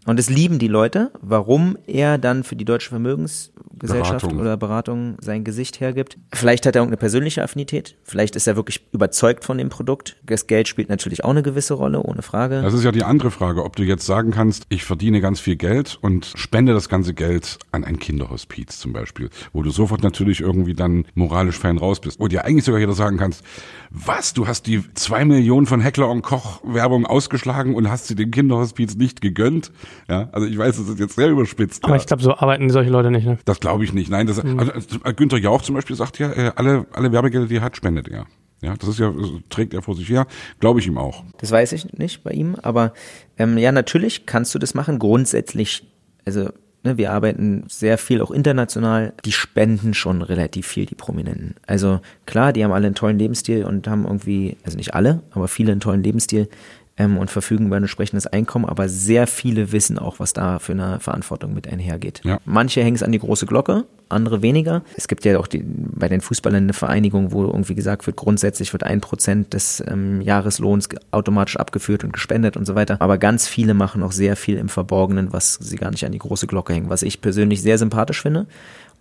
Und 0.05 0.18
es 0.18 0.29
lieben 0.29 0.59
die 0.59 0.68
Leute, 0.68 1.12
warum 1.20 1.79
er 1.87 2.18
dann 2.18 2.42
für 2.42 2.57
die 2.57 2.64
Deutsche 2.64 2.88
Vermögensgesellschaft 2.88 4.22
Beratung. 4.22 4.40
oder 4.40 4.57
Beratung 4.57 5.16
sein 5.20 5.44
Gesicht 5.44 5.81
hergibt. 5.81 6.18
Vielleicht 6.33 6.66
hat 6.66 6.75
er 6.75 6.81
irgendeine 6.81 6.96
persönliche 6.96 7.42
Affinität, 7.42 7.96
vielleicht 8.03 8.35
ist 8.35 8.48
er 8.48 8.57
wirklich 8.57 8.85
überzeugt 8.92 9.44
von 9.44 9.59
dem 9.59 9.68
Produkt. 9.68 10.16
Das 10.25 10.48
Geld 10.48 10.66
spielt 10.66 10.88
natürlich 10.88 11.25
auch 11.25 11.31
eine 11.31 11.42
gewisse 11.42 11.75
Rolle, 11.75 12.03
ohne 12.03 12.22
Frage. 12.22 12.62
Das 12.62 12.75
ist 12.75 12.83
ja 12.83 12.90
die 12.90 13.05
andere 13.05 13.31
Frage, 13.31 13.64
ob 13.64 13.77
du 13.77 13.85
jetzt 13.85 14.05
sagen 14.05 14.33
kannst, 14.33 14.66
ich 14.70 14.85
verdiene 14.85 15.20
ganz 15.20 15.38
viel 15.38 15.57
Geld 15.57 15.98
und 16.01 16.33
spende 16.52 16.74
das 16.74 16.90
ganze 16.90 17.14
Geld 17.14 17.58
an 17.70 17.82
ein 17.82 17.98
Kinderhospiz 17.98 18.78
zum 18.78 18.92
Beispiel, 18.92 19.30
wo 19.54 19.62
du 19.62 19.70
sofort 19.70 20.02
natürlich 20.02 20.42
irgendwie 20.42 20.74
dann 20.74 21.06
moralisch 21.14 21.58
fein 21.58 21.78
raus 21.78 21.98
bist. 21.98 22.20
Wo 22.20 22.28
dir 22.28 22.44
eigentlich 22.44 22.64
sogar 22.64 22.78
jeder 22.78 22.92
sagen 22.92 23.16
kannst, 23.16 23.42
was, 23.88 24.34
du 24.34 24.46
hast 24.46 24.66
die 24.66 24.82
zwei 24.92 25.24
Millionen 25.24 25.64
von 25.64 25.80
Heckler 25.80 26.10
und 26.10 26.20
Koch 26.20 26.60
Werbung 26.62 27.06
ausgeschlagen 27.06 27.74
und 27.74 27.88
hast 27.88 28.06
sie 28.08 28.16
dem 28.16 28.30
Kinderhospiz 28.30 28.96
nicht 28.96 29.22
gegönnt? 29.22 29.72
Ja, 30.10 30.28
also 30.32 30.46
ich 30.46 30.58
weiß, 30.58 30.76
das 30.76 30.90
ist 30.90 30.98
jetzt 30.98 31.16
sehr 31.16 31.30
überspitzt. 31.30 31.84
Aber 31.84 31.94
ja. 31.94 32.02
ich 32.02 32.06
glaube, 32.06 32.22
so 32.22 32.34
arbeiten 32.34 32.68
solche 32.68 32.90
Leute 32.90 33.10
nicht. 33.10 33.24
Ne? 33.24 33.38
Das 33.46 33.58
glaube 33.58 33.84
ich 33.84 33.94
nicht. 33.94 34.10
Nein, 34.10 34.26
das, 34.26 34.44
mhm. 34.44 34.58
also, 34.58 34.98
äh, 35.04 35.14
Günther 35.14 35.38
Jauch 35.38 35.62
zum 35.62 35.74
Beispiel 35.74 35.96
sagt 35.96 36.18
ja, 36.18 36.32
äh, 36.32 36.52
alle, 36.54 36.84
alle 36.92 37.12
Werbegelder, 37.12 37.46
die 37.46 37.56
er 37.56 37.62
hat, 37.62 37.78
spendet 37.78 38.08
er. 38.08 38.26
Ja, 38.62 38.76
das 38.76 38.90
ist 38.90 38.98
ja, 39.00 39.12
trägt 39.50 39.74
er 39.74 39.82
vor 39.82 39.96
sich 39.96 40.08
her, 40.08 40.26
glaube 40.60 40.78
ich 40.78 40.86
ihm 40.86 40.96
auch. 40.96 41.24
Das 41.38 41.50
weiß 41.50 41.72
ich 41.72 41.94
nicht 41.94 42.22
bei 42.22 42.30
ihm, 42.30 42.54
aber 42.62 42.92
ähm, 43.36 43.58
ja, 43.58 43.72
natürlich 43.72 44.24
kannst 44.24 44.54
du 44.54 44.60
das 44.60 44.74
machen. 44.74 45.00
Grundsätzlich, 45.00 45.91
also 46.24 46.50
ne, 46.85 46.96
wir 46.98 47.12
arbeiten 47.12 47.64
sehr 47.68 47.98
viel 47.98 48.20
auch 48.20 48.30
international. 48.30 49.12
Die 49.24 49.32
spenden 49.32 49.94
schon 49.94 50.22
relativ 50.22 50.66
viel, 50.66 50.87
die 50.87 50.94
Prominenten. 50.94 51.54
Also 51.66 52.00
klar, 52.26 52.52
die 52.52 52.64
haben 52.64 52.72
alle 52.72 52.87
einen 52.87 52.94
tollen 52.94 53.18
Lebensstil 53.18 53.64
und 53.64 53.87
haben 53.88 54.04
irgendwie, 54.04 54.56
also 54.64 54.76
nicht 54.76 54.94
alle, 54.94 55.22
aber 55.30 55.48
viele 55.48 55.72
einen 55.72 55.80
tollen 55.80 56.02
Lebensstil 56.02 56.48
ähm, 56.96 57.18
und 57.18 57.31
verfügen 57.31 57.66
über 57.66 57.76
ein 57.76 57.83
entsprechendes 57.83 58.26
Einkommen, 58.26 58.64
aber 58.64 58.88
sehr 58.88 59.26
viele 59.26 59.72
wissen 59.72 59.98
auch, 59.98 60.20
was 60.20 60.33
da 60.33 60.59
für 60.59 60.72
eine 60.72 61.00
Verantwortung 61.00 61.55
mit 61.55 61.66
einhergeht. 61.68 62.20
Ja. 62.24 62.38
Manche 62.44 62.83
hängen 62.83 62.96
es 62.96 63.02
an 63.02 63.12
die 63.12 63.18
große 63.18 63.46
Glocke, 63.46 63.85
andere 64.09 64.42
weniger. 64.42 64.83
Es 64.96 65.09
gibt 65.09 65.24
ja 65.24 65.38
auch 65.38 65.46
die, 65.46 65.62
bei 65.64 66.09
den 66.09 66.20
Fußballern 66.20 66.64
eine 66.64 66.72
Vereinigung, 66.72 67.33
wo 67.33 67.44
irgendwie 67.44 67.74
gesagt 67.74 68.07
wird, 68.07 68.16
grundsätzlich 68.16 68.72
wird 68.72 68.85
ein 68.85 69.00
Prozent 69.00 69.55
des 69.55 69.83
ähm, 69.87 70.20
Jahreslohns 70.20 70.88
automatisch 71.11 71.57
abgeführt 71.57 72.05
und 72.05 72.12
gespendet 72.12 72.57
und 72.57 72.66
so 72.66 72.74
weiter. 72.74 73.00
Aber 73.00 73.18
ganz 73.18 73.48
viele 73.48 73.74
machen 73.74 74.02
auch 74.02 74.12
sehr 74.12 74.37
viel 74.37 74.59
im 74.59 74.68
Verborgenen, 74.68 75.33
was 75.33 75.55
sie 75.55 75.76
gar 75.76 75.90
nicht 75.90 76.05
an 76.05 76.12
die 76.12 76.18
große 76.18 76.46
Glocke 76.46 76.74
hängen, 76.74 76.90
was 76.90 77.02
ich 77.02 77.20
persönlich 77.20 77.62
sehr 77.62 77.78
sympathisch 77.78 78.20
finde. 78.20 78.46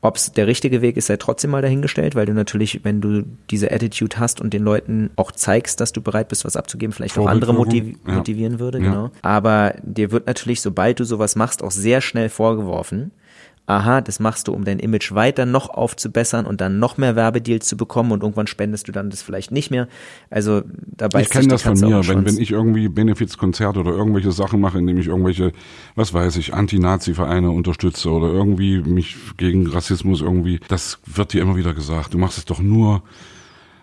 Ob 0.03 0.15
es 0.15 0.31
der 0.31 0.47
richtige 0.47 0.81
Weg 0.81 0.97
ist, 0.97 1.07
sei 1.07 1.17
trotzdem 1.17 1.51
mal 1.51 1.61
dahingestellt, 1.61 2.15
weil 2.15 2.25
du 2.25 2.33
natürlich, 2.33 2.83
wenn 2.83 3.01
du 3.01 3.23
diese 3.51 3.71
Attitude 3.71 4.19
hast 4.19 4.41
und 4.41 4.51
den 4.51 4.63
Leuten 4.63 5.11
auch 5.15 5.31
zeigst, 5.31 5.79
dass 5.79 5.93
du 5.93 6.01
bereit 6.01 6.27
bist, 6.27 6.43
was 6.43 6.55
abzugeben, 6.55 6.91
vielleicht 6.91 7.19
auch 7.19 7.27
andere 7.27 7.53
motiv 7.53 7.95
ja. 8.07 8.13
motivieren 8.15 8.59
würde, 8.59 8.79
ja. 8.79 8.83
genau. 8.85 9.11
Aber 9.21 9.75
dir 9.83 10.11
wird 10.11 10.25
natürlich, 10.25 10.61
sobald 10.61 10.99
du 10.99 11.03
sowas 11.03 11.35
machst, 11.35 11.63
auch 11.63 11.69
sehr 11.69 12.01
schnell 12.01 12.29
vorgeworfen, 12.29 13.11
aha, 13.65 14.01
das 14.01 14.19
machst 14.19 14.47
du, 14.47 14.53
um 14.53 14.65
dein 14.65 14.79
Image 14.79 15.13
weiter 15.13 15.45
noch 15.45 15.69
aufzubessern 15.69 16.45
und 16.45 16.61
dann 16.61 16.79
noch 16.79 16.97
mehr 16.97 17.15
Werbedeals 17.15 17.67
zu 17.67 17.77
bekommen 17.77 18.11
und 18.11 18.23
irgendwann 18.23 18.47
spendest 18.47 18.87
du 18.87 18.91
dann 18.91 19.09
das 19.09 19.21
vielleicht 19.21 19.51
nicht 19.51 19.71
mehr. 19.71 19.87
Also 20.29 20.63
dabei 20.77 21.21
Ich 21.21 21.29
kenne 21.29 21.47
das 21.47 21.61
von 21.61 21.79
mir, 21.79 22.07
wenn, 22.07 22.25
wenn 22.25 22.37
ich 22.37 22.51
irgendwie 22.51 22.89
Benefizkonzerte 22.89 23.79
oder 23.79 23.91
irgendwelche 23.91 24.31
Sachen 24.31 24.59
mache, 24.59 24.79
indem 24.79 24.97
ich 24.97 25.07
irgendwelche, 25.07 25.51
was 25.95 26.13
weiß 26.13 26.37
ich, 26.37 26.53
Anti-Nazi-Vereine 26.53 27.49
unterstütze 27.51 28.09
oder 28.09 28.27
irgendwie 28.27 28.79
mich 28.81 29.15
gegen 29.37 29.67
Rassismus 29.67 30.21
irgendwie, 30.21 30.59
das 30.67 30.99
wird 31.05 31.33
dir 31.33 31.41
immer 31.41 31.55
wieder 31.55 31.73
gesagt. 31.73 32.13
Du 32.13 32.17
machst 32.17 32.37
es 32.37 32.45
doch 32.45 32.59
nur, 32.59 33.03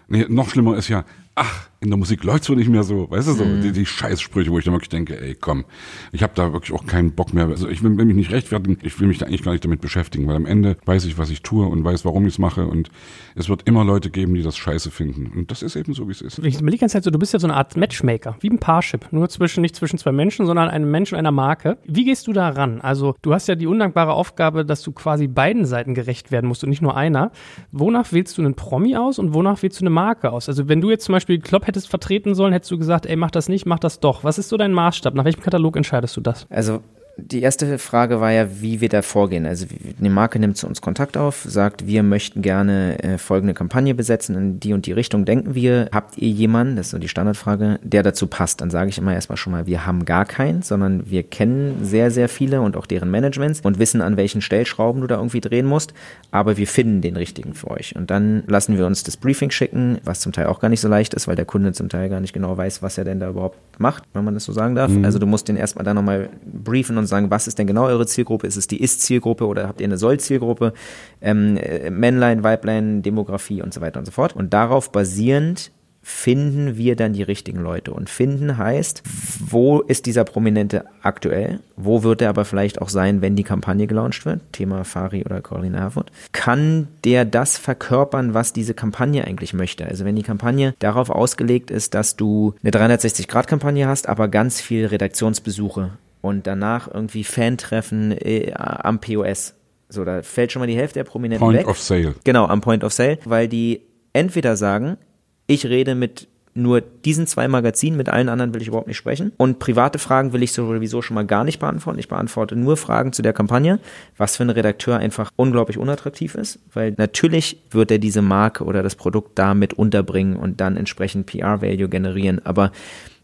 nee, 0.08 0.26
noch 0.28 0.50
schlimmer 0.50 0.76
ist 0.76 0.88
ja, 0.88 1.04
ach, 1.34 1.68
in 1.80 1.90
der 1.90 1.96
Musik 1.96 2.24
läuft's 2.24 2.48
wohl 2.48 2.56
nicht 2.56 2.68
mehr 2.68 2.82
so, 2.82 3.08
weißt 3.08 3.28
du 3.28 3.32
so, 3.34 3.44
mm. 3.44 3.60
die, 3.62 3.72
die 3.72 3.86
Scheißsprüche, 3.86 4.50
wo 4.50 4.58
ich 4.58 4.64
dann 4.64 4.74
wirklich 4.74 4.88
denke, 4.88 5.20
ey, 5.20 5.36
komm, 5.36 5.64
ich 6.10 6.24
habe 6.24 6.32
da 6.34 6.52
wirklich 6.52 6.72
auch 6.72 6.86
keinen 6.86 7.12
Bock 7.12 7.32
mehr. 7.32 7.46
Also 7.46 7.68
ich 7.68 7.84
will, 7.84 7.96
will 7.96 8.04
mich 8.04 8.16
nicht 8.16 8.32
rechtfertigen, 8.32 8.78
ich 8.82 8.98
will 8.98 9.06
mich 9.06 9.18
da 9.18 9.26
eigentlich 9.26 9.44
gar 9.44 9.52
nicht 9.52 9.64
damit 9.64 9.80
beschäftigen, 9.80 10.26
weil 10.26 10.34
am 10.34 10.46
Ende 10.46 10.76
weiß 10.86 11.04
ich, 11.04 11.18
was 11.18 11.30
ich 11.30 11.42
tue 11.42 11.66
und 11.66 11.84
weiß, 11.84 12.04
warum 12.04 12.26
ich 12.26 12.34
es 12.34 12.38
mache 12.38 12.66
und 12.66 12.90
es 13.36 13.48
wird 13.48 13.62
immer 13.66 13.84
Leute 13.84 14.10
geben, 14.10 14.34
die 14.34 14.42
das 14.42 14.56
scheiße 14.56 14.90
finden 14.90 15.30
und 15.36 15.52
das 15.52 15.62
ist 15.62 15.76
eben 15.76 15.94
so, 15.94 16.08
wie 16.08 16.12
es 16.12 16.20
ist. 16.20 16.40
Ich 16.40 16.56
überlege 16.56 16.70
die 16.72 16.78
ganze 16.78 16.94
Zeit 16.94 17.04
so, 17.04 17.10
du 17.10 17.18
bist 17.18 17.32
ja 17.32 17.38
so 17.38 17.46
eine 17.46 17.54
Art 17.54 17.76
Matchmaker, 17.76 18.36
wie 18.40 18.50
ein 18.50 18.58
Parship, 18.58 19.06
nur 19.12 19.28
zwischen, 19.28 19.60
nicht 19.60 19.76
zwischen 19.76 19.98
zwei 19.98 20.10
Menschen, 20.10 20.46
sondern 20.46 20.68
einem 20.68 20.90
Menschen 20.90 21.16
einer 21.16 21.30
Marke. 21.30 21.78
Wie 21.84 22.04
gehst 22.04 22.26
du 22.26 22.32
da 22.32 22.48
ran? 22.48 22.80
Also 22.80 23.14
du 23.22 23.32
hast 23.32 23.46
ja 23.46 23.54
die 23.54 23.68
undankbare 23.68 24.14
Aufgabe, 24.14 24.64
dass 24.64 24.82
du 24.82 24.90
quasi 24.90 25.28
beiden 25.28 25.64
Seiten 25.64 25.94
gerecht 25.94 26.32
werden 26.32 26.48
musst 26.48 26.64
und 26.64 26.70
nicht 26.70 26.82
nur 26.82 26.96
einer. 26.96 27.30
Wonach 27.70 28.12
wählst 28.12 28.36
du 28.36 28.42
einen 28.42 28.54
Promi 28.54 28.96
aus 28.96 29.20
und 29.20 29.32
wonach 29.32 29.62
wählst 29.62 29.80
du 29.80 29.84
eine 29.84 29.90
Marke 29.90 30.32
aus? 30.32 30.48
Also 30.48 30.68
wenn 30.68 30.80
du 30.80 30.90
jetzt 30.90 31.04
zum 31.04 31.12
Beispiel 31.12 31.38
Klopp 31.38 31.67
hättest 31.68 31.88
vertreten 31.88 32.34
sollen, 32.34 32.52
hättest 32.52 32.70
du 32.70 32.78
gesagt, 32.78 33.06
ey, 33.06 33.16
mach 33.16 33.30
das 33.30 33.48
nicht, 33.48 33.66
mach 33.66 33.78
das 33.78 34.00
doch. 34.00 34.24
Was 34.24 34.38
ist 34.38 34.48
so 34.48 34.56
dein 34.56 34.72
Maßstab? 34.72 35.14
Nach 35.14 35.24
welchem 35.24 35.42
Katalog 35.42 35.76
entscheidest 35.76 36.16
du 36.16 36.20
das? 36.20 36.46
Also 36.50 36.80
die 37.20 37.42
erste 37.42 37.78
Frage 37.78 38.20
war 38.20 38.30
ja, 38.30 38.46
wie 38.60 38.80
wir 38.80 38.88
da 38.88 39.02
vorgehen. 39.02 39.44
Also 39.44 39.66
eine 39.98 40.08
Marke 40.08 40.38
nimmt 40.38 40.56
zu 40.56 40.68
uns 40.68 40.80
Kontakt 40.80 41.16
auf, 41.16 41.44
sagt, 41.46 41.86
wir 41.86 42.04
möchten 42.04 42.42
gerne 42.42 43.02
äh, 43.02 43.18
folgende 43.18 43.54
Kampagne 43.54 43.92
besetzen, 43.92 44.36
in 44.36 44.60
die 44.60 44.72
und 44.72 44.86
die 44.86 44.92
Richtung 44.92 45.24
denken 45.24 45.56
wir. 45.56 45.88
Habt 45.92 46.16
ihr 46.16 46.28
jemanden, 46.28 46.76
das 46.76 46.86
ist 46.86 46.90
so 46.92 46.98
die 46.98 47.08
Standardfrage, 47.08 47.80
der 47.82 48.04
dazu 48.04 48.28
passt? 48.28 48.60
Dann 48.60 48.70
sage 48.70 48.90
ich 48.90 48.98
immer 48.98 49.14
erstmal 49.14 49.36
schon 49.36 49.50
mal, 49.50 49.66
wir 49.66 49.84
haben 49.84 50.04
gar 50.04 50.24
keinen, 50.24 50.62
sondern 50.62 51.10
wir 51.10 51.24
kennen 51.24 51.78
sehr, 51.82 52.12
sehr 52.12 52.28
viele 52.28 52.60
und 52.60 52.76
auch 52.76 52.86
deren 52.86 53.10
Managements 53.10 53.60
und 53.62 53.80
wissen, 53.80 54.00
an 54.00 54.16
welchen 54.16 54.40
Stellschrauben 54.40 55.00
du 55.00 55.08
da 55.08 55.16
irgendwie 55.16 55.40
drehen 55.40 55.66
musst, 55.66 55.94
aber 56.30 56.56
wir 56.56 56.68
finden 56.68 57.00
den 57.00 57.16
richtigen 57.16 57.54
für 57.54 57.70
euch. 57.70 57.96
Und 57.96 58.10
dann 58.12 58.44
lassen 58.46 58.78
wir 58.78 58.86
uns 58.86 59.02
das 59.02 59.16
Briefing 59.16 59.50
schicken, 59.50 59.98
was 60.04 60.20
zum 60.20 60.32
Teil 60.32 60.46
auch 60.46 60.60
gar 60.60 60.68
nicht 60.68 60.80
so 60.80 60.88
leicht 60.88 61.14
ist, 61.14 61.26
weil 61.26 61.36
der 61.36 61.46
Kunde 61.46 61.72
zum 61.72 61.88
Teil 61.88 62.08
gar 62.08 62.20
nicht 62.20 62.32
genau 62.32 62.56
weiß, 62.56 62.80
was 62.82 62.96
er 62.96 63.04
denn 63.04 63.18
da 63.18 63.30
überhaupt 63.30 63.58
macht, 63.80 64.04
wenn 64.12 64.24
man 64.24 64.34
das 64.34 64.44
so 64.44 64.52
sagen 64.52 64.76
darf. 64.76 64.92
Mhm. 64.92 65.04
Also 65.04 65.18
du 65.18 65.26
musst 65.26 65.48
den 65.48 65.56
erstmal 65.56 65.84
dann 65.84 65.96
nochmal 65.96 66.28
briefen 66.46 66.96
und 66.96 67.07
sagen, 67.08 67.30
was 67.30 67.48
ist 67.48 67.58
denn 67.58 67.66
genau 67.66 67.86
eure 67.86 68.06
Zielgruppe? 68.06 68.46
Ist 68.46 68.56
es 68.56 68.66
die 68.66 68.80
Ist-Zielgruppe 68.80 69.46
oder 69.46 69.68
habt 69.68 69.80
ihr 69.80 69.86
eine 69.86 69.98
Soll-Zielgruppe? 69.98 70.72
Ähm, 71.20 71.56
äh, 71.56 71.90
Männlein, 71.90 72.44
Weiblein, 72.44 73.02
Demografie 73.02 73.62
und 73.62 73.74
so 73.74 73.80
weiter 73.80 73.98
und 73.98 74.06
so 74.06 74.12
fort. 74.12 74.36
Und 74.36 74.52
darauf 74.52 74.92
basierend 74.92 75.72
finden 76.08 76.78
wir 76.78 76.96
dann 76.96 77.12
die 77.12 77.22
richtigen 77.22 77.60
Leute. 77.60 77.92
Und 77.92 78.08
finden 78.08 78.56
heißt, 78.56 79.02
wo 79.40 79.80
ist 79.80 80.06
dieser 80.06 80.24
Prominente 80.24 80.86
aktuell? 81.02 81.60
Wo 81.76 82.02
wird 82.02 82.22
er 82.22 82.30
aber 82.30 82.46
vielleicht 82.46 82.80
auch 82.80 82.88
sein, 82.88 83.20
wenn 83.20 83.36
die 83.36 83.44
Kampagne 83.44 83.86
gelauncht 83.86 84.24
wird? 84.24 84.40
Thema 84.52 84.84
Fari 84.84 85.24
oder 85.24 85.42
Corinna 85.42 85.80
Herford. 85.80 86.10
Kann 86.32 86.88
der 87.04 87.26
das 87.26 87.58
verkörpern, 87.58 88.32
was 88.32 88.54
diese 88.54 88.72
Kampagne 88.72 89.24
eigentlich 89.26 89.52
möchte? 89.52 89.84
Also 89.84 90.06
wenn 90.06 90.16
die 90.16 90.22
Kampagne 90.22 90.74
darauf 90.78 91.10
ausgelegt 91.10 91.70
ist, 91.70 91.92
dass 91.92 92.16
du 92.16 92.54
eine 92.62 92.70
360-Grad-Kampagne 92.70 93.86
hast, 93.86 94.08
aber 94.08 94.28
ganz 94.28 94.62
viel 94.62 94.86
Redaktionsbesuche 94.86 95.90
und 96.20 96.46
danach 96.46 96.92
irgendwie 96.92 97.24
Fantreffen 97.24 98.12
äh, 98.12 98.52
am 98.54 99.00
POS. 99.00 99.54
So, 99.88 100.04
da 100.04 100.22
fällt 100.22 100.52
schon 100.52 100.60
mal 100.60 100.66
die 100.66 100.76
Hälfte 100.76 100.98
der 100.98 101.04
Prominenten 101.04 101.40
Point 101.40 101.58
weg. 101.60 101.68
of 101.68 101.80
Sale. 101.80 102.14
Genau, 102.24 102.46
am 102.46 102.60
Point 102.60 102.84
of 102.84 102.92
Sale, 102.92 103.18
weil 103.24 103.48
die 103.48 103.82
entweder 104.12 104.56
sagen, 104.56 104.98
ich 105.46 105.66
rede 105.66 105.94
mit 105.94 106.28
nur 106.58 106.80
diesen 106.80 107.26
zwei 107.26 107.46
Magazinen, 107.48 107.96
mit 107.96 108.08
allen 108.08 108.28
anderen 108.28 108.52
will 108.52 108.60
ich 108.60 108.68
überhaupt 108.68 108.88
nicht 108.88 108.96
sprechen. 108.96 109.32
Und 109.36 109.60
private 109.60 109.98
Fragen 109.98 110.32
will 110.32 110.42
ich 110.42 110.52
sowieso 110.52 111.02
schon 111.02 111.14
mal 111.14 111.24
gar 111.24 111.44
nicht 111.44 111.60
beantworten. 111.60 111.98
Ich 111.98 112.08
beantworte 112.08 112.56
nur 112.56 112.76
Fragen 112.76 113.12
zu 113.12 113.22
der 113.22 113.32
Kampagne, 113.32 113.78
was 114.16 114.36
für 114.36 114.42
ein 114.42 114.50
Redakteur 114.50 114.98
einfach 114.98 115.30
unglaublich 115.36 115.78
unattraktiv 115.78 116.34
ist, 116.34 116.58
weil 116.74 116.94
natürlich 116.98 117.62
wird 117.70 117.90
er 117.90 117.98
diese 117.98 118.22
Marke 118.22 118.64
oder 118.64 118.82
das 118.82 118.96
Produkt 118.96 119.38
damit 119.38 119.72
unterbringen 119.74 120.36
und 120.36 120.60
dann 120.60 120.76
entsprechend 120.76 121.26
PR-Value 121.26 121.88
generieren. 121.88 122.44
Aber 122.44 122.72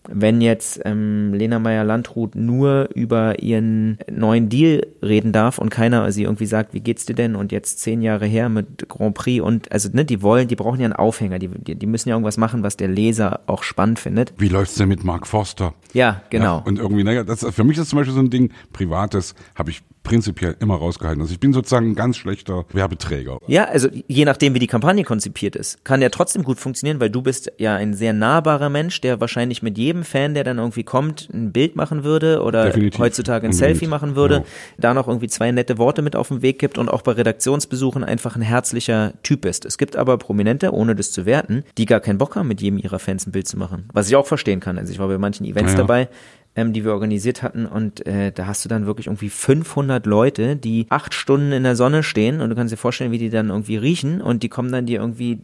wenn 0.09 0.41
jetzt 0.41 0.81
ähm, 0.85 1.33
Lena 1.33 1.59
Meyer-Landrut 1.59 2.35
nur 2.35 2.89
über 2.95 3.43
ihren 3.43 3.99
neuen 4.11 4.49
Deal 4.49 4.87
reden 5.03 5.33
darf 5.33 5.59
und 5.59 5.71
keiner 5.71 6.11
sie 6.13 6.25
irgendwie 6.25 6.47
sagt, 6.47 6.75
wie 6.75 6.81
geht's 6.81 7.07
dir 7.07 7.15
denn 7.15 7.37
und 7.37 7.53
jetzt 7.53 7.81
zehn 7.81 8.03
Jahre 8.03 8.27
her 8.27 8.49
mit 8.49 8.89
Grand 8.89 9.15
Prix 9.15 9.43
und 9.43 9.71
also 9.73 9.89
ne, 9.93 10.05
die 10.05 10.23
wollen, 10.23 10.49
die 10.49 10.57
brauchen 10.57 10.81
ja 10.81 10.85
einen 10.85 10.95
Aufhänger, 10.95 11.39
die, 11.39 11.49
die, 11.49 11.87
müssen 11.87 12.09
ja 12.09 12.15
irgendwas 12.15 12.37
machen, 12.37 12.63
was 12.63 12.77
der 12.77 12.89
Leser 12.89 13.41
auch 13.47 13.63
spannend 13.63 13.99
findet. 13.99 14.35
Wie 14.39 14.49
läuft's 14.49 14.75
denn 14.75 14.89
mit 14.89 15.05
Mark 15.05 15.27
Forster? 15.27 15.75
Ja, 15.93 16.23
genau. 16.31 16.59
Ja, 16.59 16.65
und 16.65 16.79
irgendwie, 16.79 17.05
naja, 17.05 17.25
das, 17.25 17.45
für 17.45 17.65
mich 17.65 17.79
ist 17.79 17.89
zum 17.89 17.99
Beispiel 17.99 18.15
so 18.15 18.21
ein 18.21 18.31
Ding, 18.31 18.53
privates 18.73 19.35
habe 19.55 19.71
ich 19.71 19.83
prinzipiell 20.05 20.55
immer 20.61 20.77
rausgehalten. 20.77 21.21
Also 21.21 21.33
ich 21.33 21.41
bin 21.41 21.53
sozusagen 21.53 21.91
ein 21.91 21.95
ganz 21.97 22.17
schlechter 22.17 22.65
Werbeträger. 22.73 23.39
Ja, 23.49 23.65
also 23.65 23.89
je 24.07 24.25
nachdem, 24.25 24.55
wie 24.55 24.59
die 24.61 24.67
Kampagne 24.69 25.03
konzipiert 25.03 25.57
ist, 25.57 25.85
kann 25.85 26.01
ja 26.03 26.11
trotzdem 26.11 26.45
gut 26.45 26.61
funktionieren, 26.61 27.01
weil 27.01 27.11
du 27.11 27.23
bist 27.23 27.51
ja 27.59 27.75
ein 27.75 27.95
sehr 27.95 28.13
nahbarer 28.13 28.69
Mensch, 28.69 29.01
der 29.01 29.21
wahrscheinlich 29.21 29.63
mit 29.63 29.77
jedem 29.79 30.05
Fan, 30.05 30.35
der 30.35 30.45
dann 30.45 30.59
irgendwie 30.59 30.85
kommt, 30.85 31.29
ein 31.33 31.51
Bild 31.53 31.75
machen 31.75 32.05
würde 32.05 32.43
oder 32.43 32.67
Definitiv. 32.67 33.01
heutzutage 33.01 33.47
ein 33.47 33.53
Unbedingt. 33.53 33.59
Selfie 33.79 33.87
machen 33.89 34.15
würde, 34.15 34.35
Genau. 34.37 34.47
da 34.79 34.95
noch 34.95 35.09
irgendwie 35.09 35.29
zwei 35.29 35.51
nette 35.51 35.79
Worte 35.79 36.03
mit 36.03 36.15
auf 36.15 36.29
den 36.29 36.43
Weg 36.43 36.59
gibt 36.59 36.79
und 36.79 36.89
auch 36.89 37.03
bei 37.03 37.13
Redaktionsbesuchen 37.13 38.05
einfach 38.05 38.37
ein 38.37 38.43
herzlicher 38.43 39.15
Typ 39.23 39.45
ist. 39.47 39.65
Es 39.65 39.79
gibt 39.79 39.97
aber 39.97 40.19
Prominente, 40.19 40.73
ohne 40.73 40.95
das 40.95 41.11
zu 41.13 41.25
werten, 41.27 41.65
die 41.79 41.87
gar 41.87 42.01
keinen 42.01 42.19
Bock 42.19 42.37
haben, 42.37 42.49
mit 42.49 42.61
jedem 42.61 42.79
ihrer 42.79 42.99
Fans 42.99 43.27
ein 43.27 43.33
Bild 43.33 43.49
zu 43.49 43.57
machen. 43.57 43.89
Was 43.93 44.09
ich 44.09 44.17
auch 44.17 44.27
verstehen 44.27 44.61
kann. 44.61 44.77
Also 44.79 44.93
ich 44.93 44.99
war 44.99 45.09
bei 45.09 45.17
manchen 45.19 45.47
Events 45.47 45.73
Ja, 45.73 45.79
ja. 45.79 45.83
dabei, 45.85 46.09
ähm, 46.57 46.73
die 46.73 46.85
wir 46.85 46.93
organisiert 46.93 47.43
hatten. 47.43 47.67
Und 47.67 48.07
äh, 48.07 48.33
da 48.33 48.47
hast 48.47 48.65
du 48.65 48.69
dann 48.69 48.87
wirklich 48.87 49.07
irgendwie 49.07 49.31
500 49.31 50.07
Leute, 50.07 50.57
die 50.57 50.87
acht 50.89 51.15
Stunden 51.15 51.53
in 51.53 51.63
der 51.63 51.77
Sonne 51.77 52.03
stehen. 52.03 52.41
Und 52.41 52.51
du 52.51 52.57
kannst 52.57 52.73
dir 52.73 52.79
vorstellen, 52.79 53.13
wie 53.13 53.19
die 53.19 53.31
dann 53.31 53.51
irgendwie 53.51 53.77
riechen. 53.77 54.21
Und 54.21 54.43
die 54.43 54.49
kommen 54.49 54.73
dann 54.73 54.87
dir 54.87 55.01
irgendwie 55.01 55.41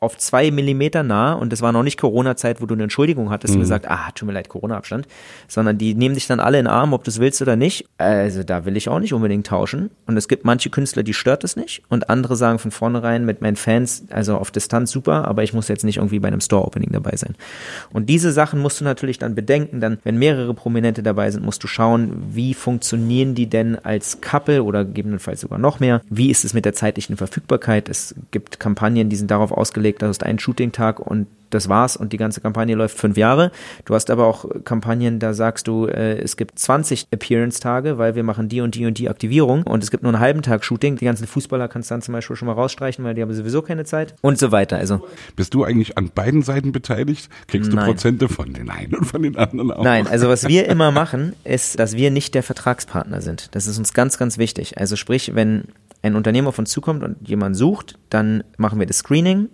auf 0.00 0.18
zwei 0.18 0.50
Millimeter 0.50 1.02
nah 1.02 1.32
und 1.32 1.52
das 1.52 1.62
war 1.62 1.72
noch 1.72 1.82
nicht 1.82 1.98
Corona-Zeit, 1.98 2.60
wo 2.60 2.66
du 2.66 2.74
eine 2.74 2.84
Entschuldigung 2.84 3.30
hattest 3.30 3.54
und 3.54 3.60
gesagt, 3.60 3.88
ah, 3.88 4.10
tut 4.14 4.26
mir 4.26 4.34
leid, 4.34 4.48
Corona-Abstand, 4.48 5.06
sondern 5.48 5.78
die 5.78 5.94
nehmen 5.94 6.14
dich 6.14 6.26
dann 6.26 6.40
alle 6.40 6.58
in 6.58 6.66
den 6.66 6.72
Arm, 6.72 6.92
ob 6.92 7.04
du 7.04 7.10
es 7.10 7.20
willst 7.20 7.40
oder 7.40 7.56
nicht. 7.56 7.86
Also 7.96 8.42
da 8.42 8.64
will 8.64 8.76
ich 8.76 8.88
auch 8.88 8.98
nicht 8.98 9.14
unbedingt 9.14 9.46
tauschen. 9.46 9.90
Und 10.06 10.16
es 10.16 10.28
gibt 10.28 10.44
manche 10.44 10.70
Künstler, 10.70 11.02
die 11.02 11.14
stört 11.14 11.44
es 11.44 11.56
nicht 11.56 11.82
und 11.88 12.10
andere 12.10 12.36
sagen 12.36 12.58
von 12.58 12.70
vornherein 12.70 13.24
mit 13.24 13.40
meinen 13.40 13.56
Fans, 13.56 14.04
also 14.10 14.36
auf 14.36 14.50
Distanz 14.50 14.90
super, 14.90 15.26
aber 15.26 15.42
ich 15.42 15.52
muss 15.52 15.68
jetzt 15.68 15.84
nicht 15.84 15.96
irgendwie 15.96 16.18
bei 16.18 16.28
einem 16.28 16.40
Store-Opening 16.40 16.90
dabei 16.92 17.16
sein. 17.16 17.34
Und 17.92 18.08
diese 18.08 18.32
Sachen 18.32 18.60
musst 18.60 18.80
du 18.80 18.84
natürlich 18.84 19.18
dann 19.18 19.34
bedenken, 19.34 19.80
dann, 19.80 19.98
wenn 20.04 20.18
mehrere 20.18 20.54
Prominente 20.54 21.02
dabei 21.02 21.30
sind, 21.30 21.44
musst 21.44 21.62
du 21.62 21.66
schauen, 21.66 22.12
wie 22.30 22.54
funktionieren 22.54 23.34
die 23.34 23.46
denn 23.46 23.78
als 23.82 24.20
Couple 24.20 24.62
oder 24.62 24.84
gegebenenfalls 24.84 25.40
sogar 25.40 25.58
noch 25.58 25.80
mehr? 25.80 26.02
Wie 26.10 26.30
ist 26.30 26.44
es 26.44 26.54
mit 26.54 26.64
der 26.64 26.74
zeitlichen 26.74 27.16
Verfügbarkeit? 27.16 27.88
Es 27.88 28.14
gibt 28.30 28.60
Kampagnen, 28.60 29.08
die 29.08 29.16
sind 29.16 29.30
darauf 29.30 29.52
ausgelegt, 29.52 29.83
du 29.92 30.06
hast 30.06 30.22
einen 30.24 30.38
Shooting-Tag 30.38 30.98
und 31.00 31.26
das 31.54 31.68
war's 31.68 31.96
und 31.96 32.12
die 32.12 32.16
ganze 32.16 32.40
Kampagne 32.40 32.74
läuft 32.74 32.98
fünf 32.98 33.16
Jahre. 33.16 33.52
Du 33.84 33.94
hast 33.94 34.10
aber 34.10 34.26
auch 34.26 34.44
Kampagnen, 34.64 35.18
da 35.20 35.34
sagst 35.34 35.68
du, 35.68 35.86
äh, 35.86 36.18
es 36.18 36.36
gibt 36.36 36.58
20 36.58 37.06
Appearance-Tage, 37.10 37.96
weil 37.96 38.14
wir 38.14 38.24
machen 38.24 38.48
die 38.48 38.60
und 38.60 38.74
die 38.74 38.86
und 38.86 38.98
die 38.98 39.08
Aktivierung 39.08 39.62
und 39.62 39.82
es 39.82 39.90
gibt 39.90 40.02
nur 40.02 40.12
einen 40.12 40.20
halben 40.20 40.42
Tag 40.42 40.64
Shooting. 40.64 40.96
Die 40.96 41.04
ganzen 41.04 41.26
Fußballer 41.26 41.68
kannst 41.68 41.90
du 41.90 41.94
dann 41.94 42.02
zum 42.02 42.12
Beispiel 42.12 42.36
schon 42.36 42.46
mal 42.46 42.54
rausstreichen, 42.54 43.04
weil 43.04 43.14
die 43.14 43.22
haben 43.22 43.32
sowieso 43.32 43.62
keine 43.62 43.84
Zeit 43.84 44.14
und 44.20 44.38
so 44.38 44.52
weiter. 44.52 44.78
Also 44.78 45.06
Bist 45.36 45.54
du 45.54 45.64
eigentlich 45.64 45.96
an 45.96 46.10
beiden 46.12 46.42
Seiten 46.42 46.72
beteiligt? 46.72 47.28
Kriegst 47.46 47.72
du 47.72 47.76
Nein. 47.76 47.86
Prozente 47.86 48.28
von 48.28 48.52
den 48.52 48.70
einen 48.70 48.94
und 48.94 49.04
von 49.04 49.22
den 49.22 49.36
anderen 49.36 49.70
auch? 49.70 49.84
Nein, 49.84 50.06
also 50.06 50.28
was 50.28 50.48
wir 50.48 50.68
immer 50.68 50.90
machen, 50.90 51.34
ist, 51.44 51.78
dass 51.78 51.96
wir 51.96 52.10
nicht 52.10 52.34
der 52.34 52.42
Vertragspartner 52.42 53.20
sind. 53.20 53.54
Das 53.54 53.66
ist 53.66 53.78
uns 53.78 53.94
ganz, 53.94 54.18
ganz 54.18 54.38
wichtig. 54.38 54.78
Also 54.78 54.96
sprich, 54.96 55.34
wenn 55.34 55.64
ein 56.02 56.16
Unternehmen 56.16 56.48
auf 56.48 56.58
uns 56.58 56.70
zukommt 56.70 57.02
und 57.02 57.28
jemand 57.28 57.56
sucht, 57.56 57.98
dann 58.10 58.44
machen 58.56 58.78
wir 58.78 58.86
das 58.86 58.98
Screening. 58.98 59.48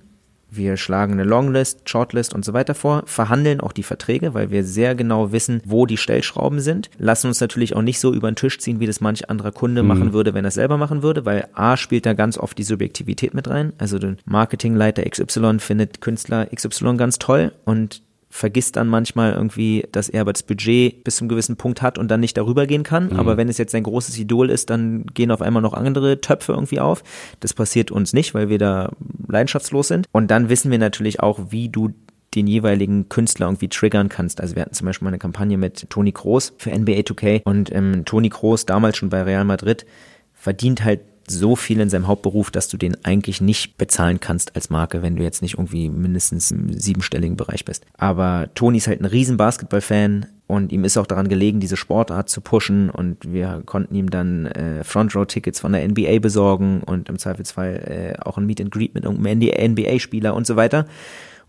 Wir 0.50 0.76
schlagen 0.76 1.12
eine 1.12 1.24
Longlist, 1.24 1.88
Shortlist 1.88 2.34
und 2.34 2.44
so 2.44 2.52
weiter 2.52 2.74
vor, 2.74 3.02
verhandeln 3.06 3.60
auch 3.60 3.72
die 3.72 3.82
Verträge, 3.82 4.34
weil 4.34 4.50
wir 4.50 4.64
sehr 4.64 4.94
genau 4.94 5.32
wissen, 5.32 5.62
wo 5.64 5.86
die 5.86 5.96
Stellschrauben 5.96 6.60
sind. 6.60 6.90
Lassen 6.98 7.28
uns 7.28 7.40
natürlich 7.40 7.76
auch 7.76 7.82
nicht 7.82 8.00
so 8.00 8.12
über 8.12 8.30
den 8.30 8.36
Tisch 8.36 8.58
ziehen, 8.58 8.80
wie 8.80 8.86
das 8.86 9.00
manch 9.00 9.30
anderer 9.30 9.52
Kunde 9.52 9.82
machen 9.82 10.12
würde, 10.12 10.34
wenn 10.34 10.44
er 10.44 10.48
es 10.48 10.54
selber 10.54 10.76
machen 10.76 11.02
würde, 11.02 11.24
weil 11.24 11.48
A 11.54 11.76
spielt 11.76 12.06
da 12.06 12.14
ganz 12.14 12.36
oft 12.36 12.58
die 12.58 12.64
Subjektivität 12.64 13.34
mit 13.34 13.48
rein. 13.48 13.72
Also 13.78 13.98
der 13.98 14.16
Marketingleiter 14.24 15.08
XY 15.08 15.58
findet 15.58 16.00
Künstler 16.00 16.46
XY 16.46 16.96
ganz 16.96 17.18
toll 17.18 17.52
und 17.64 18.02
vergisst 18.30 18.76
dann 18.76 18.86
manchmal 18.86 19.32
irgendwie, 19.32 19.86
dass 19.90 20.08
er 20.08 20.22
aber 20.22 20.32
das 20.32 20.44
Budget 20.44 21.02
bis 21.02 21.16
zum 21.16 21.28
gewissen 21.28 21.56
Punkt 21.56 21.82
hat 21.82 21.98
und 21.98 22.08
dann 22.08 22.20
nicht 22.20 22.36
darüber 22.36 22.66
gehen 22.66 22.84
kann. 22.84 23.12
Aber 23.16 23.36
wenn 23.36 23.48
es 23.48 23.58
jetzt 23.58 23.74
ein 23.74 23.82
großes 23.82 24.16
Idol 24.18 24.50
ist, 24.50 24.70
dann 24.70 25.04
gehen 25.06 25.32
auf 25.32 25.42
einmal 25.42 25.60
noch 25.60 25.74
andere 25.74 26.20
Töpfe 26.20 26.52
irgendwie 26.52 26.78
auf. 26.78 27.02
Das 27.40 27.52
passiert 27.52 27.90
uns 27.90 28.12
nicht, 28.12 28.32
weil 28.32 28.48
wir 28.48 28.58
da 28.58 28.92
leidenschaftslos 29.26 29.88
sind. 29.88 30.06
Und 30.12 30.30
dann 30.30 30.48
wissen 30.48 30.70
wir 30.70 30.78
natürlich 30.78 31.20
auch, 31.20 31.40
wie 31.50 31.68
du 31.68 31.92
den 32.36 32.46
jeweiligen 32.46 33.08
Künstler 33.08 33.46
irgendwie 33.46 33.68
triggern 33.68 34.08
kannst. 34.08 34.40
Also 34.40 34.54
wir 34.54 34.62
hatten 34.62 34.74
zum 34.74 34.86
Beispiel 34.86 35.04
mal 35.06 35.10
eine 35.10 35.18
Kampagne 35.18 35.58
mit 35.58 35.90
Toni 35.90 36.12
Kroos 36.12 36.52
für 36.56 36.70
NBA 36.70 37.00
2K 37.00 37.42
und 37.42 37.72
ähm, 37.72 38.04
Toni 38.04 38.28
Kroos, 38.28 38.64
damals 38.64 38.96
schon 38.96 39.10
bei 39.10 39.22
Real 39.22 39.44
Madrid, 39.44 39.84
verdient 40.32 40.84
halt 40.84 41.00
so 41.30 41.56
viel 41.56 41.80
in 41.80 41.90
seinem 41.90 42.06
Hauptberuf, 42.06 42.50
dass 42.50 42.68
du 42.68 42.76
den 42.76 43.04
eigentlich 43.04 43.40
nicht 43.40 43.78
bezahlen 43.78 44.20
kannst 44.20 44.56
als 44.56 44.70
Marke, 44.70 45.02
wenn 45.02 45.16
du 45.16 45.22
jetzt 45.22 45.42
nicht 45.42 45.54
irgendwie 45.54 45.88
mindestens 45.88 46.50
im 46.50 46.78
siebenstelligen 46.78 47.36
Bereich 47.36 47.64
bist. 47.64 47.84
Aber 47.96 48.48
Toni 48.54 48.78
ist 48.78 48.88
halt 48.88 49.00
ein 49.00 49.06
riesen 49.06 49.36
Basketball-Fan 49.36 50.26
und 50.46 50.72
ihm 50.72 50.84
ist 50.84 50.96
auch 50.96 51.06
daran 51.06 51.28
gelegen, 51.28 51.60
diese 51.60 51.76
Sportart 51.76 52.28
zu 52.28 52.40
pushen 52.40 52.90
und 52.90 53.32
wir 53.32 53.62
konnten 53.64 53.94
ihm 53.94 54.10
dann 54.10 54.46
äh, 54.46 54.82
Front-Row-Tickets 54.82 55.60
von 55.60 55.72
der 55.72 55.86
NBA 55.86 56.18
besorgen 56.18 56.82
und 56.84 57.08
im 57.08 57.18
Zweifelsfall 57.18 58.16
äh, 58.18 58.20
auch 58.20 58.36
ein 58.36 58.46
Meet 58.46 58.60
and 58.60 58.70
Greet 58.72 58.94
mit 58.94 59.04
irgendeinem 59.04 59.72
NBA-Spieler 59.72 60.34
und 60.34 60.46
so 60.46 60.56
weiter. 60.56 60.86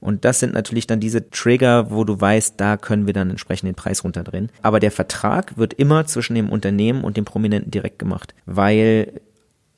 Und 0.01 0.25
das 0.25 0.39
sind 0.39 0.53
natürlich 0.53 0.87
dann 0.87 0.99
diese 0.99 1.29
Trigger, 1.29 1.91
wo 1.91 2.03
du 2.03 2.19
weißt, 2.19 2.59
da 2.59 2.75
können 2.75 3.05
wir 3.05 3.13
dann 3.13 3.29
entsprechend 3.29 3.67
den 3.67 3.75
Preis 3.75 4.03
runterdrehen. 4.03 4.49
Aber 4.63 4.79
der 4.79 4.91
Vertrag 4.91 5.57
wird 5.57 5.75
immer 5.75 6.07
zwischen 6.07 6.33
dem 6.33 6.49
Unternehmen 6.49 7.03
und 7.03 7.17
dem 7.17 7.25
Prominenten 7.25 7.71
direkt 7.71 7.99
gemacht, 7.99 8.33
weil 8.47 9.21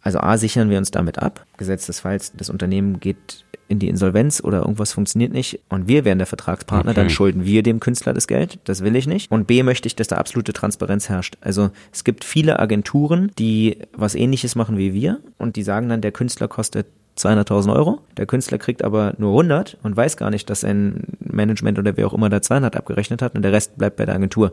also 0.03 0.19
A, 0.19 0.37
sichern 0.37 0.69
wir 0.69 0.77
uns 0.77 0.91
damit 0.91 1.19
ab. 1.19 1.45
Gesetz 1.57 1.85
des 1.87 2.01
Falls, 2.01 2.33
das 2.35 2.49
Unternehmen 2.49 2.99
geht 2.99 3.45
in 3.69 3.79
die 3.79 3.87
Insolvenz 3.87 4.41
oder 4.43 4.59
irgendwas 4.59 4.91
funktioniert 4.91 5.31
nicht 5.31 5.61
und 5.69 5.87
wir 5.87 6.03
wären 6.05 6.17
der 6.17 6.27
Vertragspartner, 6.27 6.91
Okay. 6.91 6.99
dann 6.99 7.09
schulden 7.09 7.45
wir 7.45 7.63
dem 7.63 7.79
Künstler 7.79 8.13
das 8.13 8.27
Geld. 8.27 8.59
Das 8.65 8.83
will 8.83 8.95
ich 8.95 9.07
nicht. 9.07 9.31
Und 9.31 9.47
B, 9.47 9.63
möchte 9.63 9.87
ich, 9.87 9.95
dass 9.95 10.09
da 10.09 10.17
absolute 10.17 10.51
Transparenz 10.53 11.07
herrscht. 11.09 11.37
Also 11.41 11.71
es 11.91 12.03
gibt 12.03 12.25
viele 12.25 12.59
Agenturen, 12.59 13.31
die 13.39 13.77
was 13.93 14.13
ähnliches 14.15 14.55
machen 14.55 14.77
wie 14.77 14.93
wir 14.93 15.21
und 15.37 15.55
die 15.55 15.63
sagen 15.63 15.87
dann, 15.89 16.01
der 16.01 16.11
Künstler 16.11 16.47
kostet 16.49 16.87
200.000 17.17 17.73
Euro. 17.73 18.01
Der 18.17 18.25
Künstler 18.25 18.57
kriegt 18.57 18.83
aber 18.83 19.13
nur 19.17 19.31
100 19.31 19.77
und 19.83 19.95
weiß 19.95 20.17
gar 20.17 20.29
nicht, 20.29 20.49
dass 20.49 20.63
ein 20.63 21.03
Management 21.19 21.79
oder 21.79 21.95
wer 21.95 22.07
auch 22.07 22.13
immer 22.13 22.29
da 22.29 22.41
200 22.41 22.75
abgerechnet 22.75 23.21
hat 23.21 23.35
und 23.35 23.43
der 23.43 23.53
Rest 23.53 23.77
bleibt 23.77 23.95
bei 23.95 24.05
der 24.05 24.15
Agentur. 24.15 24.51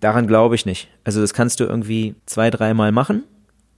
Daran 0.00 0.26
glaube 0.26 0.54
ich 0.54 0.66
nicht. 0.66 0.88
Also 1.04 1.20
das 1.20 1.32
kannst 1.34 1.60
du 1.60 1.64
irgendwie 1.64 2.14
zwei, 2.26 2.50
dreimal 2.50 2.92
machen 2.92 3.24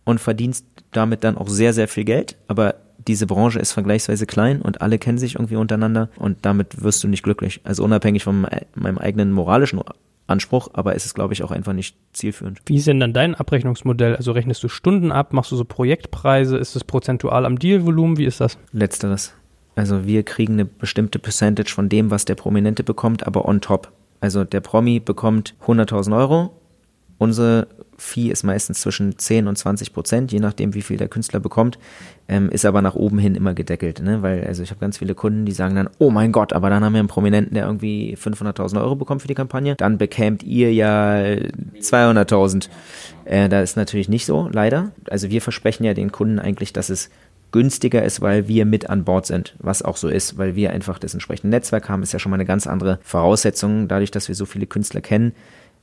und 0.05 0.21
verdienst 0.21 0.67
damit 0.93 1.25
dann 1.25 1.37
auch 1.37 1.49
sehr, 1.49 1.73
sehr 1.73 1.89
viel 1.89 2.05
Geld. 2.05 2.37
Aber 2.49 2.77
diese 3.07 3.27
Branche 3.27 3.59
ist 3.59 3.73
vergleichsweise 3.73 4.27
klein 4.27 4.63
und 4.63 4.81
alle 4.81 4.99
kennen 4.99 5.19
sich 5.19 5.35
irgendwie 5.35 5.57
untereinander 5.57 6.09
und 6.17 6.39
damit 6.43 6.83
wirst 6.83 7.03
du 7.03 7.09
nicht 7.09 7.23
glücklich. 7.23 7.61
Also 7.65 7.85
unabhängig 7.85 8.25
von 8.25 8.47
meinem 8.75 8.99
eigenen 8.99 9.33
moralischen 9.33 9.81
Anspruch, 10.27 10.69
aber 10.73 10.95
es 10.95 11.05
ist, 11.05 11.15
glaube 11.15 11.33
ich, 11.35 11.43
auch 11.43 11.51
einfach 11.51 11.73
nicht 11.73 11.97
zielführend. 12.13 12.61
Wie 12.67 12.77
ist 12.77 12.87
denn 12.87 13.01
dann 13.01 13.13
dein 13.13 13.35
Abrechnungsmodell? 13.35 14.17
Also 14.17 14.33
rechnest 14.33 14.63
du 14.63 14.69
Stunden 14.69 15.13
ab, 15.13 15.33
machst 15.33 15.51
du 15.51 15.57
so 15.57 15.65
Projektpreise, 15.65 16.57
ist 16.57 16.77
es 16.77 16.85
prozentual 16.85 17.45
am 17.45 17.59
Dealvolumen, 17.59 18.19
wie 18.19 18.25
ist 18.25 18.41
das? 18.41 18.59
Letzteres. 18.73 19.35
Also 19.75 20.07
wir 20.07 20.23
kriegen 20.23 20.55
eine 20.55 20.65
bestimmte 20.65 21.19
Percentage 21.19 21.73
von 21.73 21.89
dem, 21.89 22.11
was 22.11 22.25
der 22.25 22.35
Prominente 22.35 22.85
bekommt, 22.85 23.27
aber 23.27 23.47
on 23.49 23.61
top. 23.61 23.91
Also 24.21 24.45
der 24.45 24.61
Promi 24.61 25.01
bekommt 25.01 25.55
100.000 25.67 26.17
Euro, 26.17 26.55
Unsere 27.19 27.69
Fee 28.03 28.31
ist 28.31 28.43
meistens 28.43 28.81
zwischen 28.81 29.17
10 29.17 29.47
und 29.47 29.57
20 29.57 29.93
Prozent, 29.93 30.33
je 30.33 30.41
nachdem, 30.41 30.75
wie 30.75 30.83
viel 30.83 30.97
der 30.97 31.09
Künstler 31.09 31.41
bekommt, 31.41 31.79
ähm, 32.29 32.49
ist 32.51 32.65
aber 32.65 32.83
nach 32.83 32.95
oben 32.95 33.19
hin 33.19 33.35
immer 33.35 33.55
gedeckelt, 33.55 34.03
ne? 34.03 34.23
weil 34.23 34.45
also 34.45 34.63
ich 34.63 34.71
habe 34.71 34.81
ganz 34.81 34.99
viele 34.99 35.15
Kunden, 35.15 35.47
die 35.47 35.53
sagen 35.53 35.77
dann, 35.77 35.89
oh 35.99 36.11
mein 36.11 36.33
Gott, 36.33 36.53
aber 36.53 36.69
dann 36.69 36.85
haben 36.85 36.95
wir 36.95 36.99
einen 36.99 37.09
Prominenten, 37.09 37.55
der 37.55 37.67
irgendwie 37.67 38.17
500.000 38.17 38.81
Euro 38.81 38.97
bekommt 38.97 39.23
für 39.23 39.29
die 39.29 39.35
Kampagne, 39.35 39.77
dann 39.77 39.99
bekämt 39.99 40.43
ihr 40.43 40.73
ja 40.75 41.15
200.000. 41.81 42.69
Äh, 43.25 43.49
da 43.49 43.63
ist 43.63 43.77
natürlich 43.77 44.09
nicht 44.09 44.27
so, 44.27 44.49
leider. 44.53 44.91
Also 45.09 45.31
wir 45.31 45.41
versprechen 45.41 45.85
ja 45.85 45.95
den 45.95 46.11
Kunden 46.11 46.39
eigentlich, 46.41 46.73
dass 46.73 46.91
es 46.91 47.09
günstiger 47.53 48.03
ist, 48.03 48.21
weil 48.23 48.49
wir 48.49 48.65
mit 48.65 48.91
an 48.91 49.05
Bord 49.05 49.27
sind, 49.27 49.55
was 49.59 49.83
auch 49.83 49.97
so 49.97 50.09
ist, 50.09 50.39
weil 50.39 50.57
wir 50.57 50.73
einfach 50.73 50.99
das 50.99 51.13
entsprechende 51.13 51.55
Netzwerk 51.55 51.89
haben, 51.89 52.03
ist 52.03 52.13
ja 52.13 52.19
schon 52.19 52.31
mal 52.31 52.37
eine 52.37 52.47
ganz 52.47 52.67
andere 52.67 52.99
Voraussetzung, 53.03 53.89
dadurch, 53.89 54.11
dass 54.11 54.29
wir 54.29 54.35
so 54.35 54.47
viele 54.47 54.67
Künstler 54.67 55.03
kennen 55.03 55.33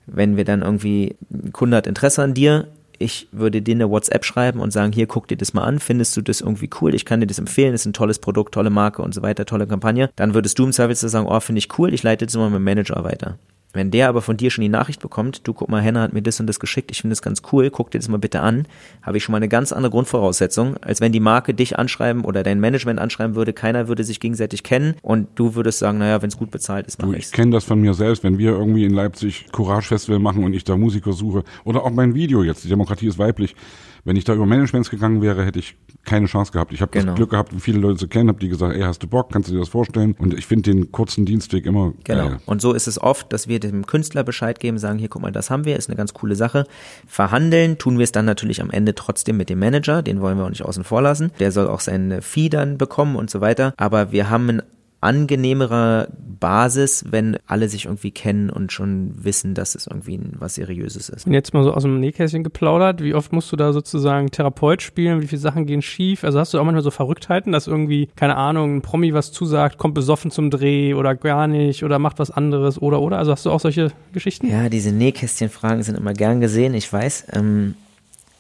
wenn 0.08 0.38
wir 0.38 0.46
dann 0.46 0.62
irgendwie, 0.62 1.16
ein 1.32 1.54
Kunde 1.54 1.78
hat 1.78 1.88
Interesse 1.88 2.24
an 2.24 2.34
dir, 2.34 2.68
ich 3.00 3.28
würde 3.32 3.62
dir 3.62 3.76
eine 3.76 3.90
WhatsApp 3.90 4.26
schreiben 4.26 4.60
und 4.60 4.72
sagen, 4.72 4.92
hier, 4.92 5.08
guck 5.08 5.28
dir 5.28 5.38
das 5.38 5.54
mal 5.54 5.64
an, 5.64 5.80
findest 5.80 6.16
du 6.18 6.22
das 6.22 6.42
irgendwie 6.42 6.70
cool, 6.82 6.94
ich 6.94 7.06
kann 7.06 7.22
dir 7.22 7.28
das 7.28 7.40
empfehlen, 7.40 7.74
ist 7.74 7.86
ein 7.86 7.94
tolles 7.94 8.20
Produkt, 8.20 8.54
tolle 8.54 8.70
Marke 8.70 9.02
und 9.02 9.14
so 9.14 9.22
weiter, 9.22 9.46
tolle 9.46 9.68
Kampagne, 9.68 10.10
dann 10.16 10.34
würdest 10.34 10.60
du 10.60 10.66
im 10.66 10.74
Service 10.74 11.00
sagen, 11.00 11.28
oh, 11.28 11.40
finde 11.40 11.60
ich 11.60 11.80
cool, 11.80 11.94
ich 11.94 12.04
leite 12.04 12.26
das 12.26 12.36
mal 12.36 12.50
mit 12.50 12.58
dem 12.58 12.64
Manager 12.66 13.04
weiter. 13.04 13.38
Wenn 13.72 13.92
der 13.92 14.10
aber 14.10 14.24
von 14.24 14.36
dir 14.36 14.50
schon 14.50 14.64
die 14.64 14.70
Nachricht 14.70 15.00
bekommt, 15.00 15.48
du 15.48 15.54
guck 15.54 15.70
mal, 15.70 15.80
Henna 15.82 16.02
hat 16.02 16.12
mir 16.12 16.24
das 16.24 16.40
und 16.40 16.48
das 16.48 16.60
geschickt, 16.60 16.90
ich 16.90 17.02
finde 17.02 17.12
das 17.12 17.22
ganz 17.22 17.44
cool, 17.52 17.70
guck 17.70 17.92
dir 17.92 18.00
das 18.00 18.08
mal 18.08 18.18
bitte 18.18 18.42
an, 18.42 18.68
habe 19.04 19.18
ich 19.18 19.24
schon 19.24 19.32
mal 19.32 19.38
eine 19.38 19.48
ganz 19.48 19.72
andere 19.72 19.92
Grundvoraussetzung, 19.92 20.78
als 20.78 21.02
wenn 21.02 21.12
die 21.12 21.20
Marke 21.20 21.54
dich 21.54 21.78
anschreiben 21.78 22.26
oder 22.26 22.42
dein 22.42 22.60
Management 22.60 23.00
anschreiben 23.00 23.36
würde, 23.36 23.54
keiner 23.54 23.88
würde 23.88 24.04
sich 24.04 24.20
gegenseitig 24.20 24.64
kennen 24.64 24.96
und 25.04 25.28
du 25.36 25.54
würdest 25.54 25.78
sagen, 25.78 26.00
naja, 26.00 26.20
wenn 26.24 26.30
es 26.30 26.38
gut 26.38 26.50
bezahlt 26.50 26.88
ist, 26.88 27.00
mache 27.00 27.16
ich 27.16 27.26
Ich 27.26 27.32
kenne 27.32 27.52
das 27.52 27.64
von 27.64 27.80
mir 27.80 27.94
selbst, 27.94 28.24
wenn 28.24 28.40
wir 28.40 28.52
irgendwie 28.52 28.86
in 28.86 28.94
Leipzig 28.94 29.46
Courage 29.52 29.90
Festival 29.90 30.20
machen 30.20 30.44
und 30.44 30.54
ich 30.54 30.64
da 30.64 30.76
Musiker 30.76 31.14
suche 31.14 31.44
oder 31.64 31.84
auch 31.84 31.92
mein 31.92 32.16
Video 32.16 32.42
jetzt, 32.42 32.64
die 32.64 32.70
Demokratie 32.70 33.08
ist 33.08 33.20
weiblich, 33.20 33.56
wenn 34.04 34.16
ich 34.16 34.24
da 34.24 34.34
über 34.34 34.46
Managements 34.46 34.90
gegangen 34.90 35.22
wäre, 35.22 35.46
hätte 35.46 35.60
ich 35.60 35.76
keine 36.06 36.28
Chance 36.28 36.52
gehabt. 36.52 36.74
Ich 36.74 36.82
habe 36.82 36.92
genau. 36.92 37.08
das 37.08 37.16
Glück 37.16 37.32
gehabt, 37.32 37.54
viele 37.60 37.80
Leute 37.80 37.98
zu 37.98 38.08
kennen, 38.08 38.30
habe 38.30 38.40
die 38.40 38.50
gesagt, 38.50 38.76
ey, 38.76 38.82
hast 38.82 39.04
du 39.04 39.08
Bock, 39.08 39.32
kannst 39.32 39.50
du 39.50 39.54
dir 39.54 39.60
das 39.60 39.70
vorstellen? 39.70 40.16
Und 40.18 40.34
ich 40.34 40.46
finde 40.46 40.72
den 40.72 40.92
kurzen 40.92 41.26
Dienstweg 41.26 41.66
immer 41.66 41.94
Genau. 42.04 42.30
Geil. 42.30 42.40
Und 42.46 42.62
so 42.62 42.74
ist 42.74 42.88
es 42.88 43.02
oft, 43.02 43.32
dass 43.34 43.48
wir 43.48 43.60
dem 43.60 43.86
Künstler 43.86 44.24
Bescheid 44.24 44.60
geben, 44.60 44.78
sagen, 44.78 45.00
hier, 45.00 45.10
guck 45.10 45.22
mal, 45.22 45.32
das 45.32 45.50
haben 45.50 45.66
wir, 45.66 45.76
ist 45.76 45.90
eine 45.90 45.98
ganz 45.98 46.14
coole 46.14 46.36
Sache. 46.36 46.66
Verhandeln 47.08 47.78
tun 47.78 47.98
wir 47.98 48.04
es 48.04 48.12
dann 48.12 48.26
natürlich 48.26 48.62
am 48.62 48.72
Ende 48.72 48.96
trotzdem 48.96 49.38
mit 49.38 49.50
dem 49.50 49.60
Manager, 49.60 50.02
den 50.02 50.22
wollen 50.22 50.38
wir 50.38 50.46
auch 50.46 50.50
nicht 50.50 50.64
außen 50.64 50.84
vor 50.84 51.02
lassen. 51.02 51.32
Der 51.40 51.52
soll 51.52 51.68
auch 51.68 51.80
seine 51.80 52.22
Fee 52.22 52.50
dann 52.50 52.78
bekommen 52.78 53.16
und 53.16 53.30
so 53.30 53.42
weiter. 53.42 53.74
Aber 53.78 54.12
wir 54.12 54.30
haben 54.30 54.50
ein 54.50 54.62
angenehmerer 55.02 56.08
Basis, 56.40 57.06
wenn 57.10 57.38
alle 57.48 57.70
sich 57.70 57.86
irgendwie 57.86 58.12
kennen 58.12 58.50
und 58.50 58.72
schon 58.72 59.14
wissen, 59.16 59.54
dass 59.54 59.76
es 59.76 59.88
irgendwie 59.88 60.20
was 60.38 60.56
Seriöses 60.56 61.10
ist. 61.10 61.28
Und 61.28 61.34
jetzt 61.34 61.54
mal 61.54 61.64
so 61.64 61.74
aus 61.74 61.84
dem 61.84 62.00
Nähkästchen 62.00 62.44
geplaudert, 62.44 63.04
wie 63.04 63.14
oft 63.14 63.34
musst 63.34 63.52
du 63.52 63.56
da 63.56 63.74
sozusagen 63.74 64.32
Therapeut 64.32 64.82
spielen, 64.82 65.22
wie 65.22 65.28
viele 65.28 65.42
Sachen 65.42 65.66
gehen 65.66 65.82
schief? 65.82 66.24
Also 66.24 66.40
hast 66.40 66.54
du 66.54 66.60
auch 66.60 66.64
manchmal 66.64 66.84
so 66.84 66.92
Verrücktheiten, 66.92 67.52
dass 67.52 67.68
irgendwie, 67.68 68.10
keine 68.16 68.36
Ahnung, 68.36 68.78
ein 68.78 68.82
Promi 68.82 69.14
was 69.14 69.32
zusagt, 69.32 69.78
kommt 69.78 69.96
besoffen 69.96 70.32
zum 70.32 70.50
Dreh 70.50 70.94
oder 70.94 71.16
gar 71.16 71.48
nicht 71.48 71.84
oder 71.84 72.00
macht 72.00 72.20
was 72.20 72.32
anderes 72.32 72.82
oder 72.82 73.02
oder? 73.02 73.18
Also 73.18 73.32
hast 73.32 73.46
du 73.46 73.52
auch 73.52 73.60
solche 73.60 73.92
Geschichten? 74.14 74.48
Ja, 74.48 74.70
diese 74.70 74.92
Nähkästchenfragen 74.92 75.84
sind 75.84 75.98
immer 75.98 76.14
gern 76.14 76.42
gesehen, 76.42 76.74
ich 76.74 76.92
weiß. 76.92 77.28
Ähm, 77.34 77.76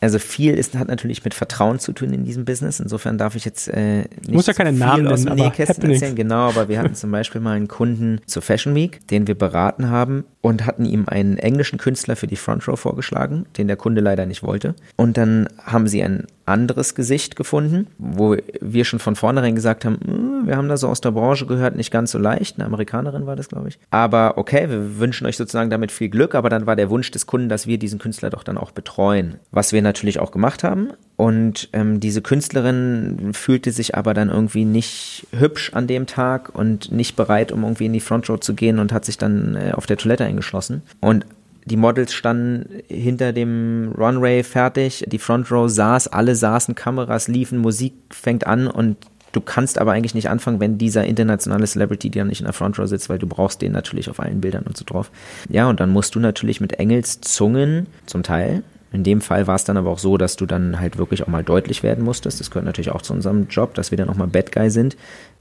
also 0.01 0.19
viel 0.19 0.53
ist, 0.53 0.75
hat 0.75 0.87
natürlich 0.87 1.23
mit 1.23 1.33
Vertrauen 1.33 1.79
zu 1.79 1.91
tun 1.91 2.13
in 2.13 2.23
diesem 2.23 2.45
Business. 2.45 2.79
Insofern 2.79 3.17
darf 3.17 3.35
ich 3.35 3.45
jetzt 3.45 3.67
äh, 3.67 3.99
nicht 3.99 4.31
Muss 4.31 4.47
ja 4.47 4.53
keine 4.53 4.71
viel 4.71 4.79
Namen 4.79 5.07
aus 5.07 5.25
dem 5.25 5.35
Nähkästchen 5.35 5.91
erzählen. 5.91 6.15
Genau, 6.15 6.49
aber 6.49 6.69
wir 6.69 6.79
hatten 6.79 6.95
zum 6.95 7.11
Beispiel 7.11 7.41
mal 7.41 7.55
einen 7.55 7.67
Kunden 7.67 8.21
zur 8.25 8.41
Fashion 8.41 8.75
Week, 8.75 9.05
den 9.07 9.27
wir 9.27 9.35
beraten 9.35 9.89
haben 9.89 10.23
und 10.41 10.65
hatten 10.65 10.85
ihm 10.85 11.05
einen 11.07 11.37
englischen 11.37 11.77
Künstler 11.77 12.15
für 12.15 12.27
die 12.27 12.37
Front 12.37 12.67
Row 12.67 12.79
vorgeschlagen, 12.79 13.45
den 13.57 13.67
der 13.67 13.75
Kunde 13.75 14.01
leider 14.01 14.25
nicht 14.25 14.43
wollte. 14.43 14.75
Und 14.95 15.17
dann 15.17 15.47
haben 15.63 15.87
sie 15.87 16.03
ein 16.03 16.27
anderes 16.49 16.95
Gesicht 16.95 17.35
gefunden, 17.35 17.87
wo 17.97 18.35
wir 18.59 18.85
schon 18.85 18.99
von 18.99 19.15
vornherein 19.15 19.55
gesagt 19.55 19.85
haben, 19.85 19.99
hm, 20.03 20.47
wir 20.47 20.57
haben 20.57 20.67
da 20.67 20.77
so 20.77 20.87
aus 20.87 21.01
der 21.01 21.11
Branche 21.11 21.45
gehört, 21.45 21.75
nicht 21.75 21.91
ganz 21.91 22.11
so 22.11 22.17
leicht. 22.17 22.57
Eine 22.57 22.65
Amerikanerin 22.65 23.25
war 23.25 23.35
das, 23.35 23.49
glaube 23.49 23.69
ich. 23.69 23.79
Aber 23.91 24.37
okay, 24.37 24.69
wir 24.69 24.99
wünschen 24.99 25.27
euch 25.27 25.37
sozusagen 25.37 25.69
damit 25.69 25.91
viel 25.91 26.09
Glück, 26.09 26.35
aber 26.35 26.49
dann 26.49 26.65
war 26.65 26.75
der 26.75 26.89
Wunsch 26.89 27.11
des 27.11 27.27
Kunden, 27.27 27.49
dass 27.49 27.67
wir 27.67 27.77
diesen 27.77 27.99
Künstler 27.99 28.29
doch 28.29 28.43
dann 28.43 28.57
auch 28.57 28.71
betreuen. 28.71 29.35
Was 29.51 29.71
wir 29.71 29.81
natürlich 29.81 30.19
auch 30.19 30.31
gemacht 30.31 30.63
haben. 30.63 30.89
Und 31.15 31.69
ähm, 31.73 31.99
diese 31.99 32.21
Künstlerin 32.21 33.33
fühlte 33.33 33.71
sich 33.71 33.95
aber 33.95 34.13
dann 34.13 34.29
irgendwie 34.29 34.65
nicht 34.65 35.27
hübsch 35.37 35.73
an 35.73 35.85
dem 35.85 36.05
Tag 36.05 36.55
und 36.55 36.91
nicht 36.91 37.15
bereit, 37.15 37.51
um 37.51 37.63
irgendwie 37.63 37.87
in 37.87 37.93
die 37.93 37.99
Frontrow 37.99 38.39
zu 38.39 38.53
gehen 38.53 38.79
und 38.79 38.93
hat 38.93 39.05
sich 39.05 39.17
dann 39.17 39.55
äh, 39.55 39.73
auf 39.73 39.85
der 39.85 39.97
Toilette 39.97 40.23
eingeschlossen. 40.23 40.81
Und 41.01 41.25
die 41.65 41.77
Models 41.77 42.13
standen 42.13 42.81
hinter 42.87 43.33
dem 43.33 43.93
Runway 43.97 44.43
fertig, 44.43 45.05
die 45.07 45.19
Front 45.19 45.51
Row 45.51 45.69
saß, 45.69 46.07
alle 46.07 46.35
saßen, 46.35 46.75
Kameras 46.75 47.27
liefen, 47.27 47.59
Musik 47.59 47.93
fängt 48.09 48.47
an 48.47 48.67
und 48.67 48.97
du 49.31 49.41
kannst 49.41 49.79
aber 49.79 49.91
eigentlich 49.91 50.15
nicht 50.15 50.29
anfangen, 50.29 50.59
wenn 50.59 50.77
dieser 50.77 51.05
internationale 51.05 51.67
Celebrity 51.67 52.09
dir 52.09 52.25
nicht 52.25 52.39
in 52.39 52.45
der 52.45 52.53
Front 52.53 52.79
Row 52.79 52.87
sitzt, 52.87 53.09
weil 53.09 53.19
du 53.19 53.27
brauchst 53.27 53.61
den 53.61 53.71
natürlich 53.71 54.09
auf 54.09 54.19
allen 54.19 54.41
Bildern 54.41 54.63
und 54.63 54.77
so 54.77 54.85
drauf. 54.85 55.11
Ja, 55.49 55.69
und 55.69 55.79
dann 55.79 55.91
musst 55.91 56.15
du 56.15 56.19
natürlich 56.19 56.61
mit 56.61 56.73
Engelszungen 56.79 57.87
zum 58.05 58.23
Teil 58.23 58.63
in 58.91 59.03
dem 59.03 59.21
Fall 59.21 59.45
war 59.45 59.55
es 59.55 59.63
dann 59.63 59.77
aber 59.77 59.91
auch 59.91 59.99
so, 59.99 60.17
dass 60.17 60.35
du 60.35 60.45
dann 60.45 60.79
halt 60.79 60.97
wirklich 60.97 61.23
auch 61.23 61.27
mal 61.27 61.43
deutlich 61.43 61.83
werden 61.83 62.03
musstest. 62.03 62.39
Das 62.39 62.49
gehört 62.49 62.65
natürlich 62.65 62.89
auch 62.89 63.01
zu 63.01 63.13
unserem 63.13 63.47
Job, 63.47 63.75
dass 63.75 63.91
wir 63.91 63.97
dann 63.97 64.09
auch 64.09 64.15
mal 64.15 64.27
Bad 64.27 64.51
Guy 64.51 64.71
sind, 64.71 64.97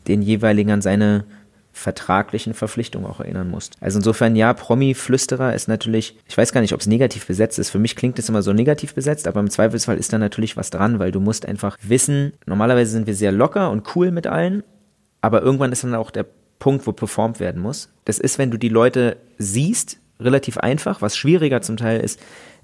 den 0.06 0.20
jeweiligen 0.20 0.70
an 0.70 0.82
seine 0.82 1.24
vertraglichen 1.78 2.54
Verpflichtungen 2.54 3.06
auch 3.06 3.20
erinnern 3.20 3.48
musst. 3.48 3.76
Also 3.80 3.98
insofern, 3.98 4.36
ja, 4.36 4.52
Promi-Flüsterer 4.52 5.54
ist 5.54 5.68
natürlich, 5.68 6.16
ich 6.28 6.36
weiß 6.36 6.52
gar 6.52 6.60
nicht, 6.60 6.74
ob 6.74 6.80
es 6.80 6.86
negativ 6.86 7.26
besetzt 7.26 7.58
ist. 7.58 7.70
Für 7.70 7.78
mich 7.78 7.96
klingt 7.96 8.18
es 8.18 8.28
immer 8.28 8.42
so 8.42 8.52
negativ 8.52 8.94
besetzt, 8.94 9.28
aber 9.28 9.40
im 9.40 9.50
Zweifelsfall 9.50 9.96
ist 9.96 10.12
da 10.12 10.18
natürlich 10.18 10.56
was 10.56 10.70
dran, 10.70 10.98
weil 10.98 11.12
du 11.12 11.20
musst 11.20 11.46
einfach 11.46 11.76
wissen, 11.82 12.32
normalerweise 12.46 12.90
sind 12.90 13.06
wir 13.06 13.14
sehr 13.14 13.32
locker 13.32 13.70
und 13.70 13.94
cool 13.94 14.10
mit 14.10 14.26
allen, 14.26 14.64
aber 15.20 15.42
irgendwann 15.42 15.72
ist 15.72 15.84
dann 15.84 15.94
auch 15.94 16.10
der 16.10 16.26
Punkt, 16.58 16.86
wo 16.86 16.92
performt 16.92 17.40
werden 17.40 17.62
muss. 17.62 17.88
Das 18.04 18.18
ist, 18.18 18.38
wenn 18.38 18.50
du 18.50 18.58
die 18.58 18.68
Leute 18.68 19.16
siehst, 19.38 19.98
relativ 20.20 20.58
einfach. 20.58 21.00
Was 21.00 21.16
schwieriger 21.16 21.62
zum 21.62 21.76
Teil 21.76 22.00
ist, 22.00 22.20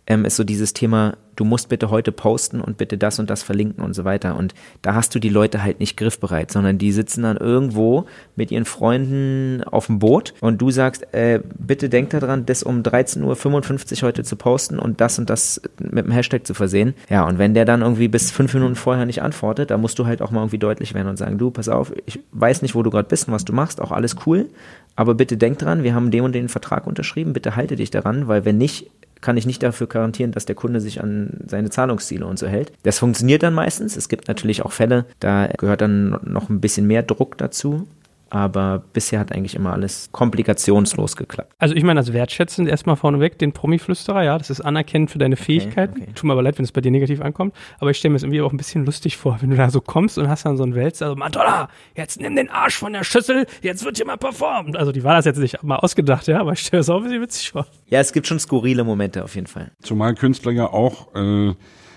ähm, 0.06 0.24
ist 0.24 0.36
so 0.36 0.44
dieses 0.44 0.74
Thema, 0.74 1.16
du 1.36 1.44
musst 1.44 1.68
bitte 1.68 1.90
heute 1.90 2.12
posten 2.12 2.60
und 2.60 2.76
bitte 2.76 2.98
das 2.98 3.18
und 3.18 3.30
das 3.30 3.42
verlinken 3.42 3.82
und 3.82 3.94
so 3.94 4.04
weiter. 4.04 4.36
Und 4.36 4.54
da 4.82 4.94
hast 4.94 5.14
du 5.14 5.18
die 5.18 5.28
Leute 5.28 5.62
halt 5.62 5.80
nicht 5.80 5.96
griffbereit, 5.96 6.50
sondern 6.50 6.78
die 6.78 6.92
sitzen 6.92 7.22
dann 7.22 7.36
irgendwo 7.36 8.06
mit 8.36 8.50
ihren 8.50 8.64
Freunden 8.64 9.64
auf 9.64 9.86
dem 9.86 9.98
Boot 9.98 10.34
und 10.40 10.60
du 10.60 10.70
sagst, 10.70 11.12
äh, 11.14 11.40
bitte 11.58 11.88
denk 11.88 12.10
daran, 12.10 12.46
das 12.46 12.62
um 12.62 12.82
13.55 12.82 14.02
Uhr 14.02 14.08
heute 14.08 14.24
zu 14.24 14.36
posten 14.36 14.78
und 14.78 15.00
das 15.00 15.18
und 15.18 15.30
das 15.30 15.60
mit 15.78 16.04
dem 16.04 16.12
Hashtag 16.12 16.46
zu 16.46 16.54
versehen. 16.54 16.94
Ja, 17.08 17.26
und 17.26 17.38
wenn 17.38 17.54
der 17.54 17.64
dann 17.64 17.82
irgendwie 17.82 18.08
bis 18.08 18.30
fünf 18.30 18.54
Minuten 18.54 18.76
vorher 18.76 19.06
nicht 19.06 19.22
antwortet, 19.22 19.70
da 19.70 19.78
musst 19.78 19.98
du 19.98 20.06
halt 20.06 20.22
auch 20.22 20.30
mal 20.30 20.40
irgendwie 20.40 20.58
deutlich 20.58 20.94
werden 20.94 21.08
und 21.08 21.16
sagen, 21.16 21.38
du, 21.38 21.50
pass 21.50 21.68
auf, 21.68 21.92
ich 22.06 22.20
weiß 22.32 22.62
nicht, 22.62 22.74
wo 22.74 22.82
du 22.82 22.90
gerade 22.90 23.08
bist 23.08 23.28
und 23.28 23.34
was 23.34 23.44
du 23.44 23.52
machst, 23.52 23.80
auch 23.80 23.90
alles 23.90 24.16
cool, 24.26 24.48
aber 24.96 25.14
bitte 25.14 25.36
denk 25.36 25.58
dran, 25.58 25.82
wir 25.82 25.94
haben 25.94 26.10
den 26.10 26.22
und 26.22 26.32
den 26.32 26.48
Vertrag 26.48 26.86
unterschrieben, 26.86 27.32
bitte 27.32 27.56
halte 27.56 27.76
dich 27.76 27.90
daran, 27.90 28.28
weil 28.28 28.44
wenn 28.44 28.58
nicht, 28.58 28.90
kann 29.24 29.38
ich 29.38 29.46
nicht 29.46 29.62
dafür 29.62 29.86
garantieren, 29.86 30.32
dass 30.32 30.44
der 30.44 30.54
Kunde 30.54 30.82
sich 30.82 31.02
an 31.02 31.40
seine 31.46 31.70
Zahlungsziele 31.70 32.26
und 32.26 32.38
so 32.38 32.46
hält. 32.46 32.72
Das 32.82 32.98
funktioniert 32.98 33.42
dann 33.42 33.54
meistens. 33.54 33.96
Es 33.96 34.10
gibt 34.10 34.28
natürlich 34.28 34.62
auch 34.62 34.72
Fälle, 34.72 35.06
da 35.18 35.46
gehört 35.46 35.80
dann 35.80 36.20
noch 36.24 36.50
ein 36.50 36.60
bisschen 36.60 36.86
mehr 36.86 37.02
Druck 37.02 37.38
dazu 37.38 37.88
aber 38.34 38.82
bisher 38.92 39.20
hat 39.20 39.30
eigentlich 39.30 39.54
immer 39.54 39.72
alles 39.72 40.08
komplikationslos 40.10 41.14
geklappt. 41.14 41.54
Also 41.58 41.76
ich 41.76 41.84
meine, 41.84 42.00
das 42.00 42.12
wertschätzend 42.12 42.68
erstmal 42.68 42.96
vorneweg, 42.96 43.38
den 43.38 43.52
Promi-Flüsterer, 43.52 44.24
ja, 44.24 44.36
das 44.36 44.50
ist 44.50 44.60
anerkennend 44.60 45.12
für 45.12 45.18
deine 45.18 45.36
Fähigkeiten. 45.36 45.92
Okay, 45.92 46.02
okay. 46.02 46.12
Tut 46.16 46.24
mir 46.24 46.32
aber 46.32 46.42
leid, 46.42 46.58
wenn 46.58 46.64
es 46.64 46.72
bei 46.72 46.80
dir 46.80 46.90
negativ 46.90 47.20
ankommt, 47.20 47.54
aber 47.78 47.90
ich 47.92 47.98
stelle 47.98 48.10
mir 48.10 48.16
es 48.16 48.24
irgendwie 48.24 48.42
auch 48.42 48.50
ein 48.50 48.56
bisschen 48.56 48.84
lustig 48.84 49.16
vor, 49.16 49.38
wenn 49.40 49.50
du 49.50 49.56
da 49.56 49.70
so 49.70 49.80
kommst 49.80 50.18
und 50.18 50.28
hast 50.28 50.44
dann 50.44 50.56
so 50.56 50.64
einen 50.64 50.74
Wälzer, 50.74 51.06
also 51.06 51.16
Madonna, 51.16 51.68
jetzt 51.94 52.20
nimm 52.20 52.34
den 52.34 52.50
Arsch 52.50 52.76
von 52.76 52.92
der 52.92 53.04
Schüssel, 53.04 53.46
jetzt 53.62 53.84
wird 53.84 53.98
hier 53.98 54.06
mal 54.06 54.16
performt. 54.16 54.76
Also 54.76 54.90
die 54.90 55.04
war 55.04 55.14
das 55.14 55.26
jetzt 55.26 55.38
nicht 55.38 55.62
mal 55.62 55.76
ausgedacht, 55.76 56.26
ja, 56.26 56.40
aber 56.40 56.54
ich 56.54 56.58
stelle 56.60 56.80
es 56.80 56.90
auch 56.90 56.96
ein 56.96 57.04
bisschen 57.04 57.22
witzig 57.22 57.52
vor. 57.52 57.68
Ja, 57.86 58.00
es 58.00 58.12
gibt 58.12 58.26
schon 58.26 58.40
skurrile 58.40 58.82
Momente 58.82 59.22
auf 59.22 59.36
jeden 59.36 59.46
Fall. 59.46 59.70
Zumal 59.80 60.14
Künstler 60.16 60.50
ja 60.50 60.66
auch 60.66 61.14
äh, 61.14 61.54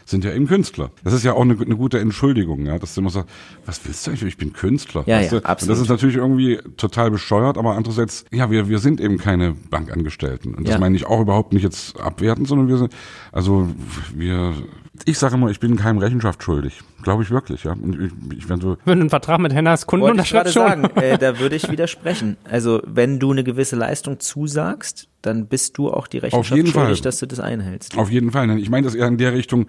sind 0.09 0.23
ja 0.23 0.31
eben 0.31 0.47
Künstler. 0.47 0.91
Das 1.03 1.13
ist 1.13 1.23
ja 1.23 1.33
auch 1.33 1.41
eine, 1.41 1.59
eine 1.59 1.75
gute 1.75 1.99
Entschuldigung, 1.99 2.65
ja, 2.65 2.79
dass 2.79 2.95
du 2.95 3.01
immer 3.01 3.09
sagst, 3.09 3.29
was 3.65 3.85
willst 3.85 4.07
du 4.07 4.11
eigentlich? 4.11 4.29
Ich 4.29 4.37
bin 4.37 4.53
Künstler. 4.53 5.03
Ja, 5.05 5.19
ja, 5.19 5.37
absolut. 5.39 5.61
Und 5.61 5.67
das 5.69 5.79
ist 5.79 5.89
natürlich 5.89 6.15
irgendwie 6.15 6.59
total 6.77 7.11
bescheuert, 7.11 7.57
aber 7.57 7.75
andererseits, 7.75 8.23
ja, 8.31 8.49
wir, 8.49 8.69
wir 8.69 8.79
sind 8.79 9.01
eben 9.01 9.17
keine 9.17 9.53
Bankangestellten. 9.69 10.55
Und 10.55 10.65
das 10.65 10.75
ja. 10.75 10.79
meine 10.79 10.95
ich 10.95 11.05
auch 11.05 11.19
überhaupt 11.19 11.51
nicht 11.51 11.63
jetzt 11.63 11.99
abwertend, 11.99 12.47
sondern 12.47 12.69
wir 12.69 12.77
sind, 12.77 12.93
also 13.33 13.67
wir, 14.15 14.53
ich 15.03 15.17
sage 15.17 15.35
immer, 15.35 15.49
ich 15.49 15.59
bin 15.59 15.75
keinem 15.75 15.97
Rechenschaft 15.97 16.41
schuldig. 16.41 16.81
Glaube 17.03 17.23
ich 17.23 17.31
wirklich, 17.31 17.63
ja. 17.63 17.73
Und 17.73 17.99
ich, 17.99 18.37
ich, 18.37 18.49
wenn, 18.49 18.59
so 18.59 18.77
wenn 18.85 18.97
du 18.97 19.01
einen 19.03 19.09
Vertrag 19.09 19.39
mit 19.39 19.53
Hennas 19.53 19.85
Kunden 19.85 20.05
Wollte 20.07 20.21
ich 20.23 20.29
gerade 20.31 20.49
sagen, 20.51 20.85
äh, 20.95 21.17
da 21.17 21.39
würde 21.39 21.55
ich 21.55 21.69
widersprechen. 21.71 22.37
Also 22.43 22.81
wenn 22.85 23.19
du 23.19 23.31
eine 23.31 23.43
gewisse 23.43 23.75
Leistung 23.75 24.19
zusagst, 24.19 25.07
dann 25.21 25.47
bist 25.47 25.77
du 25.77 25.89
auch 25.91 26.07
die 26.07 26.19
Rechenschaft 26.19 26.55
jeden 26.55 26.67
schuldig, 26.71 26.97
Fall. 26.99 27.01
dass 27.03 27.19
du 27.19 27.25
das 27.27 27.39
einhältst. 27.39 27.97
Auf 27.97 28.09
jeden 28.11 28.31
Fall. 28.31 28.57
Ich 28.59 28.69
meine 28.69 28.85
das 28.85 28.95
eher 28.95 29.07
in 29.07 29.17
der 29.17 29.33
Richtung, 29.33 29.65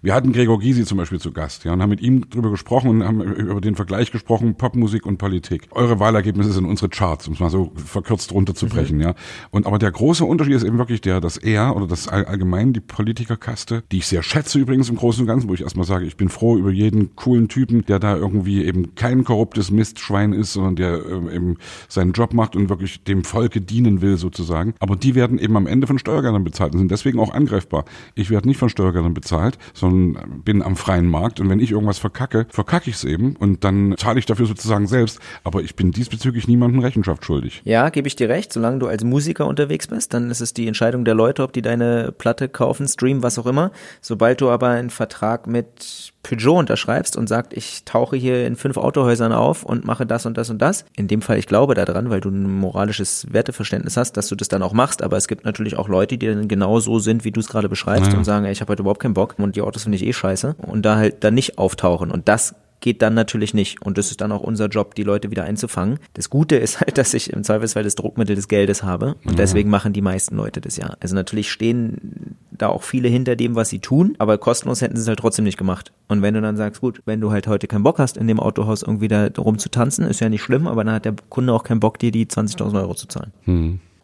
wir 0.00 0.14
hatten 0.14 0.32
Gregor 0.32 0.58
Gysi 0.58 0.84
zum 0.84 0.96
Beispiel 0.98 1.20
zu 1.20 1.32
Gast, 1.32 1.64
ja, 1.64 1.72
und 1.72 1.82
haben 1.82 1.90
mit 1.90 2.00
ihm 2.00 2.28
drüber 2.30 2.50
gesprochen 2.50 2.88
und 2.90 3.04
haben 3.04 3.20
über 3.22 3.60
den 3.60 3.74
Vergleich 3.76 4.10
gesprochen, 4.10 4.54
Popmusik 4.56 5.04
und 5.06 5.18
Politik. 5.18 5.68
Eure 5.72 6.00
Wahlergebnisse 6.00 6.52
sind 6.52 6.64
unsere 6.64 6.88
Charts, 6.88 7.28
um 7.28 7.34
es 7.34 7.40
mal 7.40 7.50
so 7.50 7.72
verkürzt 7.76 8.32
runterzubrechen, 8.32 9.00
ja. 9.00 9.14
Und 9.50 9.66
aber 9.66 9.78
der 9.78 9.90
große 9.92 10.24
Unterschied 10.24 10.54
ist 10.54 10.64
eben 10.64 10.78
wirklich 10.78 11.00
der, 11.02 11.20
dass 11.20 11.36
er 11.36 11.76
oder 11.76 11.86
das 11.86 12.08
all- 12.08 12.24
allgemein 12.24 12.72
die 12.72 12.80
Politikerkaste, 12.80 13.84
die 13.92 13.98
ich 13.98 14.06
sehr 14.06 14.22
schätze 14.22 14.58
übrigens 14.58 14.88
im 14.88 14.96
Großen 14.96 15.20
und 15.22 15.26
Ganzen, 15.28 15.48
wo 15.48 15.54
ich 15.54 15.60
erstmal 15.62 15.86
sage, 15.86 16.06
ich 16.06 16.16
bin 16.16 16.28
froh 16.28 16.56
über 16.56 16.70
jeden 16.72 17.14
coolen 17.16 17.48
Typen, 17.48 17.84
der 17.86 17.98
da 17.98 18.16
irgendwie 18.16 18.64
eben 18.64 18.94
kein 18.94 19.24
korruptes 19.24 19.70
Mistschwein 19.70 20.32
ist, 20.32 20.52
sondern 20.52 20.76
der 20.76 21.04
ähm, 21.06 21.28
eben 21.28 21.56
seinen 21.88 22.12
Job 22.12 22.34
macht 22.34 22.56
und 22.56 22.68
wirklich 22.68 23.04
dem 23.04 23.24
Volke 23.24 23.60
dienen 23.60 24.02
will 24.02 24.16
sozusagen. 24.16 24.74
Aber 24.80 24.96
die 24.96 25.14
werden 25.14 25.38
eben 25.38 25.56
am 25.56 25.66
Ende 25.66 25.86
von 25.86 25.98
Steuergeldern 25.98 26.44
bezahlt 26.44 26.72
und 26.72 26.78
sind 26.78 26.90
deswegen 26.90 27.18
auch 27.18 27.32
angreifbar. 27.32 27.84
Ich 28.14 28.30
werde 28.30 28.48
nicht 28.48 28.58
von 28.58 28.68
Steuergeldern 28.68 29.14
bezahlt, 29.14 29.58
sondern 29.74 30.42
bin 30.44 30.62
am 30.62 30.76
freien 30.76 31.08
Markt 31.08 31.40
und 31.40 31.48
wenn 31.48 31.60
ich 31.60 31.70
irgendwas 31.70 31.98
verkacke, 31.98 32.46
verkacke 32.50 32.90
ich 32.90 32.96
es 32.96 33.04
eben 33.04 33.36
und 33.36 33.64
dann 33.64 33.94
zahle 33.96 34.18
ich 34.18 34.26
dafür 34.26 34.46
sozusagen 34.46 34.86
selbst. 34.86 35.18
Aber 35.44 35.62
ich 35.62 35.76
bin 35.76 35.90
diesbezüglich 35.90 36.48
niemandem 36.48 36.80
Rechenschaft 36.80 37.24
schuldig. 37.24 37.62
Ja, 37.64 37.88
gebe 37.90 38.08
ich 38.08 38.16
dir 38.16 38.28
recht. 38.28 38.52
Solange 38.52 38.78
du 38.78 38.86
als 38.86 39.04
Musiker 39.04 39.46
unterwegs 39.46 39.86
bist, 39.86 40.14
dann 40.14 40.30
ist 40.30 40.40
es 40.40 40.54
die 40.54 40.66
Entscheidung 40.66 41.04
der 41.04 41.14
Leute, 41.14 41.42
ob 41.42 41.52
die 41.52 41.62
deine 41.62 42.12
Platte 42.12 42.48
kaufen, 42.48 42.86
streamen, 42.88 43.22
was 43.22 43.38
auch 43.38 43.46
immer. 43.46 43.72
Sobald 44.00 44.40
du 44.40 44.50
aber 44.50 44.68
einen 44.68 44.90
Vertrag 44.90 45.46
mit 45.46 46.12
Peugeot 46.22 46.56
unterschreibst 46.58 47.16
und 47.16 47.28
sagst, 47.28 47.52
ich 47.52 47.84
tauche 47.84 48.16
hier 48.16 48.46
in 48.46 48.54
fünf 48.56 48.76
Autohäusern 48.76 49.32
auf 49.32 49.64
und 49.64 49.84
mache 49.84 50.06
das 50.06 50.24
und 50.24 50.36
das 50.38 50.50
und 50.50 50.62
das. 50.62 50.84
In 50.96 51.08
dem 51.08 51.20
Fall, 51.20 51.38
ich 51.38 51.46
glaube 51.46 51.74
daran, 51.74 52.10
weil 52.10 52.20
du 52.20 52.28
ein 52.30 52.44
moralisches 52.44 53.26
Werteverständnis 53.32 53.96
hast, 53.96 54.16
dass 54.16 54.28
du 54.28 54.36
das 54.36 54.48
dann 54.48 54.62
auch 54.62 54.72
machst. 54.72 55.02
Aber 55.02 55.16
es 55.16 55.26
gibt 55.26 55.44
natürlich 55.44 55.76
auch 55.76 55.88
Leute, 55.88 56.18
die 56.18 56.26
dann 56.26 56.46
genau 56.48 56.78
so 56.80 56.98
sind, 57.00 57.24
wie 57.24 57.32
du 57.32 57.40
es 57.40 57.48
gerade 57.48 57.68
beschreibst 57.68 58.12
Ja. 58.12 58.18
und 58.18 58.24
sagen, 58.24 58.44
ey, 58.44 58.52
ich 58.52 58.60
habe 58.60 58.70
heute 58.70 58.82
überhaupt 58.82 59.00
keinen 59.00 59.14
Bock 59.14 59.34
und 59.38 59.56
die 59.56 59.62
Autos 59.62 59.82
finde 59.82 59.96
ich 59.96 60.04
eh 60.06 60.12
scheiße 60.12 60.54
und 60.58 60.82
da 60.82 60.96
halt 60.96 61.24
dann 61.24 61.34
nicht 61.34 61.58
auftauchen. 61.58 62.10
Und 62.10 62.28
das 62.28 62.54
geht 62.82 63.00
dann 63.00 63.14
natürlich 63.14 63.54
nicht. 63.54 63.80
Und 63.80 63.96
das 63.96 64.10
ist 64.10 64.20
dann 64.20 64.32
auch 64.32 64.42
unser 64.42 64.66
Job, 64.66 64.94
die 64.94 65.04
Leute 65.04 65.30
wieder 65.30 65.44
einzufangen. 65.44 65.98
Das 66.12 66.28
Gute 66.28 66.56
ist 66.56 66.80
halt, 66.80 66.98
dass 66.98 67.14
ich 67.14 67.32
im 67.32 67.44
Zweifelsfall 67.44 67.84
das 67.84 67.94
Druckmittel 67.94 68.36
des 68.36 68.48
Geldes 68.48 68.82
habe. 68.82 69.16
Und 69.24 69.38
deswegen 69.38 69.70
machen 69.70 69.94
die 69.94 70.02
meisten 70.02 70.36
Leute 70.36 70.60
das 70.60 70.76
ja. 70.76 70.94
Also 71.00 71.14
natürlich 71.14 71.50
stehen 71.50 72.36
da 72.50 72.68
auch 72.68 72.82
viele 72.82 73.08
hinter 73.08 73.36
dem, 73.36 73.54
was 73.54 73.70
sie 73.70 73.78
tun, 73.78 74.14
aber 74.18 74.36
kostenlos 74.36 74.82
hätten 74.82 74.96
sie 74.96 75.02
es 75.02 75.08
halt 75.08 75.20
trotzdem 75.20 75.44
nicht 75.44 75.56
gemacht. 75.56 75.92
Und 76.08 76.20
wenn 76.20 76.34
du 76.34 76.42
dann 76.42 76.56
sagst, 76.56 76.82
gut, 76.82 77.00
wenn 77.06 77.20
du 77.20 77.30
halt 77.30 77.46
heute 77.46 77.66
keinen 77.66 77.84
Bock 77.84 77.98
hast, 77.98 78.16
in 78.16 78.26
dem 78.26 78.38
Autohaus 78.40 78.82
irgendwie 78.82 79.08
da 79.08 79.28
rumzutanzen, 79.38 80.04
ist 80.04 80.20
ja 80.20 80.28
nicht 80.28 80.42
schlimm, 80.42 80.66
aber 80.66 80.84
dann 80.84 80.94
hat 80.94 81.04
der 81.06 81.14
Kunde 81.30 81.52
auch 81.54 81.64
keinen 81.64 81.80
Bock, 81.80 81.98
dir 81.98 82.10
die 82.10 82.26
20.000 82.26 82.74
Euro 82.80 82.94
zu 82.94 83.06
zahlen. 83.06 83.32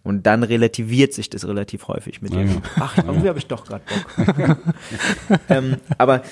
Und 0.05 0.27
dann 0.27 0.43
relativiert 0.43 1.13
sich 1.13 1.29
das 1.29 1.47
relativ 1.47 1.89
häufig 1.89 2.23
mit 2.23 2.33
dem, 2.33 2.49
ja. 2.49 2.55
ach, 2.77 2.97
irgendwie 2.97 3.29
habe 3.29 3.39
ich 3.39 3.47
doch 3.47 3.65
gerade 3.65 3.83
Bock. 4.17 4.57
ähm, 5.51 5.77
aber 5.99 6.23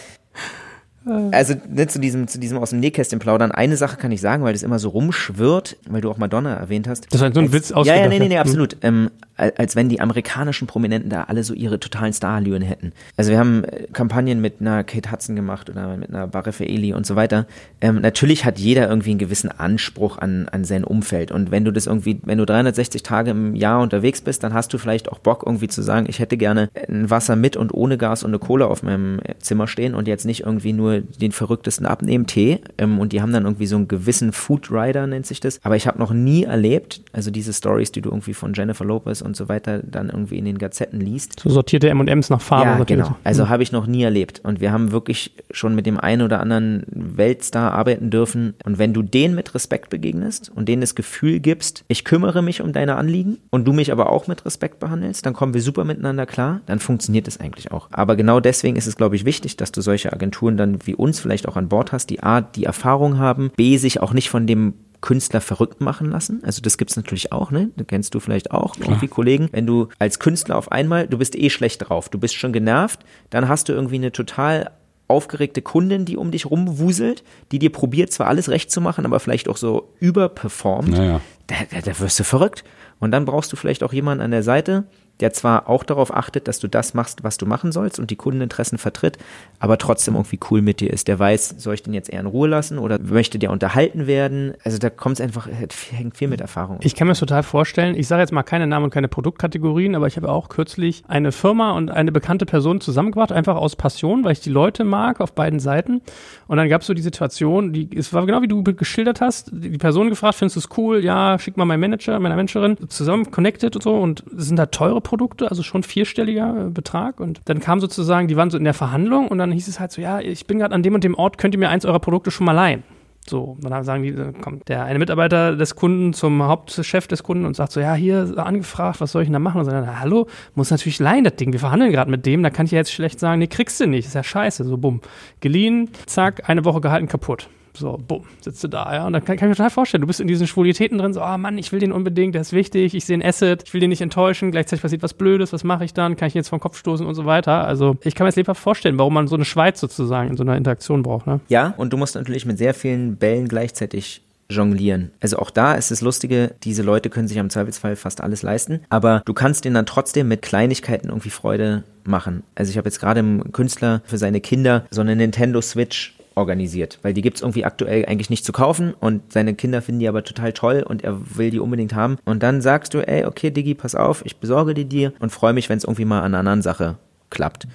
also 1.06 1.54
ne, 1.68 1.86
zu 1.86 1.98
diesem, 2.00 2.26
zu 2.28 2.38
diesem 2.38 2.58
aus 2.58 2.70
dem 2.70 2.80
Nähkästchen 2.80 3.18
plaudern, 3.18 3.52
eine 3.52 3.76
Sache 3.76 3.96
kann 3.96 4.10
ich 4.12 4.20
sagen, 4.20 4.42
weil 4.42 4.52
das 4.52 4.62
immer 4.62 4.78
so 4.78 4.88
rumschwirrt, 4.88 5.76
weil 5.88 6.00
du 6.00 6.10
auch 6.10 6.18
Madonna 6.18 6.54
erwähnt 6.54 6.88
hast. 6.88 7.06
Das 7.12 7.20
war 7.20 7.32
so 7.32 7.40
ein 7.40 7.46
als, 7.46 7.52
Witz 7.52 7.68
Ja, 7.70 7.76
ausgedacht, 7.76 8.00
ja, 8.02 8.08
nee, 8.08 8.18
nee, 8.18 8.28
nee, 8.28 8.34
ja. 8.34 8.40
absolut. 8.40 8.76
Ähm, 8.82 9.10
al- 9.36 9.52
als 9.56 9.76
wenn 9.76 9.88
die 9.88 10.00
amerikanischen 10.00 10.66
Prominenten 10.66 11.10
da 11.10 11.24
alle 11.24 11.44
so 11.44 11.54
ihre 11.54 11.78
totalen 11.78 12.12
Starallüren 12.12 12.62
hätten. 12.62 12.92
Also 13.16 13.30
wir 13.30 13.38
haben 13.38 13.64
äh, 13.64 13.86
Kampagnen 13.92 14.40
mit 14.40 14.60
einer 14.60 14.82
Kate 14.84 15.12
Hudson 15.12 15.36
gemacht 15.36 15.70
oder 15.70 15.96
mit 15.96 16.08
einer 16.10 16.26
Barrefaeli 16.26 16.92
und 16.94 17.06
so 17.06 17.14
weiter. 17.16 17.46
Ähm, 17.80 18.00
natürlich 18.00 18.44
hat 18.44 18.58
jeder 18.58 18.88
irgendwie 18.88 19.10
einen 19.10 19.18
gewissen 19.18 19.50
Anspruch 19.50 20.18
an, 20.18 20.48
an 20.50 20.64
sein 20.64 20.84
Umfeld. 20.84 21.30
Und 21.30 21.50
wenn 21.50 21.64
du 21.64 21.70
das 21.72 21.86
irgendwie, 21.86 22.20
wenn 22.24 22.38
du 22.38 22.46
360 22.46 23.02
Tage 23.02 23.30
im 23.30 23.54
Jahr 23.54 23.80
unterwegs 23.80 24.20
bist, 24.20 24.42
dann 24.42 24.52
hast 24.54 24.72
du 24.72 24.78
vielleicht 24.78 25.10
auch 25.10 25.18
Bock 25.18 25.44
irgendwie 25.46 25.68
zu 25.68 25.82
sagen, 25.82 26.06
ich 26.08 26.18
hätte 26.18 26.36
gerne 26.36 26.68
ein 26.88 27.10
Wasser 27.10 27.36
mit 27.36 27.56
und 27.56 27.72
ohne 27.72 27.98
Gas 27.98 28.24
und 28.24 28.30
eine 28.30 28.38
Kohle 28.38 28.66
auf 28.66 28.82
meinem 28.82 29.20
äh, 29.20 29.34
Zimmer 29.38 29.68
stehen 29.68 29.94
und 29.94 30.08
jetzt 30.08 30.24
nicht 30.24 30.40
irgendwie 30.44 30.72
nur 30.72 30.95
den 31.02 31.32
verrücktesten 31.32 31.86
Abnehmen-Tee. 31.86 32.60
Ähm, 32.78 32.98
und 32.98 33.12
die 33.12 33.22
haben 33.22 33.32
dann 33.32 33.44
irgendwie 33.44 33.66
so 33.66 33.76
einen 33.76 33.88
gewissen 33.88 34.32
Food 34.32 34.70
Rider, 34.70 35.06
nennt 35.06 35.26
sich 35.26 35.40
das. 35.40 35.60
Aber 35.62 35.76
ich 35.76 35.86
habe 35.86 35.98
noch 35.98 36.12
nie 36.12 36.44
erlebt, 36.44 37.02
also 37.12 37.30
diese 37.30 37.52
Stories, 37.52 37.92
die 37.92 38.00
du 38.00 38.10
irgendwie 38.10 38.34
von 38.34 38.52
Jennifer 38.54 38.84
Lopez 38.84 39.22
und 39.22 39.36
so 39.36 39.48
weiter 39.48 39.80
dann 39.82 40.08
irgendwie 40.10 40.38
in 40.38 40.44
den 40.44 40.58
Gazetten 40.58 41.00
liest, 41.00 41.40
So 41.40 41.50
sortierte 41.50 41.88
M&M's 41.88 42.30
nach 42.30 42.40
Farbe. 42.40 42.70
ja, 42.78 42.84
genau. 42.84 43.16
Also 43.24 43.48
habe 43.48 43.62
ich 43.62 43.72
noch 43.72 43.86
nie 43.86 44.02
erlebt. 44.02 44.40
Und 44.42 44.60
wir 44.60 44.72
haben 44.72 44.92
wirklich 44.92 45.32
schon 45.50 45.74
mit 45.74 45.86
dem 45.86 45.98
einen 45.98 46.22
oder 46.22 46.40
anderen 46.40 46.84
Weltstar 46.90 47.72
arbeiten 47.72 48.10
dürfen. 48.10 48.54
Und 48.64 48.78
wenn 48.78 48.92
du 48.92 49.02
denen 49.02 49.34
mit 49.34 49.54
Respekt 49.54 49.90
begegnest 49.90 50.50
und 50.54 50.68
denen 50.68 50.80
das 50.80 50.94
Gefühl 50.94 51.40
gibst, 51.40 51.84
ich 51.88 52.04
kümmere 52.04 52.42
mich 52.42 52.60
um 52.62 52.72
deine 52.72 52.96
Anliegen 52.96 53.38
und 53.50 53.64
du 53.66 53.72
mich 53.72 53.92
aber 53.92 54.10
auch 54.10 54.26
mit 54.26 54.44
Respekt 54.44 54.78
behandelst, 54.80 55.24
dann 55.26 55.32
kommen 55.34 55.54
wir 55.54 55.60
super 55.62 55.84
miteinander 55.84 56.26
klar, 56.26 56.60
dann 56.66 56.78
funktioniert 56.78 57.28
es 57.28 57.38
eigentlich 57.40 57.72
auch. 57.72 57.88
Aber 57.90 58.16
genau 58.16 58.40
deswegen 58.40 58.76
ist 58.76 58.86
es, 58.86 58.96
glaube 58.96 59.16
ich, 59.16 59.24
wichtig, 59.24 59.56
dass 59.56 59.72
du 59.72 59.80
solche 59.80 60.12
Agenturen 60.12 60.56
dann 60.56 60.85
wie 60.86 60.94
uns 60.94 61.20
vielleicht 61.20 61.48
auch 61.48 61.56
an 61.56 61.68
Bord 61.68 61.92
hast, 61.92 62.10
die 62.10 62.22
A, 62.22 62.40
die 62.40 62.64
Erfahrung 62.64 63.18
haben, 63.18 63.50
B, 63.56 63.76
sich 63.76 64.00
auch 64.00 64.12
nicht 64.12 64.30
von 64.30 64.46
dem 64.46 64.74
Künstler 65.00 65.40
verrückt 65.40 65.80
machen 65.80 66.10
lassen. 66.10 66.42
Also 66.44 66.62
das 66.62 66.78
gibt's 66.78 66.96
natürlich 66.96 67.30
auch, 67.32 67.50
ne? 67.50 67.70
Das 67.76 67.86
kennst 67.86 68.14
du 68.14 68.20
vielleicht 68.20 68.50
auch, 68.50 68.76
irgendwie 68.78 69.08
Kollegen. 69.08 69.48
Wenn 69.52 69.66
du 69.66 69.88
als 69.98 70.18
Künstler 70.18 70.56
auf 70.56 70.72
einmal, 70.72 71.06
du 71.06 71.18
bist 71.18 71.36
eh 71.36 71.50
schlecht 71.50 71.88
drauf, 71.88 72.08
du 72.08 72.18
bist 72.18 72.34
schon 72.34 72.52
genervt, 72.52 73.00
dann 73.30 73.48
hast 73.48 73.68
du 73.68 73.72
irgendwie 73.72 73.96
eine 73.96 74.12
total 74.12 74.70
aufgeregte 75.08 75.62
Kundin, 75.62 76.04
die 76.04 76.16
um 76.16 76.30
dich 76.30 76.46
rumwuselt, 76.46 77.22
die 77.52 77.58
dir 77.58 77.70
probiert, 77.70 78.10
zwar 78.10 78.26
alles 78.26 78.48
recht 78.48 78.70
zu 78.70 78.80
machen, 78.80 79.06
aber 79.06 79.20
vielleicht 79.20 79.48
auch 79.48 79.56
so 79.56 79.92
überperformt. 80.00 80.88
Naja. 80.88 81.20
Da, 81.46 81.54
da, 81.70 81.80
da 81.80 81.98
wirst 82.00 82.18
du 82.18 82.24
verrückt. 82.24 82.64
Und 82.98 83.12
dann 83.12 83.24
brauchst 83.24 83.52
du 83.52 83.56
vielleicht 83.56 83.84
auch 83.84 83.92
jemanden 83.92 84.24
an 84.24 84.30
der 84.30 84.42
Seite, 84.42 84.84
der 85.20 85.32
zwar 85.32 85.68
auch 85.68 85.84
darauf 85.84 86.14
achtet, 86.14 86.48
dass 86.48 86.58
du 86.58 86.68
das 86.68 86.94
machst, 86.94 87.24
was 87.24 87.38
du 87.38 87.46
machen 87.46 87.72
sollst 87.72 87.98
und 87.98 88.10
die 88.10 88.16
Kundeninteressen 88.16 88.78
vertritt, 88.78 89.18
aber 89.60 89.78
trotzdem 89.78 90.14
irgendwie 90.14 90.40
cool 90.50 90.62
mit 90.62 90.80
dir 90.80 90.92
ist. 90.92 91.08
Der 91.08 91.18
weiß, 91.18 91.54
soll 91.58 91.74
ich 91.74 91.82
den 91.82 91.94
jetzt 91.94 92.10
eher 92.10 92.20
in 92.20 92.26
Ruhe 92.26 92.48
lassen 92.48 92.78
oder 92.78 92.98
möchte 92.98 93.38
der 93.38 93.50
unterhalten 93.50 94.06
werden? 94.06 94.54
Also 94.64 94.78
da 94.78 94.90
kommt 94.90 95.18
es 95.18 95.20
einfach, 95.20 95.48
hängt 95.48 96.16
viel 96.16 96.28
mit 96.28 96.40
Erfahrung. 96.40 96.78
Ich 96.82 96.94
kann 96.94 97.06
mir 97.06 97.12
das 97.12 97.20
total 97.20 97.42
vorstellen. 97.42 97.94
Ich 97.96 98.08
sage 98.08 98.22
jetzt 98.22 98.32
mal 98.32 98.42
keine 98.42 98.66
Namen 98.66 98.86
und 98.86 98.90
keine 98.90 99.08
Produktkategorien, 99.08 99.94
aber 99.94 100.06
ich 100.06 100.16
habe 100.16 100.28
auch 100.28 100.48
kürzlich 100.48 101.02
eine 101.08 101.32
Firma 101.32 101.72
und 101.72 101.90
eine 101.90 102.12
bekannte 102.12 102.46
Person 102.46 102.80
zusammengebracht, 102.80 103.32
einfach 103.32 103.56
aus 103.56 103.76
Passion, 103.76 104.24
weil 104.24 104.32
ich 104.32 104.40
die 104.40 104.50
Leute 104.50 104.84
mag 104.84 105.20
auf 105.20 105.34
beiden 105.34 105.60
Seiten. 105.60 106.02
Und 106.46 106.56
dann 106.56 106.68
gab 106.68 106.80
es 106.80 106.86
so 106.86 106.94
die 106.94 107.02
Situation, 107.02 107.72
die, 107.72 107.88
es 107.96 108.12
war 108.12 108.26
genau 108.26 108.42
wie 108.42 108.48
du 108.48 108.62
geschildert 108.62 109.20
hast, 109.20 109.50
die 109.52 109.70
die 109.70 109.78
Person 109.78 110.08
gefragt, 110.08 110.36
findest 110.36 110.56
du 110.56 110.60
es 110.60 110.68
cool? 110.78 111.04
Ja, 111.04 111.38
schick 111.38 111.56
mal 111.56 111.64
meinen 111.64 111.80
Manager, 111.80 112.18
meiner 112.18 112.36
Managerin, 112.36 112.76
zusammen 112.88 113.30
connected 113.30 113.76
und 113.76 113.82
so. 113.82 113.94
Und 113.94 114.24
es 114.36 114.46
sind 114.46 114.56
da 114.56 114.66
teure 114.66 115.00
Produkte, 115.06 115.48
also 115.48 115.62
schon 115.62 115.84
vierstelliger 115.84 116.66
äh, 116.66 116.70
Betrag. 116.70 117.20
Und 117.20 117.40
dann 117.44 117.60
kam 117.60 117.80
sozusagen, 117.80 118.26
die 118.26 118.36
waren 118.36 118.50
so 118.50 118.58
in 118.58 118.64
der 118.64 118.74
Verhandlung 118.74 119.28
und 119.28 119.38
dann 119.38 119.52
hieß 119.52 119.68
es 119.68 119.78
halt 119.78 119.92
so, 119.92 120.02
ja, 120.02 120.18
ich 120.18 120.46
bin 120.46 120.58
gerade 120.58 120.74
an 120.74 120.82
dem 120.82 120.94
und 120.94 121.04
dem 121.04 121.14
Ort, 121.14 121.38
könnt 121.38 121.54
ihr 121.54 121.58
mir 121.58 121.68
eins 121.68 121.84
eurer 121.84 122.00
Produkte 122.00 122.30
schon 122.30 122.44
mal 122.44 122.52
leihen? 122.52 122.82
So, 123.28 123.56
dann 123.60 123.82
sagen 123.82 124.02
die, 124.02 124.14
dann 124.14 124.40
kommt 124.40 124.68
der 124.68 124.84
eine 124.84 124.98
Mitarbeiter 124.98 125.56
des 125.56 125.74
Kunden 125.74 126.12
zum 126.12 126.42
Hauptchef 126.42 127.08
des 127.08 127.22
Kunden 127.22 127.44
und 127.44 127.56
sagt 127.56 127.72
so, 127.72 127.80
ja, 127.80 127.94
hier 127.94 128.34
angefragt, 128.36 129.00
was 129.00 129.12
soll 129.12 129.22
ich 129.22 129.28
denn 129.28 129.32
da 129.32 129.38
machen? 129.40 129.58
Und 129.58 129.64
sagt, 129.64 129.76
dann, 129.76 130.00
hallo, 130.00 130.26
muss 130.54 130.70
natürlich 130.70 130.98
leihen, 131.00 131.24
das 131.24 131.34
Ding. 131.36 131.52
Wir 131.52 131.60
verhandeln 131.60 131.90
gerade 131.90 132.10
mit 132.10 132.24
dem, 132.24 132.42
da 132.42 132.50
kann 132.50 132.66
ich 132.66 132.72
ja 132.72 132.78
jetzt 132.78 132.92
schlecht 132.92 133.18
sagen, 133.18 133.40
nee, 133.40 133.48
kriegst 133.48 133.80
du 133.80 133.86
nicht, 133.86 134.06
ist 134.06 134.14
ja 134.14 134.22
scheiße. 134.22 134.64
So, 134.64 134.76
bumm. 134.76 135.00
Geliehen, 135.40 135.90
zack, 136.06 136.48
eine 136.48 136.64
Woche 136.64 136.80
gehalten, 136.80 137.08
kaputt. 137.08 137.48
So, 137.76 137.98
bumm, 138.06 138.24
sitzt 138.40 138.62
du 138.64 138.68
da, 138.68 138.94
ja. 138.94 139.06
Und 139.06 139.12
dann 139.12 139.24
kann, 139.24 139.36
kann 139.36 139.48
ich 139.48 139.50
mir 139.50 139.56
total 139.56 139.70
vorstellen, 139.70 140.00
du 140.00 140.06
bist 140.06 140.20
in 140.20 140.28
diesen 140.28 140.46
Schwulitäten 140.46 140.98
drin, 140.98 141.12
so, 141.12 141.22
oh 141.22 141.38
Mann, 141.38 141.58
ich 141.58 141.72
will 141.72 141.80
den 141.80 141.92
unbedingt, 141.92 142.34
der 142.34 142.42
ist 142.42 142.52
wichtig, 142.52 142.94
ich 142.94 143.04
sehe 143.04 143.18
ein 143.18 143.24
Asset, 143.24 143.64
ich 143.66 143.74
will 143.74 143.80
den 143.80 143.90
nicht 143.90 144.00
enttäuschen, 144.00 144.50
gleichzeitig 144.50 144.82
passiert 144.82 145.02
was 145.02 145.14
Blödes, 145.14 145.52
was 145.52 145.64
mache 145.64 145.84
ich 145.84 145.94
dann? 145.94 146.16
Kann 146.16 146.28
ich 146.28 146.34
ihn 146.34 146.38
jetzt 146.38 146.48
vom 146.48 146.60
Kopf 146.60 146.78
stoßen 146.78 147.06
und 147.06 147.14
so 147.14 147.26
weiter? 147.26 147.66
Also, 147.66 147.96
ich 148.02 148.14
kann 148.14 148.24
mir 148.24 148.28
jetzt 148.28 148.36
lebhaft 148.36 148.60
vorstellen, 148.60 148.98
warum 148.98 149.14
man 149.14 149.28
so 149.28 149.36
eine 149.36 149.44
Schweiz 149.44 149.80
sozusagen 149.80 150.30
in 150.30 150.36
so 150.36 150.42
einer 150.42 150.56
Interaktion 150.56 151.02
braucht, 151.02 151.26
ne? 151.26 151.40
Ja, 151.48 151.74
und 151.76 151.92
du 151.92 151.96
musst 151.96 152.14
natürlich 152.14 152.46
mit 152.46 152.58
sehr 152.58 152.74
vielen 152.74 153.16
Bällen 153.16 153.48
gleichzeitig 153.48 154.22
jonglieren. 154.48 155.10
Also 155.20 155.38
auch 155.38 155.50
da 155.50 155.74
ist 155.74 155.90
das 155.90 156.00
Lustige, 156.00 156.54
diese 156.62 156.82
Leute 156.82 157.10
können 157.10 157.28
sich 157.28 157.38
am 157.38 157.50
Zweifelsfall 157.50 157.96
fast 157.96 158.20
alles 158.20 158.42
leisten, 158.42 158.80
aber 158.88 159.22
du 159.24 159.34
kannst 159.34 159.64
denen 159.64 159.74
dann 159.74 159.86
trotzdem 159.86 160.28
mit 160.28 160.42
Kleinigkeiten 160.42 161.08
irgendwie 161.08 161.30
Freude 161.30 161.84
machen. 162.04 162.42
Also 162.54 162.70
ich 162.70 162.78
habe 162.78 162.88
jetzt 162.88 163.00
gerade 163.00 163.20
einem 163.20 163.52
Künstler 163.52 164.02
für 164.04 164.18
seine 164.18 164.40
Kinder 164.40 164.86
so 164.90 165.00
eine 165.00 165.16
Nintendo 165.16 165.60
Switch 165.60 166.14
organisiert, 166.36 166.98
weil 167.02 167.14
die 167.14 167.22
gibt's 167.22 167.40
irgendwie 167.40 167.64
aktuell 167.64 168.04
eigentlich 168.06 168.30
nicht 168.30 168.44
zu 168.44 168.52
kaufen 168.52 168.94
und 169.00 169.32
seine 169.32 169.54
Kinder 169.54 169.82
finden 169.82 170.00
die 170.00 170.08
aber 170.08 170.22
total 170.22 170.52
toll 170.52 170.84
und 170.86 171.02
er 171.02 171.36
will 171.36 171.50
die 171.50 171.58
unbedingt 171.58 171.94
haben. 171.94 172.18
Und 172.24 172.42
dann 172.42 172.60
sagst 172.60 172.94
du, 172.94 173.00
ey, 173.00 173.24
okay, 173.24 173.50
Digi, 173.50 173.74
pass 173.74 173.94
auf, 173.94 174.24
ich 174.24 174.36
besorge 174.36 174.74
die 174.74 174.84
dir 174.84 175.12
und 175.18 175.30
freue 175.32 175.54
mich, 175.54 175.68
wenn 175.68 175.78
es 175.78 175.84
irgendwie 175.84 176.04
mal 176.04 176.20
an 176.20 176.26
einer 176.26 176.38
anderen 176.38 176.62
Sache 176.62 176.98
klappt. 177.30 177.66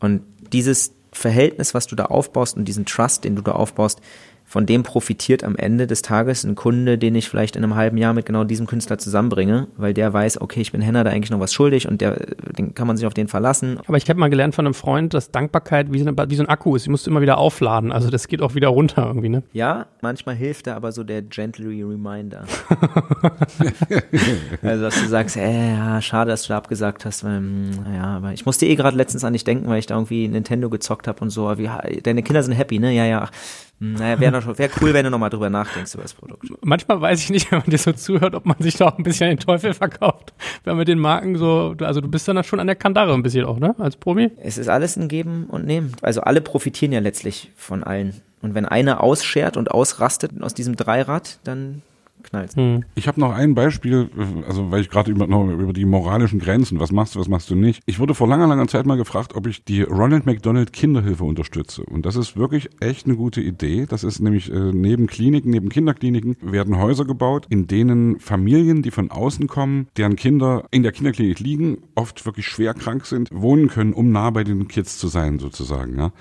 Und 0.00 0.22
dieses 0.52 0.92
Verhältnis, 1.12 1.74
was 1.74 1.86
du 1.86 1.96
da 1.96 2.06
aufbaust 2.06 2.56
und 2.56 2.66
diesen 2.66 2.84
Trust, 2.84 3.24
den 3.24 3.36
du 3.36 3.42
da 3.42 3.52
aufbaust, 3.52 4.00
von 4.48 4.64
dem 4.64 4.82
profitiert 4.82 5.44
am 5.44 5.56
Ende 5.56 5.86
des 5.86 6.00
Tages 6.00 6.42
ein 6.42 6.54
Kunde, 6.54 6.96
den 6.96 7.14
ich 7.14 7.28
vielleicht 7.28 7.54
in 7.54 7.62
einem 7.62 7.74
halben 7.74 7.98
Jahr 7.98 8.14
mit 8.14 8.24
genau 8.24 8.44
diesem 8.44 8.66
Künstler 8.66 8.96
zusammenbringe, 8.96 9.68
weil 9.76 9.92
der 9.92 10.10
weiß, 10.10 10.40
okay, 10.40 10.62
ich 10.62 10.72
bin 10.72 10.80
Henner 10.80 11.04
da 11.04 11.10
eigentlich 11.10 11.30
noch 11.30 11.38
was 11.38 11.52
schuldig 11.52 11.86
und 11.86 12.00
der, 12.00 12.16
den 12.56 12.74
kann 12.74 12.86
man 12.86 12.96
sich 12.96 13.06
auf 13.06 13.12
den 13.12 13.28
verlassen. 13.28 13.78
Aber 13.86 13.98
ich 13.98 14.08
habe 14.08 14.18
mal 14.18 14.30
gelernt 14.30 14.54
von 14.54 14.64
einem 14.64 14.72
Freund, 14.72 15.12
dass 15.12 15.32
Dankbarkeit 15.32 15.92
wie 15.92 15.98
so, 15.98 16.08
eine, 16.08 16.30
wie 16.30 16.34
so 16.34 16.42
ein 16.42 16.48
Akku 16.48 16.76
ist. 16.76 16.86
Die 16.86 16.90
musst 16.90 17.06
du 17.06 17.10
immer 17.10 17.20
wieder 17.20 17.36
aufladen. 17.36 17.92
Also 17.92 18.08
das 18.08 18.26
geht 18.26 18.40
auch 18.40 18.54
wieder 18.54 18.68
runter 18.68 19.04
irgendwie, 19.06 19.28
ne? 19.28 19.42
Ja, 19.52 19.84
manchmal 20.00 20.34
hilft 20.34 20.66
da 20.66 20.76
aber 20.76 20.92
so 20.92 21.04
der 21.04 21.20
gently 21.20 21.82
reminder. 21.82 22.44
also 24.62 24.82
dass 24.82 24.98
du 24.98 25.08
sagst, 25.08 25.36
äh, 25.36 25.74
ja, 25.74 26.00
schade, 26.00 26.30
dass 26.30 26.44
du 26.44 26.48
da 26.48 26.56
abgesagt 26.56 27.04
hast, 27.04 27.22
weil, 27.22 27.42
naja, 27.42 28.02
hm, 28.02 28.16
aber 28.16 28.32
ich 28.32 28.46
musste 28.46 28.64
eh 28.64 28.76
gerade 28.76 28.96
letztens 28.96 29.24
an 29.24 29.34
dich 29.34 29.44
denken, 29.44 29.68
weil 29.68 29.78
ich 29.78 29.86
da 29.86 29.94
irgendwie 29.94 30.26
Nintendo 30.26 30.70
gezockt 30.70 31.06
habe 31.06 31.20
und 31.20 31.28
so. 31.28 31.58
Wie, 31.58 31.68
deine 32.02 32.22
Kinder 32.22 32.42
sind 32.42 32.54
happy, 32.54 32.78
ne? 32.78 32.94
Ja, 32.94 33.04
ja. 33.04 33.28
Naja, 33.80 34.18
wäre 34.18 34.58
wär 34.58 34.70
cool, 34.80 34.92
wenn 34.92 35.04
du 35.04 35.10
nochmal 35.10 35.30
drüber 35.30 35.50
nachdenkst 35.50 35.94
über 35.94 36.02
das 36.02 36.14
Produkt. 36.14 36.46
Manchmal 36.62 37.00
weiß 37.00 37.20
ich 37.20 37.30
nicht, 37.30 37.50
wenn 37.52 37.60
man 37.60 37.70
dir 37.70 37.78
so 37.78 37.92
zuhört, 37.92 38.34
ob 38.34 38.44
man 38.44 38.56
sich 38.58 38.76
da 38.76 38.86
auch 38.86 38.98
ein 38.98 39.04
bisschen 39.04 39.28
den 39.28 39.38
Teufel 39.38 39.72
verkauft. 39.72 40.32
Wenn 40.64 40.72
man 40.72 40.78
mit 40.78 40.88
den 40.88 40.98
Marken 40.98 41.36
so, 41.36 41.76
also 41.80 42.00
du 42.00 42.08
bist 42.08 42.26
dann 42.26 42.42
schon 42.42 42.58
an 42.58 42.66
der 42.66 42.76
Kandare 42.76 43.14
ein 43.14 43.22
bisschen 43.22 43.44
auch, 43.44 43.58
ne, 43.58 43.74
als 43.78 43.96
Promi? 43.96 44.30
Es 44.42 44.58
ist 44.58 44.68
alles 44.68 44.96
ein 44.96 45.08
Geben 45.08 45.44
und 45.44 45.64
Nehmen. 45.64 45.92
Also 46.02 46.22
alle 46.22 46.40
profitieren 46.40 46.92
ja 46.92 47.00
letztlich 47.00 47.52
von 47.56 47.84
allen. 47.84 48.20
Und 48.42 48.54
wenn 48.54 48.66
einer 48.66 49.02
ausschert 49.02 49.56
und 49.56 49.70
ausrastet 49.70 50.32
aus 50.40 50.54
diesem 50.54 50.76
Dreirad, 50.76 51.38
dann 51.44 51.82
knallt. 52.22 52.54
Hm. 52.56 52.84
Ich 52.94 53.08
habe 53.08 53.20
noch 53.20 53.32
ein 53.32 53.54
Beispiel, 53.54 54.10
also 54.46 54.70
weil 54.70 54.80
ich 54.80 54.90
gerade 54.90 55.10
über, 55.10 55.26
über 55.26 55.72
die 55.72 55.84
moralischen 55.84 56.38
Grenzen, 56.38 56.80
was 56.80 56.92
machst 56.92 57.14
du, 57.14 57.20
was 57.20 57.28
machst 57.28 57.50
du 57.50 57.54
nicht. 57.54 57.82
Ich 57.86 57.98
wurde 57.98 58.14
vor 58.14 58.28
langer, 58.28 58.46
langer 58.46 58.68
Zeit 58.68 58.86
mal 58.86 58.96
gefragt, 58.96 59.34
ob 59.34 59.46
ich 59.46 59.64
die 59.64 59.82
Ronald 59.82 60.26
McDonald 60.26 60.72
Kinderhilfe 60.72 61.24
unterstütze. 61.24 61.82
Und 61.82 62.06
das 62.06 62.16
ist 62.16 62.36
wirklich 62.36 62.68
echt 62.80 63.06
eine 63.06 63.16
gute 63.16 63.40
Idee. 63.40 63.86
Das 63.88 64.04
ist 64.04 64.20
nämlich 64.20 64.52
äh, 64.52 64.72
neben 64.72 65.06
Kliniken, 65.06 65.50
neben 65.50 65.68
Kinderkliniken 65.68 66.36
werden 66.40 66.78
Häuser 66.78 67.04
gebaut, 67.04 67.46
in 67.48 67.66
denen 67.66 68.20
Familien, 68.20 68.82
die 68.82 68.90
von 68.90 69.10
außen 69.10 69.46
kommen, 69.46 69.88
deren 69.96 70.16
Kinder 70.16 70.64
in 70.70 70.82
der 70.82 70.92
Kinderklinik 70.92 71.40
liegen, 71.40 71.78
oft 71.94 72.24
wirklich 72.26 72.46
schwer 72.46 72.74
krank 72.74 73.06
sind, 73.06 73.28
wohnen 73.32 73.68
können, 73.68 73.92
um 73.92 74.12
nah 74.12 74.30
bei 74.30 74.44
den 74.44 74.68
Kids 74.68 74.98
zu 74.98 75.08
sein 75.08 75.38
sozusagen. 75.38 75.98
Ja. 75.98 76.12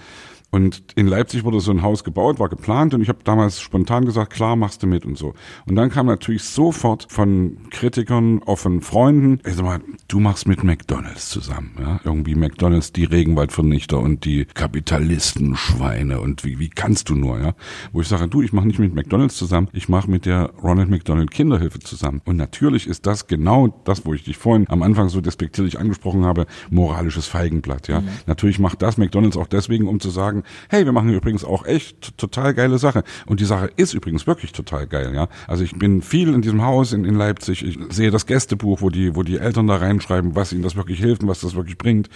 Und 0.49 0.83
in 0.95 1.07
Leipzig 1.07 1.43
wurde 1.43 1.59
so 1.59 1.71
ein 1.71 1.81
Haus 1.81 2.05
gebaut, 2.05 2.39
war 2.39 2.47
geplant 2.47 2.93
und 2.93 3.01
ich 3.01 3.09
habe 3.09 3.19
damals 3.23 3.59
spontan 3.59 4.05
gesagt, 4.05 4.31
klar, 4.31 4.55
machst 4.55 4.81
du 4.81 4.87
mit 4.87 5.05
und 5.05 5.17
so. 5.17 5.33
Und 5.65 5.75
dann 5.75 5.89
kam 5.89 6.05
natürlich 6.05 6.43
sofort 6.43 7.05
von 7.09 7.57
Kritikern, 7.69 8.41
auch 8.45 8.57
von 8.57 8.81
Freunden, 8.81 9.41
ey, 9.43 9.51
sag 9.51 9.65
mal, 9.65 9.79
du 10.07 10.19
machst 10.19 10.47
mit 10.47 10.63
McDonalds 10.63 11.29
zusammen, 11.29 11.75
ja? 11.79 11.99
Irgendwie 12.05 12.35
McDonalds, 12.35 12.93
die 12.93 13.03
Regenwaldvernichter 13.03 13.99
und 13.99 14.23
die 14.23 14.45
Kapitalistenschweine 14.45 16.21
und 16.21 16.45
wie, 16.45 16.59
wie 16.59 16.69
kannst 16.69 17.09
du 17.09 17.15
nur, 17.15 17.39
ja? 17.39 17.53
Wo 17.91 17.99
ich 17.99 18.07
sage, 18.07 18.29
du, 18.29 18.41
ich 18.41 18.53
mache 18.53 18.67
nicht 18.67 18.79
mit 18.79 18.95
McDonalds 18.95 19.35
zusammen, 19.35 19.67
ich 19.73 19.89
mache 19.89 20.09
mit 20.09 20.25
der 20.25 20.51
Ronald 20.63 20.89
McDonald 20.89 21.29
Kinderhilfe 21.29 21.79
zusammen. 21.79 22.21
Und 22.23 22.37
natürlich 22.37 22.87
ist 22.87 23.05
das 23.05 23.27
genau 23.27 23.67
das, 23.83 24.05
wo 24.05 24.13
ich 24.13 24.23
dich 24.23 24.37
vorhin 24.37 24.65
am 24.69 24.81
Anfang 24.81 25.09
so 25.09 25.19
despektierlich 25.19 25.77
angesprochen 25.77 26.23
habe, 26.23 26.45
moralisches 26.69 27.27
Feigenblatt, 27.27 27.89
ja? 27.89 27.99
Mhm. 27.99 28.07
Natürlich 28.27 28.59
macht 28.59 28.81
das 28.81 28.97
McDonalds 28.97 29.35
auch 29.35 29.47
deswegen, 29.47 29.87
um 29.87 29.99
zu 29.99 30.09
sagen, 30.09 30.36
sagen, 30.37 30.43
hey, 30.69 30.85
wir 30.85 30.91
machen 30.91 31.09
übrigens 31.09 31.43
auch 31.43 31.65
echt 31.65 32.17
total 32.17 32.53
geile 32.53 32.77
Sache. 32.77 33.03
Und 33.25 33.39
die 33.39 33.45
Sache 33.45 33.69
ist 33.75 33.93
übrigens 33.93 34.27
wirklich 34.27 34.51
total 34.51 34.87
geil, 34.87 35.13
ja. 35.13 35.27
Also 35.47 35.63
ich 35.63 35.77
bin 35.77 36.01
viel 36.01 36.33
in 36.33 36.41
diesem 36.41 36.63
Haus 36.63 36.93
in, 36.93 37.05
in 37.05 37.15
Leipzig. 37.15 37.63
Ich 37.63 37.77
sehe 37.89 38.11
das 38.11 38.25
Gästebuch, 38.25 38.81
wo 38.81 38.89
die, 38.89 39.15
wo 39.15 39.23
die 39.23 39.37
Eltern 39.37 39.67
da 39.67 39.77
reinschreiben, 39.77 40.35
was 40.35 40.53
ihnen 40.53 40.63
das 40.63 40.75
wirklich 40.75 40.99
hilft 40.99 41.23
und 41.23 41.29
was 41.29 41.41
das 41.41 41.55
wirklich 41.55 41.77
bringt. 41.77 42.09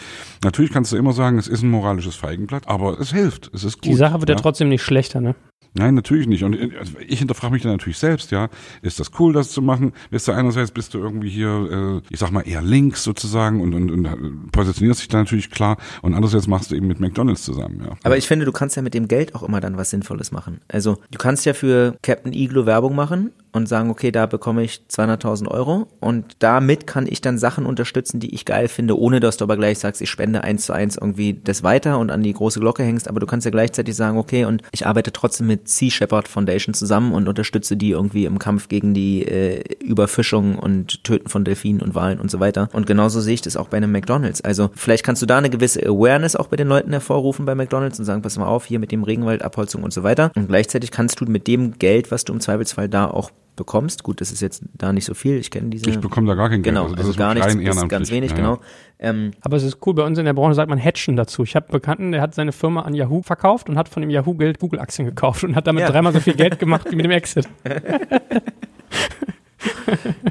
Natürlich 0.43 0.71
kannst 0.71 0.91
du 0.91 0.97
immer 0.97 1.13
sagen, 1.13 1.37
es 1.37 1.47
ist 1.47 1.63
ein 1.63 1.69
moralisches 1.69 2.15
Feigenblatt, 2.15 2.67
aber 2.67 2.99
es 2.99 3.11
hilft. 3.11 3.51
Es 3.53 3.63
ist 3.63 3.77
gut. 3.77 3.85
Die 3.85 3.95
Sache 3.95 4.19
wird 4.19 4.29
ja, 4.29 4.35
ja 4.35 4.41
trotzdem 4.41 4.69
nicht 4.69 4.83
schlechter, 4.83 5.21
ne? 5.21 5.35
Nein, 5.73 5.95
natürlich 5.95 6.27
nicht. 6.27 6.43
Und 6.43 6.57
also 6.77 6.93
ich 7.07 7.19
hinterfrage 7.19 7.53
mich 7.53 7.63
dann 7.63 7.71
natürlich 7.71 7.97
selbst, 7.97 8.31
ja. 8.31 8.49
Ist 8.81 8.99
das 8.99 9.11
cool, 9.19 9.31
das 9.31 9.51
zu 9.51 9.61
machen? 9.61 9.93
Bist 10.09 10.27
du 10.27 10.33
einerseits 10.33 10.71
bist 10.71 10.93
du 10.93 10.99
irgendwie 10.99 11.29
hier, 11.29 12.01
äh, 12.03 12.13
ich 12.13 12.19
sag 12.19 12.31
mal, 12.31 12.41
eher 12.41 12.61
links 12.61 13.03
sozusagen 13.03 13.61
und, 13.61 13.73
und, 13.73 13.89
und 13.89 14.51
positionierst 14.51 15.01
dich 15.01 15.07
da 15.07 15.19
natürlich 15.19 15.49
klar 15.49 15.77
und 16.01 16.13
andererseits 16.13 16.47
machst 16.47 16.71
du 16.71 16.75
eben 16.75 16.87
mit 16.87 16.99
McDonalds 16.99 17.43
zusammen, 17.43 17.81
ja. 17.85 17.95
Aber 18.03 18.17
ich 18.17 18.27
finde, 18.27 18.45
du 18.45 18.51
kannst 18.51 18.75
ja 18.75 18.81
mit 18.81 18.93
dem 18.93 19.07
Geld 19.07 19.33
auch 19.33 19.43
immer 19.43 19.61
dann 19.61 19.77
was 19.77 19.91
Sinnvolles 19.91 20.31
machen. 20.31 20.59
Also 20.67 20.97
du 21.09 21.17
kannst 21.17 21.45
ja 21.45 21.53
für 21.53 21.95
Captain 22.01 22.33
Iglo 22.33 22.65
Werbung 22.65 22.95
machen 22.95 23.31
und 23.53 23.67
sagen, 23.67 23.89
okay, 23.89 24.11
da 24.11 24.25
bekomme 24.25 24.63
ich 24.63 24.81
200.000 24.89 25.47
Euro 25.47 25.87
und 25.99 26.37
damit 26.39 26.87
kann 26.87 27.07
ich 27.07 27.21
dann 27.21 27.37
Sachen 27.37 27.65
unterstützen, 27.65 28.19
die 28.19 28.33
ich 28.33 28.45
geil 28.45 28.67
finde, 28.67 28.97
ohne 28.97 29.19
dass 29.19 29.37
du 29.37 29.45
aber 29.45 29.57
gleich 29.57 29.79
sagst, 29.79 30.01
ich 30.01 30.09
spende 30.09 30.43
eins 30.43 30.65
zu 30.65 30.73
eins 30.73 30.97
irgendwie 30.97 31.39
das 31.43 31.63
weiter 31.63 31.99
und 31.99 32.11
an 32.11 32.23
die 32.23 32.33
große 32.33 32.59
Glocke 32.59 32.83
hängst, 32.83 33.07
aber 33.07 33.19
du 33.19 33.25
kannst 33.25 33.45
ja 33.45 33.51
gleichzeitig 33.51 33.95
sagen, 33.95 34.17
okay, 34.17 34.45
und 34.45 34.61
ich 34.71 34.87
arbeite 34.87 35.11
trotzdem 35.11 35.47
mit 35.47 35.67
Sea 35.67 35.89
Shepherd 35.89 36.27
Foundation 36.27 36.73
zusammen 36.73 37.13
und 37.13 37.27
unterstütze 37.27 37.77
die 37.77 37.91
irgendwie 37.91 38.25
im 38.25 38.39
Kampf 38.39 38.67
gegen 38.67 38.93
die 38.93 39.23
äh, 39.23 39.63
Überfischung 39.83 40.57
und 40.57 41.03
Töten 41.03 41.29
von 41.29 41.43
Delfinen 41.43 41.81
und 41.81 41.95
Walen 41.95 42.19
und 42.19 42.31
so 42.31 42.39
weiter. 42.39 42.69
Und 42.73 42.85
genauso 42.85 43.21
sehe 43.21 43.33
ich 43.33 43.41
das 43.41 43.57
auch 43.57 43.67
bei 43.67 43.77
einem 43.77 43.91
McDonalds. 43.91 44.41
Also 44.41 44.69
vielleicht 44.75 45.03
kannst 45.03 45.21
du 45.21 45.25
da 45.25 45.37
eine 45.37 45.49
gewisse 45.49 45.81
Awareness 45.85 46.35
auch 46.35 46.47
bei 46.47 46.57
den 46.57 46.67
Leuten 46.67 46.91
hervorrufen 46.91 47.45
bei 47.45 47.55
McDonalds 47.55 47.99
und 47.99 48.05
sagen, 48.05 48.21
pass 48.21 48.37
mal 48.37 48.45
auf, 48.45 48.65
hier 48.65 48.79
mit 48.79 48.91
dem 48.91 49.03
Regenwaldabholzung 49.03 49.83
und 49.83 49.93
so 49.93 50.03
weiter. 50.03 50.31
Und 50.35 50.47
gleichzeitig 50.47 50.91
kannst 50.91 51.19
du 51.19 51.25
mit 51.25 51.47
dem 51.47 51.77
Geld, 51.77 52.11
was 52.11 52.23
du 52.23 52.33
im 52.33 52.39
Zweifelsfall 52.39 52.89
da 52.89 53.09
auch 53.09 53.31
bekommst. 53.61 54.01
Gut, 54.01 54.21
das 54.21 54.31
ist 54.31 54.41
jetzt 54.41 54.63
da 54.73 54.91
nicht 54.91 55.05
so 55.05 55.13
viel. 55.13 55.37
Ich 55.37 55.51
kenne 55.51 55.69
diese. 55.69 55.87
Ich 55.87 55.99
bekomme 55.99 56.25
da 56.27 56.33
gar 56.33 56.49
kein 56.49 56.63
Geld. 56.63 56.73
Genau, 56.75 56.85
also, 56.85 56.95
das 56.95 57.01
also 57.01 57.11
ist 57.11 57.17
gar 57.17 57.35
nichts. 57.35 57.55
Das 57.55 57.77
ist 57.77 57.89
ganz 57.89 58.09
wenig, 58.09 58.31
ja, 58.31 58.37
genau. 58.37 58.59
Ähm, 58.97 59.31
Aber 59.41 59.57
es 59.57 59.63
ist 59.63 59.77
cool. 59.85 59.93
Bei 59.93 60.03
uns 60.03 60.17
in 60.17 60.25
der 60.25 60.33
Branche 60.33 60.55
sagt 60.55 60.69
man 60.69 60.83
Hatchen 60.83 61.15
dazu. 61.15 61.43
Ich 61.43 61.55
habe 61.55 61.67
einen 61.67 61.73
Bekannten, 61.73 62.11
der 62.11 62.21
hat 62.21 62.33
seine 62.33 62.51
Firma 62.51 62.81
an 62.81 62.95
Yahoo 62.95 63.21
verkauft 63.21 63.69
und 63.69 63.77
hat 63.77 63.87
von 63.87 64.01
dem 64.01 64.09
Yahoo 64.09 64.33
Geld 64.33 64.59
Google-Aktien 64.59 65.05
gekauft 65.07 65.43
und 65.43 65.55
hat 65.55 65.67
damit 65.67 65.81
ja. 65.81 65.91
dreimal 65.91 66.11
so 66.11 66.19
viel 66.19 66.33
Geld 66.33 66.57
gemacht 66.57 66.87
wie 66.89 66.95
mit 66.95 67.05
dem 67.05 67.11
Exit. 67.21 67.47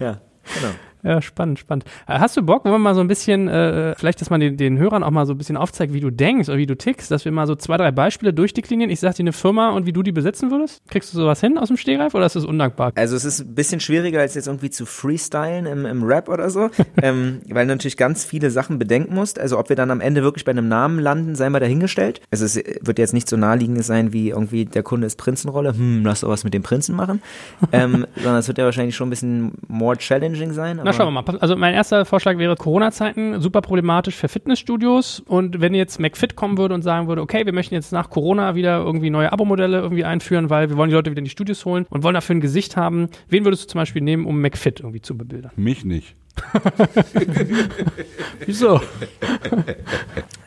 ja, 0.01 0.21
genau. 0.55 0.75
Ja, 1.03 1.23
spannend, 1.23 1.59
spannend. 1.59 1.85
Äh, 2.07 2.19
hast 2.19 2.37
du 2.37 2.43
Bock, 2.43 2.65
wenn 2.65 2.73
wir 2.73 2.79
mal 2.79 2.95
so 2.95 3.01
ein 3.01 3.09
bisschen, 3.09 3.49
äh, 3.49 3.95
vielleicht, 3.97 4.21
dass 4.21 4.31
man 4.31 4.41
den, 4.41 4.57
den 4.57 4.79
Hörern 4.79 5.03
auch 5.03 5.11
mal 5.11 5.27
so 5.27 5.33
ein 5.33 5.39
bisschen 5.39 5.57
aufzeigt, 5.57 5.93
wie 5.93 6.01
du 6.01 6.11
denkst 6.11 6.49
oder 6.49 6.59
wie 6.59 6.67
du 6.67 6.77
tickst, 6.77 7.11
dass 7.11 7.25
wir 7.25 7.33
mal 7.33 7.47
so 7.47 7.55
zwei, 7.55 7.77
drei 7.77 7.91
Beispiele 7.91 8.33
durchdeklinieren. 8.33 8.91
Ich 8.91 9.01
sag 9.01 9.15
dir 9.15 9.23
eine 9.23 9.33
Firma 9.33 9.71
und 9.71 9.87
wie 9.87 9.93
du 9.93 10.03
die 10.03 10.13
besetzen 10.13 10.51
würdest? 10.51 10.83
Kriegst 10.89 11.13
du 11.13 11.19
sowas 11.19 11.41
hin 11.41 11.59
aus 11.59 11.69
dem 11.69 11.77
Stehgreif 11.77 12.15
oder 12.15 12.27
ist 12.27 12.37
das 12.37 12.45
undankbar? 12.45 12.93
Also 12.97 13.17
es 13.17 13.25
ist 13.25 13.41
ein 13.41 13.55
bisschen 13.55 13.81
schwieriger, 13.81 14.21
als 14.21 14.35
jetzt 14.35 14.47
irgendwie 14.47 14.71
zu 14.71 14.87
freestylen 14.87 15.67
im, 15.67 15.87
im 15.87 16.03
Rap 16.03 16.29
oder 16.29 16.51
so, 16.51 16.71
ähm, 17.03 17.41
weil 17.49 17.67
du 17.67 17.75
natürlich 17.75 17.97
ganz 17.97 18.25
viele 18.25 18.51
Sachen 18.51 18.79
bedenken 18.79 19.15
musst. 19.15 19.39
Also 19.39 19.59
ob 19.59 19.69
wir 19.69 19.77
dann 19.77 19.91
am 19.91 20.01
Ende 20.01 20.23
wirklich 20.23 20.45
bei 20.45 20.53
einem 20.53 20.69
Namen 20.69 20.99
landen, 20.99 21.35
sei 21.35 21.49
mal 21.49 21.61
dahingestellt. 21.61 22.21
Also 22.31 22.45
es 22.45 22.57
wird 22.57 22.99
jetzt 22.99 23.15
nicht 23.15 23.29
so 23.29 23.37
naheliegend 23.37 23.85
sein, 23.85 24.13
wie 24.13 24.31
irgendwie 24.31 24.65
der 24.67 24.83
Kunde 24.83 25.07
ist 25.07 25.17
Prinzenrolle, 25.17 25.73
hm, 25.73 26.03
lass 26.05 26.21
doch 26.21 26.29
was 26.29 26.45
mit 26.45 26.55
dem 26.55 26.63
Prinzen 26.63 26.95
machen, 26.95 27.23
ähm, 27.73 28.07
sondern 28.17 28.37
es 28.37 28.49
wird 28.49 28.59
ja 28.59 28.65
wahrscheinlich 28.65 28.97
schon 28.97 29.09
ein 29.09 29.11
bisschen 29.11 29.53
more 29.69 29.97
challenging 29.97 30.53
sein. 30.53 30.81
Na, 30.91 30.97
schauen 30.97 31.13
wir 31.13 31.23
mal. 31.23 31.39
Also 31.39 31.57
mein 31.57 31.75
erster 31.75 32.05
Vorschlag 32.05 32.39
wäre 32.39 32.57
Corona-Zeiten, 32.57 33.41
super 33.41 33.61
problematisch 33.61 34.17
für 34.17 34.29
Fitnessstudios. 34.29 35.21
Und 35.21 35.61
wenn 35.61 35.75
jetzt 35.75 36.01
McFit 36.01 36.37
kommen 36.37 36.59
würde 36.59 36.75
und 36.75 36.83
sagen 36.83 37.09
würde, 37.09 37.23
okay, 37.23 37.47
wir 37.47 37.53
möchten 37.53 37.75
jetzt 37.75 37.93
nach 37.93 38.11
Corona 38.11 38.55
wieder 38.55 38.79
irgendwie 38.79 39.11
neue 39.11 39.33
Abo-Modelle 39.33 39.79
irgendwie 39.79 40.05
einführen, 40.05 40.51
weil 40.51 40.71
wir 40.71 40.77
wollen 40.77 40.91
die 40.91 40.97
Leute 40.97 41.11
wieder 41.11 41.21
in 41.21 41.25
die 41.25 41.31
Studios 41.31 41.65
holen 41.65 41.87
und 41.91 42.03
wollen 42.03 42.15
dafür 42.15 42.37
ein 42.37 42.41
Gesicht 42.41 42.77
haben. 42.77 43.09
Wen 43.29 43.45
würdest 43.45 43.65
du 43.65 43.69
zum 43.69 43.79
Beispiel 43.79 44.03
nehmen, 44.03 44.27
um 44.27 44.41
McFit 44.41 44.81
irgendwie 44.81 45.01
zu 45.01 45.17
bebildern? 45.17 45.53
Mich 45.57 45.85
nicht. 45.85 46.15
Wieso? 48.47 48.81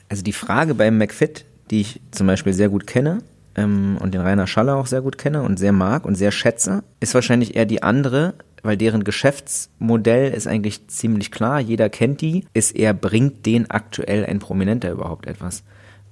Also 0.10 0.22
die 0.22 0.34
Frage 0.34 0.76
beim 0.76 1.00
McFit, 1.00 1.44
die 1.72 1.82
ich 1.82 2.00
zum 2.12 2.28
Beispiel 2.28 2.54
sehr 2.54 2.70
gut 2.70 2.86
kenne, 2.86 3.24
ähm, 3.56 3.98
und 4.00 4.14
den 4.14 4.22
Rainer 4.22 4.48
Schaller 4.48 4.76
auch 4.76 4.88
sehr 4.88 5.02
gut 5.02 5.18
kenne 5.18 5.42
und 5.42 5.58
sehr 5.58 5.72
mag 5.72 6.06
und 6.06 6.16
sehr 6.16 6.32
schätze, 6.32 6.84
ist 7.00 7.14
wahrscheinlich 7.14 7.56
eher 7.56 7.66
die 7.66 7.84
andere, 7.84 8.36
weil 8.64 8.78
deren 8.78 9.04
Geschäftsmodell 9.04 10.34
ist 10.34 10.48
eigentlich 10.48 10.88
ziemlich 10.88 11.32
klar, 11.32 11.60
jeder 11.60 11.90
kennt 11.90 12.22
die, 12.22 12.46
ist 12.54 12.76
eher, 12.76 12.94
bringt 12.94 13.46
den 13.46 13.70
aktuell 13.70 14.26
ein 14.26 14.40
Prominenter 14.40 14.92
überhaupt 14.92 15.28
etwas? 15.28 15.64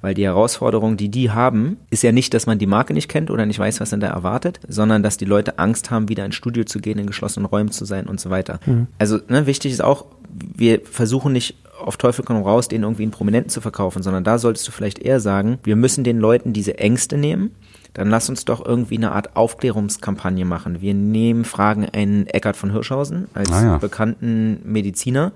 Weil 0.01 0.15
die 0.15 0.25
Herausforderung, 0.25 0.97
die 0.97 1.09
die 1.09 1.31
haben, 1.31 1.77
ist 1.91 2.03
ja 2.03 2.11
nicht, 2.11 2.33
dass 2.33 2.47
man 2.47 2.57
die 2.57 2.65
Marke 2.65 2.93
nicht 2.93 3.07
kennt 3.07 3.29
oder 3.29 3.45
nicht 3.45 3.59
weiß, 3.59 3.79
was 3.79 3.91
denn 3.91 3.99
da 3.99 4.07
erwartet, 4.07 4.59
sondern 4.67 5.03
dass 5.03 5.17
die 5.17 5.25
Leute 5.25 5.59
Angst 5.59 5.91
haben, 5.91 6.09
wieder 6.09 6.25
ins 6.25 6.35
Studio 6.35 6.63
zu 6.63 6.79
gehen, 6.79 6.97
in 6.97 7.05
geschlossenen 7.05 7.45
Räumen 7.45 7.71
zu 7.71 7.85
sein 7.85 8.07
und 8.07 8.19
so 8.19 8.29
weiter. 8.29 8.59
Mhm. 8.65 8.87
Also 8.97 9.19
ne, 9.27 9.45
wichtig 9.45 9.71
ist 9.71 9.83
auch, 9.83 10.07
wir 10.29 10.81
versuchen 10.81 11.33
nicht 11.33 11.55
auf 11.79 11.97
Teufel 11.97 12.25
komm 12.25 12.41
raus, 12.41 12.67
den 12.67 12.83
irgendwie 12.83 13.03
einen 13.03 13.11
Prominenten 13.11 13.49
zu 13.49 13.61
verkaufen, 13.61 14.03
sondern 14.03 14.23
da 14.23 14.37
solltest 14.37 14.67
du 14.67 14.71
vielleicht 14.71 14.99
eher 14.99 15.19
sagen, 15.19 15.59
wir 15.63 15.75
müssen 15.75 16.03
den 16.03 16.19
Leuten 16.19 16.53
diese 16.53 16.77
Ängste 16.77 17.17
nehmen 17.17 17.51
dann 17.93 18.09
lass 18.09 18.29
uns 18.29 18.45
doch 18.45 18.65
irgendwie 18.65 18.97
eine 18.97 19.11
Art 19.11 19.35
Aufklärungskampagne 19.35 20.45
machen. 20.45 20.81
Wir 20.81 20.93
nehmen, 20.93 21.43
fragen 21.45 21.85
einen 21.85 22.27
Eckart 22.27 22.55
von 22.55 22.71
Hirschhausen 22.71 23.27
als 23.33 23.51
ah 23.51 23.63
ja. 23.63 23.77
bekannten 23.77 24.61
Mediziner, 24.63 25.33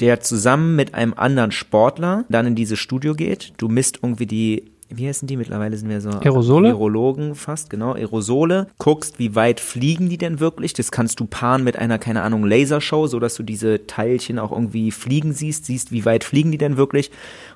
der 0.00 0.20
zusammen 0.20 0.76
mit 0.76 0.94
einem 0.94 1.14
anderen 1.14 1.50
Sportler 1.50 2.24
dann 2.28 2.46
in 2.46 2.54
dieses 2.54 2.78
Studio 2.78 3.14
geht. 3.14 3.52
Du 3.56 3.68
misst 3.68 3.98
irgendwie 4.02 4.26
die 4.26 4.70
wie 4.90 5.06
heißen 5.06 5.28
die 5.28 5.36
mittlerweile 5.36 5.76
sind 5.76 5.88
wir 5.88 6.00
so 6.00 6.10
Aerosole? 6.10 6.68
Virologen 6.68 7.34
fast, 7.34 7.68
genau, 7.68 7.92
Aerosole, 7.92 8.68
guckst, 8.78 9.18
wie 9.18 9.34
weit 9.34 9.60
fliegen 9.60 10.08
die 10.08 10.16
denn 10.16 10.40
wirklich? 10.40 10.72
Das 10.72 10.90
kannst 10.90 11.20
du 11.20 11.26
paaren 11.26 11.62
mit 11.62 11.78
einer 11.78 11.98
keine 11.98 12.22
Ahnung 12.22 12.46
Lasershow, 12.46 13.06
so 13.06 13.20
dass 13.20 13.34
du 13.34 13.42
diese 13.42 13.86
Teilchen 13.86 14.38
auch 14.38 14.50
irgendwie 14.50 14.90
fliegen 14.90 15.32
siehst, 15.32 15.66
siehst, 15.66 15.92
wie 15.92 16.04
weit 16.06 16.24
fliegen 16.24 16.52
die 16.52 16.58
denn 16.58 16.78
wirklich? 16.78 17.10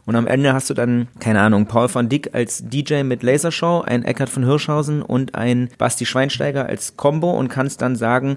Und 0.04 0.16
am 0.16 0.26
Ende 0.26 0.52
hast 0.52 0.68
du 0.68 0.74
dann 0.74 1.08
keine 1.20 1.40
Ahnung, 1.40 1.66
Paul 1.66 1.92
van 1.92 2.08
Dyck 2.08 2.34
als 2.34 2.68
DJ 2.68 3.02
mit 3.02 3.22
Lasershow, 3.22 3.80
ein 3.80 4.04
Eckart 4.04 4.28
von 4.28 4.44
Hirschhausen 4.44 5.00
und 5.00 5.34
ein 5.34 5.70
Basti 5.78 6.04
Schweinsteiger 6.04 6.66
als 6.66 6.96
Combo 6.96 7.30
und 7.30 7.48
kannst 7.48 7.80
dann 7.80 7.96
sagen, 7.96 8.36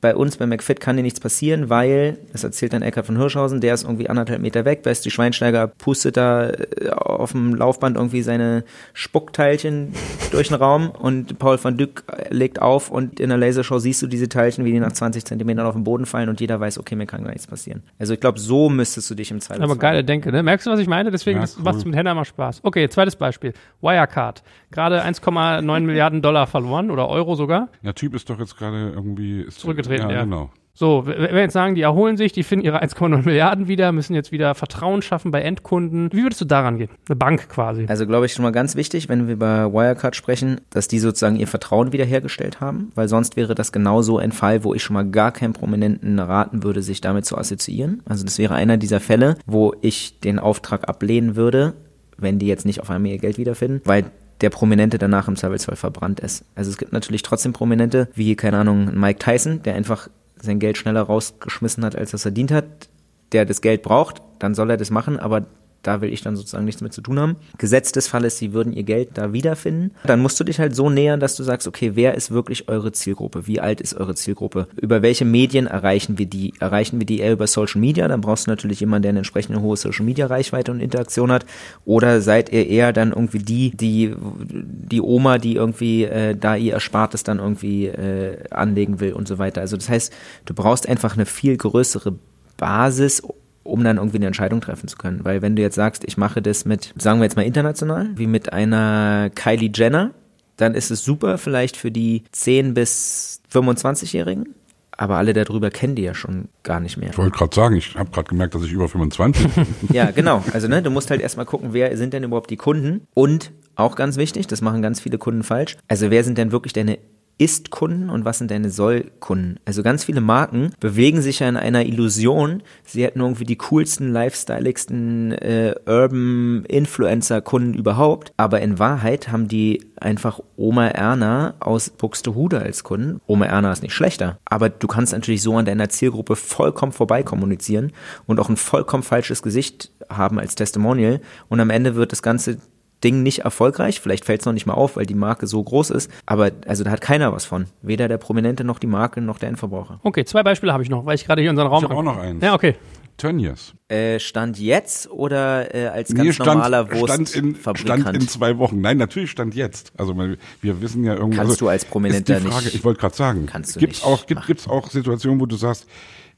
bei 0.00 0.14
uns 0.14 0.36
bei 0.36 0.46
McFit 0.46 0.80
kann 0.80 0.96
dir 0.96 1.02
nichts 1.02 1.20
passieren, 1.20 1.70
weil, 1.70 2.18
das 2.32 2.44
erzählt 2.44 2.72
dann 2.72 2.82
Eckhard 2.82 3.06
von 3.06 3.16
Hirschhausen, 3.16 3.60
der 3.60 3.74
ist 3.74 3.82
irgendwie 3.84 4.08
anderthalb 4.08 4.40
Meter 4.40 4.64
weg, 4.64 4.80
weißt 4.84 5.04
die 5.04 5.10
Schweinsteiger 5.10 5.66
pustet 5.66 6.16
da 6.16 6.50
äh, 6.50 6.90
auf 6.90 7.32
dem 7.32 7.54
Laufband 7.54 7.96
irgendwie 7.96 8.22
seine 8.22 8.64
Spuckteilchen 8.92 9.94
durch 10.30 10.48
den 10.48 10.56
Raum 10.56 10.90
und 10.90 11.38
Paul 11.38 11.62
van 11.62 11.76
Dyck 11.76 12.04
legt 12.30 12.62
auf 12.62 12.90
und 12.90 13.18
in 13.18 13.28
der 13.28 13.38
Lasershow 13.38 13.78
siehst 13.78 14.02
du 14.02 14.06
diese 14.06 14.28
Teilchen, 14.28 14.64
wie 14.64 14.72
die 14.72 14.80
nach 14.80 14.92
20 14.92 15.24
Zentimetern 15.24 15.66
auf 15.66 15.74
den 15.74 15.84
Boden 15.84 16.06
fallen 16.06 16.28
und 16.28 16.40
jeder 16.40 16.60
weiß, 16.60 16.78
okay, 16.78 16.94
mir 16.94 17.06
kann 17.06 17.24
gar 17.24 17.30
nichts 17.30 17.46
passieren. 17.46 17.82
Also 17.98 18.14
ich 18.14 18.20
glaube, 18.20 18.38
so 18.38 18.68
müsstest 18.68 19.10
du 19.10 19.14
dich 19.14 19.30
im 19.30 19.40
Zweifelsfall. 19.40 19.70
Aber 19.70 19.78
geile 19.78 20.04
Denke, 20.04 20.30
ne? 20.30 20.42
Merkst 20.42 20.66
du, 20.66 20.70
was 20.70 20.80
ich 20.80 20.88
meine? 20.88 21.10
Deswegen 21.10 21.38
Ja, 21.38 21.42
das 21.42 21.56
cool. 21.56 21.64
macht 21.64 21.84
mit 21.84 21.96
Henna 21.96 22.14
mal 22.14 22.24
Spaß. 22.24 22.60
Okay, 22.62 22.88
zweites 22.88 23.16
Beispiel. 23.16 23.52
Wirecard. 23.80 24.42
Gerade 24.70 25.02
1,9 25.02 25.80
Milliarden 25.80 26.22
Dollar 26.22 26.46
verloren 26.46 26.90
oder 26.90 27.08
Euro 27.08 27.34
sogar. 27.34 27.68
Der 27.82 27.94
Typ 27.94 28.14
ist 28.14 28.28
doch 28.28 28.38
jetzt 28.38 28.56
gerade 28.56 28.92
irgendwie 28.94 29.42
ist, 29.42 29.64
Zurückgetreten, 29.88 30.10
ja. 30.10 30.24
genau. 30.24 30.50
So, 30.78 31.06
wenn 31.06 31.34
wir 31.34 31.40
jetzt 31.40 31.54
sagen, 31.54 31.74
die 31.74 31.82
erholen 31.82 32.16
sich, 32.16 32.30
die 32.30 32.44
finden 32.44 32.64
ihre 32.64 32.80
1,9 32.84 33.24
Milliarden 33.24 33.66
wieder, 33.66 33.90
müssen 33.90 34.14
jetzt 34.14 34.30
wieder 34.30 34.54
Vertrauen 34.54 35.02
schaffen 35.02 35.32
bei 35.32 35.42
Endkunden. 35.42 36.08
Wie 36.12 36.22
würdest 36.22 36.40
du 36.40 36.44
daran 36.44 36.78
gehen? 36.78 36.90
Eine 37.08 37.16
Bank 37.16 37.48
quasi. 37.48 37.86
Also 37.88 38.06
glaube 38.06 38.26
ich 38.26 38.32
schon 38.32 38.44
mal 38.44 38.52
ganz 38.52 38.76
wichtig, 38.76 39.08
wenn 39.08 39.26
wir 39.26 39.34
über 39.34 39.72
Wirecard 39.72 40.14
sprechen, 40.14 40.60
dass 40.70 40.86
die 40.86 41.00
sozusagen 41.00 41.34
ihr 41.34 41.48
Vertrauen 41.48 41.92
wiederhergestellt 41.92 42.60
haben, 42.60 42.92
weil 42.94 43.08
sonst 43.08 43.36
wäre 43.36 43.56
das 43.56 43.72
genauso 43.72 44.18
ein 44.18 44.30
Fall, 44.30 44.62
wo 44.62 44.72
ich 44.72 44.84
schon 44.84 44.94
mal 44.94 45.10
gar 45.10 45.32
keinen 45.32 45.52
Prominenten 45.52 46.20
raten 46.20 46.62
würde, 46.62 46.80
sich 46.82 47.00
damit 47.00 47.24
zu 47.26 47.36
assoziieren. 47.36 48.00
Also 48.08 48.24
das 48.24 48.38
wäre 48.38 48.54
einer 48.54 48.76
dieser 48.76 49.00
Fälle, 49.00 49.34
wo 49.46 49.74
ich 49.80 50.20
den 50.20 50.38
Auftrag 50.38 50.88
ablehnen 50.88 51.34
würde, 51.34 51.74
wenn 52.18 52.38
die 52.38 52.46
jetzt 52.46 52.66
nicht 52.66 52.80
auf 52.80 52.90
einmal 52.90 53.10
ihr 53.10 53.18
Geld 53.18 53.36
wiederfinden, 53.36 53.80
weil 53.84 54.04
der 54.40 54.50
Prominente 54.50 54.98
danach 54.98 55.28
im 55.28 55.36
Zweifelsfall 55.36 55.76
verbrannt 55.76 56.20
ist. 56.20 56.44
Also 56.54 56.70
es 56.70 56.78
gibt 56.78 56.92
natürlich 56.92 57.22
trotzdem 57.22 57.52
Prominente, 57.52 58.08
wie, 58.14 58.36
keine 58.36 58.58
Ahnung, 58.58 58.98
Mike 58.98 59.18
Tyson, 59.18 59.62
der 59.62 59.74
einfach 59.74 60.08
sein 60.40 60.58
Geld 60.58 60.78
schneller 60.78 61.02
rausgeschmissen 61.02 61.84
hat, 61.84 61.96
als 61.96 62.12
er 62.12 62.16
es 62.16 62.22
verdient 62.22 62.52
hat, 62.52 62.88
der 63.32 63.44
das 63.44 63.60
Geld 63.60 63.82
braucht, 63.82 64.22
dann 64.38 64.54
soll 64.54 64.70
er 64.70 64.76
das 64.76 64.90
machen, 64.90 65.18
aber 65.18 65.46
da 65.82 66.00
will 66.00 66.12
ich 66.12 66.22
dann 66.22 66.36
sozusagen 66.36 66.64
nichts 66.64 66.80
mit 66.80 66.92
zu 66.92 67.00
tun 67.00 67.18
haben. 67.18 67.36
Gesetz 67.56 67.92
des 67.92 68.08
Falles, 68.08 68.36
sie 68.38 68.52
würden 68.52 68.72
ihr 68.72 68.82
Geld 68.82 69.10
da 69.14 69.32
wiederfinden. 69.32 69.92
Dann 70.04 70.20
musst 70.20 70.38
du 70.40 70.44
dich 70.44 70.58
halt 70.58 70.74
so 70.74 70.90
nähern, 70.90 71.20
dass 71.20 71.36
du 71.36 71.44
sagst, 71.44 71.68
okay, 71.68 71.92
wer 71.94 72.14
ist 72.14 72.30
wirklich 72.30 72.68
eure 72.68 72.92
Zielgruppe? 72.92 73.46
Wie 73.46 73.60
alt 73.60 73.80
ist 73.80 73.94
eure 73.94 74.14
Zielgruppe? 74.14 74.66
Über 74.80 75.02
welche 75.02 75.24
Medien 75.24 75.66
erreichen 75.66 76.18
wir 76.18 76.26
die? 76.26 76.54
Erreichen 76.58 76.98
wir 76.98 77.06
die 77.06 77.20
eher 77.20 77.32
über 77.32 77.46
Social 77.46 77.80
Media? 77.80 78.08
Dann 78.08 78.20
brauchst 78.20 78.46
du 78.46 78.50
natürlich 78.50 78.80
jemanden, 78.80 79.02
der 79.02 79.10
eine 79.10 79.20
entsprechende 79.20 79.60
hohe 79.60 79.76
Social 79.76 80.04
Media 80.04 80.26
Reichweite 80.26 80.72
und 80.72 80.80
Interaktion 80.80 81.30
hat. 81.30 81.46
Oder 81.84 82.20
seid 82.20 82.50
ihr 82.52 82.66
eher 82.66 82.92
dann 82.92 83.10
irgendwie 83.10 83.38
die, 83.38 83.70
die, 83.70 84.14
die 84.18 85.00
Oma, 85.00 85.38
die 85.38 85.54
irgendwie 85.54 86.04
äh, 86.04 86.36
da 86.36 86.56
ihr 86.56 86.72
Erspartes 86.72 87.22
dann 87.22 87.38
irgendwie 87.38 87.86
äh, 87.86 88.36
anlegen 88.50 89.00
will 89.00 89.12
und 89.12 89.28
so 89.28 89.38
weiter. 89.38 89.60
Also 89.60 89.76
das 89.76 89.88
heißt, 89.88 90.12
du 90.44 90.54
brauchst 90.54 90.88
einfach 90.88 91.14
eine 91.14 91.26
viel 91.26 91.56
größere 91.56 92.14
Basis, 92.56 93.22
um 93.68 93.84
dann 93.84 93.98
irgendwie 93.98 94.16
eine 94.16 94.26
Entscheidung 94.26 94.60
treffen 94.60 94.88
zu 94.88 94.96
können. 94.96 95.24
Weil 95.24 95.42
wenn 95.42 95.56
du 95.56 95.62
jetzt 95.62 95.74
sagst, 95.74 96.04
ich 96.04 96.16
mache 96.16 96.42
das 96.42 96.64
mit, 96.64 96.94
sagen 96.98 97.20
wir 97.20 97.24
jetzt 97.24 97.36
mal 97.36 97.42
international, 97.42 98.10
wie 98.16 98.26
mit 98.26 98.52
einer 98.52 99.30
Kylie 99.34 99.70
Jenner, 99.74 100.12
dann 100.56 100.74
ist 100.74 100.90
es 100.90 101.04
super 101.04 101.38
vielleicht 101.38 101.76
für 101.76 101.90
die 101.90 102.24
10 102.32 102.74
bis 102.74 103.40
25-Jährigen, 103.52 104.54
aber 104.90 105.16
alle 105.16 105.32
darüber 105.32 105.70
kennen 105.70 105.94
die 105.94 106.02
ja 106.02 106.14
schon 106.14 106.48
gar 106.64 106.80
nicht 106.80 106.96
mehr. 106.96 107.10
Ich 107.10 107.18
wollte 107.18 107.36
gerade 107.36 107.54
sagen, 107.54 107.76
ich 107.76 107.94
habe 107.94 108.10
gerade 108.10 108.28
gemerkt, 108.28 108.54
dass 108.54 108.64
ich 108.64 108.72
über 108.72 108.88
25 108.88 109.54
bin. 109.54 109.66
Ja, 109.92 110.10
genau. 110.10 110.42
Also 110.52 110.66
ne, 110.66 110.82
du 110.82 110.90
musst 110.90 111.10
halt 111.10 111.20
erstmal 111.20 111.46
gucken, 111.46 111.68
wer 111.72 111.96
sind 111.96 112.12
denn 112.12 112.24
überhaupt 112.24 112.50
die 112.50 112.56
Kunden 112.56 113.06
und 113.14 113.52
auch 113.76 113.94
ganz 113.94 114.16
wichtig, 114.16 114.48
das 114.48 114.60
machen 114.60 114.82
ganz 114.82 114.98
viele 115.00 115.18
Kunden 115.18 115.44
falsch. 115.44 115.76
Also 115.86 116.10
wer 116.10 116.24
sind 116.24 116.36
denn 116.36 116.50
wirklich 116.50 116.72
deine 116.72 116.98
ist-Kunden 117.38 118.10
und 118.10 118.24
was 118.24 118.38
sind 118.38 118.50
deine 118.50 118.70
Soll-Kunden? 118.70 119.58
Also 119.64 119.82
ganz 119.82 120.04
viele 120.04 120.20
Marken 120.20 120.72
bewegen 120.80 121.22
sich 121.22 121.38
ja 121.38 121.48
in 121.48 121.56
einer 121.56 121.86
Illusion, 121.86 122.62
sie 122.84 123.04
hätten 123.04 123.20
irgendwie 123.20 123.44
die 123.44 123.56
coolsten, 123.56 124.12
lifestyleigsten 124.12 125.32
äh, 125.32 125.74
Urban 125.86 126.64
Influencer-Kunden 126.66 127.74
überhaupt, 127.74 128.32
aber 128.36 128.60
in 128.60 128.78
Wahrheit 128.78 129.30
haben 129.30 129.48
die 129.48 129.86
einfach 130.00 130.40
Oma 130.56 130.88
Erna 130.88 131.54
aus 131.60 131.90
Buxtehude 131.90 132.60
als 132.60 132.84
Kunden. 132.84 133.20
Oma 133.26 133.46
Erna 133.46 133.72
ist 133.72 133.82
nicht 133.82 133.94
schlechter, 133.94 134.38
aber 134.44 134.68
du 134.68 134.86
kannst 134.86 135.12
natürlich 135.12 135.42
so 135.42 135.56
an 135.56 135.64
deiner 135.64 135.88
Zielgruppe 135.88 136.36
vollkommen 136.36 136.92
vorbei 136.92 137.22
kommunizieren 137.22 137.92
und 138.26 138.40
auch 138.40 138.48
ein 138.48 138.56
vollkommen 138.56 139.02
falsches 139.02 139.42
Gesicht 139.42 139.92
haben 140.10 140.38
als 140.38 140.54
Testimonial 140.54 141.20
und 141.48 141.60
am 141.60 141.70
Ende 141.70 141.94
wird 141.94 142.12
das 142.12 142.22
Ganze 142.22 142.58
Ding 143.04 143.22
nicht 143.22 143.40
erfolgreich. 143.40 144.00
Vielleicht 144.00 144.24
fällt 144.24 144.40
es 144.40 144.46
noch 144.46 144.52
nicht 144.52 144.66
mal 144.66 144.74
auf, 144.74 144.96
weil 144.96 145.06
die 145.06 145.14
Marke 145.14 145.46
so 145.46 145.62
groß 145.62 145.90
ist. 145.90 146.10
Aber 146.26 146.50
also 146.66 146.84
da 146.84 146.90
hat 146.90 147.00
keiner 147.00 147.32
was 147.32 147.44
von. 147.44 147.66
Weder 147.82 148.08
der 148.08 148.18
Prominente 148.18 148.64
noch 148.64 148.78
die 148.78 148.86
Marke 148.86 149.20
noch 149.20 149.38
der 149.38 149.48
Endverbraucher. 149.50 150.00
Okay, 150.02 150.24
zwei 150.24 150.42
Beispiele 150.42 150.72
habe 150.72 150.82
ich 150.82 150.90
noch, 150.90 151.06
weil 151.06 151.14
ich 151.14 151.24
gerade 151.24 151.40
hier 151.42 151.50
unseren 151.50 151.68
Raum 151.68 151.84
Ich 151.84 151.90
habe 151.90 151.96
auch 151.96 152.02
noch 152.02 152.18
eins. 152.18 152.42
Ja, 152.42 152.54
okay. 152.54 152.74
Tönnies. 153.18 153.74
Äh, 153.88 154.20
stand 154.20 154.60
jetzt 154.60 155.10
oder 155.10 155.74
äh, 155.74 155.88
als 155.88 156.14
ganz 156.14 156.24
Nee, 156.24 156.32
stand, 156.32 156.54
normaler 156.54 156.86
stand, 156.86 157.34
in, 157.34 157.48
Wurstfabrikant? 157.54 158.00
stand 158.02 158.16
in 158.22 158.28
zwei 158.28 158.58
Wochen. 158.58 158.80
Nein, 158.80 158.96
natürlich 158.96 159.32
stand 159.32 159.56
jetzt. 159.56 159.92
Also 159.96 160.16
wir, 160.16 160.36
wir 160.60 160.80
wissen 160.80 161.02
ja 161.02 161.14
irgendwie. 161.14 161.36
Kannst 161.36 161.50
also, 161.52 161.64
du 161.64 161.68
als 161.68 161.84
Prominenter 161.84 162.36
ist 162.36 162.44
die 162.44 162.48
Frage, 162.48 162.64
nicht- 162.66 162.74
Ich 162.76 162.84
wollte 162.84 163.00
gerade 163.00 163.16
sagen. 163.16 163.46
Kannst 163.46 163.74
du 163.74 163.80
gibt's 163.80 163.98
nicht 163.98 164.06
auch 164.06 164.24
gibt 164.26 164.46
gibt's 164.46 164.68
auch 164.68 164.88
Situationen, 164.88 165.40
wo 165.40 165.46
du 165.46 165.56
sagst, 165.56 165.88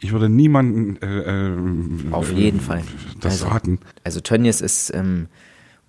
ich 0.00 0.12
würde 0.12 0.30
niemanden 0.30 0.96
äh, 1.02 1.50
äh, 1.50 2.12
Auf 2.12 2.30
äh, 2.32 2.34
jeden 2.34 2.60
Fall. 2.60 2.82
das 3.20 3.42
Also- 3.42 3.48
raten. 3.48 3.78
Also 4.02 4.20
Tönnies 4.20 4.62
ist, 4.62 4.90
ähm, 4.94 5.26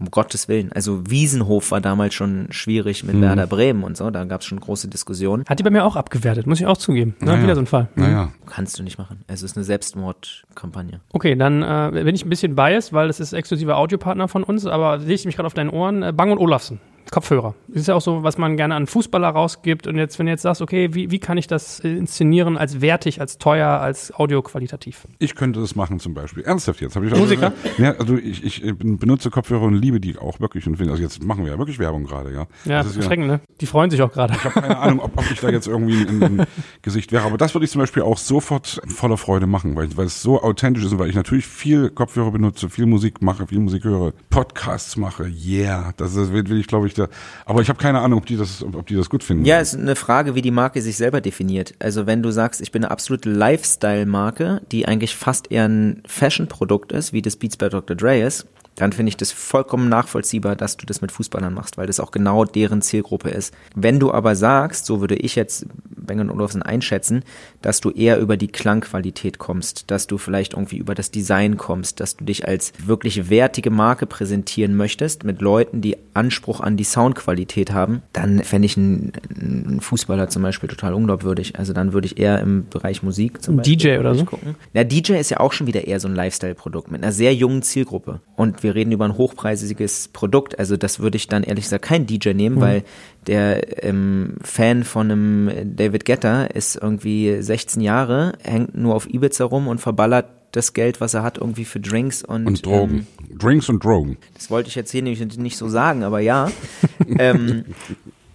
um 0.01 0.11
Gottes 0.11 0.47
Willen, 0.49 0.71
also 0.73 1.01
Wiesenhof 1.09 1.71
war 1.71 1.79
damals 1.79 2.13
schon 2.13 2.47
schwierig 2.49 3.03
Mhm. 3.03 3.11
mit 3.11 3.21
Werder 3.21 3.47
Bremen 3.47 3.83
und 3.83 3.95
so, 3.95 4.09
da 4.09 4.25
gab 4.25 4.41
es 4.41 4.47
schon 4.47 4.59
große 4.59 4.87
Diskussionen. 4.87 5.45
Hat 5.47 5.59
die 5.59 5.63
bei 5.63 5.69
mir 5.69 5.85
auch 5.85 5.95
abgewertet, 5.95 6.47
muss 6.47 6.59
ich 6.59 6.65
auch 6.65 6.77
zugeben. 6.77 7.15
Ne? 7.19 7.27
Naja. 7.27 7.43
Wieder 7.43 7.55
so 7.55 7.61
ein 7.61 7.67
Fall. 7.67 7.87
Mhm. 7.95 8.03
Naja. 8.03 8.31
Kannst 8.47 8.77
du 8.79 8.83
nicht 8.83 8.97
machen. 8.97 9.23
Es 9.27 9.43
ist 9.43 9.55
eine 9.55 9.63
Selbstmordkampagne. 9.63 10.99
Okay, 11.13 11.35
dann 11.35 11.61
äh, 11.63 12.03
bin 12.03 12.15
ich 12.15 12.25
ein 12.25 12.29
bisschen 12.29 12.55
biased, 12.55 12.93
weil 12.93 13.07
das 13.07 13.19
ist 13.19 13.33
exklusiver 13.33 13.77
Audiopartner 13.77 14.27
von 14.27 14.43
uns, 14.43 14.65
aber 14.65 14.99
sehe 14.99 15.15
ich 15.15 15.25
mich 15.25 15.35
gerade 15.35 15.47
auf 15.47 15.53
deinen 15.53 15.69
Ohren. 15.69 16.03
Äh, 16.03 16.11
Bang 16.13 16.31
und 16.31 16.37
Olufsen. 16.39 16.79
Kopfhörer. 17.09 17.55
Das 17.67 17.81
ist 17.81 17.87
ja 17.87 17.95
auch 17.95 18.01
so, 18.01 18.23
was 18.23 18.37
man 18.37 18.57
gerne 18.57 18.75
an 18.75 18.87
Fußballer 18.87 19.29
rausgibt. 19.29 19.87
Und 19.87 19.97
jetzt, 19.97 20.19
wenn 20.19 20.25
du 20.25 20.31
jetzt 20.31 20.41
sagst, 20.41 20.61
okay, 20.61 20.93
wie, 20.93 21.11
wie 21.11 21.19
kann 21.19 21.37
ich 21.37 21.47
das 21.47 21.79
äh, 21.79 21.89
inszenieren 21.89 22.57
als 22.57 22.81
wertig, 22.81 23.19
als 23.21 23.37
teuer, 23.37 23.67
als 23.67 24.13
audioqualitativ? 24.13 25.07
Ich 25.19 25.35
könnte 25.35 25.59
das 25.59 25.75
machen 25.75 25.99
zum 25.99 26.13
Beispiel. 26.13 26.43
Ernsthaft 26.43 26.81
jetzt. 26.81 26.95
Hab 26.95 27.03
ich 27.03 27.15
Musiker? 27.15 27.53
Ja, 27.77 27.91
also 27.97 28.17
ich, 28.17 28.43
ich 28.43 28.75
benutze 28.77 29.29
Kopfhörer 29.29 29.63
und 29.63 29.75
liebe 29.75 29.99
die 29.99 30.17
auch 30.17 30.39
wirklich 30.39 30.67
und 30.67 30.77
finde, 30.77 30.91
also 30.91 31.03
jetzt 31.03 31.23
machen 31.23 31.45
wir 31.45 31.51
ja 31.53 31.57
wirklich 31.57 31.79
Werbung 31.79 32.03
gerade, 32.03 32.33
ja. 32.33 32.47
Ja, 32.65 32.83
Das 32.83 32.87
ist 32.87 32.97
erschreckend, 32.97 33.27
ne? 33.27 33.41
Die 33.59 33.65
freuen 33.65 33.89
sich 33.89 34.01
auch 34.01 34.11
gerade. 34.11 34.33
Ich 34.33 34.43
habe 34.43 34.61
keine 34.61 34.77
Ahnung, 34.77 34.99
ob, 34.99 35.17
ob 35.17 35.31
ich 35.31 35.39
da 35.39 35.49
jetzt 35.49 35.67
irgendwie 35.67 36.01
ein, 36.05 36.23
ein 36.23 36.47
Gesicht 36.81 37.11
wäre. 37.11 37.25
Aber 37.25 37.37
das 37.37 37.53
würde 37.53 37.65
ich 37.65 37.71
zum 37.71 37.79
Beispiel 37.79 38.03
auch 38.03 38.17
sofort 38.17 38.81
voller 38.87 39.17
Freude 39.17 39.47
machen, 39.47 39.75
weil, 39.75 39.95
weil 39.97 40.05
es 40.05 40.21
so 40.21 40.41
authentisch 40.41 40.83
ist 40.83 40.91
und 40.91 40.99
weil 40.99 41.09
ich 41.09 41.15
natürlich 41.15 41.47
viel 41.47 41.89
Kopfhörer 41.89 42.31
benutze, 42.31 42.69
viel 42.69 42.85
Musik 42.85 43.21
mache, 43.21 43.47
viel 43.47 43.59
Musik 43.59 43.83
höre, 43.83 44.13
Podcasts 44.29 44.97
mache. 44.97 45.31
Yeah, 45.45 45.93
das 45.97 46.15
will, 46.15 46.47
will 46.49 46.59
ich, 46.59 46.67
glaube 46.67 46.87
ich, 46.87 46.90
da. 46.93 47.07
Aber 47.45 47.61
ich 47.61 47.69
habe 47.69 47.79
keine 47.79 47.99
Ahnung, 47.99 48.19
ob 48.19 48.25
die 48.25 48.37
das, 48.37 48.63
ob 48.63 48.87
die 48.87 48.95
das 48.95 49.09
gut 49.09 49.23
finden. 49.23 49.45
Ja, 49.45 49.59
es 49.59 49.73
ist 49.73 49.79
eine 49.79 49.95
Frage, 49.95 50.35
wie 50.35 50.41
die 50.41 50.51
Marke 50.51 50.81
sich 50.81 50.97
selber 50.97 51.21
definiert. 51.21 51.73
Also 51.79 52.05
wenn 52.07 52.23
du 52.23 52.31
sagst, 52.31 52.61
ich 52.61 52.71
bin 52.71 52.83
eine 52.83 52.91
absolute 52.91 53.29
Lifestyle-Marke, 53.29 54.61
die 54.71 54.87
eigentlich 54.87 55.15
fast 55.15 55.51
eher 55.51 55.67
ein 55.67 56.03
Fashion-Produkt 56.05 56.91
ist, 56.91 57.13
wie 57.13 57.21
das 57.21 57.35
Beats 57.35 57.57
bei 57.57 57.69
Dr. 57.69 57.95
Dre 57.95 58.21
ist, 58.21 58.47
dann 58.75 58.93
finde 58.93 59.09
ich 59.09 59.17
das 59.17 59.31
vollkommen 59.31 59.89
nachvollziehbar, 59.89 60.55
dass 60.55 60.77
du 60.77 60.85
das 60.85 61.01
mit 61.01 61.11
Fußballern 61.11 61.53
machst, 61.53 61.77
weil 61.77 61.87
das 61.87 61.99
auch 61.99 62.11
genau 62.11 62.45
deren 62.45 62.81
Zielgruppe 62.81 63.29
ist. 63.29 63.53
Wenn 63.75 63.99
du 63.99 64.11
aber 64.11 64.35
sagst, 64.35 64.85
so 64.85 65.01
würde 65.01 65.15
ich 65.15 65.35
jetzt 65.35 65.65
Bang 65.89 66.29
Olufsen 66.29 66.63
einschätzen, 66.63 67.23
dass 67.61 67.81
du 67.81 67.91
eher 67.91 68.19
über 68.19 68.37
die 68.37 68.47
Klangqualität 68.47 69.37
kommst, 69.37 69.91
dass 69.91 70.07
du 70.07 70.17
vielleicht 70.17 70.53
irgendwie 70.53 70.77
über 70.77 70.95
das 70.95 71.11
Design 71.11 71.57
kommst, 71.57 71.99
dass 71.99 72.17
du 72.17 72.25
dich 72.25 72.47
als 72.47 72.73
wirklich 72.85 73.29
wertige 73.29 73.69
Marke 73.69 74.05
präsentieren 74.05 74.75
möchtest 74.75 75.23
mit 75.23 75.41
Leuten, 75.41 75.81
die 75.81 75.97
Anspruch 76.13 76.59
an 76.59 76.77
die 76.77 76.83
Soundqualität 76.83 77.71
haben, 77.71 78.01
dann 78.13 78.43
fände 78.43 78.65
ich 78.65 78.77
einen, 78.77 79.11
einen 79.39 79.79
Fußballer 79.81 80.29
zum 80.29 80.41
Beispiel 80.43 80.69
total 80.69 80.93
unglaubwürdig. 80.93 81.57
Also 81.57 81.73
dann 81.73 81.93
würde 81.93 82.07
ich 82.07 82.17
eher 82.19 82.39
im 82.39 82.67
Bereich 82.69 83.03
Musik 83.03 83.41
zum 83.41 83.57
Beispiel 83.57 83.77
DJ 83.77 83.97
oder 83.97 84.15
so? 84.15 84.25
gucken. 84.25 84.55
Na, 84.73 84.83
DJ 84.83 85.13
ist 85.13 85.31
ja 85.31 85.39
auch 85.39 85.53
schon 85.53 85.67
wieder 85.67 85.85
eher 85.87 85.99
so 85.99 86.07
ein 86.07 86.15
Lifestyle-Produkt 86.15 86.91
mit 86.91 87.03
einer 87.03 87.11
sehr 87.11 87.33
jungen 87.33 87.61
Zielgruppe. 87.61 88.21
Und 88.35 88.63
wir 88.63 88.75
reden 88.75 88.91
über 88.91 89.05
ein 89.05 89.17
hochpreisiges 89.17 90.09
Produkt. 90.09 90.59
Also 90.59 90.77
das 90.77 90.99
würde 90.99 91.17
ich 91.17 91.27
dann 91.27 91.43
ehrlich 91.43 91.65
gesagt 91.65 91.85
kein 91.85 92.05
DJ 92.05 92.29
nehmen, 92.33 92.55
Mhm. 92.57 92.61
weil 92.61 92.83
der 93.27 93.83
ähm, 93.85 94.35
Fan 94.41 94.83
von 94.83 95.11
einem 95.11 95.75
David 95.75 96.05
Guetta 96.05 96.45
ist 96.45 96.75
irgendwie 96.75 97.41
16 97.51 97.81
Jahre, 97.81 98.31
hängt 98.43 98.75
nur 98.75 98.95
auf 98.95 99.13
Ibiza 99.13 99.43
rum 99.43 99.67
und 99.67 99.79
verballert 99.79 100.29
das 100.53 100.71
Geld, 100.71 101.01
was 101.01 101.13
er 101.13 101.21
hat, 101.21 101.37
irgendwie 101.37 101.65
für 101.65 101.81
Drinks 101.81 102.23
und, 102.23 102.47
Und 102.47 102.65
Drogen. 102.65 103.07
Ähm, 103.29 103.37
Drinks 103.37 103.67
und 103.67 103.83
Drogen. 103.83 104.17
Das 104.35 104.49
wollte 104.49 104.69
ich 104.69 104.75
jetzt 104.75 104.89
hier 104.91 105.01
nicht, 105.01 105.37
nicht 105.37 105.57
so 105.57 105.67
sagen, 105.67 106.03
aber 106.03 106.21
ja. 106.21 106.49
ähm, 107.19 107.65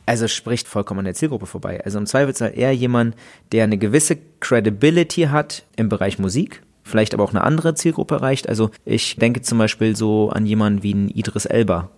also 0.04 0.28
spricht 0.28 0.68
vollkommen 0.68 0.98
an 0.98 1.06
der 1.06 1.14
Zielgruppe 1.14 1.46
vorbei. 1.46 1.82
Also 1.82 1.98
im 1.98 2.04
Zweifelsfall 2.04 2.52
eher 2.54 2.72
jemand, 2.72 3.16
der 3.52 3.64
eine 3.64 3.78
gewisse 3.78 4.18
Credibility 4.40 5.22
hat 5.22 5.64
im 5.76 5.88
Bereich 5.88 6.18
Musik, 6.18 6.62
vielleicht 6.84 7.14
aber 7.14 7.24
auch 7.24 7.30
eine 7.30 7.42
andere 7.42 7.74
Zielgruppe 7.74 8.16
erreicht. 8.16 8.50
Also 8.50 8.70
ich 8.84 9.16
denke 9.16 9.40
zum 9.40 9.56
Beispiel 9.56 9.96
so 9.96 10.28
an 10.28 10.44
jemanden 10.44 10.82
wie 10.82 10.92
ein 10.92 11.08
Idris 11.08 11.46
Elba, 11.46 11.88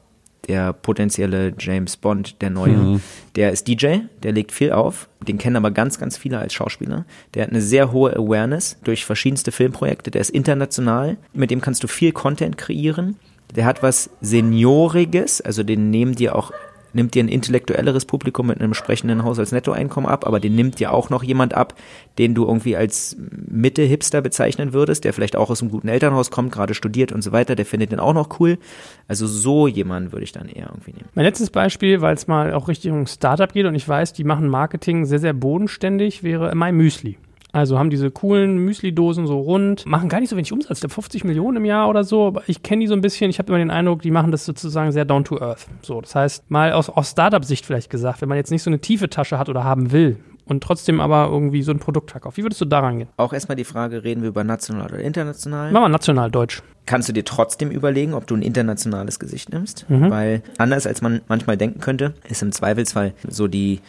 der 0.47 0.72
potenzielle 0.72 1.53
James 1.59 1.97
Bond, 1.97 2.41
der 2.41 2.51
neue. 2.51 2.76
Mhm. 2.76 3.01
Der 3.36 3.53
ist 3.53 3.68
DJ, 3.68 3.99
der 4.22 4.32
legt 4.32 4.53
viel 4.53 4.72
auf, 4.72 5.09
den 5.26 5.39
kennen 5.39 5.57
aber 5.57 5.70
ganz, 5.70 5.99
ganz 5.99 6.16
viele 6.16 6.39
als 6.39 6.55
Schauspieler. 6.55 7.05
Der 7.34 7.45
hat 7.45 7.51
eine 7.51 7.61
sehr 7.61 7.93
hohe 7.93 8.16
Awareness 8.16 8.78
durch 8.84 9.05
verschiedenste 9.05 9.53
Filmprojekte, 9.53 10.11
der 10.11 10.20
ist 10.20 10.30
international, 10.30 11.16
mit 11.32 11.51
dem 11.51 11.61
kannst 11.61 11.82
du 11.82 11.89
viel 11.89 12.12
Content 12.12 12.57
kreieren. 12.57 13.16
Der 13.55 13.64
hat 13.64 13.82
was 13.82 14.11
Senioriges, 14.20 15.41
also 15.41 15.62
den 15.62 15.91
nehmen 15.91 16.14
dir 16.14 16.36
auch 16.36 16.53
nimmt 16.93 17.14
dir 17.14 17.22
ein 17.22 17.28
intellektuelleres 17.28 18.05
Publikum 18.05 18.47
mit 18.49 18.59
einem 18.59 18.70
entsprechenden 18.70 19.24
Haushaltsnettoeinkommen 19.24 20.11
ab, 20.11 20.26
aber 20.26 20.41
den 20.41 20.55
nimmt 20.55 20.78
dir 20.80 20.93
auch 20.93 21.11
noch 21.11 21.22
jemand 21.22 21.55
ab, 21.55 21.74
den 22.18 22.34
du 22.34 22.47
irgendwie 22.47 22.76
als 22.76 23.16
Mitte-Hipster 23.18 24.20
bezeichnen 24.20 24.72
würdest, 24.72 25.05
der 25.05 25.12
vielleicht 25.12 25.36
auch 25.36 25.51
aus 25.51 25.62
einem 25.62 25.70
guten 25.70 25.89
Elternhaus 25.89 26.30
kommt, 26.30 26.53
gerade 26.53 26.74
studiert 26.74 27.12
und 27.12 27.22
so 27.22 27.32
weiter, 27.32 27.55
der 27.55 27.66
findet 27.66 27.93
den 27.93 28.01
auch 28.01 28.14
noch 28.14 28.41
cool. 28.41 28.59
Also 29.07 29.26
so 29.26 29.66
jemanden 29.66 30.12
würde 30.12 30.24
ich 30.24 30.32
dann 30.32 30.49
eher 30.49 30.66
irgendwie 30.66 30.93
nehmen. 30.93 31.09
Mein 31.14 31.24
letztes 31.24 31.51
Beispiel, 31.51 32.01
weil 32.01 32.14
es 32.14 32.26
mal 32.26 32.53
auch 32.53 32.68
Richtung 32.68 33.07
Startup 33.07 33.53
geht 33.53 33.66
und 33.66 33.74
ich 33.74 33.89
weiß, 33.89 34.12
die 34.12 34.24
machen 34.24 34.49
Marketing 34.49 35.05
sehr, 35.05 35.18
sehr 35.18 35.32
bodenständig, 35.32 36.22
wäre 36.22 36.55
My 36.55 36.72
Müsli. 36.72 37.18
Also 37.53 37.79
haben 37.79 37.91
diese 37.91 38.11
coolen 38.11 38.59
Müsli-Dosen 38.59 39.27
so 39.27 39.41
rund, 39.41 39.87
machen 39.87 40.09
gar 40.09 40.21
nicht 40.21 40.29
so 40.29 40.37
wenig 40.37 40.53
Umsatz, 40.53 40.81
glaube 40.81 40.95
50 40.95 41.25
Millionen 41.25 41.59
im 41.59 41.65
Jahr 41.65 41.89
oder 41.89 42.05
so, 42.05 42.27
aber 42.27 42.43
ich 42.47 42.63
kenne 42.63 42.81
die 42.81 42.87
so 42.87 42.95
ein 42.95 43.01
bisschen, 43.01 43.31
ich 43.31 43.39
habe 43.39 43.49
immer 43.49 43.59
den 43.59 43.71
Eindruck, 43.71 44.03
die 44.03 44.11
machen 44.11 44.31
das 44.31 44.45
sozusagen 44.45 44.93
sehr 44.93 45.07
down 45.07 45.25
to 45.25 45.41
earth. 45.41 45.67
So, 45.83 46.01
das 46.01 46.15
heißt, 46.15 46.51
mal 46.51 46.73
aus, 46.73 46.91
aus 46.91 47.11
Startup-Sicht 47.11 47.65
vielleicht 47.65 47.89
gesagt, 47.91 48.21
wenn 48.21 48.29
man 48.29 48.37
jetzt 48.37 48.51
nicht 48.51 48.63
so 48.63 48.71
eine 48.71 48.81
tiefe 48.81 49.09
Tasche 49.09 49.39
hat 49.39 49.49
oder 49.49 49.65
haben 49.65 49.93
will 49.93 50.19
und 50.45 50.63
trotzdem 50.63 51.01
aber 51.01 51.29
irgendwie 51.31 51.63
so 51.63 51.73
ein 51.73 51.79
Produkt 51.79 52.11
verkauft, 52.11 52.37
wie 52.37 52.43
würdest 52.43 52.61
du 52.61 52.67
daran 52.67 52.99
gehen? 52.99 53.09
Auch 53.17 53.33
erstmal 53.33 53.57
die 53.57 53.65
Frage, 53.65 54.05
reden 54.05 54.21
wir 54.23 54.29
über 54.29 54.45
national 54.45 54.87
oder 54.87 54.99
international? 54.99 55.73
Machen 55.73 55.85
wir 55.85 55.89
national, 55.89 56.31
deutsch. 56.31 56.63
Kannst 56.85 57.09
du 57.09 57.13
dir 57.13 57.25
trotzdem 57.25 57.71
überlegen, 57.71 58.15
ob 58.15 58.27
du 58.27 58.35
ein 58.35 58.43
internationales 58.43 59.19
Gesicht 59.19 59.53
nimmst? 59.53 59.89
Mhm. 59.89 60.11
Weil 60.11 60.43
anders 60.59 60.87
als 60.87 61.01
man 61.03 61.23
manchmal 61.29 61.57
denken 61.57 61.81
könnte, 61.81 62.15
ist 62.29 62.43
im 62.43 62.53
Zweifelsfall 62.53 63.15
so 63.27 63.47
die 63.47 63.81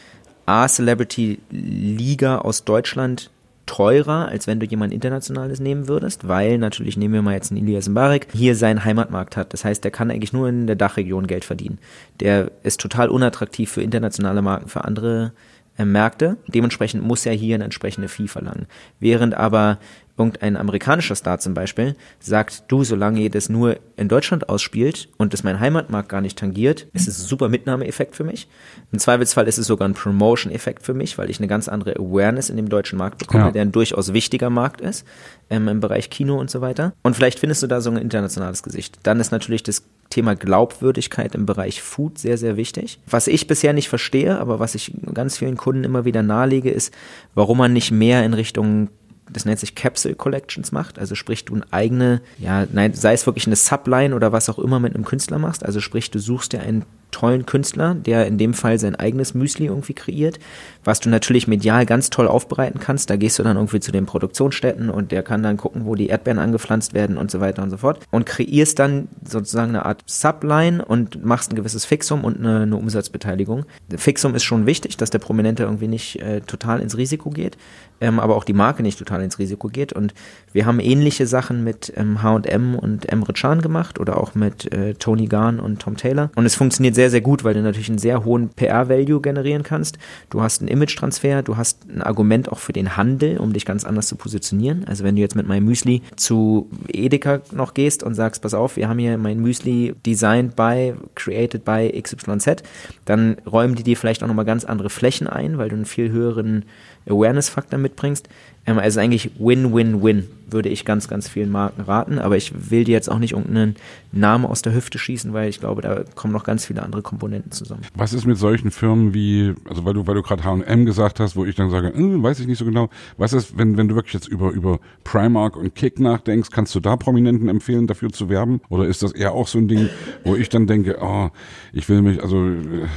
A-Celebrity-Liga 0.46 2.40
aus 2.40 2.66
Deutschland 2.66 3.32
teurer, 3.70 4.28
als 4.30 4.48
wenn 4.48 4.60
du 4.60 4.66
jemand 4.66 4.92
Internationales 4.92 5.60
nehmen 5.60 5.88
würdest, 5.88 6.28
weil 6.28 6.58
natürlich 6.58 6.98
nehmen 6.98 7.14
wir 7.14 7.22
mal 7.22 7.36
jetzt 7.36 7.52
einen 7.52 7.62
Ilias 7.62 7.88
Mbarek, 7.88 8.26
hier 8.34 8.56
seinen 8.56 8.84
Heimatmarkt 8.84 9.38
hat. 9.38 9.54
Das 9.54 9.64
heißt, 9.64 9.84
der 9.84 9.92
kann 9.92 10.10
eigentlich 10.10 10.34
nur 10.34 10.50
in 10.50 10.66
der 10.66 10.76
Dachregion 10.76 11.28
Geld 11.28 11.46
verdienen. 11.46 11.78
Der 12.20 12.50
ist 12.64 12.82
total 12.82 13.10
unattraktiv 13.10 13.70
für 13.70 13.84
internationale 13.84 14.42
Marken, 14.42 14.70
für 14.70 14.86
andere 14.86 15.34
äh, 15.78 15.86
Märkte. 15.86 16.38
Dementsprechend 16.48 17.04
muss 17.04 17.28
er 17.28 17.34
hier 17.34 17.54
eine 17.54 17.66
entsprechende 17.66 18.08
Fee 18.08 18.28
verlangen. 18.28 18.66
Während 19.00 19.36
aber 19.36 19.78
irgendein 20.20 20.58
amerikanischer 20.58 21.16
Star 21.16 21.40
zum 21.40 21.54
Beispiel 21.54 21.96
sagt, 22.20 22.66
du, 22.68 22.84
solange 22.84 23.22
ihr 23.22 23.30
das 23.30 23.50
nur 23.50 23.78
in 23.96 24.10
Deutschland 24.10 24.50
ausspielt 24.50 25.10
und 25.18 25.34
das 25.34 25.44
mein 25.44 25.60
Heimatmarkt 25.60 26.10
gar 26.10 26.22
nicht 26.22 26.38
tangiert, 26.38 26.88
ist 26.94 27.08
es 27.08 27.20
ein 27.20 27.26
super 27.26 27.48
Mitnahmeeffekt 27.48 28.16
für 28.16 28.26
mich. 28.26 28.48
Im 28.92 29.00
Zweifelsfall 29.00 29.48
ist 29.48 29.58
es 29.58 29.68
sogar 29.68 29.88
ein 29.88 29.94
Promotion-Effekt 29.94 30.84
für 30.84 30.94
mich, 30.94 31.18
weil 31.18 31.30
ich 31.30 31.40
eine 31.40 31.48
ganz 31.48 31.70
andere 31.70 31.96
Awareness 31.96 32.50
in 32.50 32.58
dem 32.58 32.70
deutschen 32.70 33.00
Markt 33.00 33.20
bekomme, 33.20 33.46
ja. 33.46 33.52
der 33.52 33.62
ein 33.62 33.72
durchaus 33.72 34.14
wichtiger 34.14 34.50
Markt 34.50 34.82
ist, 34.82 35.06
ähm, 35.50 35.68
im 35.68 35.80
Bereich 35.80 36.10
Kino 36.10 36.38
und 36.38 36.52
so 36.52 36.62
weiter. 36.62 36.94
Und 37.02 37.16
vielleicht 37.16 37.40
findest 37.40 37.64
du 37.64 37.68
da 37.68 37.80
so 37.80 37.90
ein 37.90 37.98
internationales 37.98 38.62
Gesicht. 38.62 39.00
Dann 39.04 39.20
ist 39.20 39.32
natürlich 39.32 39.64
das 39.64 39.84
Thema 40.10 40.36
Glaubwürdigkeit 40.36 41.36
im 41.36 41.46
Bereich 41.46 41.82
Food 41.82 42.18
sehr, 42.18 42.38
sehr 42.38 42.58
wichtig. 42.58 43.00
Was 43.08 43.28
ich 43.28 43.48
bisher 43.48 43.74
nicht 43.74 43.90
verstehe, 43.90 44.40
aber 44.40 44.60
was 44.60 44.76
ich 44.76 44.92
ganz 45.14 45.38
vielen 45.38 45.56
Kunden 45.56 45.84
immer 45.84 46.04
wieder 46.04 46.24
nahelege, 46.24 46.72
ist, 46.72 46.94
warum 47.36 47.60
man 47.60 47.74
nicht 47.74 47.92
mehr 47.92 48.26
in 48.26 48.34
Richtung 48.34 48.90
das 49.32 49.46
nennt 49.46 49.60
sich 49.60 49.76
Capsule 49.76 50.16
Collections 50.16 50.72
macht, 50.72 51.00
also 51.00 51.16
sprich 51.16 51.46
du 51.46 51.56
eine 51.56 51.66
eigene, 51.72 52.22
ja, 52.38 52.66
nein, 52.72 52.94
sei 52.94 53.14
es 53.14 53.26
wirklich 53.26 53.48
eine 53.48 53.56
Subline 53.56 54.16
oder 54.16 54.32
was 54.32 54.50
auch 54.50 54.60
immer 54.60 54.80
mit 54.80 54.96
einem 54.96 55.06
Künstler 55.06 55.40
machst, 55.40 55.66
also 55.66 55.80
sprich 55.80 56.12
du 56.12 56.20
suchst 56.20 56.54
dir 56.54 56.62
einen 56.62 56.86
tollen 57.12 57.46
Künstler, 57.46 57.96
der 57.96 58.28
in 58.28 58.38
dem 58.38 58.54
Fall 58.54 58.80
sein 58.80 58.96
eigenes 58.96 59.34
Müsli 59.34 59.66
irgendwie 59.66 59.94
kreiert, 59.94 60.40
was 60.84 61.00
du 61.00 61.10
natürlich 61.10 61.48
medial 61.48 61.86
ganz 61.86 62.10
toll 62.10 62.28
aufbereiten 62.28 62.80
kannst. 62.80 63.10
Da 63.10 63.16
gehst 63.16 63.40
du 63.40 63.44
dann 63.44 63.58
irgendwie 63.58 63.80
zu 63.80 63.92
den 63.92 64.06
Produktionsstätten 64.06 64.90
und 64.90 65.12
der 65.12 65.24
kann 65.24 65.44
dann 65.44 65.58
gucken, 65.58 65.86
wo 65.86 65.96
die 65.96 66.08
Erdbeeren 66.08 66.40
angepflanzt 66.40 66.94
werden 66.94 67.18
und 67.18 67.32
so 67.32 67.40
weiter 67.40 67.64
und 67.64 67.70
so 67.70 67.78
fort. 67.78 68.00
Und 68.12 68.26
kreierst 68.26 68.80
dann 68.80 69.08
sozusagen 69.24 69.70
eine 69.70 69.86
Art 69.86 70.04
Subline 70.06 70.84
und 70.84 71.24
machst 71.26 71.52
ein 71.52 71.56
gewisses 71.56 71.86
Fixum 71.86 72.24
und 72.24 72.40
eine, 72.40 72.62
eine 72.62 72.76
Umsatzbeteiligung. 72.76 73.66
Fixum 73.96 74.36
ist 74.36 74.44
schon 74.44 74.66
wichtig, 74.66 74.98
dass 74.98 75.10
der 75.10 75.20
Prominente 75.20 75.64
irgendwie 75.64 75.88
nicht 75.88 76.22
äh, 76.22 76.42
total 76.42 76.80
ins 76.80 76.98
Risiko 76.98 77.30
geht, 77.30 77.58
ähm, 78.02 78.20
aber 78.20 78.36
auch 78.36 78.44
die 78.44 78.54
Marke 78.54 78.84
nicht 78.84 79.00
total 79.00 79.22
ins 79.22 79.40
Risiko 79.40 79.68
geht. 79.68 79.94
Und 79.94 80.14
wir 80.54 80.66
haben 80.66 80.80
ähnliche 80.80 81.28
Sachen 81.28 81.64
mit 81.64 81.94
H&M 81.96 82.44
ähm, 82.46 82.76
und 82.76 83.08
Emre 83.10 83.34
Can 83.34 83.62
gemacht 83.62 84.00
oder 84.00 84.18
auch 84.18 84.36
mit 84.36 84.72
äh, 84.72 84.94
Tony 84.94 85.28
Garn 85.28 85.60
und 85.60 85.80
Tom 85.80 85.98
Taylor. 85.98 86.32
Und 86.36 86.46
es 86.46 86.56
funktioniert 86.56 86.96
sehr, 87.00 87.10
sehr 87.10 87.22
gut, 87.22 87.46
weil 87.46 87.54
du 87.54 87.62
natürlich 87.62 87.88
einen 87.88 87.98
sehr 87.98 88.26
hohen 88.26 88.50
PR-Value 88.50 89.22
generieren 89.22 89.64
kannst. 89.64 89.98
Du 90.30 90.42
hast 90.42 90.60
einen 90.60 90.68
Image-Transfer, 90.68 91.44
du 91.44 91.56
hast 91.56 91.90
ein 91.90 92.02
Argument 92.02 92.52
auch 92.52 92.60
für 92.60 92.74
den 92.74 92.98
Handel, 92.98 93.38
um 93.38 93.54
dich 93.54 93.64
ganz 93.64 93.86
anders 93.86 94.08
zu 94.08 94.18
positionieren. 94.18 94.84
Also 94.86 95.06
wenn 95.06 95.16
du 95.16 95.22
jetzt 95.22 95.34
mit 95.34 95.48
meinem 95.48 95.64
Müsli 95.64 96.02
zu 96.18 96.70
Edeka 96.90 97.40
noch 97.54 97.74
gehst 97.74 98.04
und 98.04 98.16
sagst, 98.16 98.42
pass 98.42 98.54
auf, 98.54 98.76
wir 98.76 98.90
haben 98.90 99.00
hier 99.00 99.18
mein 99.18 99.40
Müsli 99.40 99.96
designed 100.06 100.58
by, 100.58 100.94
created 101.16 101.64
by 101.64 101.90
XYZ, 101.90 102.64
dann 103.06 103.38
räumen 103.50 103.76
die 103.76 103.84
dir 103.84 103.96
vielleicht 103.96 104.22
auch 104.22 104.28
nochmal 104.28 104.44
ganz 104.44 104.66
andere 104.66 104.90
Flächen 104.90 105.28
ein, 105.28 105.58
weil 105.58 105.70
du 105.70 105.78
einen 105.78 105.86
viel 105.86 106.12
höheren 106.12 106.66
Awareness-Faktor 107.10 107.80
mitbringst. 107.80 108.30
Ähm, 108.66 108.80
also 108.80 109.00
eigentlich 109.00 109.32
Win-Win-Win, 109.40 110.28
würde 110.52 110.70
ich 110.70 110.86
ganz, 110.86 111.08
ganz 111.08 111.28
vielen 111.28 111.52
Marken 111.52 111.82
raten. 111.82 112.20
Aber 112.20 112.38
ich 112.38 112.72
will 112.72 112.84
dir 112.84 112.92
jetzt 112.92 113.10
auch 113.10 113.20
nicht 113.20 113.34
irgendeinen 113.34 113.76
Namen 114.12 114.46
aus 114.46 114.62
der 114.62 114.74
Hüfte 114.74 114.98
schießen, 114.98 115.34
weil 115.34 115.50
ich 115.50 115.60
glaube, 115.60 115.82
da 115.82 116.04
kommen 116.16 116.34
noch 116.34 116.44
ganz 116.44 116.66
viele 116.66 116.84
andere 116.84 117.02
Komponenten 117.02 117.52
zusammen. 117.52 117.82
Was 117.96 118.14
ist 118.14 118.26
mit 118.26 118.38
solchen 118.38 118.72
Firmen 118.72 119.14
wie, 119.14 119.54
also 119.68 119.86
weil 119.86 119.94
du, 119.94 120.08
weil 120.08 120.16
du 120.16 120.22
gerade 120.22 120.44
H&M 120.44 120.86
gesagt 120.86 121.20
hast, 121.20 121.36
wo 121.36 121.46
ich 121.46 121.56
dann 121.56 121.70
sage, 121.70 121.90
äh, 121.90 122.24
weiß 122.24 122.40
ich 122.40 122.48
nicht 122.48 122.58
so 122.58 122.66
genau. 122.66 122.90
Was 123.18 123.34
ist, 123.34 123.58
wenn, 123.58 123.78
wenn 123.78 123.88
du 123.88 123.96
wirklich 123.96 124.14
jetzt 124.14 124.28
über, 124.28 124.52
über 124.52 124.80
Primark 125.04 125.56
und 125.56 125.76
Kick 125.76 126.00
nachdenkst, 126.00 126.50
kannst 126.52 126.74
du 126.76 126.80
da 126.80 126.96
Prominenten 126.96 127.50
empfehlen, 127.50 127.88
dafür 127.88 128.10
zu 128.10 128.30
werben? 128.30 128.62
Oder 128.70 128.86
ist 128.86 129.04
das 129.04 129.12
eher 129.12 129.34
auch 129.34 129.48
so 129.48 129.60
ein 129.60 129.68
Ding, 129.68 129.90
wo 130.24 130.36
ich 130.36 130.50
dann 130.50 130.68
denke, 130.68 130.98
oh, 131.02 131.30
ich 131.74 131.88
will 131.90 132.02
mich, 132.02 132.22
also 132.22 132.48
äh, 132.48 132.88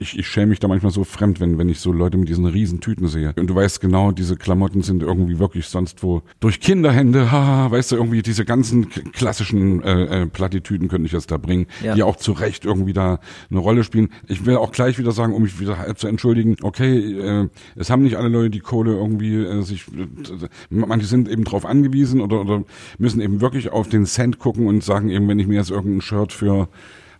ich, 0.00 0.18
ich 0.18 0.26
schäme 0.26 0.46
mich 0.46 0.60
da 0.60 0.68
manchmal 0.68 0.92
so 0.92 1.04
fremd, 1.04 1.40
wenn, 1.40 1.58
wenn 1.58 1.68
ich 1.68 1.80
so 1.80 1.92
Leute 1.92 2.16
mit 2.16 2.28
diesen 2.28 2.46
riesen 2.46 2.80
Tüten 2.80 3.08
sehe. 3.08 3.29
Und 3.36 3.48
du 3.48 3.54
weißt 3.54 3.80
genau, 3.80 4.12
diese 4.12 4.36
Klamotten 4.36 4.82
sind 4.82 5.02
irgendwie 5.02 5.38
wirklich 5.38 5.66
sonst 5.68 6.02
wo 6.02 6.22
durch 6.40 6.60
Kinderhände, 6.60 7.30
haha, 7.32 7.70
weißt 7.70 7.92
du, 7.92 7.96
irgendwie 7.96 8.22
diese 8.22 8.44
ganzen 8.44 8.88
klassischen 9.12 9.82
äh, 9.82 10.22
äh, 10.22 10.26
Plattitüden 10.26 10.88
könnte 10.88 11.06
ich 11.06 11.12
jetzt 11.12 11.30
da 11.30 11.36
bringen, 11.36 11.66
ja. 11.82 11.94
die 11.94 12.02
auch 12.02 12.16
zu 12.16 12.32
Recht 12.32 12.64
irgendwie 12.64 12.92
da 12.92 13.20
eine 13.50 13.60
Rolle 13.60 13.84
spielen. 13.84 14.08
Ich 14.28 14.46
will 14.46 14.56
auch 14.56 14.72
gleich 14.72 14.98
wieder 14.98 15.12
sagen, 15.12 15.34
um 15.34 15.42
mich 15.42 15.60
wieder 15.60 15.78
halb 15.78 15.98
zu 15.98 16.08
entschuldigen, 16.08 16.56
okay, 16.62 16.98
äh, 16.98 17.48
es 17.76 17.90
haben 17.90 18.02
nicht 18.02 18.16
alle 18.16 18.28
Leute 18.28 18.50
die 18.50 18.60
Kohle 18.60 18.92
irgendwie 18.92 19.36
äh, 19.36 19.62
sich, 19.62 19.86
äh, 19.88 20.06
manche 20.70 21.06
sind 21.06 21.28
eben 21.28 21.44
drauf 21.44 21.64
angewiesen 21.64 22.20
oder, 22.20 22.40
oder 22.40 22.64
müssen 22.98 23.20
eben 23.20 23.40
wirklich 23.40 23.70
auf 23.70 23.88
den 23.88 24.06
Cent 24.06 24.38
gucken 24.38 24.66
und 24.66 24.82
sagen 24.84 25.10
eben, 25.10 25.28
wenn 25.28 25.38
ich 25.38 25.46
mir 25.46 25.56
jetzt 25.56 25.70
irgendein 25.70 26.00
Shirt 26.00 26.32
für 26.32 26.68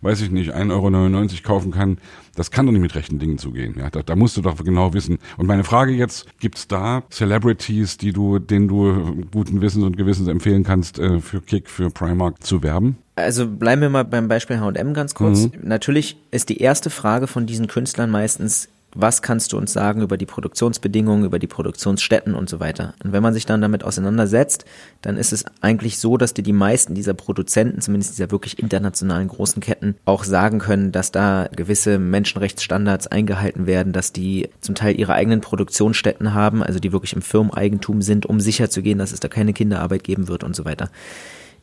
weiß 0.01 0.21
ich 0.21 0.31
nicht, 0.31 0.53
1,99 0.53 0.71
Euro 0.71 1.43
kaufen 1.43 1.71
kann, 1.71 1.97
das 2.35 2.51
kann 2.51 2.65
doch 2.65 2.71
nicht 2.71 2.81
mit 2.81 2.95
rechten 2.95 3.19
Dingen 3.19 3.37
zugehen. 3.37 3.75
Ja, 3.77 3.89
da, 3.89 4.01
da 4.01 4.15
musst 4.15 4.37
du 4.37 4.41
doch 4.41 4.63
genau 4.63 4.93
wissen. 4.93 5.19
Und 5.37 5.47
meine 5.47 5.63
Frage 5.63 5.91
jetzt, 5.91 6.25
gibt's 6.39 6.67
da 6.67 7.03
Celebrities, 7.09 7.97
die 7.97 8.13
du, 8.13 8.39
denen 8.39 8.67
du 8.67 9.25
guten 9.31 9.61
Wissens 9.61 9.83
und 9.83 9.97
Gewissens 9.97 10.27
empfehlen 10.27 10.63
kannst, 10.63 10.99
äh, 10.99 11.19
für 11.19 11.41
Kick, 11.41 11.69
für 11.69 11.89
Primark 11.89 12.43
zu 12.43 12.63
werben? 12.63 12.97
Also 13.15 13.47
bleiben 13.47 13.81
wir 13.81 13.89
mal 13.89 14.05
beim 14.05 14.27
Beispiel 14.27 14.59
H&M 14.59 14.93
ganz 14.93 15.13
kurz. 15.13 15.43
Mhm. 15.43 15.51
Natürlich 15.63 16.17
ist 16.31 16.49
die 16.49 16.57
erste 16.57 16.89
Frage 16.89 17.27
von 17.27 17.45
diesen 17.45 17.67
Künstlern 17.67 18.09
meistens, 18.09 18.69
was 18.93 19.21
kannst 19.21 19.53
du 19.53 19.57
uns 19.57 19.73
sagen 19.73 20.01
über 20.01 20.17
die 20.17 20.25
Produktionsbedingungen, 20.25 21.25
über 21.25 21.39
die 21.39 21.47
Produktionsstätten 21.47 22.35
und 22.35 22.49
so 22.49 22.59
weiter. 22.59 22.93
Und 23.03 23.13
wenn 23.13 23.23
man 23.23 23.33
sich 23.33 23.45
dann 23.45 23.61
damit 23.61 23.83
auseinandersetzt, 23.83 24.65
dann 25.01 25.17
ist 25.17 25.33
es 25.33 25.45
eigentlich 25.61 25.99
so, 25.99 26.17
dass 26.17 26.33
dir 26.33 26.43
die 26.43 26.53
meisten 26.53 26.93
dieser 26.93 27.13
Produzenten, 27.13 27.81
zumindest 27.81 28.13
dieser 28.13 28.31
wirklich 28.31 28.59
internationalen 28.59 29.27
großen 29.27 29.61
Ketten, 29.61 29.95
auch 30.05 30.23
sagen 30.23 30.59
können, 30.59 30.91
dass 30.91 31.11
da 31.11 31.47
gewisse 31.55 31.99
Menschenrechtsstandards 31.99 33.07
eingehalten 33.07 33.65
werden, 33.65 33.93
dass 33.93 34.11
die 34.11 34.49
zum 34.59 34.75
Teil 34.75 34.99
ihre 34.99 35.13
eigenen 35.13 35.41
Produktionsstätten 35.41 36.33
haben, 36.33 36.63
also 36.63 36.79
die 36.79 36.91
wirklich 36.91 37.13
im 37.13 37.21
Firmeneigentum 37.21 38.01
sind, 38.01 38.25
um 38.25 38.39
sicherzugehen, 38.39 38.99
dass 38.99 39.11
es 39.11 39.19
da 39.19 39.27
keine 39.27 39.53
Kinderarbeit 39.53 40.03
geben 40.03 40.27
wird 40.27 40.43
und 40.43 40.55
so 40.55 40.65
weiter. 40.65 40.89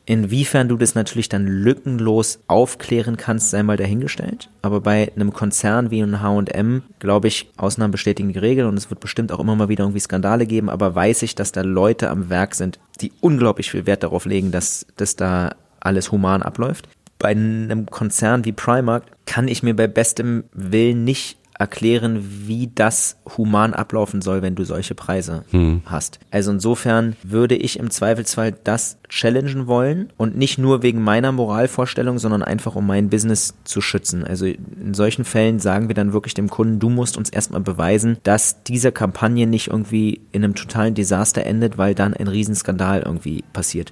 Inwiefern 0.09 0.67
du 0.67 0.75
das 0.75 0.95
natürlich 0.95 1.29
dann 1.29 1.45
lückenlos 1.45 2.39
aufklären 2.47 3.15
kannst, 3.15 3.51
sei 3.51 3.61
mal 3.61 3.77
dahingestellt. 3.77 4.49
Aber 4.63 4.81
bei 4.81 5.11
einem 5.15 5.31
Konzern 5.33 5.91
wie 5.91 6.01
ein 6.01 6.19
H&M, 6.19 6.81
glaube 6.97 7.27
ich, 7.27 7.51
Ausnahmen 7.57 7.91
bestätigen 7.91 8.33
die 8.33 8.39
Regel 8.39 8.65
und 8.65 8.75
es 8.75 8.89
wird 8.89 9.01
bestimmt 9.01 9.31
auch 9.31 9.39
immer 9.39 9.55
mal 9.55 9.69
wieder 9.69 9.83
irgendwie 9.83 9.99
Skandale 9.99 10.47
geben, 10.47 10.71
aber 10.71 10.95
weiß 10.95 11.21
ich, 11.21 11.35
dass 11.35 11.51
da 11.51 11.61
Leute 11.61 12.09
am 12.09 12.31
Werk 12.31 12.55
sind, 12.55 12.79
die 13.01 13.11
unglaublich 13.21 13.69
viel 13.69 13.85
Wert 13.85 14.01
darauf 14.01 14.25
legen, 14.25 14.51
dass 14.51 14.87
das 14.97 15.15
da 15.15 15.55
alles 15.79 16.11
human 16.11 16.41
abläuft. 16.41 16.89
Bei 17.19 17.29
einem 17.29 17.85
Konzern 17.85 18.45
wie 18.45 18.51
Primark 18.51 19.03
kann 19.27 19.47
ich 19.47 19.61
mir 19.61 19.75
bei 19.75 19.85
bestem 19.85 20.45
Willen 20.53 21.03
nicht 21.03 21.37
erklären, 21.59 22.25
wie 22.47 22.71
das 22.73 23.17
human 23.37 23.73
ablaufen 23.73 24.21
soll, 24.21 24.41
wenn 24.41 24.55
du 24.55 24.63
solche 24.63 24.95
Preise 24.95 25.43
hm. 25.51 25.81
hast. 25.85 26.19
Also 26.31 26.51
insofern 26.51 27.17
würde 27.21 27.55
ich 27.55 27.77
im 27.77 27.91
Zweifelsfall 27.91 28.55
das 28.63 28.97
challengen 29.09 29.67
wollen 29.67 30.11
und 30.15 30.37
nicht 30.37 30.57
nur 30.57 30.83
wegen 30.83 31.03
meiner 31.03 31.33
Moralvorstellung, 31.33 32.17
sondern 32.17 32.43
einfach 32.43 32.75
um 32.75 32.87
mein 32.87 33.09
Business 33.09 33.55
zu 33.65 33.81
schützen. 33.81 34.23
Also 34.23 34.45
in 34.45 34.93
solchen 34.93 35.25
Fällen 35.25 35.59
sagen 35.59 35.89
wir 35.89 35.95
dann 35.95 36.13
wirklich 36.13 36.33
dem 36.33 36.49
Kunden, 36.49 36.79
du 36.79 36.89
musst 36.89 37.17
uns 37.17 37.29
erstmal 37.29 37.61
beweisen, 37.61 38.17
dass 38.23 38.63
diese 38.63 38.93
Kampagne 38.93 39.45
nicht 39.45 39.67
irgendwie 39.67 40.21
in 40.31 40.45
einem 40.45 40.55
totalen 40.55 40.95
Desaster 40.95 41.45
endet, 41.45 41.77
weil 41.77 41.93
dann 41.93 42.13
ein 42.13 42.29
Riesenskandal 42.29 43.01
irgendwie 43.01 43.43
passiert. 43.51 43.91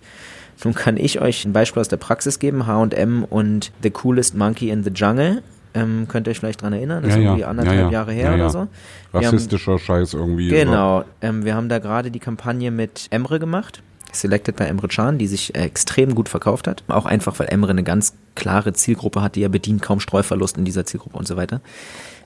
Nun 0.63 0.73
kann 0.73 0.95
ich 0.95 1.19
euch 1.19 1.43
ein 1.43 1.53
Beispiel 1.53 1.81
aus 1.81 1.89
der 1.89 1.97
Praxis 1.97 2.39
geben, 2.39 2.65
H&M 2.65 3.25
und 3.25 3.73
The 3.83 3.91
Coolest 3.91 4.35
Monkey 4.35 4.69
in 4.69 4.83
the 4.83 4.89
Jungle 4.89 5.43
ähm, 5.73 6.07
könnt 6.07 6.27
ihr 6.27 6.31
euch 6.31 6.39
vielleicht 6.39 6.61
dran 6.61 6.73
erinnern? 6.73 7.03
Das 7.03 7.13
ja, 7.13 7.17
ist 7.17 7.25
irgendwie 7.25 7.45
anderthalb 7.45 7.79
ja, 7.79 7.89
Jahre 7.89 8.11
her 8.11 8.33
oder 8.33 8.49
so. 8.49 8.67
Rassistischer 9.13 9.73
haben, 9.73 9.79
Scheiß 9.79 10.13
irgendwie. 10.13 10.49
Genau. 10.49 11.03
Ähm, 11.21 11.45
wir 11.45 11.55
haben 11.55 11.69
da 11.69 11.79
gerade 11.79 12.11
die 12.11 12.19
Kampagne 12.19 12.71
mit 12.71 13.07
Emre 13.09 13.39
gemacht. 13.39 13.81
Selected 14.11 14.55
bei 14.55 14.65
Emre 14.65 14.87
Can, 14.87 15.17
die 15.17 15.27
sich 15.27 15.55
äh, 15.55 15.61
extrem 15.61 16.15
gut 16.15 16.29
verkauft 16.29 16.67
hat. 16.67 16.83
Auch 16.87 17.05
einfach, 17.05 17.37
weil 17.39 17.47
Emre 17.49 17.71
eine 17.71 17.83
ganz 17.83 18.13
klare 18.35 18.73
Zielgruppe 18.73 19.21
hat, 19.21 19.35
die 19.35 19.43
er 19.43 19.49
bedient, 19.49 19.81
kaum 19.81 19.99
Streuverlust 19.99 20.57
in 20.57 20.65
dieser 20.65 20.85
Zielgruppe 20.85 21.17
und 21.17 21.27
so 21.27 21.35
weiter. 21.35 21.61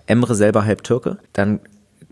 Emre 0.05 0.35
selber 0.35 0.65
halb 0.65 0.83
Türke. 0.83 1.17
Dann 1.33 1.59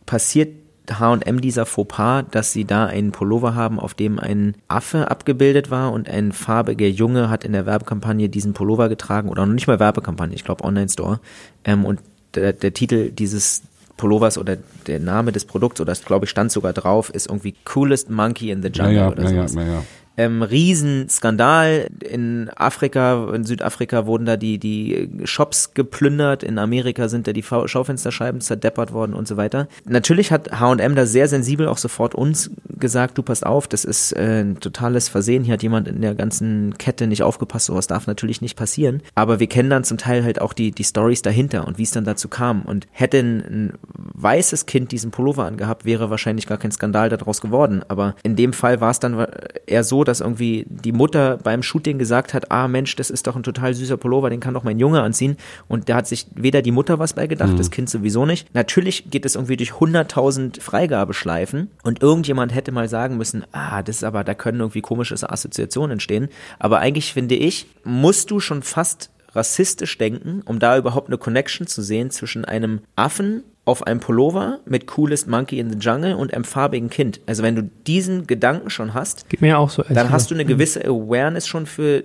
passiert 0.05 0.49
H&M 0.97 1.41
dieser 1.41 1.65
Fauxpas, 1.65 2.23
dass 2.31 2.53
sie 2.53 2.65
da 2.65 2.85
einen 2.85 3.11
Pullover 3.11 3.53
haben, 3.55 3.79
auf 3.79 3.93
dem 3.93 4.17
ein 4.17 4.55
Affe 4.67 5.11
abgebildet 5.11 5.69
war 5.69 5.91
und 5.91 6.09
ein 6.09 6.31
farbiger 6.31 6.87
Junge 6.87 7.29
hat 7.29 7.43
in 7.43 7.53
der 7.53 7.65
Werbekampagne 7.65 8.29
diesen 8.29 8.53
Pullover 8.53 8.89
getragen 8.89 9.29
oder 9.29 9.45
noch 9.45 9.53
nicht 9.53 9.67
mal 9.67 9.79
Werbekampagne, 9.79 10.35
ich 10.35 10.43
glaube 10.43 10.63
Online-Store. 10.63 11.19
Ähm, 11.65 11.85
und 11.85 11.99
der, 12.33 12.53
der 12.53 12.73
Titel 12.73 13.11
dieses 13.11 13.63
Pullovers 13.97 14.37
oder 14.37 14.57
der 14.87 14.99
Name 14.99 15.31
des 15.31 15.45
Produkts 15.45 15.81
oder 15.81 15.91
das 15.91 16.05
glaube 16.05 16.25
ich 16.25 16.31
stand 16.31 16.51
sogar 16.51 16.73
drauf, 16.73 17.09
ist 17.09 17.27
irgendwie 17.27 17.53
Coolest 17.65 18.09
Monkey 18.09 18.49
in 18.49 18.61
the 18.63 18.69
Jungle 18.69 18.95
ja, 18.95 19.01
ja, 19.01 19.09
oder 19.09 19.23
ja, 19.23 19.29
sowas. 19.29 19.55
Ja, 19.55 19.63
ja, 19.63 19.83
ähm, 20.19 20.41
Riesenskandal. 20.43 21.87
In 22.01 22.49
Afrika, 22.53 23.33
in 23.33 23.45
Südafrika 23.45 24.05
wurden 24.05 24.25
da 24.25 24.35
die, 24.35 24.57
die 24.57 25.09
Shops 25.23 25.73
geplündert. 25.73 26.43
In 26.43 26.59
Amerika 26.59 27.07
sind 27.07 27.25
da 27.25 27.31
die 27.31 27.41
Schaufensterscheiben 27.41 28.41
zerdeppert 28.41 28.91
worden 28.91 29.13
und 29.13 29.29
so 29.29 29.37
weiter. 29.37 29.69
Natürlich 29.85 30.33
hat 30.33 30.59
H&M 30.59 30.95
da 30.95 31.05
sehr 31.05 31.29
sensibel 31.29 31.69
auch 31.69 31.77
sofort 31.77 32.15
uns 32.15 32.51
gesagt, 32.67 33.17
du 33.17 33.23
passt 33.23 33.45
auf, 33.45 33.69
das 33.69 33.85
ist 33.85 34.11
äh, 34.11 34.41
ein 34.41 34.59
totales 34.59 35.07
Versehen. 35.07 35.45
Hier 35.45 35.53
hat 35.53 35.63
jemand 35.63 35.87
in 35.87 36.01
der 36.01 36.15
ganzen 36.15 36.77
Kette 36.77 37.07
nicht 37.07 37.23
aufgepasst. 37.23 37.67
Sowas 37.67 37.87
darf 37.87 38.05
natürlich 38.05 38.41
nicht 38.41 38.57
passieren. 38.57 39.01
Aber 39.15 39.39
wir 39.39 39.47
kennen 39.47 39.69
dann 39.69 39.85
zum 39.85 39.97
Teil 39.97 40.25
halt 40.25 40.41
auch 40.41 40.51
die, 40.51 40.71
die 40.71 40.83
Stories 40.83 41.21
dahinter 41.21 41.65
und 41.65 41.77
wie 41.77 41.83
es 41.83 41.91
dann 41.91 42.03
dazu 42.03 42.27
kam. 42.27 42.63
Und 42.63 42.87
hätte 42.91 43.19
ein, 43.19 43.39
ein 43.39 43.73
weißes 44.15 44.65
Kind 44.65 44.91
diesen 44.91 45.11
Pullover 45.11 45.45
angehabt, 45.45 45.85
wäre 45.85 46.09
wahrscheinlich 46.09 46.45
gar 46.45 46.57
kein 46.57 46.73
Skandal 46.73 47.07
daraus 47.07 47.39
geworden. 47.39 47.83
Aber 47.87 48.15
in 48.23 48.35
dem 48.35 48.51
Fall 48.51 48.81
war 48.81 48.91
es 48.91 48.99
dann 48.99 49.25
eher 49.65 49.85
so, 49.85 50.03
dass 50.09 50.19
irgendwie 50.19 50.65
die 50.67 50.91
Mutter 50.91 51.37
beim 51.37 51.63
Shooting 51.63 51.97
gesagt 51.97 52.33
hat, 52.33 52.51
ah 52.51 52.67
Mensch, 52.67 52.95
das 52.95 53.09
ist 53.09 53.27
doch 53.27 53.35
ein 53.35 53.43
total 53.43 53.73
süßer 53.73 53.97
Pullover, 53.97 54.29
den 54.29 54.39
kann 54.39 54.53
doch 54.53 54.63
mein 54.63 54.79
Junge 54.79 55.01
anziehen. 55.01 55.37
Und 55.67 55.87
da 55.87 55.95
hat 55.95 56.07
sich 56.07 56.27
weder 56.35 56.61
die 56.61 56.71
Mutter 56.71 56.99
was 56.99 57.13
bei 57.13 57.27
gedacht, 57.27 57.53
mhm. 57.53 57.57
das 57.57 57.71
Kind 57.71 57.89
sowieso 57.89 58.25
nicht. 58.25 58.53
Natürlich 58.53 59.09
geht 59.09 59.25
es 59.25 59.35
irgendwie 59.35 59.57
durch 59.57 59.71
100.000 59.71 60.61
Freigabeschleifen 60.61 61.69
und 61.83 62.01
irgendjemand 62.01 62.53
hätte 62.53 62.71
mal 62.71 62.89
sagen 62.89 63.17
müssen, 63.17 63.45
ah, 63.51 63.81
das 63.83 63.97
ist 63.97 64.03
aber, 64.03 64.23
da 64.23 64.33
können 64.33 64.59
irgendwie 64.59 64.81
komische 64.81 65.15
Assoziationen 65.29 65.91
entstehen. 65.91 66.29
Aber 66.57 66.79
eigentlich 66.79 67.13
finde 67.13 67.35
ich, 67.35 67.67
musst 67.83 68.31
du 68.31 68.39
schon 68.39 68.63
fast 68.63 69.11
rassistisch 69.35 69.97
denken, 69.97 70.41
um 70.45 70.59
da 70.59 70.77
überhaupt 70.77 71.07
eine 71.07 71.17
Connection 71.17 71.67
zu 71.67 71.81
sehen 71.81 72.09
zwischen 72.09 72.45
einem 72.45 72.81
Affen 72.95 73.43
auf 73.69 73.85
einem 73.85 73.99
Pullover 73.99 74.59
mit 74.65 74.87
Coolest 74.87 75.27
Monkey 75.27 75.59
in 75.59 75.69
the 75.69 75.77
Jungle 75.77 76.15
und 76.15 76.33
einem 76.33 76.43
farbigen 76.43 76.89
Kind. 76.89 77.21
Also 77.27 77.43
wenn 77.43 77.55
du 77.55 77.69
diesen 77.85 78.25
Gedanken 78.25 78.71
schon 78.71 78.95
hast, 78.95 79.29
Geht 79.29 79.41
mir 79.41 79.59
auch 79.59 79.69
so, 79.69 79.83
dann 79.83 80.09
hast 80.09 80.31
du 80.31 80.35
eine 80.35 80.43
gewisse 80.43 80.83
Awareness 80.83 81.45
schon 81.45 81.67
für 81.67 82.03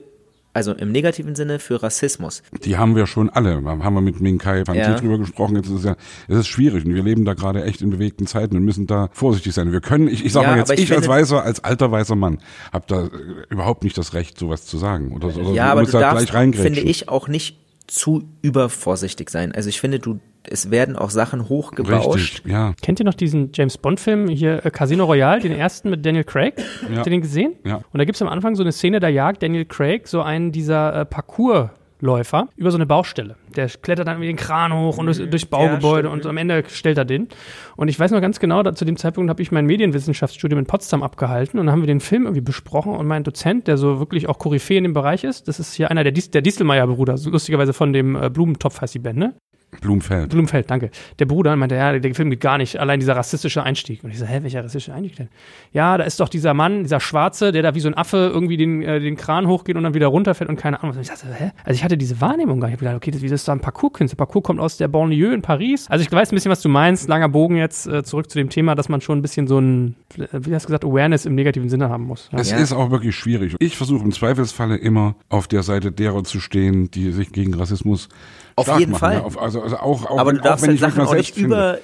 also 0.52 0.72
im 0.72 0.92
negativen 0.92 1.34
Sinne 1.34 1.58
für 1.58 1.82
Rassismus. 1.82 2.42
Die 2.64 2.76
haben 2.76 2.94
wir 2.94 3.08
schon 3.08 3.28
alle. 3.28 3.64
Haben 3.64 3.94
wir 3.94 4.00
mit 4.00 4.20
Minkai 4.20 4.64
Fanti 4.64 4.80
ja. 4.82 4.94
drüber 4.94 5.18
gesprochen. 5.18 5.56
Jetzt 5.56 5.66
ist 5.66 5.78
es 5.78 5.84
ja, 5.84 5.96
es 6.28 6.36
ist 6.36 6.46
schwierig 6.46 6.84
und 6.84 6.94
wir 6.94 7.02
leben 7.02 7.24
da 7.24 7.34
gerade 7.34 7.64
echt 7.64 7.82
in 7.82 7.90
bewegten 7.90 8.28
Zeiten 8.28 8.56
und 8.56 8.62
müssen 8.62 8.86
da 8.86 9.08
vorsichtig 9.12 9.52
sein. 9.52 9.72
Wir 9.72 9.80
können, 9.80 10.06
ich, 10.06 10.24
ich 10.24 10.32
sag 10.32 10.44
ja, 10.44 10.50
mal 10.50 10.58
jetzt, 10.58 10.70
ich, 10.70 10.82
ich 10.82 10.92
als 10.92 11.08
weißer, 11.08 11.42
als 11.42 11.64
alter 11.64 11.90
weißer 11.90 12.14
Mann, 12.14 12.38
habe 12.72 12.84
da 12.86 13.08
überhaupt 13.48 13.82
nicht 13.82 13.98
das 13.98 14.12
Recht, 14.12 14.38
sowas 14.38 14.66
zu 14.66 14.78
sagen. 14.78 15.12
Oder, 15.12 15.34
oder 15.36 15.50
ja, 15.50 15.72
aber 15.72 15.82
du 15.82 15.90
da 15.90 16.00
darfst, 16.00 16.30
finde 16.30 16.80
ich, 16.80 17.08
auch 17.08 17.26
nicht 17.26 17.58
zu 17.88 18.28
übervorsichtig 18.42 19.30
sein. 19.30 19.50
Also 19.50 19.70
ich 19.70 19.80
finde, 19.80 19.98
du 19.98 20.20
es 20.48 20.70
werden 20.70 20.96
auch 20.96 21.10
Sachen 21.10 21.48
hochgebauscht. 21.48 22.14
Richtig, 22.14 22.52
ja. 22.52 22.74
Kennt 22.82 23.00
ihr 23.00 23.04
noch 23.04 23.14
diesen 23.14 23.50
James 23.52 23.78
Bond-Film 23.78 24.28
hier, 24.28 24.64
äh, 24.64 24.70
Casino 24.70 25.04
Royale, 25.04 25.40
den 25.40 25.52
ersten 25.52 25.90
mit 25.90 26.04
Daniel 26.04 26.24
Craig? 26.24 26.54
Ja. 26.88 26.96
Habt 26.96 27.06
ihr 27.06 27.10
den 27.10 27.22
gesehen? 27.22 27.54
Ja. 27.64 27.76
Und 27.76 27.98
da 27.98 28.04
gibt 28.04 28.16
es 28.16 28.22
am 28.22 28.28
Anfang 28.28 28.54
so 28.54 28.62
eine 28.62 28.72
Szene, 28.72 29.00
da 29.00 29.08
jagt 29.08 29.42
Daniel 29.42 29.64
Craig 29.64 30.06
so 30.08 30.22
einen 30.22 30.52
dieser 30.52 31.00
äh, 31.00 31.04
Parcours- 31.04 31.70
Läufer 32.04 32.48
über 32.56 32.70
so 32.70 32.76
eine 32.76 32.86
Baustelle. 32.86 33.36
Der 33.56 33.66
klettert 33.68 34.06
dann 34.06 34.20
mit 34.20 34.28
den 34.28 34.36
Kran 34.36 34.72
hoch 34.72 34.98
und 34.98 35.06
durch, 35.06 35.18
mhm. 35.18 35.30
durch 35.30 35.48
Baugebäude 35.48 36.08
ja, 36.08 36.12
und 36.12 36.26
am 36.26 36.36
Ende 36.36 36.62
stellt 36.68 36.98
er 36.98 37.04
den. 37.04 37.28
Und 37.76 37.88
ich 37.88 37.98
weiß 37.98 38.10
noch 38.10 38.20
ganz 38.20 38.38
genau, 38.40 38.62
da, 38.62 38.74
zu 38.74 38.84
dem 38.84 38.96
Zeitpunkt 38.96 39.30
habe 39.30 39.42
ich 39.42 39.50
mein 39.50 39.64
Medienwissenschaftsstudium 39.66 40.58
in 40.58 40.66
Potsdam 40.66 41.02
abgehalten 41.02 41.58
und 41.58 41.66
dann 41.66 41.72
haben 41.72 41.82
wir 41.82 41.86
den 41.86 42.00
Film 42.00 42.24
irgendwie 42.24 42.42
besprochen 42.42 42.94
und 42.94 43.06
mein 43.06 43.24
Dozent, 43.24 43.66
der 43.66 43.78
so 43.78 43.98
wirklich 43.98 44.28
auch 44.28 44.38
Koryphäe 44.38 44.78
in 44.78 44.84
dem 44.84 44.92
Bereich 44.92 45.24
ist, 45.24 45.48
das 45.48 45.58
ist 45.58 45.74
hier 45.74 45.90
einer 45.90 46.02
der, 46.02 46.12
Dis 46.12 46.30
der 46.30 46.42
Distelmeier-Bruder, 46.42 47.16
so 47.16 47.30
lustigerweise 47.30 47.72
von 47.72 47.92
dem 47.92 48.16
äh, 48.16 48.28
Blumentopf 48.28 48.80
heißt 48.80 48.94
die 48.94 48.98
Band, 48.98 49.18
ne? 49.18 49.34
Blumfeld. 49.80 50.30
Blumfeld, 50.30 50.70
danke. 50.70 50.90
Der 51.18 51.26
Bruder 51.26 51.54
meinte, 51.56 51.74
ja, 51.74 51.98
der 51.98 52.14
Film 52.14 52.30
geht 52.30 52.40
gar 52.40 52.58
nicht, 52.58 52.78
allein 52.78 53.00
dieser 53.00 53.16
rassistische 53.16 53.62
Einstieg. 53.62 54.04
Und 54.04 54.10
ich 54.10 54.18
so, 54.18 54.26
hä, 54.26 54.40
welcher 54.42 54.60
rassistische 54.64 54.94
Einstieg 54.94 55.16
denn? 55.16 55.28
Ja, 55.72 55.98
da 55.98 56.04
ist 56.04 56.20
doch 56.20 56.28
dieser 56.28 56.54
Mann, 56.54 56.82
dieser 56.82 57.00
Schwarze, 57.00 57.52
der 57.52 57.62
da 57.62 57.74
wie 57.74 57.80
so 57.80 57.88
ein 57.88 57.96
Affe 57.96 58.30
irgendwie 58.32 58.56
den, 58.56 58.82
äh, 58.82 59.00
den 59.00 59.16
Kran 59.16 59.46
hochgeht 59.46 59.76
und 59.76 59.82
dann 59.82 59.94
wieder 59.94 60.06
runterfällt 60.08 60.50
und 60.50 60.56
keine 60.56 60.82
Ahnung. 60.82 60.96
Und 60.96 61.02
ich 61.02 61.08
dachte, 61.08 61.26
hä? 61.32 61.52
Also 61.64 61.76
ich 61.76 61.84
hatte 61.84 61.96
diese 61.96 62.20
Wahrnehmung 62.20 62.60
gar 62.60 62.68
nicht. 62.68 62.74
Ich 62.74 62.86
habe 62.86 62.90
gedacht, 62.90 62.96
okay, 62.96 63.10
das, 63.10 63.22
wie 63.22 63.28
das 63.28 63.40
ist 63.40 63.48
da 63.48 63.52
ein 63.52 63.60
Parcours-Künstler. 63.60 64.16
Parcours 64.16 64.44
kommt 64.44 64.60
aus 64.60 64.76
der 64.76 64.88
Banlieue 64.88 65.34
in 65.34 65.42
Paris. 65.42 65.86
Also 65.88 66.04
ich 66.04 66.10
weiß 66.10 66.32
ein 66.32 66.34
bisschen, 66.34 66.50
was 66.50 66.60
du 66.60 66.68
meinst. 66.68 67.08
Langer 67.08 67.28
Bogen 67.28 67.56
jetzt 67.56 67.86
äh, 67.86 68.02
zurück 68.02 68.30
zu 68.30 68.38
dem 68.38 68.48
Thema, 68.50 68.74
dass 68.74 68.88
man 68.88 69.00
schon 69.00 69.18
ein 69.18 69.22
bisschen 69.22 69.46
so 69.46 69.58
ein, 69.58 69.96
wie 70.16 70.54
hast 70.54 70.64
du 70.64 70.68
gesagt, 70.68 70.84
Awareness 70.84 71.26
im 71.26 71.34
negativen 71.34 71.68
Sinne 71.68 71.88
haben 71.88 72.04
muss. 72.04 72.28
Ja. 72.32 72.38
Es 72.38 72.50
ja. 72.50 72.58
ist 72.58 72.72
auch 72.72 72.90
wirklich 72.90 73.16
schwierig. 73.16 73.56
Ich 73.58 73.76
versuche 73.76 74.04
im 74.04 74.12
Zweifelsfalle 74.12 74.76
immer 74.76 75.16
auf 75.28 75.48
der 75.48 75.62
Seite 75.62 75.92
derer 75.92 76.24
zu 76.24 76.40
stehen, 76.40 76.90
die 76.90 77.12
sich 77.12 77.32
gegen 77.32 77.54
Rassismus 77.54 78.08
auf 78.56 78.78
jeden 78.78 78.92
machen, 78.92 79.00
Fall. 79.00 79.14
Ja. 79.14 79.22
Auf, 79.22 79.40
also, 79.40 79.62
also 79.62 79.76
auch, 79.76 80.06
auch, 80.06 80.18
aber 80.18 80.32
du 80.32 80.40
darfst 80.40 80.64
auch, 80.64 80.68
wenn 80.68 80.80
halt 80.80 80.94
Sachen 80.94 81.06
auch 81.06 81.14
nicht 81.14 81.36
über, 81.36 81.78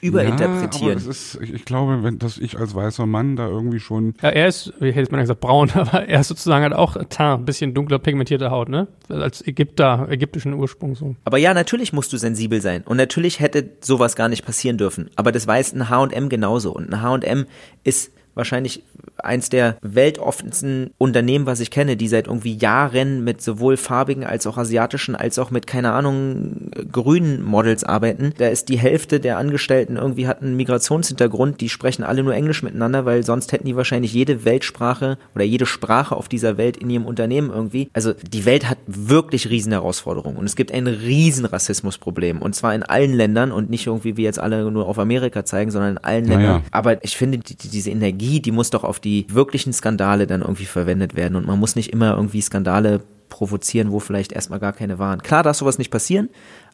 überinterpretieren. 0.00 0.98
Ja, 0.98 1.02
aber 1.02 1.10
ist, 1.10 1.38
ich 1.40 1.64
glaube, 1.64 2.02
wenn, 2.02 2.18
dass 2.18 2.38
ich 2.38 2.58
als 2.58 2.74
weißer 2.74 3.06
Mann 3.06 3.36
da 3.36 3.48
irgendwie 3.48 3.80
schon. 3.80 4.14
Ja, 4.22 4.30
er 4.30 4.48
ist, 4.48 4.72
wie 4.80 4.92
hätte 4.92 5.10
man 5.10 5.20
gesagt, 5.20 5.40
braun, 5.40 5.70
aber 5.74 6.08
er 6.08 6.20
ist 6.20 6.28
sozusagen 6.28 6.62
halt 6.62 6.74
auch 6.74 6.96
ein 6.96 7.44
bisschen 7.44 7.74
dunkler 7.74 7.98
pigmentierte 7.98 8.50
Haut, 8.50 8.68
ne? 8.68 8.88
Als 9.08 9.46
Ägypter, 9.46 10.06
ägyptischen 10.10 10.54
Ursprung 10.54 10.94
so. 10.94 11.16
Aber 11.24 11.38
ja, 11.38 11.54
natürlich 11.54 11.92
musst 11.92 12.12
du 12.12 12.16
sensibel 12.16 12.60
sein. 12.60 12.82
Und 12.82 12.96
natürlich 12.96 13.40
hätte 13.40 13.70
sowas 13.80 14.16
gar 14.16 14.28
nicht 14.28 14.44
passieren 14.44 14.78
dürfen. 14.78 15.10
Aber 15.16 15.32
das 15.32 15.46
weiß 15.46 15.74
ein 15.74 15.88
H&M 15.88 16.28
genauso. 16.28 16.72
Und 16.72 16.92
ein 16.92 17.02
H&M 17.02 17.46
ist 17.84 18.12
wahrscheinlich 18.38 18.82
eins 19.18 19.48
der 19.48 19.76
weltoffensten 19.82 20.90
Unternehmen, 20.96 21.46
was 21.46 21.60
ich 21.60 21.70
kenne, 21.70 21.96
die 21.96 22.08
seit 22.08 22.28
irgendwie 22.28 22.56
Jahren 22.56 23.24
mit 23.24 23.42
sowohl 23.42 23.76
farbigen 23.76 24.24
als 24.24 24.46
auch 24.46 24.56
asiatischen 24.56 25.16
als 25.16 25.38
auch 25.38 25.50
mit, 25.50 25.66
keine 25.66 25.92
Ahnung, 25.92 26.70
grünen 26.90 27.42
Models 27.42 27.84
arbeiten. 27.84 28.32
Da 28.38 28.46
ist 28.48 28.68
die 28.68 28.78
Hälfte 28.78 29.20
der 29.20 29.38
Angestellten 29.38 29.96
irgendwie 29.96 30.26
hat 30.26 30.42
einen 30.42 30.56
Migrationshintergrund, 30.56 31.60
die 31.60 31.68
sprechen 31.68 32.04
alle 32.04 32.22
nur 32.22 32.34
Englisch 32.34 32.62
miteinander, 32.62 33.04
weil 33.04 33.24
sonst 33.24 33.52
hätten 33.52 33.66
die 33.66 33.76
wahrscheinlich 33.76 34.12
jede 34.12 34.44
Weltsprache 34.44 35.18
oder 35.34 35.44
jede 35.44 35.66
Sprache 35.66 36.16
auf 36.16 36.28
dieser 36.28 36.56
Welt 36.56 36.76
in 36.76 36.88
ihrem 36.90 37.06
Unternehmen 37.06 37.50
irgendwie. 37.50 37.90
Also 37.92 38.12
die 38.12 38.44
Welt 38.44 38.70
hat 38.70 38.78
wirklich 38.86 39.50
riesen 39.50 39.72
Herausforderungen 39.72 40.36
und 40.36 40.44
es 40.44 40.56
gibt 40.56 40.72
ein 40.72 40.86
riesen 40.86 41.44
Rassismusproblem 41.44 42.40
und 42.40 42.54
zwar 42.54 42.74
in 42.74 42.84
allen 42.84 43.12
Ländern 43.12 43.50
und 43.50 43.68
nicht 43.68 43.86
irgendwie 43.86 44.16
wie 44.16 44.22
jetzt 44.22 44.38
alle 44.38 44.70
nur 44.70 44.86
auf 44.86 44.98
Amerika 44.98 45.44
zeigen, 45.44 45.70
sondern 45.70 45.92
in 45.92 45.98
allen 45.98 46.24
naja. 46.24 46.38
Ländern. 46.38 46.62
Aber 46.70 47.04
ich 47.04 47.16
finde, 47.16 47.38
die, 47.38 47.56
diese 47.56 47.90
Energie, 47.90 48.27
die 48.40 48.52
muss 48.52 48.70
doch 48.70 48.84
auf 48.84 49.00
die 49.00 49.08
die 49.08 49.34
wirklichen 49.34 49.72
Skandale 49.72 50.26
dann 50.26 50.42
irgendwie 50.42 50.66
verwendet 50.66 51.16
werden. 51.16 51.36
Und 51.36 51.46
man 51.46 51.58
muss 51.58 51.76
nicht 51.76 51.92
immer 51.92 52.14
irgendwie 52.14 52.42
Skandale 52.42 53.00
provozieren, 53.28 53.90
wo 53.90 54.00
vielleicht 54.00 54.32
erstmal 54.32 54.58
gar 54.58 54.72
keine 54.72 54.98
waren. 54.98 55.22
Klar 55.22 55.42
darf 55.42 55.56
sowas 55.56 55.78
nicht 55.78 55.90
passieren, 55.90 56.28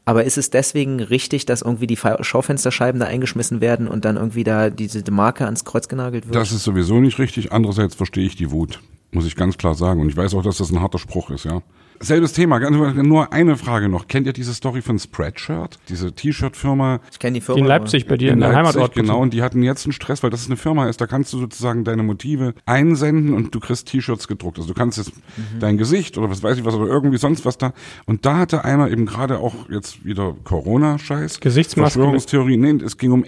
aber 0.05 0.24
ist 0.24 0.36
es 0.36 0.50
deswegen 0.50 1.00
richtig, 1.00 1.46
dass 1.46 1.62
irgendwie 1.62 1.86
die 1.86 1.96
Schaufensterscheiben 1.96 3.00
da 3.00 3.07
eingeschmissen 3.07 3.61
werden 3.61 3.88
und 3.88 4.05
dann 4.05 4.16
irgendwie 4.16 4.44
da 4.44 4.70
diese 4.70 5.09
Marke 5.11 5.44
ans 5.44 5.64
Kreuz 5.64 5.88
genagelt 5.88 6.26
wird? 6.26 6.34
Das 6.34 6.52
ist 6.52 6.64
sowieso 6.64 7.00
nicht 7.00 7.18
richtig. 7.18 7.52
Andererseits 7.52 7.94
verstehe 7.94 8.26
ich 8.26 8.36
die 8.36 8.50
Wut, 8.50 8.80
muss 9.12 9.26
ich 9.26 9.36
ganz 9.36 9.57
klar 9.57 9.74
sagen. 9.74 10.00
Und 10.00 10.09
ich 10.09 10.16
weiß 10.16 10.34
auch, 10.34 10.42
dass 10.42 10.59
das 10.59 10.70
ein 10.70 10.80
harter 10.80 10.98
Spruch 10.98 11.30
ist, 11.30 11.44
ja. 11.44 11.62
Selbes 12.05 12.32
Thema, 12.34 12.59
nur 12.70 13.32
eine 13.32 13.57
Frage 13.57 13.88
noch. 13.88 14.07
Kennt 14.09 14.26
ihr 14.26 14.32
diese 14.32 14.52
Story 14.55 14.82
von 14.82 14.98
Spreadshirt? 14.98 15.78
Diese 15.88 16.12
T-Shirt-Firma 16.12 17.00
Ich 17.11 17.18
kenne 17.18 17.34
die 17.34 17.40
Die 17.40 17.44
Firma. 17.46 17.59
in 17.61 17.64
aber- 17.64 17.68
Leipzig 17.80 18.07
bei 18.07 18.16
dir 18.16 18.28
in, 18.28 18.34
in 18.34 18.40
Leipzig, 18.40 18.57
Heimatort. 18.57 18.94
genau, 18.94 19.20
und 19.20 19.32
die 19.32 19.42
hatten 19.42 19.62
jetzt 19.62 19.86
einen 19.86 19.92
Stress, 19.92 20.22
weil 20.22 20.30
das 20.30 20.46
eine 20.46 20.57
Firma 20.57 20.88
ist, 20.88 21.00
da 21.00 21.07
kannst 21.07 21.32
du 21.32 21.38
sozusagen 21.38 21.82
deine 21.84 22.02
Motive 22.02 22.55
einsenden 22.66 23.32
und 23.34 23.55
du 23.55 23.61
kriegst 23.61 23.88
T-Shirts 23.88 24.28
gedruckt. 24.28 24.59
Also 24.59 24.68
du 24.68 24.74
kannst 24.74 24.98
jetzt 24.98 25.12
Mhm. 25.16 25.61
dein 25.61 25.78
Gesicht 25.78 26.18
oder 26.18 26.28
was 26.30 26.42
weiß 26.42 26.59
ich 26.59 26.64
was 26.64 26.74
oder 26.74 26.86
irgendwie 26.90 27.18
sonst 27.18 27.44
was 27.44 27.59
da. 27.59 27.72
Und 28.07 28.26
da 28.26 28.36
hatte 28.38 28.64
einer 28.64 28.90
eben 28.90 29.07
gerade 29.07 29.38
auch 29.38 29.55
jetzt 29.70 30.05
wieder 30.05 30.34
Corona-Scheiß. 30.44 31.40
Gesichtsmaske 31.40 31.98
Verschwörungstheorie. 32.00 32.57
Nee, 32.57 32.84
es 32.84 32.98
ging 32.98 33.12
um 33.12 33.24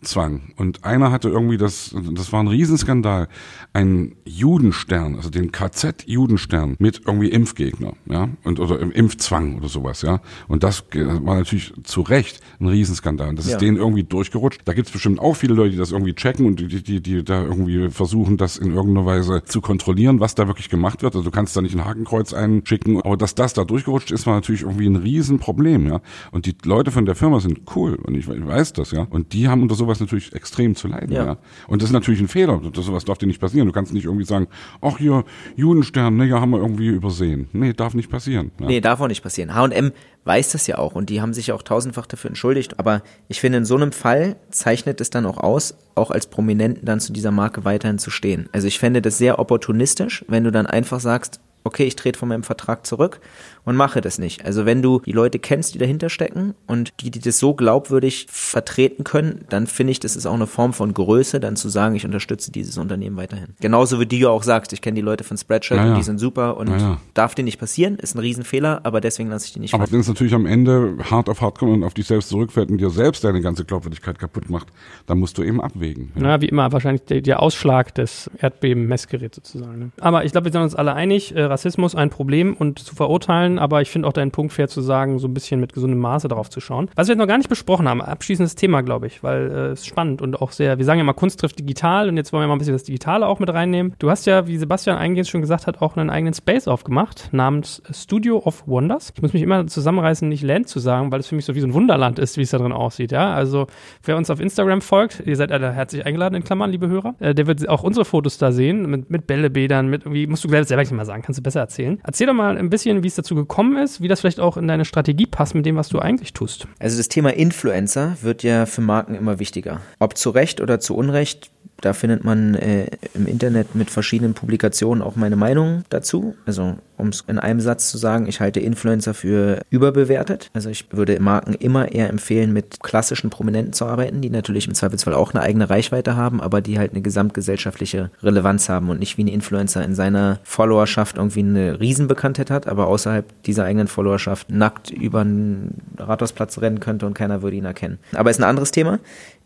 Impfzwang. 0.00 0.52
Und 0.56 0.84
einer 0.84 1.10
hatte 1.12 1.28
irgendwie 1.28 1.58
das, 1.58 1.94
das 2.14 2.32
war 2.32 2.42
ein 2.42 2.48
Riesenskandal, 2.48 3.28
einen 3.74 4.16
Judenstern, 4.24 5.16
also 5.16 5.28
den 5.30 5.52
KZ-Judenstern 5.52 6.76
mit 6.78 7.02
irgendwie 7.06 7.28
Impfgegner, 7.28 7.92
ja, 8.06 8.28
und 8.44 8.60
oder 8.60 8.80
im 8.80 8.90
Impfzwang 8.92 9.58
oder 9.58 9.68
sowas, 9.68 10.02
ja. 10.02 10.20
Und 10.48 10.64
das 10.64 10.84
war 10.94 11.36
natürlich 11.36 11.72
zu 11.84 12.00
Recht 12.00 12.40
ein 12.60 12.68
Riesenskandal. 12.68 13.28
Und 13.28 13.38
das 13.38 13.46
Ja. 13.46 13.52
ist 13.52 13.60
denen 13.60 13.76
irgendwie 13.76 14.02
durchgerutscht. 14.04 14.62
Da 14.64 14.72
gibt's 14.72 14.90
bestimmt 14.90 15.20
auch 15.20 15.34
viele 15.34 15.54
Leute, 15.54 15.72
die 15.72 15.76
das 15.76 15.92
irgendwie 15.92 16.14
checken 16.14 16.46
und 16.46 16.60
die, 16.60 16.82
die, 16.82 17.02
die 17.02 17.22
da 17.22 17.42
irgendwie 17.44 17.90
versuchen, 17.90 18.36
das 18.38 18.56
in 18.56 18.74
irgendeiner 18.74 19.06
Weise 19.06 19.42
zu 19.44 19.60
kontrollieren, 19.60 20.18
was 20.20 20.34
da 20.34 20.46
wirklich 20.46 20.70
gemacht 20.70 21.02
wird. 21.02 21.14
Also 21.14 21.24
du 21.24 21.30
kannst 21.30 21.56
da 21.56 21.60
nicht 21.60 21.74
ein 21.74 21.84
Hakenkreuz 21.84 22.32
einschicken, 22.32 23.02
aber 23.02 23.16
dass 23.18 23.34
das 23.34 23.52
da 23.52 23.64
durchgerutscht 23.64 24.10
ist, 24.12 24.26
war 24.26 24.34
natürlich 24.34 24.62
irgendwie 24.62 24.86
ein 24.86 24.96
Riesenproblem, 24.96 25.86
ja. 25.88 26.00
Und 26.30 26.46
die 26.46 26.56
Leute 26.64 26.90
von 26.90 27.04
der 27.04 27.14
Firma 27.14 27.40
sind 27.40 27.60
cool 27.76 27.96
und 27.96 28.14
ich, 28.16 28.26
ich 28.28 28.46
weiß 28.46 28.72
das, 28.72 28.92
ja. 28.92 29.06
Und 29.10 29.32
die 29.34 29.48
haben 29.48 29.60
unter 29.62 29.74
sowas 29.74 29.89
natürlich 29.98 30.32
extrem 30.32 30.76
zu 30.76 30.86
leiden, 30.86 31.12
ja. 31.12 31.24
Ja. 31.24 31.36
Und 31.66 31.82
das 31.82 31.88
ist 31.88 31.92
natürlich 31.92 32.20
ein 32.20 32.28
Fehler. 32.28 32.60
Das, 32.72 32.84
sowas 32.84 33.04
darf 33.04 33.18
dir 33.18 33.26
nicht 33.26 33.40
passieren. 33.40 33.66
Du 33.66 33.72
kannst 33.72 33.92
nicht 33.92 34.04
irgendwie 34.04 34.24
sagen, 34.24 34.46
ach 34.80 34.98
hier, 34.98 35.24
Judenstern, 35.56 36.16
ne, 36.16 36.26
ja, 36.26 36.40
haben 36.40 36.50
wir 36.50 36.58
irgendwie 36.58 36.88
übersehen. 36.88 37.48
Nee, 37.52 37.72
darf 37.72 37.94
nicht 37.94 38.10
passieren. 38.10 38.52
Ja. 38.60 38.66
Nee, 38.66 38.80
darf 38.80 39.00
auch 39.00 39.08
nicht 39.08 39.22
passieren. 39.22 39.54
H&M 39.54 39.92
weiß 40.24 40.52
das 40.52 40.66
ja 40.66 40.78
auch 40.78 40.94
und 40.94 41.10
die 41.10 41.20
haben 41.20 41.32
sich 41.32 41.50
auch 41.52 41.62
tausendfach 41.62 42.06
dafür 42.06 42.28
entschuldigt. 42.28 42.78
Aber 42.78 43.02
ich 43.28 43.40
finde, 43.40 43.58
in 43.58 43.64
so 43.64 43.74
einem 43.74 43.92
Fall 43.92 44.36
zeichnet 44.50 45.00
es 45.00 45.10
dann 45.10 45.26
auch 45.26 45.38
aus, 45.38 45.74
auch 45.94 46.10
als 46.10 46.26
Prominenten 46.26 46.84
dann 46.84 47.00
zu 47.00 47.12
dieser 47.12 47.30
Marke 47.30 47.64
weiterhin 47.64 47.98
zu 47.98 48.10
stehen. 48.10 48.48
Also 48.52 48.68
ich 48.68 48.78
fände 48.78 49.02
das 49.02 49.18
sehr 49.18 49.38
opportunistisch, 49.38 50.24
wenn 50.28 50.44
du 50.44 50.52
dann 50.52 50.66
einfach 50.66 51.00
sagst, 51.00 51.40
okay, 51.64 51.84
ich 51.84 51.96
trete 51.96 52.18
von 52.18 52.28
meinem 52.28 52.42
Vertrag 52.42 52.86
zurück 52.86 53.20
und 53.64 53.76
mache 53.76 54.00
das 54.00 54.18
nicht. 54.18 54.44
Also 54.44 54.66
wenn 54.66 54.82
du 54.82 55.00
die 55.00 55.12
Leute 55.12 55.38
kennst, 55.38 55.74
die 55.74 55.78
dahinter 55.78 56.10
stecken 56.10 56.54
und 56.66 56.92
die, 57.00 57.10
die 57.10 57.20
das 57.20 57.38
so 57.38 57.54
glaubwürdig 57.54 58.26
vertreten 58.30 59.04
können, 59.04 59.44
dann 59.48 59.66
finde 59.66 59.92
ich, 59.92 60.00
das 60.00 60.16
ist 60.16 60.26
auch 60.26 60.34
eine 60.34 60.46
Form 60.46 60.72
von 60.72 60.94
Größe, 60.94 61.40
dann 61.40 61.56
zu 61.56 61.68
sagen, 61.68 61.94
ich 61.94 62.04
unterstütze 62.04 62.52
dieses 62.52 62.78
Unternehmen 62.78 63.16
weiterhin. 63.16 63.48
Genauso 63.60 64.00
wie 64.00 64.06
du 64.06 64.16
ja 64.16 64.28
auch 64.28 64.42
sagst, 64.42 64.72
ich 64.72 64.80
kenne 64.80 64.96
die 64.96 65.00
Leute 65.00 65.24
von 65.24 65.36
Spreadshirt 65.36 65.78
Ja, 65.78 65.90
und 65.90 65.96
die 65.96 66.02
sind 66.02 66.18
super 66.18 66.56
und 66.56 66.68
Ja, 66.68 66.98
darf 67.14 67.34
dir 67.34 67.42
nicht 67.42 67.58
passieren, 67.58 67.96
ist 67.96 68.14
ein 68.14 68.18
Riesenfehler, 68.18 68.80
aber 68.84 69.00
deswegen 69.00 69.28
lasse 69.30 69.46
ich 69.46 69.52
die 69.52 69.60
nicht 69.60 69.74
Aber 69.74 69.90
wenn 69.90 70.00
es 70.00 70.08
natürlich 70.08 70.34
am 70.34 70.46
Ende 70.46 70.96
hart 71.10 71.28
auf 71.28 71.40
hart 71.40 71.58
kommt 71.58 71.72
und 71.72 71.84
auf 71.84 71.94
dich 71.94 72.06
selbst 72.06 72.28
zurückfällt 72.28 72.70
und 72.70 72.78
dir 72.78 72.90
selbst 72.90 73.24
deine 73.24 73.40
ganze 73.40 73.64
Glaubwürdigkeit 73.64 74.18
kaputt 74.18 74.50
macht, 74.50 74.68
dann 75.06 75.18
musst 75.18 75.38
du 75.38 75.42
eben 75.42 75.60
abwägen. 75.60 76.12
Ja. 76.14 76.22
Na, 76.22 76.40
wie 76.40 76.46
immer, 76.46 76.72
wahrscheinlich 76.72 77.04
der, 77.04 77.20
der 77.20 77.42
Ausschlag 77.42 77.94
des 77.94 78.30
Erdbeben-Messgeräts 78.38 79.36
sozusagen. 79.36 79.78
Ne? 79.78 79.90
Aber 80.00 80.24
ich 80.24 80.32
glaube, 80.32 80.46
wir 80.46 80.52
sind 80.52 80.62
uns 80.62 80.74
alle 80.74 80.94
einig, 80.94 81.34
äh, 81.34 81.42
Rassismus 81.42 81.94
ein 81.94 82.10
Problem 82.10 82.54
und 82.54 82.78
zu 82.78 82.94
verurteilen, 82.94 83.49
aber 83.58 83.82
ich 83.82 83.90
finde 83.90 84.08
auch 84.08 84.12
deinen 84.12 84.30
Punkt 84.30 84.52
fair 84.52 84.68
zu 84.68 84.80
sagen, 84.80 85.18
so 85.18 85.28
ein 85.28 85.34
bisschen 85.34 85.60
mit 85.60 85.72
gesundem 85.72 85.98
Maße 85.98 86.28
darauf 86.28 86.50
zu 86.50 86.60
schauen. 86.60 86.88
Was 86.94 87.08
wir 87.08 87.14
jetzt 87.14 87.20
noch 87.20 87.26
gar 87.26 87.38
nicht 87.38 87.48
besprochen 87.48 87.88
haben, 87.88 88.00
abschließendes 88.00 88.54
Thema, 88.54 88.82
glaube 88.82 89.06
ich, 89.06 89.22
weil 89.22 89.50
äh, 89.50 89.54
es 89.68 89.80
ist 89.80 89.86
spannend 89.86 90.22
und 90.22 90.40
auch 90.40 90.52
sehr, 90.52 90.78
wir 90.78 90.84
sagen 90.84 90.98
ja 90.98 91.04
mal, 91.04 91.12
Kunst 91.12 91.40
trifft 91.40 91.58
digital 91.58 92.08
und 92.08 92.16
jetzt 92.16 92.32
wollen 92.32 92.42
wir 92.42 92.48
mal 92.48 92.54
ein 92.54 92.58
bisschen 92.58 92.74
das 92.74 92.84
Digitale 92.84 93.26
auch 93.26 93.38
mit 93.38 93.52
reinnehmen. 93.52 93.94
Du 93.98 94.10
hast 94.10 94.26
ja, 94.26 94.46
wie 94.46 94.56
Sebastian 94.56 94.96
eingehend 94.96 95.28
schon 95.28 95.40
gesagt 95.40 95.66
hat, 95.66 95.80
auch 95.82 95.96
einen 95.96 96.10
eigenen 96.10 96.34
Space 96.34 96.68
aufgemacht, 96.68 97.28
namens 97.32 97.82
Studio 97.92 98.38
of 98.38 98.66
Wonders. 98.66 99.12
Ich 99.14 99.22
muss 99.22 99.32
mich 99.32 99.42
immer 99.42 99.66
zusammenreißen, 99.66 100.28
nicht 100.28 100.42
Land 100.42 100.68
zu 100.68 100.78
sagen, 100.78 101.12
weil 101.12 101.20
es 101.20 101.26
für 101.26 101.34
mich 101.34 101.44
so 101.44 101.54
wie 101.54 101.60
so 101.60 101.66
ein 101.66 101.74
Wunderland 101.74 102.18
ist, 102.18 102.36
wie 102.36 102.42
es 102.42 102.50
da 102.50 102.58
drin 102.58 102.72
aussieht, 102.72 103.12
ja. 103.12 103.34
Also, 103.34 103.66
wer 104.04 104.16
uns 104.16 104.30
auf 104.30 104.40
Instagram 104.40 104.80
folgt, 104.80 105.22
ihr 105.26 105.36
seid 105.36 105.52
alle 105.52 105.72
herzlich 105.72 106.06
eingeladen, 106.06 106.34
in 106.34 106.44
Klammern, 106.44 106.70
liebe 106.70 106.88
Hörer, 106.88 107.14
äh, 107.20 107.34
der 107.34 107.46
wird 107.46 107.68
auch 107.68 107.82
unsere 107.82 108.04
Fotos 108.04 108.38
da 108.38 108.52
sehen, 108.52 108.88
mit, 108.90 109.10
mit 109.10 109.26
Bällebädern, 109.26 109.88
mit 109.88 110.02
irgendwie, 110.02 110.26
musst 110.26 110.44
du 110.44 110.48
selber 110.48 110.82
nicht 110.82 110.92
mal 110.92 111.04
sagen, 111.04 111.22
kannst 111.22 111.38
du 111.38 111.42
besser 111.42 111.60
erzählen. 111.60 112.00
Erzähl 112.04 112.26
doch 112.26 112.34
mal 112.34 112.56
ein 112.56 112.70
bisschen, 112.70 113.02
wie 113.02 113.08
es 113.08 113.14
dazu 113.14 113.39
gekommen 113.40 113.76
ist, 113.76 114.00
wie 114.00 114.08
das 114.08 114.20
vielleicht 114.20 114.40
auch 114.40 114.56
in 114.56 114.68
deine 114.68 114.84
Strategie 114.84 115.26
passt 115.26 115.54
mit 115.54 115.66
dem, 115.66 115.76
was 115.76 115.88
du 115.88 115.98
eigentlich 115.98 116.32
tust. 116.32 116.66
Also 116.78 116.96
das 116.96 117.08
Thema 117.08 117.34
Influencer 117.34 118.16
wird 118.22 118.42
ja 118.42 118.66
für 118.66 118.80
Marken 118.80 119.14
immer 119.14 119.38
wichtiger. 119.38 119.80
Ob 119.98 120.16
zu 120.16 120.30
Recht 120.30 120.60
oder 120.60 120.80
zu 120.80 120.96
Unrecht, 120.96 121.50
da 121.80 121.92
findet 121.92 122.24
man 122.24 122.54
äh, 122.54 122.86
im 123.14 123.26
Internet 123.26 123.74
mit 123.74 123.90
verschiedenen 123.90 124.34
Publikationen 124.34 125.02
auch 125.02 125.16
meine 125.16 125.36
Meinung 125.36 125.84
dazu. 125.88 126.34
Also 126.46 126.76
um 126.96 127.08
es 127.08 127.24
in 127.26 127.38
einem 127.38 127.60
Satz 127.60 127.90
zu 127.90 127.98
sagen, 127.98 128.26
ich 128.26 128.40
halte 128.40 128.60
Influencer 128.60 129.14
für 129.14 129.62
überbewertet. 129.70 130.50
Also 130.52 130.68
ich 130.70 130.86
würde 130.92 131.18
Marken 131.20 131.54
immer 131.54 131.92
eher 131.92 132.10
empfehlen, 132.10 132.52
mit 132.52 132.80
klassischen 132.82 133.30
Prominenten 133.30 133.72
zu 133.72 133.86
arbeiten, 133.86 134.20
die 134.20 134.30
natürlich 134.30 134.68
im 134.68 134.74
Zweifelsfall 134.74 135.14
auch 135.14 135.32
eine 135.32 135.42
eigene 135.42 135.70
Reichweite 135.70 136.16
haben, 136.16 136.40
aber 136.40 136.60
die 136.60 136.78
halt 136.78 136.92
eine 136.92 137.00
gesamtgesellschaftliche 137.00 138.10
Relevanz 138.22 138.68
haben 138.68 138.90
und 138.90 139.00
nicht 139.00 139.16
wie 139.16 139.24
ein 139.24 139.28
Influencer 139.28 139.82
in 139.82 139.94
seiner 139.94 140.40
Followerschaft 140.44 141.16
irgendwie 141.16 141.40
eine 141.40 141.80
Riesenbekanntheit 141.80 142.50
hat, 142.50 142.68
aber 142.68 142.86
außerhalb 142.86 143.24
dieser 143.44 143.64
eigenen 143.64 143.88
Followerschaft 143.88 144.50
nackt 144.50 144.90
über 144.90 145.20
einen 145.20 145.80
Rathausplatz 145.98 146.58
rennen 146.60 146.80
könnte 146.80 147.06
und 147.06 147.14
keiner 147.14 147.42
würde 147.42 147.56
ihn 147.56 147.64
erkennen. 147.64 147.98
Aber 148.14 148.30
ist 148.30 148.40
ein 148.40 148.44
anderes 148.44 148.70
Thema. 148.70 148.98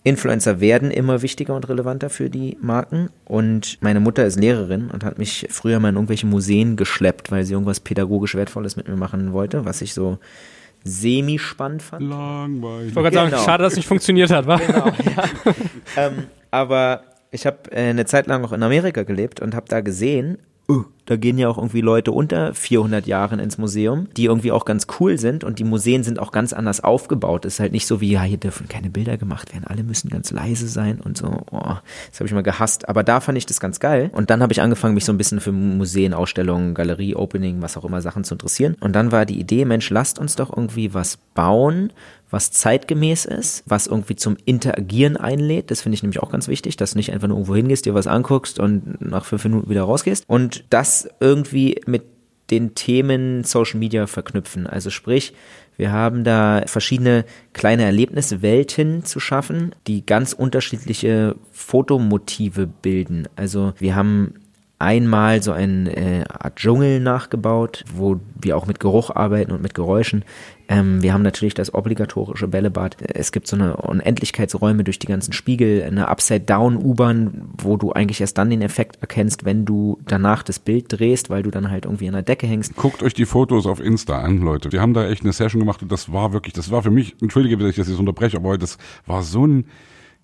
Influencer 0.05 0.61
werden 0.61 0.91
immer 0.91 1.23
wichtiger 1.23 1.57
und 1.57 1.67
relevanter 1.69 2.11
für 2.11 2.29
die 2.29 2.59
Marken. 2.61 3.09
Und 3.25 3.79
meine 3.81 4.01
Mutter 4.01 4.25
ist 4.27 4.39
Lehrerin 4.39 4.91
und 4.91 5.03
hat 5.03 5.19
mich 5.19 5.47
früher 5.51 5.81
mal 5.81 5.89
in 5.89 5.95
irgendwelche 5.95 6.27
Museen 6.27 6.77
geschleppt, 6.77 7.33
weil 7.33 7.45
sie 7.45 7.55
irgendwas 7.55 7.81
pädagogisch 7.81 8.35
Wertvolles 8.35 8.77
mit 8.77 8.87
mir 8.87 8.97
machen 8.97 9.33
wollte, 9.33 9.65
was 9.65 9.81
ich 9.81 9.95
so 9.95 10.19
semi-spannend 10.85 11.83
fand. 11.83 12.03
Langweilig. 12.09 12.89
Ich 12.91 12.95
wollte 12.97 13.11
gerade 13.11 13.27
Genau. 13.31 13.37
sagen, 13.39 13.45
schade, 13.47 13.63
dass 13.65 13.73
es 13.73 13.77
nicht 13.79 13.89
funktioniert 13.89 14.31
hat, 14.31 14.47
wa? 14.47 14.57
Genau, 14.57 14.87
ja. 15.17 15.55
ähm, 15.97 16.25
aber 16.51 17.03
ich 17.31 17.47
habe 17.47 17.73
äh, 17.73 17.89
eine 17.89 18.05
Zeit 18.05 18.27
lang 18.27 18.45
auch 18.45 18.53
in 18.53 18.63
Amerika 18.63 19.03
gelebt 19.05 19.41
und 19.41 19.55
habe 19.55 19.67
da 19.69 19.81
gesehen, 19.81 20.37
uh, 20.69 20.85
da 21.07 21.17
gehen 21.17 21.39
ja 21.39 21.49
auch 21.49 21.59
irgendwie 21.59 21.81
Leute 21.81 22.13
unter 22.13 22.55
400 22.55 23.07
Jahren 23.07 23.39
ins 23.39 23.59
Museum, 23.59 24.09
die 24.17 24.25
irgendwie 24.25 24.53
auch 24.53 24.65
ganz 24.65 24.87
cool 24.99 25.19
sind 25.19 25.45
und 25.45 25.59
die 25.59 25.65
Museen 25.65 26.03
sind 26.03 26.19
auch 26.19 26.33
ganz 26.33 26.53
anders 26.53 26.83
aufgebaut. 26.83 27.45
Es 27.45 27.55
ist 27.55 27.61
halt 27.61 27.73
nicht 27.73 27.87
so 27.87 28.01
wie, 28.01 28.13
ja, 28.13 28.23
hier 28.23 28.39
dürfen 28.39 28.69
keine 28.69 28.91
Bilder 28.91 29.17
gemacht 29.17 29.53
werden, 29.53 29.65
alle 29.67 29.83
müssen 29.83 30.09
ganz 30.09 30.31
leise 30.31 30.69
sein 30.69 31.01
und 31.01 31.19
so. 31.19 31.43
Oh, 31.51 31.75
das 32.11 32.21
habe 32.21 32.27
ich 32.27 32.33
mal 32.33 32.43
gehasst. 32.43 32.89
Aber 32.89 33.03
da 33.03 33.21
fand 33.21 33.37
ich 33.37 33.47
das 33.47 33.61
ganz 33.61 33.81
geil. 33.81 34.11
Und 34.13 34.31
dann 34.31 34.43
habe 34.43 34.53
ich 34.53 34.63
angefangen, 34.63 34.95
mich 34.95 35.05
so 35.05 35.13
ein 35.13 35.19
bisschen 35.19 35.41
für 35.41 35.53
Museen, 35.53 36.15
Ausstellungen, 36.15 36.75
Galerie, 36.75 37.15
Opening, 37.15 37.61
was 37.61 37.77
auch 37.77 37.85
immer 37.85 38.01
Sachen 38.01 38.25
zu 38.25 38.35
interessieren. 38.35 38.77
Und 38.81 38.95
dann 38.95 39.13
war 39.13 39.27
die 39.27 39.39
Idee, 39.39 39.65
Mensch, 39.65 39.91
lasst 39.91 40.19
uns 40.19 40.37
doch 40.37 40.55
irgendwie 40.57 40.95
was 40.95 41.19
bauen, 41.35 41.93
was 42.35 42.51
zeitgemäß 42.51 43.27
ist, 43.27 43.63
was 43.65 43.87
irgendwie 43.87 44.17
zum 44.17 44.37
Interagieren 44.45 45.17
einlädt. 45.17 45.71
Das 45.71 45.83
finde 45.83 45.95
ich 45.95 46.03
nämlich 46.03 46.21
auch 46.21 46.33
ganz 46.33 46.49
wichtig, 46.49 46.77
dass 46.77 46.91
du 46.91 46.99
nicht 46.99 47.13
einfach 47.13 47.29
nur 47.29 47.37
irgendwo 47.37 47.55
hingehst, 47.55 47.87
dir 47.87 47.95
was 47.95 48.09
anguckst 48.09 48.59
und 48.59 49.01
nach 49.01 49.25
fünf 49.25 49.45
Minuten 49.45 49.71
wieder 49.71 49.85
rausgehst. 49.85 50.25
Und 50.27 50.65
das 50.71 50.94
irgendwie 51.21 51.81
mit 51.87 52.05
den 52.51 52.75
Themen 52.75 53.45
Social 53.45 53.79
Media 53.79 54.07
verknüpfen. 54.07 54.67
Also 54.67 54.91
sprich, 54.91 55.35
wir 55.77 55.93
haben 55.93 56.25
da 56.25 56.63
verschiedene 56.67 57.25
kleine 57.53 57.85
Erlebniswelten 57.85 59.05
zu 59.05 59.19
schaffen, 59.19 59.75
die 59.87 60.07
ganz 60.07 60.33
unterschiedliche 60.33 61.37
Fotomotive 61.51 62.67
bilden. 62.67 63.29
Also 63.37 63.73
wir 63.79 63.97
haben 63.97 64.35
einmal 64.79 65.43
so 65.43 65.53
eine 65.53 65.97
äh, 65.97 66.25
Art 66.29 66.57
Dschungel 66.57 67.01
nachgebaut, 67.01 67.85
wo 67.93 68.21
wir 68.41 68.57
auch 68.57 68.67
mit 68.67 68.81
Geruch 68.81 69.11
arbeiten 69.11 69.53
und 69.53 69.63
mit 69.63 69.75
Geräuschen. 69.75 70.25
Ähm, 70.69 71.03
wir 71.03 71.13
haben 71.13 71.23
natürlich 71.23 71.55
das 71.55 71.75
obligatorische 71.75 72.49
Bällebad. 72.49 72.97
Es 73.01 73.33
gibt 73.33 73.47
so 73.47 73.57
eine 73.57 73.77
Unendlichkeitsräume 73.77 74.85
durch 74.85 74.99
die 74.99 75.07
ganzen 75.07 75.33
Spiegel, 75.33 75.83
eine 75.83 76.09
Upside-Down-U-Bahn, 76.09 77.51
wo 77.59 77.77
du 77.77 77.93
eigentlich 77.93 78.21
erst 78.21 78.39
dann 78.39 78.51
den 78.51 78.63
Effekt 78.63 78.97
erkennst, 79.01 79.45
wenn 79.45 79.65
du 79.65 79.99
danach 80.07 80.43
das 80.43 80.59
Bild 80.59 80.87
drehst, 80.89 81.31
weil 81.31 81.43
du 81.43 81.51
dann 81.51 81.71
halt 81.71 81.85
irgendwie 81.85 82.09
an 82.09 82.15
der 82.15 82.23
Decke 82.23 82.47
hängst. 82.47 82.77
Guckt 82.77 83.03
euch 83.03 83.15
die 83.15 83.27
Fotos 83.27 83.67
auf 83.67 83.81
Insta 83.81 84.21
an, 84.21 84.39
Leute. 84.39 84.73
Wir 84.73 84.81
haben 84.81 84.95
da 84.95 85.09
echt 85.09 85.23
eine 85.23 85.33
Session 85.33 85.61
gemacht 85.61 85.83
und 85.83 85.93
das 85.93 86.13
war 86.13 86.33
wirklich, 86.33 86.55
das 86.55 86.71
war 86.71 86.83
für 86.83 86.91
mich, 86.91 87.17
entschuldige, 87.21 87.57
dass 87.57 87.71
ich 87.71 87.77
das 87.77 87.89
jetzt 87.89 87.99
unterbreche, 87.99 88.37
aber 88.37 88.57
das 88.57 88.79
war 89.07 89.23
so 89.23 89.47
ein 89.47 89.67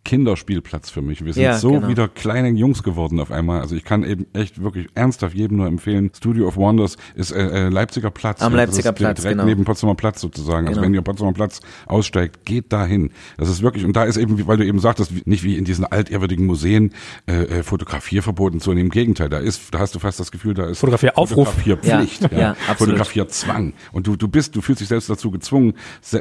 Kinderspielplatz 0.04 0.90
für 0.90 1.02
mich. 1.02 1.24
Wir 1.24 1.32
sind 1.34 1.42
Ja, 1.42 1.58
so 1.58 1.72
genau. 1.72 1.88
wieder 1.88 2.08
kleine 2.08 2.48
Jungs 2.50 2.82
geworden 2.82 3.20
auf 3.20 3.30
einmal. 3.30 3.60
Also 3.60 3.74
ich 3.76 3.84
kann 3.84 4.02
eben 4.02 4.26
echt 4.32 4.62
wirklich 4.62 4.88
ernsthaft 4.94 5.34
jedem 5.34 5.58
nur 5.58 5.66
empfehlen. 5.66 6.10
Studio 6.16 6.46
of 6.48 6.56
Wonders 6.56 6.96
ist 7.14 7.32
äh, 7.32 7.66
äh, 7.66 7.68
Leipziger 7.68 8.10
Platz. 8.10 8.40
Am 8.42 8.52
Ja, 8.52 8.58
Leipziger 8.58 8.92
Platz, 8.92 9.20
direkt 9.20 9.36
genau. 9.38 9.44
neben 9.48 9.64
Potsdamer 9.64 9.94
Platz 9.94 10.20
sozusagen. 10.20 10.66
Also 10.68 10.80
Genau. 10.80 10.86
wenn 10.88 10.94
ihr 10.94 11.02
Potsdamer 11.02 11.32
Platz 11.32 11.60
aussteigt, 11.86 12.44
geht 12.44 12.72
dahin. 12.72 13.10
Das 13.36 13.48
ist 13.48 13.62
wirklich 13.62 13.84
und 13.84 13.94
da 13.94 14.04
ist 14.04 14.16
eben, 14.16 14.38
wie- 14.38 14.46
weil 14.46 14.56
du 14.56 14.64
eben 14.64 14.78
sagtest, 14.80 15.14
wie- 15.14 15.22
nicht 15.26 15.44
wie 15.44 15.56
in 15.56 15.64
diesen 15.64 15.84
altehrwürdigen 15.84 16.46
Museen 16.46 16.92
äh, 17.26 17.42
äh, 17.58 17.62
Fotografierverbot 17.62 18.52
und 18.54 18.62
so. 18.62 18.72
Im 18.72 18.88
Gegenteil, 18.90 19.28
da 19.28 19.38
ist, 19.38 19.74
da 19.74 19.78
hast 19.80 19.94
du 19.94 19.98
fast 19.98 20.18
das 20.18 20.30
Gefühl, 20.32 20.54
da 20.54 20.66
ist 20.66 20.78
Fotografieraufruf. 20.78 21.48
Fotografierpflicht, 21.48 22.22
Ja, 22.22 22.28
ja, 22.32 22.38
ja, 22.38 22.50
absolut. 22.68 22.78
Fotografierzwang. 22.96 23.74
Und 23.92 24.06
du, 24.06 24.16
du 24.16 24.28
bist, 24.28 24.56
du 24.56 24.60
fühlst 24.62 24.80
dich 24.80 24.88
selbst 24.88 25.10
dazu 25.10 25.30
gezwungen, 25.30 25.74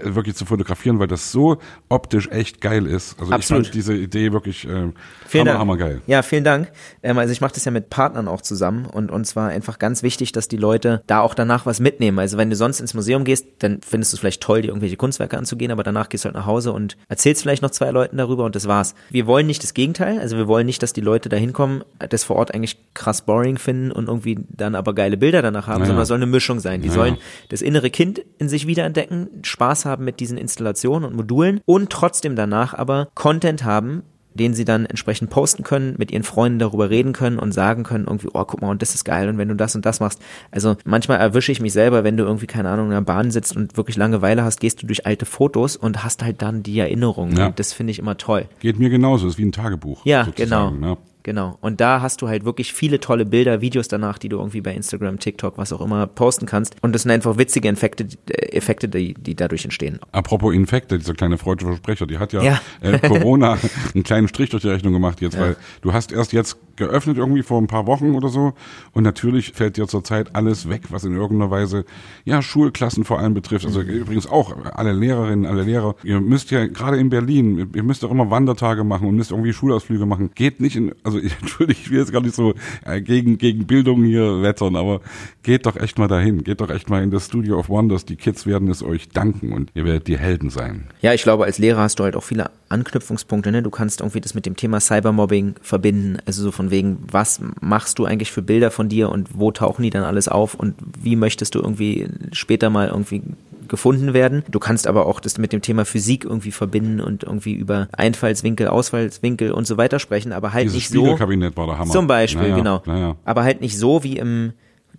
wirklich 0.03 0.35
zu 0.35 0.45
fotografieren, 0.45 0.99
weil 0.99 1.07
das 1.07 1.31
so 1.31 1.57
optisch 1.87 2.27
echt 2.29 2.59
geil 2.61 2.85
ist. 2.85 3.19
Also 3.19 3.31
Absolut. 3.31 3.68
Ich 3.69 3.73
diese 3.73 3.93
Idee 3.95 4.33
wirklich 4.33 4.65
äh, 4.65 4.67
Vielen 4.67 4.93
hammer, 5.41 5.45
Dank. 5.45 5.59
hammergeil. 5.59 6.01
Ja, 6.07 6.21
vielen 6.21 6.43
Dank. 6.43 6.71
Ähm, 7.03 7.17
also 7.17 7.31
ich 7.31 7.41
mache 7.41 7.53
das 7.53 7.65
ja 7.65 7.71
mit 7.71 7.89
Partnern 7.89 8.27
auch 8.27 8.41
zusammen 8.41 8.85
und 8.85 9.11
uns 9.11 9.35
war 9.35 9.49
einfach 9.49 9.79
ganz 9.79 10.03
wichtig, 10.03 10.31
dass 10.31 10.47
die 10.47 10.57
Leute 10.57 11.01
da 11.07 11.21
auch 11.21 11.33
danach 11.33 11.65
was 11.65 11.79
mitnehmen. 11.79 12.19
Also 12.19 12.37
wenn 12.37 12.49
du 12.49 12.55
sonst 12.55 12.79
ins 12.79 12.93
Museum 12.93 13.23
gehst, 13.23 13.45
dann 13.59 13.79
findest 13.87 14.13
du 14.13 14.15
es 14.15 14.19
vielleicht 14.19 14.41
toll, 14.41 14.61
dir 14.61 14.69
irgendwelche 14.69 14.97
Kunstwerke 14.97 15.37
anzugehen, 15.37 15.71
aber 15.71 15.83
danach 15.83 16.09
gehst 16.09 16.25
du 16.25 16.27
halt 16.27 16.35
nach 16.35 16.45
Hause 16.45 16.73
und 16.73 16.97
erzählst 17.07 17.41
vielleicht 17.41 17.61
noch 17.61 17.71
zwei 17.71 17.91
Leuten 17.91 18.17
darüber 18.17 18.45
und 18.45 18.55
das 18.55 18.67
war's. 18.67 18.95
Wir 19.09 19.27
wollen 19.27 19.47
nicht 19.47 19.63
das 19.63 19.73
Gegenteil, 19.73 20.19
also 20.19 20.37
wir 20.37 20.47
wollen 20.47 20.65
nicht, 20.65 20.81
dass 20.83 20.93
die 20.93 21.01
Leute 21.01 21.29
da 21.29 21.37
hinkommen, 21.37 21.83
das 22.09 22.23
vor 22.23 22.35
Ort 22.37 22.53
eigentlich 22.53 22.77
krass 22.93 23.21
boring 23.23 23.57
finden 23.57 23.91
und 23.91 24.07
irgendwie 24.07 24.39
dann 24.49 24.75
aber 24.75 24.93
geile 24.95 25.17
Bilder 25.17 25.41
danach 25.41 25.67
haben, 25.67 25.79
Naja. 25.79 25.87
sondern 25.87 26.01
es 26.03 26.07
soll 26.07 26.17
eine 26.17 26.25
Mischung 26.25 26.59
sein. 26.59 26.81
Die 26.81 26.87
Naja. 26.89 26.99
sollen 26.99 27.17
das 27.49 27.61
innere 27.61 27.89
Kind 27.89 28.21
in 28.37 28.49
sich 28.49 28.67
wiederentdecken, 28.67 29.27
Spaß 29.43 29.85
haben 29.85 30.05
mit 30.05 30.19
diesen 30.19 30.37
Installationen 30.37 31.07
und 31.09 31.15
Modulen 31.15 31.61
und 31.65 31.89
trotzdem 31.91 32.35
danach 32.35 32.73
aber 32.73 33.09
Content 33.15 33.58
haben, 33.63 34.03
den 34.33 34.53
sie 34.53 34.65
dann 34.65 34.85
entsprechend 34.85 35.29
posten 35.29 35.63
können, 35.63 35.95
mit 35.97 36.11
ihren 36.11 36.23
Freunden 36.23 36.59
darüber 36.59 36.89
reden 36.89 37.13
können 37.13 37.39
und 37.39 37.51
sagen 37.51 37.83
können, 37.83 38.05
irgendwie, 38.05 38.29
oh, 38.33 38.45
guck 38.45 38.61
mal, 38.61 38.69
und 38.69 38.81
das 38.81 38.95
ist 38.95 39.03
geil, 39.03 39.27
und 39.27 39.37
wenn 39.37 39.49
du 39.49 39.55
das 39.55 39.75
und 39.75 39.85
das 39.85 39.99
machst. 39.99 40.21
Also 40.51 40.77
manchmal 40.85 41.19
erwische 41.19 41.51
ich 41.51 41.59
mich 41.59 41.73
selber, 41.73 42.03
wenn 42.03 42.15
du 42.15 42.23
irgendwie, 42.23 42.47
keine 42.47 42.69
Ahnung, 42.69 42.87
in 42.87 42.91
der 42.91 43.01
Bahn 43.01 43.31
sitzt 43.31 43.55
und 43.55 43.75
wirklich 43.75 43.97
Langeweile 43.97 44.43
hast, 44.43 44.59
gehst 44.59 44.81
du 44.81 44.87
durch 44.87 45.05
alte 45.05 45.25
Fotos 45.25 45.75
und 45.75 46.03
hast 46.03 46.23
halt 46.23 46.41
dann 46.41 46.63
die 46.63 46.79
Erinnerung. 46.79 47.35
Ja. 47.35 47.47
Und 47.47 47.59
das 47.59 47.73
finde 47.73 47.91
ich 47.91 47.99
immer 47.99 48.17
toll. 48.17 48.45
Geht 48.59 48.79
mir 48.79 48.89
genauso, 48.89 49.27
ist 49.27 49.37
wie 49.37 49.45
ein 49.45 49.51
Tagebuch. 49.51 50.05
Ja, 50.05 50.25
sozusagen, 50.25 50.75
genau. 50.75 50.91
Ne? 50.91 50.97
Genau. 51.29 51.59
Und 51.61 51.79
da 51.79 52.01
hast 52.01 52.23
du 52.23 52.27
halt 52.27 52.43
wirklich 52.43 52.73
viele 52.73 52.99
tolle 52.99 53.23
Bilder, 53.23 53.61
Videos 53.61 53.87
danach, 53.87 54.17
die 54.17 54.29
du 54.29 54.39
irgendwie 54.39 54.61
bei 54.61 54.73
Instagram, 54.73 55.19
TikTok, 55.19 55.59
was 55.59 55.71
auch 55.71 55.79
immer 55.79 56.07
posten 56.07 56.47
kannst. 56.47 56.75
Und 56.81 56.95
das 56.95 57.03
sind 57.03 57.11
einfach 57.11 57.37
witzige 57.37 57.69
Effekte, 57.69 58.07
äh, 58.31 58.57
Effekte 58.57 58.89
die, 58.89 59.13
die 59.13 59.35
dadurch 59.35 59.63
entstehen. 59.63 59.99
Apropos 60.11 60.55
Infekte, 60.55 60.97
dieser 60.97 61.13
kleine 61.13 61.37
freudige 61.37 61.69
Versprecher, 61.69 62.07
die 62.07 62.17
hat 62.17 62.33
ja, 62.33 62.41
Ja. 62.41 62.61
Äh, 62.81 62.97
Corona 62.97 63.59
einen 63.93 64.03
kleinen 64.03 64.27
Strich 64.27 64.49
durch 64.49 64.63
die 64.63 64.69
Rechnung 64.69 64.91
gemacht 64.91 65.21
jetzt, 65.21 65.37
weil 65.37 65.55
du 65.81 65.93
hast 65.93 66.11
erst 66.11 66.33
jetzt 66.33 66.57
geöffnet 66.79 67.17
irgendwie 67.17 67.43
vor 67.43 67.61
ein 67.61 67.67
paar 67.67 67.85
Wochen 67.85 68.15
oder 68.15 68.29
so 68.29 68.53
und 68.93 69.03
natürlich 69.03 69.51
fällt 69.51 69.77
dir 69.77 69.87
zurzeit 69.87 70.35
alles 70.35 70.67
weg, 70.67 70.81
was 70.89 71.03
in 71.03 71.15
irgendeiner 71.15 71.51
Weise 71.51 71.85
ja 72.25 72.41
Schulklassen 72.41 73.03
vor 73.03 73.19
allem 73.19 73.35
betrifft. 73.35 73.65
Also 73.67 73.81
Mhm. 73.81 73.89
übrigens 73.89 74.25
auch 74.27 74.55
alle 74.73 74.93
Lehrerinnen, 74.93 75.45
alle 75.45 75.61
Lehrer. 75.61 75.93
Ihr 76.03 76.19
müsst 76.19 76.49
ja 76.49 76.65
gerade 76.65 76.97
in 76.97 77.09
Berlin, 77.11 77.69
ihr 77.75 77.83
müsst 77.83 78.03
auch 78.03 78.09
immer 78.09 78.31
Wandertage 78.31 78.83
machen 78.83 79.07
und 79.07 79.15
müsst 79.15 79.29
irgendwie 79.29 79.53
Schulausflüge 79.53 80.07
machen. 80.07 80.31
Geht 80.33 80.59
nicht 80.59 80.75
in, 80.75 80.93
also 81.03 81.19
entschuldige, 81.41 81.79
ich 81.79 81.91
will 81.91 81.99
jetzt 81.99 82.11
gar 82.11 82.21
nicht 82.21 82.33
so 82.33 82.55
äh, 82.85 83.01
gegen 83.01 83.37
gegen 83.37 83.67
Bildung 83.67 84.03
hier 84.03 84.41
wettern, 84.41 84.75
aber 84.75 85.01
geht 85.43 85.67
doch 85.67 85.75
echt 85.75 85.99
mal 85.99 86.07
dahin, 86.07 86.43
geht 86.43 86.61
doch 86.61 86.69
echt 86.71 86.89
mal 86.89 87.03
in 87.03 87.11
das 87.11 87.25
Studio 87.25 87.59
of 87.59 87.69
Wonders. 87.69 88.05
Die 88.05 88.15
Kids 88.15 88.45
werden 88.47 88.69
es 88.69 88.81
euch 88.81 89.09
danken 89.09 89.51
und 89.51 89.69
ihr 89.75 89.85
werdet 89.85 90.07
die 90.07 90.17
Helden 90.17 90.49
sein. 90.49 90.87
Ja, 91.01 91.13
ich 91.13 91.21
glaube, 91.23 91.43
als 91.43 91.57
Lehrer 91.59 91.81
hast 91.81 91.99
du 91.99 92.03
halt 92.05 92.15
auch 92.15 92.23
viele 92.23 92.49
Anknüpfungspunkte. 92.69 93.51
Ne? 93.51 93.61
Du 93.61 93.69
kannst 93.69 93.99
irgendwie 93.99 94.21
das 94.21 94.33
mit 94.33 94.45
dem 94.45 94.55
Thema 94.55 94.79
Cybermobbing 94.79 95.55
verbinden. 95.61 96.17
Also 96.25 96.43
so 96.43 96.51
von 96.51 96.68
wegen, 96.71 96.99
was 97.11 97.41
machst 97.61 97.99
du 97.99 98.05
eigentlich 98.05 98.31
für 98.31 98.41
Bilder 98.41 98.71
von 98.71 98.89
dir 98.89 99.09
und 99.09 99.29
wo 99.33 99.51
tauchen 99.51 99.83
die 99.83 99.89
dann 99.89 100.03
alles 100.03 100.27
auf 100.27 100.53
und 100.53 100.75
wie 101.01 101.15
möchtest 101.15 101.55
du 101.55 101.59
irgendwie 101.59 102.07
später 102.31 102.69
mal 102.69 102.87
irgendwie 102.87 103.21
gefunden 103.69 104.13
werden. 104.13 104.43
Du 104.49 104.59
kannst 104.59 104.87
aber 104.87 105.05
auch 105.05 105.19
das 105.19 105.37
mit 105.37 105.53
dem 105.53 105.61
Thema 105.61 105.85
Physik 105.85 106.25
irgendwie 106.25 106.51
verbinden 106.51 106.99
und 106.99 107.23
irgendwie 107.23 107.53
über 107.53 107.87
Einfallswinkel, 107.91 108.67
Ausfallswinkel 108.67 109.51
und 109.51 109.67
so 109.67 109.77
weiter 109.77 109.99
sprechen, 109.99 110.33
aber 110.33 110.53
halt 110.53 110.65
Dieses 110.65 110.75
nicht 110.75 110.89
so. 110.89 111.01
Spiegelkabinett 111.01 111.55
war 111.55 111.67
der 111.67 111.77
Hammer. 111.77 111.91
Zum 111.91 112.07
Beispiel, 112.07 112.41
Naja, 112.41 112.55
genau. 112.55 112.81
Naja. 112.85 113.15
Aber 113.23 113.43
halt 113.43 113.61
nicht 113.61 113.77
so 113.77 114.03
wie 114.03 114.17
im 114.17 114.53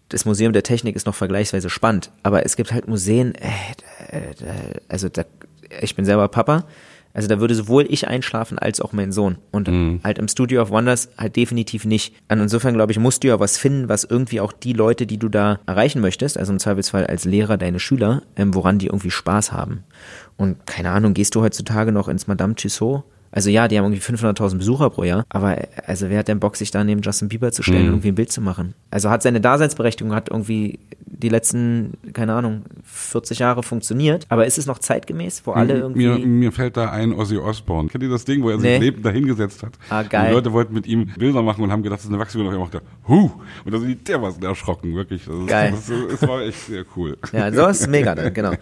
das 0.09 0.25
Museum 0.25 0.53
der 0.53 0.65
Technik 0.65 0.97
ist 0.97 1.07
noch 1.07 1.15
vergleichsweise 1.15 1.71
spannend, 1.71 2.11
aber 2.23 2.45
es 2.45 2.57
gibt 2.57 2.73
halt 2.73 2.89
Museen, 2.89 3.35
äh, 3.37 3.49
äh, 4.11 4.19
äh, 4.19 4.81
also 4.89 5.09
da, 5.09 5.23
ich 5.81 5.95
bin 5.95 6.05
selber 6.05 6.27
Papa, 6.29 6.65
also 7.13 7.29
da 7.29 7.41
würde 7.41 7.55
sowohl 7.55 7.87
ich 7.89 8.07
einschlafen 8.09 8.59
als 8.59 8.81
auch 8.81 8.93
mein 8.93 9.13
Sohn. 9.13 9.37
Und 9.51 9.69
Mhm. 9.69 10.01
halt 10.05 10.19
im 10.19 10.29
Studio 10.29 10.63
of 10.63 10.71
Wonders 10.71 11.09
halt 11.19 11.37
definitiv 11.37 11.85
nicht. 11.85 12.15
Und 12.29 12.41
insofern 12.41 12.75
glaube 12.75 12.93
ich, 12.93 12.99
musst 12.99 13.23
du 13.25 13.29
ja 13.29 13.41
was 13.41 13.59
finden, 13.59 13.89
was 13.89 14.05
irgendwie 14.05 14.41
auch 14.41 14.53
die 14.53 14.73
Leute, 14.73 15.07
die 15.07 15.19
du 15.19 15.29
da 15.29 15.59
erreichen 15.67 16.01
möchtest, 16.01 16.39
also 16.39 16.53
im 16.53 16.59
Zweifelsfall 16.59 17.07
als 17.07 17.25
Lehrer 17.25 17.57
deine 17.57 17.81
Schüler, 17.81 18.23
ähm, 18.37 18.55
woran 18.55 18.79
die 18.79 18.87
irgendwie 18.87 19.11
Spaß 19.11 19.53
haben. 19.53 19.85
Und 20.37 20.67
keine 20.67 20.91
Ahnung, 20.91 21.15
gehst 21.15 21.35
du 21.35 21.43
heutzutage 21.43 21.93
noch 21.93 22.09
ins 22.09 22.27
Madame 22.27 22.55
Tussauds? 22.55 23.05
Also 23.33 23.49
ja, 23.49 23.69
die 23.69 23.79
haben 23.79 23.85
irgendwie 23.85 24.01
500.000 24.03 24.59
Besucher 24.59 24.91
pro 24.91 25.05
Jahr, 25.05 25.25
aber 25.29 25.57
äh, 25.59 25.67
also 25.87 26.09
wer 26.11 26.19
hat 26.19 26.27
denn 26.27 26.41
Bock, 26.41 26.57
sich 26.57 26.73
da 26.73 26.83
neben 26.83 27.01
Justin 27.03 27.29
Bieber 27.29 27.53
zu 27.53 27.63
stellen 27.63 27.83
und 27.87 27.93
irgendwie 27.93 28.09
ein 28.09 28.15
Bild 28.17 28.33
zu 28.33 28.41
machen? 28.41 28.75
Also 28.91 29.09
hat 29.09 29.23
seine 29.23 29.41
Daseinsberechtigung, 29.41 30.13
hat 30.15 30.31
irgendwie 30.31 30.81
die 31.13 31.29
letzten, 31.29 31.95
keine 32.13 32.35
Ahnung, 32.35 32.63
40 32.85 33.41
Jahre 33.41 33.63
funktioniert, 33.63 34.27
aber 34.29 34.47
ist 34.47 34.59
es 34.59 34.67
noch 34.67 34.79
zeitgemäß, 34.79 35.43
wo 35.45 35.53
alle 35.53 35.75
irgendwie... 35.79 36.07
Mir, 36.07 36.19
mir 36.27 36.53
fällt 36.53 36.77
da 36.77 36.91
ein 36.91 37.13
Ozzy 37.13 37.37
Osbourne. 37.37 37.89
Kennt 37.89 38.05
ihr 38.05 38.11
das 38.11 38.25
Ding, 38.25 38.43
wo 38.43 38.51
er 38.51 38.59
sich 38.59 38.71
Nee. 38.71 38.79
lebend 38.79 39.05
dahingesetzt 39.05 39.63
hat? 39.65 39.73
Ah, 39.89 40.01
Und 40.01 40.11
geil. 40.11 40.29
die 40.29 40.35
Leute 40.35 40.53
wollten 40.53 40.73
mit 40.73 40.87
ihm 40.87 41.07
Bilder 41.19 41.43
machen 41.43 41.65
und 41.65 41.73
haben 41.73 41.83
gedacht, 41.83 41.99
das 41.99 42.05
ist 42.05 42.11
eine 42.13 42.21
Wachsfigur. 42.21 42.47
Und 42.49 42.55
er 42.55 42.61
machte, 42.61 42.83
huh! 43.09 43.31
Und 43.65 43.73
da 43.75 43.79
sind 43.79 43.89
die 43.89 43.97
dermaßen 44.05 44.43
erschrocken, 44.43 44.95
wirklich. 44.95 45.25
Das 45.25 45.35
ist- 45.35 45.47
Geil. 45.49 45.73
Das, 45.73 45.89
es 45.89 46.29
war 46.29 46.43
echt 46.43 46.67
sehr 46.67 46.85
cool. 46.97 47.19
Ja, 47.33 47.53
so 47.53 47.67
ist 47.67 47.87
mega 47.91 48.15
dann, 48.15 48.33
genau. 48.33 48.53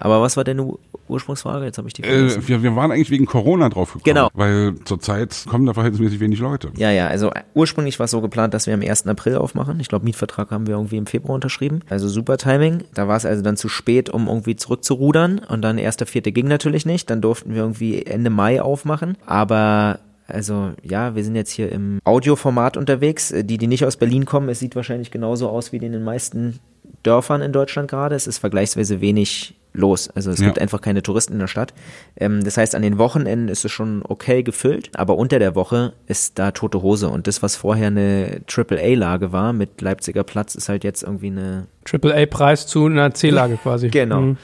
Aber 0.00 0.20
was 0.20 0.36
war 0.36 0.42
denn 0.44 0.58
die 0.58 0.72
Ursprungsfrage? 1.08 1.64
Jetzt 1.66 1.78
habe 1.78 1.86
ich 1.88 1.94
die 1.94 2.02
vergessen. 2.02 2.42
Äh, 2.42 2.48
wir, 2.48 2.62
wir 2.62 2.74
waren 2.76 2.90
eigentlich 2.90 3.10
wegen 3.10 3.26
Corona 3.26 3.68
drauf 3.68 3.92
gekommen. 3.92 4.02
Genau. 4.04 4.28
Weil 4.34 4.74
zurzeit 4.84 5.44
kommen 5.48 5.66
da 5.66 5.74
verhältnismäßig 5.74 6.18
wenig 6.20 6.40
Leute. 6.40 6.70
Ja, 6.76 6.90
ja, 6.90 7.06
also 7.06 7.30
ursprünglich 7.54 7.98
war 8.00 8.04
es 8.04 8.10
so 8.10 8.20
geplant, 8.20 8.52
dass 8.54 8.66
wir 8.66 8.74
am 8.74 8.80
1. 8.82 9.06
April 9.06 9.36
aufmachen. 9.36 9.78
Ich 9.80 9.88
glaube, 9.88 10.04
Mietvertrag 10.04 10.50
haben 10.50 10.66
wir 10.66 10.74
irgendwie 10.74 10.96
im 10.96 11.06
Februar 11.06 11.34
unterschrieben. 11.34 11.80
Also 11.88 12.08
super 12.08 12.36
Timing. 12.36 12.84
Da 12.94 13.08
war 13.08 13.16
es 13.16 13.26
also 13.26 13.42
dann 13.42 13.56
zu 13.56 13.68
spät, 13.68 14.10
um 14.10 14.28
irgendwie 14.28 14.56
zurückzurudern. 14.56 15.38
Und 15.38 15.62
dann 15.62 15.78
1.4. 15.78 16.30
ging 16.32 16.48
natürlich 16.48 16.86
nicht. 16.86 17.10
Dann 17.10 17.20
durften 17.20 17.50
wir 17.54 17.62
irgendwie 17.62 18.04
Ende 18.06 18.30
Mai 18.30 18.62
aufmachen. 18.62 19.16
Aber 19.26 20.00
also 20.26 20.72
ja, 20.82 21.14
wir 21.14 21.24
sind 21.24 21.36
jetzt 21.36 21.50
hier 21.50 21.70
im 21.70 21.98
Audioformat 22.04 22.76
unterwegs. 22.76 23.30
Äh, 23.30 23.44
Die, 23.44 23.58
die 23.58 23.66
nicht 23.66 23.84
aus 23.84 23.96
Berlin 23.96 24.24
kommen, 24.24 24.48
es 24.48 24.58
sieht 24.58 24.76
wahrscheinlich 24.76 25.10
genauso 25.10 25.48
aus 25.48 25.72
wie 25.72 25.76
in 25.76 25.92
den 25.92 26.04
meisten 26.04 26.60
Dörfern 27.02 27.42
in 27.42 27.52
Deutschland 27.52 27.90
gerade. 27.90 28.14
Es 28.14 28.26
ist 28.26 28.38
vergleichsweise 28.38 29.00
wenig 29.00 29.54
los. 29.74 30.08
Also 30.08 30.30
es 30.30 30.38
Ja. 30.38 30.46
gibt 30.46 30.60
einfach 30.60 30.80
keine 30.80 31.02
Touristen 31.02 31.34
in 31.34 31.40
der 31.40 31.48
Stadt. 31.48 31.74
Ähm, 32.16 32.42
das 32.44 32.56
heißt, 32.56 32.74
an 32.74 32.82
den 32.82 32.96
Wochenenden 32.96 33.48
ist 33.48 33.64
es 33.64 33.72
schon 33.72 34.02
okay 34.08 34.42
gefüllt, 34.42 34.90
aber 34.94 35.16
unter 35.18 35.38
der 35.38 35.54
Woche 35.56 35.92
ist 36.06 36.38
da 36.38 36.52
tote 36.52 36.80
Hose. 36.80 37.08
Und 37.08 37.26
das, 37.26 37.42
was 37.42 37.56
vorher 37.56 37.88
eine 37.88 38.40
Triple-A-Lage 38.46 39.32
war 39.32 39.52
mit 39.52 39.80
Leipziger 39.80 40.22
Platz, 40.24 40.54
ist 40.54 40.68
halt 40.68 40.84
jetzt 40.84 41.02
irgendwie 41.02 41.26
eine 41.26 41.66
Triple-A-Preis 41.84 42.66
zu 42.66 42.86
einer 42.86 43.12
C-Lage 43.12 43.56
quasi. 43.56 43.88
Genau. 43.88 44.20
Mhm. 44.20 44.36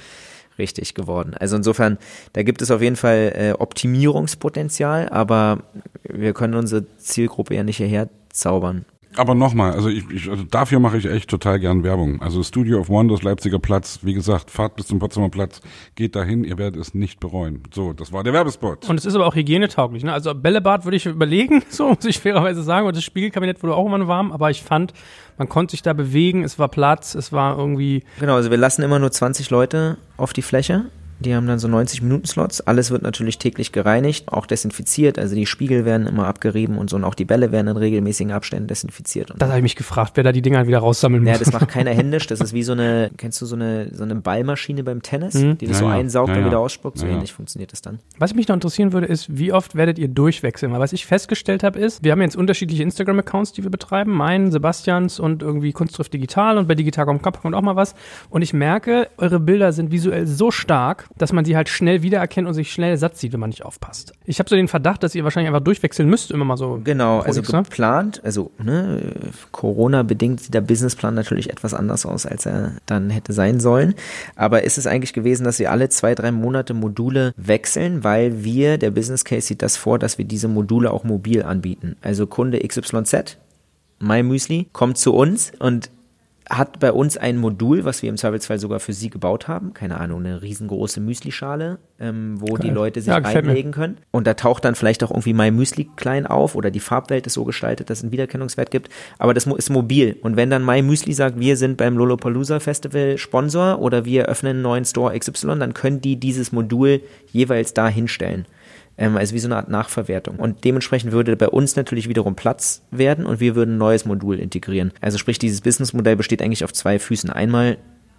richtig 0.59 0.93
geworden. 0.93 1.33
Also 1.41 1.57
insofern, 1.57 1.97
da 2.35 2.43
gibt 2.43 2.61
es 2.61 2.71
auf 2.71 2.83
jeden 2.83 2.97
Fall 2.97 3.33
äh, 3.35 3.53
Optimierungspotenzial, 3.59 5.09
aber 5.09 5.61
wir 6.03 6.35
können 6.35 6.55
unsere 6.55 6.85
Zielgruppe 6.99 7.55
ja 7.55 7.63
nicht 7.63 7.79
hierher 7.79 8.09
zaubern. 8.31 8.85
Aber 9.17 9.35
nochmal, 9.35 9.73
also 9.73 9.89
ich, 9.89 10.09
ich 10.11 10.31
also 10.31 10.45
dafür 10.45 10.79
mache 10.79 10.97
ich 10.97 11.07
echt 11.07 11.29
total 11.29 11.59
gern 11.59 11.83
Werbung. 11.83 12.23
Also 12.23 12.43
Studio 12.43 12.79
of 12.79 12.89
Wonders, 12.89 13.23
Leipziger 13.23 13.59
Platz, 13.59 14.01
wie 14.03 14.15
gesagt, 14.15 14.51
fahrt 14.51 14.77
bis 14.77 14.87
zum 14.87 15.01
Potsdamer 15.01 15.31
Platz, 15.31 15.61
geht 15.97 16.15
dahin, 16.15 16.45
ihr 16.45 16.59
werdet 16.59 16.81
es 16.81 16.95
nicht 16.95 17.19
bereuen. 17.19 17.63
So, 17.75 17.93
das 17.93 18.13
war 18.13 18.23
der 18.23 18.33
Werbespot. 18.33 18.89
Und 18.89 18.99
es 18.99 19.05
ist 19.05 19.15
aber 19.15 19.27
auch 19.27 19.35
hygienetauglich. 19.35 20.05
Ne? 20.05 20.13
Also 20.13 20.35
Bällebad 20.35 20.85
würde 20.85 20.97
ich 20.97 21.07
überlegen, 21.07 21.63
so 21.69 21.89
muss 21.89 22.05
ich 22.05 22.21
fairerweise 22.21 22.63
sagen. 22.63 22.87
Und 22.87 22.97
das 22.97 23.05
Spiegelkabinett 23.05 23.63
wurde 23.63 23.75
auch 23.75 23.87
immer 23.87 24.07
warm, 24.07 24.31
aber 24.31 24.51
ich 24.51 24.63
fand, 24.63 24.95
man 25.39 25.49
konnte 25.49 25.73
sich 25.73 25.83
da 25.83 25.93
bewegen, 25.93 26.45
es 26.45 26.59
war 26.59 26.69
Platz, 26.69 27.15
es 27.15 27.33
war 27.33 27.59
irgendwie. 27.59 28.05
Genau, 28.21 28.37
also 28.37 28.51
wir 28.51 28.59
lassen 28.59 28.83
immer 28.83 28.99
nur 28.99 29.11
20 29.11 29.51
Leute 29.51 29.99
auf 30.17 30.33
die 30.33 30.43
Fläche. 30.43 30.87
Die 31.21 31.35
haben 31.35 31.47
dann 31.47 31.59
so 31.59 31.69
90-Minuten-Slots. 31.69 32.63
Alles 32.63 32.91
wird 32.91 33.03
natürlich 33.03 33.39
täglich 33.39 33.73
gereinigt, 33.73 34.29
auch 34.33 34.47
desinfiziert. 34.47 35.19
Also 35.19 35.35
die 35.35 35.47
Spiegel 35.47 35.85
werden 35.85 36.07
immer 36.07 36.27
abgerieben 36.27 36.79
und 36.79 36.89
so. 36.91 36.97
Und 36.97 37.05
auch 37.05 37.15
die 37.15 37.25
Bälle 37.25 37.53
werden 37.53 37.69
in 37.69 37.77
regelmäßigen 37.77 38.33
Abständen 38.33 38.69
desinfiziert. 38.69 39.31
Und 39.31 39.41
Das 39.43 39.49
habe 39.49 39.59
ich 39.59 39.63
mich 39.63 39.77
gefragt, 39.77 40.13
wer 40.15 40.25
da 40.25 40.33
die 40.33 40.43
Dinger 40.43 40.67
wieder 40.67 40.79
raussammeln 40.79 41.23
muss. 41.23 41.33
ja, 41.33 41.39
das 41.39 41.53
macht 41.53 41.69
keiner 41.69 41.91
händisch. 41.91 42.27
Das 42.27 42.41
ist 42.41 42.53
wie 42.55 42.63
so 42.63 42.73
eine, 42.73 43.11
kennst 43.17 43.41
du 43.43 43.47
so 43.47 43.55
eine, 43.55 43.95
so 43.95 44.03
eine 44.05 44.15
Ballmaschine 44.17 44.83
beim 44.83 45.03
Tennis, 45.03 45.35
Mhm. 45.35 45.59
die 45.59 45.67
das 45.67 45.77
Ja, 45.81 45.87
so 45.87 45.91
ja. 45.91 45.97
einsaugt 45.97 46.29
Ja, 46.31 46.35
und 46.37 46.41
ja. 46.41 46.47
wieder 46.47 46.59
ausspuckt? 46.59 46.99
So 46.99 47.05
Ja, 47.05 47.11
ja. 47.11 47.17
ähnlich 47.19 47.33
funktioniert 47.33 47.73
das 47.73 47.83
dann. 47.83 47.99
Was 48.19 48.35
mich 48.35 48.49
noch 48.49 48.55
interessieren 48.55 48.93
würde, 48.93 49.07
ist, 49.07 49.37
wie 49.37 49.53
oft 49.53 49.75
werdet 49.75 49.99
ihr 49.99 50.09
durchwechseln? 50.09 50.73
Weil 50.73 50.81
was 50.81 50.93
ich 50.93 51.05
festgestellt 51.07 51.63
habe, 51.63 51.79
ist, 51.79 52.03
wir 52.03 52.13
haben 52.13 52.23
jetzt 52.23 52.37
unterschiedliche 52.37 52.83
Instagram-Accounts, 52.83 53.53
die 53.53 53.63
wir 53.63 53.71
betreiben. 53.71 54.13
Meinen, 54.13 54.51
Sebastians 54.51 55.21
und 55.21 55.43
irgendwie 55.43 55.73
Kunstschrift 55.73 56.13
Digital 56.15 56.57
und 56.59 56.67
bei 56.67 56.75
Digital.com 56.75 57.21
kommt 57.21 57.55
auch 57.55 57.61
mal 57.63 57.77
was. 57.77 57.95
Und 58.31 58.43
ich 58.43 58.53
merke, 58.55 59.09
eure 59.19 59.39
Bilder 59.39 59.73
sind 59.73 59.93
visuell 59.93 60.27
so 60.27 60.51
stark, 60.51 61.09
dass 61.17 61.33
man 61.33 61.45
sie 61.45 61.57
halt 61.57 61.69
schnell 61.69 62.03
wiedererkennt 62.03 62.49
und 62.49 62.55
sich 62.55 62.73
schnell 62.73 62.97
satt 62.97 63.17
sieht, 63.17 63.33
wenn 63.33 63.41
man 63.41 63.51
nicht 63.51 63.65
aufpasst. 63.65 64.13
Ich 64.25 64.39
habe 64.39 64.49
so 64.49 64.57
den 64.57 64.69
Verdacht, 64.69 65.03
dass 65.03 65.15
ihr 65.15 65.25
wahrscheinlich 65.25 65.49
einfach 65.49 65.65
durchwechseln 65.65 66.09
müsst, 66.09 66.31
immer 66.31 66.45
mal 66.45 66.57
so. 66.57 66.81
Genau, 66.83 67.21
also 67.21 67.41
X, 67.41 67.53
ne? 67.53 67.63
geplant, 67.63 68.21
also 68.25 68.51
ne, 68.59 69.01
Corona-bedingt 69.53 70.41
sieht 70.41 70.55
der 70.55 70.61
Businessplan 70.61 71.15
natürlich 71.15 71.51
etwas 71.51 71.75
anders 71.75 72.07
aus, 72.07 72.27
als 72.27 72.47
er 72.47 72.73
dann 72.87 73.11
hätte 73.11 73.33
sein 73.33 73.61
sollen. 73.61 73.95
Aber 74.37 74.65
ist 74.65 74.79
es 74.79 74.87
eigentlich 74.87 75.13
gewesen, 75.13 75.45
dass 75.45 75.59
wir 75.59 75.71
alle 75.71 75.89
zwei, 75.89 76.15
drei 76.15 76.33
Monate 76.33 76.75
Module 76.75 77.33
wechseln, 77.37 78.05
weil 78.05 78.45
wir, 78.45 78.79
der 78.79 78.91
Business 78.91 79.25
Case 79.25 79.47
sieht 79.47 79.63
das 79.63 79.77
vor, 79.77 79.99
dass 79.99 80.19
wir 80.19 80.25
diese 80.25 80.49
Module 80.49 80.91
auch 80.91 81.05
mobil 81.05 81.43
anbieten. 81.43 81.97
Also 82.03 82.27
Kunde 82.27 82.61
XYZ, 82.61 83.37
My 83.99 84.23
Müsli, 84.23 84.69
kommt 84.73 84.97
zu 84.97 85.15
uns 85.15 85.53
und 85.59 85.91
hat 86.51 86.81
bei 86.81 86.91
uns 86.91 87.17
ein 87.17 87.37
Modul, 87.37 87.85
was 87.85 88.03
wir 88.03 88.11
im 88.11 88.17
Zweifelsfall 88.17 88.59
sogar 88.59 88.81
für 88.81 88.93
sie 88.93 89.09
gebaut 89.09 89.47
haben. 89.47 89.73
Keine 89.73 90.01
Ahnung, 90.01 90.21
eine 90.21 90.43
riesengroße 90.43 91.01
Müslischale, 91.01 91.79
ähm, 92.01 92.41
wo 92.41 92.55
Geil. 92.55 92.59
die 92.65 92.71
Leute 92.71 93.01
sich 93.01 93.09
Ja, 93.09 93.19
reinlegen 93.19 93.71
können. 93.71 93.99
Und 94.11 94.27
da 94.27 94.35
taucht 94.35 94.65
dann 94.65 94.75
vielleicht 94.75 95.05
auch 95.05 95.13
irgendwie 95.13 95.33
My 95.33 95.53
Müsli 95.53 95.89
klein 95.95 96.27
auf 96.27 96.57
oder 96.57 96.73
die 96.73 96.81
Farbwelt 96.81 97.27
ist 97.29 97.35
so 97.35 97.45
gestaltet, 97.45 97.89
dass 97.89 97.99
es 97.99 98.05
einen 98.05 98.13
Wiedererkennungswert 98.13 98.73
gibt. 98.73 98.89
Aber 99.19 99.33
das 99.33 99.47
ist 99.47 99.71
mobil. 99.71 100.17
Und 100.23 100.37
wenn 100.37 100.51
dann 100.51 100.65
My 100.65 100.83
Müsli 100.83 101.13
sagt, 101.13 101.39
wir 101.39 101.57
sind 101.57 101.77
beim 101.77 101.97
Lollapalooza 101.97 102.59
Festival 102.59 103.17
Sponsor 103.17 103.79
oder 103.79 104.05
wir 104.05 104.27
öffnen 104.27 104.57
einen 104.57 104.63
neuen 104.63 104.85
Store 104.85 105.17
XY, 105.17 105.61
dann 105.61 105.73
können 105.73 106.01
die 106.01 106.17
dieses 106.17 106.51
Modul 106.51 107.01
jeweils 107.33 107.75
da 107.75 107.89
hinstellen. 107.89 108.47
Ähm, 109.01 109.17
also 109.17 109.35
wie 109.35 109.39
so 109.41 109.49
eine 109.49 109.57
Art 109.57 109.69
Nachverwertung. 109.69 110.37
Und 110.37 110.65
dementsprechend 110.65 111.11
würde 111.11 111.35
bei 111.35 111.49
uns 111.49 111.75
natürlich 111.75 112.09
wiederum 112.09 112.37
Platz 112.37 112.83
werden 112.91 113.27
und 113.27 113.41
wir 113.41 113.57
würden 113.57 113.75
ein 113.75 113.79
neues 113.79 114.05
Modul 114.05 114.39
integrieren. 114.39 114.93
Also 115.01 115.19
sprich, 115.19 115.39
dieses 115.39 115.63
Businessmodell 115.63 116.17
besteht 116.17 116.43
eigentlich 116.43 116.63
auf 116.63 116.73
zwei 116.73 116.99
Füßen. 116.99 117.31
Einmal 117.31 117.79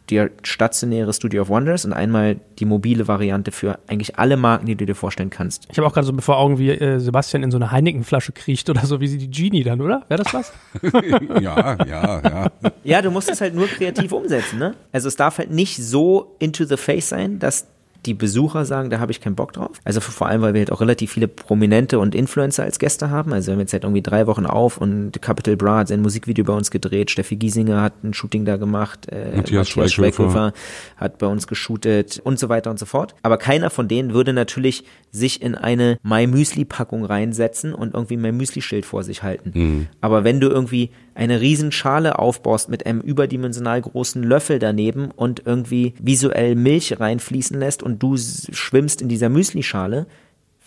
die 0.09 0.27
stationäre 0.43 1.13
Studio 1.13 1.43
of 1.43 1.49
Wonders 1.49 1.85
und 1.85 1.93
einmal 1.93 2.37
die 2.59 2.65
mobile 2.65 3.07
Variante 3.07 3.51
für 3.51 3.79
eigentlich 3.87 4.17
alle 4.17 4.35
Marken, 4.35 4.65
die 4.65 4.75
du 4.75 4.85
dir 4.85 4.95
vorstellen 4.95 5.29
kannst. 5.29 5.67
Ich 5.71 5.77
habe 5.77 5.87
auch 5.87 5.93
gerade 5.93 6.07
so 6.07 6.17
vor 6.17 6.37
Augen, 6.37 6.57
wie 6.57 6.71
äh, 6.71 6.99
Sebastian 6.99 7.43
in 7.43 7.51
so 7.51 7.57
eine 7.57 7.71
Heineken-Flasche 7.71 8.31
kriecht 8.33 8.69
oder 8.69 8.85
so, 8.85 8.99
wie 8.99 9.07
sie 9.07 9.19
die 9.19 9.29
Genie 9.29 9.63
dann, 9.63 9.79
oder? 9.79 10.03
Wäre 10.09 10.23
das 10.23 10.33
was? 10.33 10.51
ja, 11.41 11.77
ja, 11.85 12.21
ja. 12.21 12.51
Ja, 12.83 13.01
du 13.01 13.11
musst 13.11 13.29
es 13.29 13.39
halt 13.39 13.53
nur 13.53 13.67
kreativ 13.67 14.11
umsetzen, 14.11 14.59
ne? 14.59 14.73
Also 14.91 15.07
es 15.07 15.15
darf 15.15 15.37
halt 15.37 15.51
nicht 15.51 15.77
so 15.77 16.35
into 16.39 16.65
the 16.65 16.77
face 16.77 17.09
sein, 17.09 17.39
dass 17.39 17.67
die 18.05 18.13
Besucher 18.13 18.65
sagen, 18.65 18.89
da 18.89 18.99
habe 18.99 19.11
ich 19.11 19.21
keinen 19.21 19.35
Bock 19.35 19.53
drauf. 19.53 19.77
Also 19.83 20.01
vor 20.01 20.27
allem, 20.27 20.41
weil 20.41 20.53
wir 20.53 20.61
halt 20.61 20.71
auch 20.71 20.81
relativ 20.81 21.11
viele 21.11 21.27
Prominente 21.27 21.99
und 21.99 22.15
Influencer 22.15 22.63
als 22.63 22.79
Gäste 22.79 23.09
haben. 23.09 23.33
Also 23.33 23.47
wir 23.47 23.53
haben 23.53 23.59
jetzt 23.59 23.73
halt 23.73 23.83
irgendwie 23.83 24.01
drei 24.01 24.27
Wochen 24.27 24.45
auf 24.45 24.77
und 24.77 25.21
Capital 25.21 25.55
Bra 25.55 25.79
hat 25.79 25.87
sein 25.87 26.01
Musikvideo 26.01 26.43
bei 26.45 26.53
uns 26.53 26.71
gedreht, 26.71 27.11
Steffi 27.11 27.35
Giesinger 27.35 27.81
hat 27.81 28.03
ein 28.03 28.13
Shooting 28.13 28.45
da 28.45 28.57
gemacht, 28.57 29.07
äh, 29.11 29.35
Matthias 29.35 29.69
Schweighöfer. 29.69 30.53
hat 30.97 31.17
bei 31.19 31.27
uns 31.27 31.47
geshootet 31.47 32.19
und 32.23 32.39
so 32.39 32.49
weiter 32.49 32.71
und 32.71 32.79
so 32.79 32.85
fort. 32.85 33.13
Aber 33.23 33.37
keiner 33.37 33.69
von 33.69 33.87
denen 33.87 34.13
würde 34.13 34.33
natürlich 34.33 34.83
sich 35.11 35.41
in 35.41 35.55
eine 35.55 35.97
My 36.03 36.25
Müsli 36.25 36.65
Packung 36.65 37.05
reinsetzen 37.05 37.73
und 37.73 37.93
irgendwie 37.93 38.17
My 38.17 38.31
Müsli 38.31 38.61
Schild 38.61 38.85
vor 38.85 39.03
sich 39.03 39.23
halten. 39.23 39.87
Aber 40.01 40.23
wenn 40.23 40.39
du 40.39 40.47
irgendwie 40.49 40.91
eine 41.15 41.41
Riesenschale 41.41 42.19
aufbaust 42.19 42.69
mit 42.69 42.85
einem 42.85 43.01
überdimensional 43.01 43.81
großen 43.81 44.23
Löffel 44.23 44.59
daneben 44.59 45.11
und 45.11 45.43
irgendwie 45.45 45.93
visuell 45.99 46.55
Milch 46.55 46.99
reinfließen 46.99 47.59
lässt 47.59 47.83
und 47.83 48.01
du 48.01 48.17
schwimmst 48.17 49.01
in 49.01 49.09
dieser 49.09 49.29
Müslischale, 49.29 50.07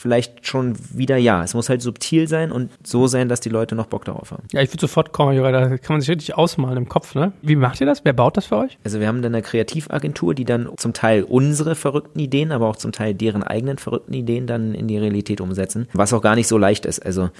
vielleicht 0.04 0.46
schon 0.46 0.74
wieder 0.92 1.16
ja. 1.16 1.42
Es 1.42 1.54
muss 1.54 1.70
halt 1.70 1.80
subtil 1.80 2.28
sein 2.28 2.52
und 2.52 2.70
so 2.82 3.06
sein, 3.06 3.30
dass 3.30 3.40
die 3.40 3.48
Leute 3.48 3.74
noch 3.74 3.86
Bock 3.86 4.04
darauf 4.04 4.32
haben. 4.32 4.42
Ja, 4.52 4.60
ich 4.60 4.68
würde 4.68 4.82
sofort 4.82 5.12
kommen, 5.12 5.34
Jura, 5.34 5.50
da 5.50 5.78
kann 5.78 5.94
man 5.94 6.00
sich 6.02 6.10
richtig 6.10 6.34
ausmalen 6.34 6.76
im 6.76 6.88
Kopf, 6.90 7.14
ne? 7.14 7.32
Wie 7.40 7.56
macht 7.56 7.80
ihr 7.80 7.86
das? 7.86 8.04
Wer 8.04 8.12
baut 8.12 8.36
das 8.36 8.44
für 8.44 8.58
euch? 8.58 8.76
Also 8.84 9.00
wir 9.00 9.08
haben 9.08 9.22
dann 9.22 9.34
eine 9.34 9.40
Kreativagentur, 9.42 10.34
die 10.34 10.44
dann 10.44 10.68
zum 10.76 10.92
Teil 10.92 11.22
unsere 11.22 11.74
verrückten 11.74 12.18
Ideen, 12.18 12.52
aber 12.52 12.68
auch 12.68 12.76
zum 12.76 12.92
Teil 12.92 13.14
deren 13.14 13.42
eigenen 13.42 13.78
verrückten 13.78 14.12
Ideen 14.12 14.46
dann 14.46 14.74
in 14.74 14.88
die 14.88 14.98
Realität 14.98 15.40
umsetzen, 15.40 15.88
was 15.94 16.12
auch 16.12 16.20
gar 16.20 16.34
nicht 16.34 16.48
so 16.48 16.58
leicht 16.58 16.84
ist. 16.84 17.04
Also 17.04 17.30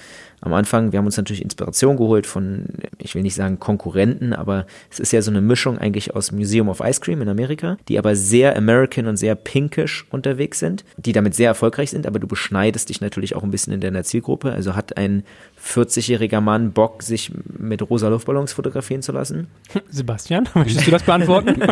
am 0.45 0.53
Anfang, 0.53 0.91
wir 0.91 0.99
haben 0.99 1.05
uns 1.05 1.17
natürlich 1.17 1.41
Inspiration 1.41 1.97
geholt 1.97 2.27
von, 2.27 2.65
ich 2.99 3.15
will 3.15 3.23
nicht 3.23 3.35
sagen 3.35 3.59
Konkurrenten, 3.59 4.33
aber 4.33 4.67
es 4.91 4.99
ist 4.99 5.11
ja 5.11 5.21
so 5.21 5.31
eine 5.31 5.41
Mischung 5.41 5.77
eigentlich 5.77 6.15
aus 6.15 6.31
Museum 6.31 6.69
of 6.69 6.81
Ice 6.81 7.01
Cream 7.01 7.21
in 7.21 7.29
Amerika, 7.29 7.77
die 7.87 7.97
aber 7.97 8.15
sehr 8.15 8.55
American 8.55 9.07
und 9.07 9.17
sehr 9.17 9.35
pinkish 9.35 10.05
unterwegs 10.11 10.59
sind, 10.59 10.85
die 10.97 11.13
damit 11.13 11.33
sehr 11.33 11.47
erfolgreich 11.47 11.89
sind, 11.89 12.05
aber 12.05 12.19
du 12.19 12.27
beschneidest 12.27 12.89
dich 12.89 13.01
natürlich 13.01 13.35
auch 13.35 13.43
ein 13.43 13.51
bisschen 13.51 13.73
in 13.73 13.81
deiner 13.81 14.03
Zielgruppe. 14.03 14.51
Also 14.51 14.75
hat 14.75 14.97
ein 14.97 15.23
40-jähriger 15.63 16.41
Mann 16.41 16.71
Bock, 16.73 17.01
sich 17.01 17.31
mit 17.57 17.81
rosa 17.89 18.07
Luftballons 18.09 18.53
fotografieren 18.53 19.01
zu 19.01 19.11
lassen? 19.11 19.47
Sebastian, 19.89 20.47
möchtest 20.53 20.85
du 20.85 20.91
das 20.91 21.03
beantworten? 21.03 21.55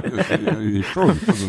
Ich 0.64 0.88
schon. 0.88 1.20
Also, 1.28 1.48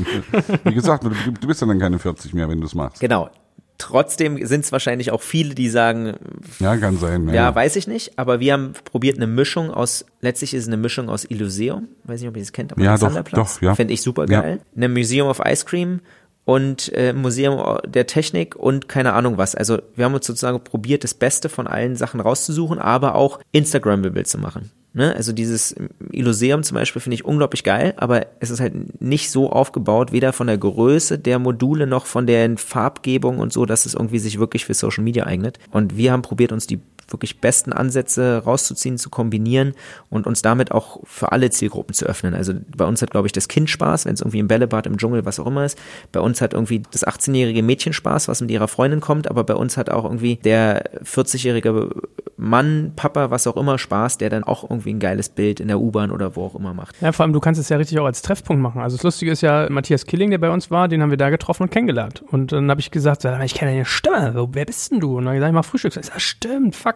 wie 0.64 0.74
gesagt, 0.74 1.04
du, 1.04 1.10
du 1.10 1.46
bist 1.46 1.60
ja 1.60 1.66
dann 1.66 1.78
keine 1.78 1.98
40 1.98 2.34
mehr, 2.34 2.48
wenn 2.48 2.60
du 2.60 2.66
es 2.66 2.74
machst. 2.74 3.00
Genau. 3.00 3.30
Trotzdem 3.78 4.44
sind 4.46 4.64
es 4.64 4.72
wahrscheinlich 4.72 5.10
auch 5.10 5.20
viele, 5.20 5.54
die 5.54 5.68
sagen, 5.68 6.14
Ja, 6.60 6.76
kann 6.76 6.96
sein. 6.96 7.28
ja, 7.30 7.52
weiß 7.54 7.74
ich 7.76 7.88
nicht, 7.88 8.18
aber 8.18 8.38
wir 8.40 8.52
haben 8.52 8.72
probiert 8.84 9.16
eine 9.16 9.26
Mischung 9.26 9.70
aus, 9.70 10.04
letztlich 10.20 10.54
ist 10.54 10.62
es 10.62 10.68
eine 10.68 10.76
Mischung 10.76 11.08
aus 11.08 11.24
Illuseum, 11.28 11.88
weiß 12.04 12.20
nicht, 12.20 12.28
ob 12.28 12.36
ihr 12.36 12.42
das 12.42 12.52
kennt, 12.52 12.72
aber 12.72 12.80
Ja, 12.82 12.94
doch, 12.96 13.02
Alexanderplatz, 13.02 13.54
doch, 13.56 13.62
ja. 13.62 13.74
finde 13.74 13.94
ich 13.94 14.02
super 14.02 14.26
geil. 14.26 14.60
Eine 14.76 14.88
Museum 14.88 15.28
of 15.28 15.40
Ice 15.44 15.64
Cream 15.64 16.00
und 16.44 16.92
äh, 16.94 17.12
Museum 17.12 17.78
der 17.86 18.06
Technik 18.06 18.54
und 18.54 18.88
keine 18.88 19.12
Ahnung 19.14 19.38
was. 19.38 19.54
Also 19.54 19.78
wir 19.96 20.04
haben 20.04 20.14
uns 20.14 20.26
sozusagen 20.26 20.62
probiert, 20.62 21.02
das 21.02 21.14
Beste 21.14 21.48
von 21.48 21.66
allen 21.66 21.96
Sachen 21.96 22.20
rauszusuchen, 22.20 22.78
aber 22.78 23.14
auch 23.16 23.40
Instagrammable 23.52 24.24
zu 24.24 24.38
machen. 24.38 24.70
Ne? 24.94 25.14
Also 25.14 25.32
dieses 25.32 25.74
Illuseum 26.12 26.62
zum 26.62 26.76
Beispiel 26.76 27.02
finde 27.02 27.14
ich 27.14 27.24
unglaublich 27.24 27.64
geil, 27.64 27.94
aber 27.96 28.26
es 28.38 28.50
ist 28.50 28.60
halt 28.60 29.02
nicht 29.02 29.30
so 29.32 29.50
aufgebaut, 29.50 30.12
weder 30.12 30.32
von 30.32 30.46
der 30.46 30.56
Größe 30.56 31.18
der 31.18 31.40
Module 31.40 31.88
noch 31.88 32.06
von 32.06 32.28
der 32.28 32.56
Farbgebung 32.56 33.40
und 33.40 33.52
so, 33.52 33.66
dass 33.66 33.86
es 33.86 33.94
irgendwie 33.94 34.20
sich 34.20 34.38
wirklich 34.38 34.64
für 34.64 34.74
Social 34.74 35.02
Media 35.02 35.26
eignet. 35.26 35.58
Und 35.72 35.96
wir 35.96 36.12
haben 36.12 36.22
probiert, 36.22 36.52
uns 36.52 36.68
die 36.68 36.80
wirklich 37.08 37.40
besten 37.40 37.72
Ansätze 37.72 38.42
rauszuziehen, 38.44 38.98
zu 38.98 39.10
kombinieren 39.10 39.74
und 40.10 40.26
uns 40.26 40.42
damit 40.42 40.72
auch 40.72 41.00
für 41.04 41.32
alle 41.32 41.50
Zielgruppen 41.50 41.94
zu 41.94 42.06
öffnen. 42.06 42.34
Also 42.34 42.54
bei 42.76 42.84
uns 42.84 43.02
hat, 43.02 43.10
glaube 43.10 43.26
ich, 43.26 43.32
das 43.32 43.48
Kind 43.48 43.70
Spaß, 43.70 44.06
wenn 44.06 44.14
es 44.14 44.20
irgendwie 44.20 44.38
im 44.38 44.48
Bällebad, 44.48 44.86
im 44.86 44.96
Dschungel, 44.96 45.24
was 45.24 45.40
auch 45.40 45.46
immer 45.46 45.64
ist. 45.64 45.78
Bei 46.12 46.20
uns 46.20 46.40
hat 46.40 46.54
irgendwie 46.54 46.82
das 46.90 47.06
18-jährige 47.06 47.62
Mädchen 47.62 47.92
Spaß, 47.92 48.28
was 48.28 48.40
mit 48.40 48.50
ihrer 48.50 48.68
Freundin 48.68 49.00
kommt, 49.00 49.30
aber 49.30 49.44
bei 49.44 49.54
uns 49.54 49.76
hat 49.76 49.90
auch 49.90 50.04
irgendwie 50.04 50.36
der 50.36 51.02
40-jährige 51.02 51.90
Mann, 52.36 52.92
Papa, 52.96 53.30
was 53.30 53.46
auch 53.46 53.56
immer 53.56 53.78
Spaß, 53.78 54.18
der 54.18 54.30
dann 54.30 54.44
auch 54.44 54.68
irgendwie 54.68 54.92
ein 54.92 54.98
geiles 54.98 55.28
Bild 55.28 55.60
in 55.60 55.68
der 55.68 55.80
U-Bahn 55.80 56.10
oder 56.10 56.36
wo 56.36 56.44
auch 56.44 56.54
immer 56.54 56.74
macht. 56.74 57.00
Ja, 57.00 57.12
vor 57.12 57.24
allem, 57.24 57.32
du 57.32 57.40
kannst 57.40 57.60
es 57.60 57.68
ja 57.68 57.76
richtig 57.76 57.98
auch 57.98 58.06
als 58.06 58.22
Treffpunkt 58.22 58.60
machen. 58.60 58.80
Also 58.80 58.96
das 58.96 59.04
Lustige 59.04 59.30
ist 59.30 59.40
ja, 59.40 59.68
Matthias 59.70 60.06
Killing, 60.06 60.30
der 60.30 60.38
bei 60.38 60.50
uns 60.50 60.70
war, 60.70 60.88
den 60.88 61.02
haben 61.02 61.10
wir 61.10 61.16
da 61.16 61.30
getroffen 61.30 61.64
und 61.64 61.70
kennengelernt. 61.70 62.22
Und 62.30 62.52
dann 62.52 62.70
habe 62.70 62.80
ich 62.80 62.90
gesagt, 62.90 63.22
sag 63.22 63.38
mal, 63.38 63.44
ich 63.44 63.54
kenne 63.54 63.72
deine 63.72 63.84
Stimme, 63.84 64.48
wer 64.52 64.64
bist 64.64 64.90
denn 64.90 65.00
du? 65.00 65.18
Und 65.18 65.24
dann 65.24 65.36
habe 65.36 65.46
ich 65.46 65.52
mach 65.52 65.64
Frühstück. 65.64 65.96
Ich 65.96 66.06
sag, 66.06 66.20
stimmt, 66.20 66.76
fuck. 66.76 66.93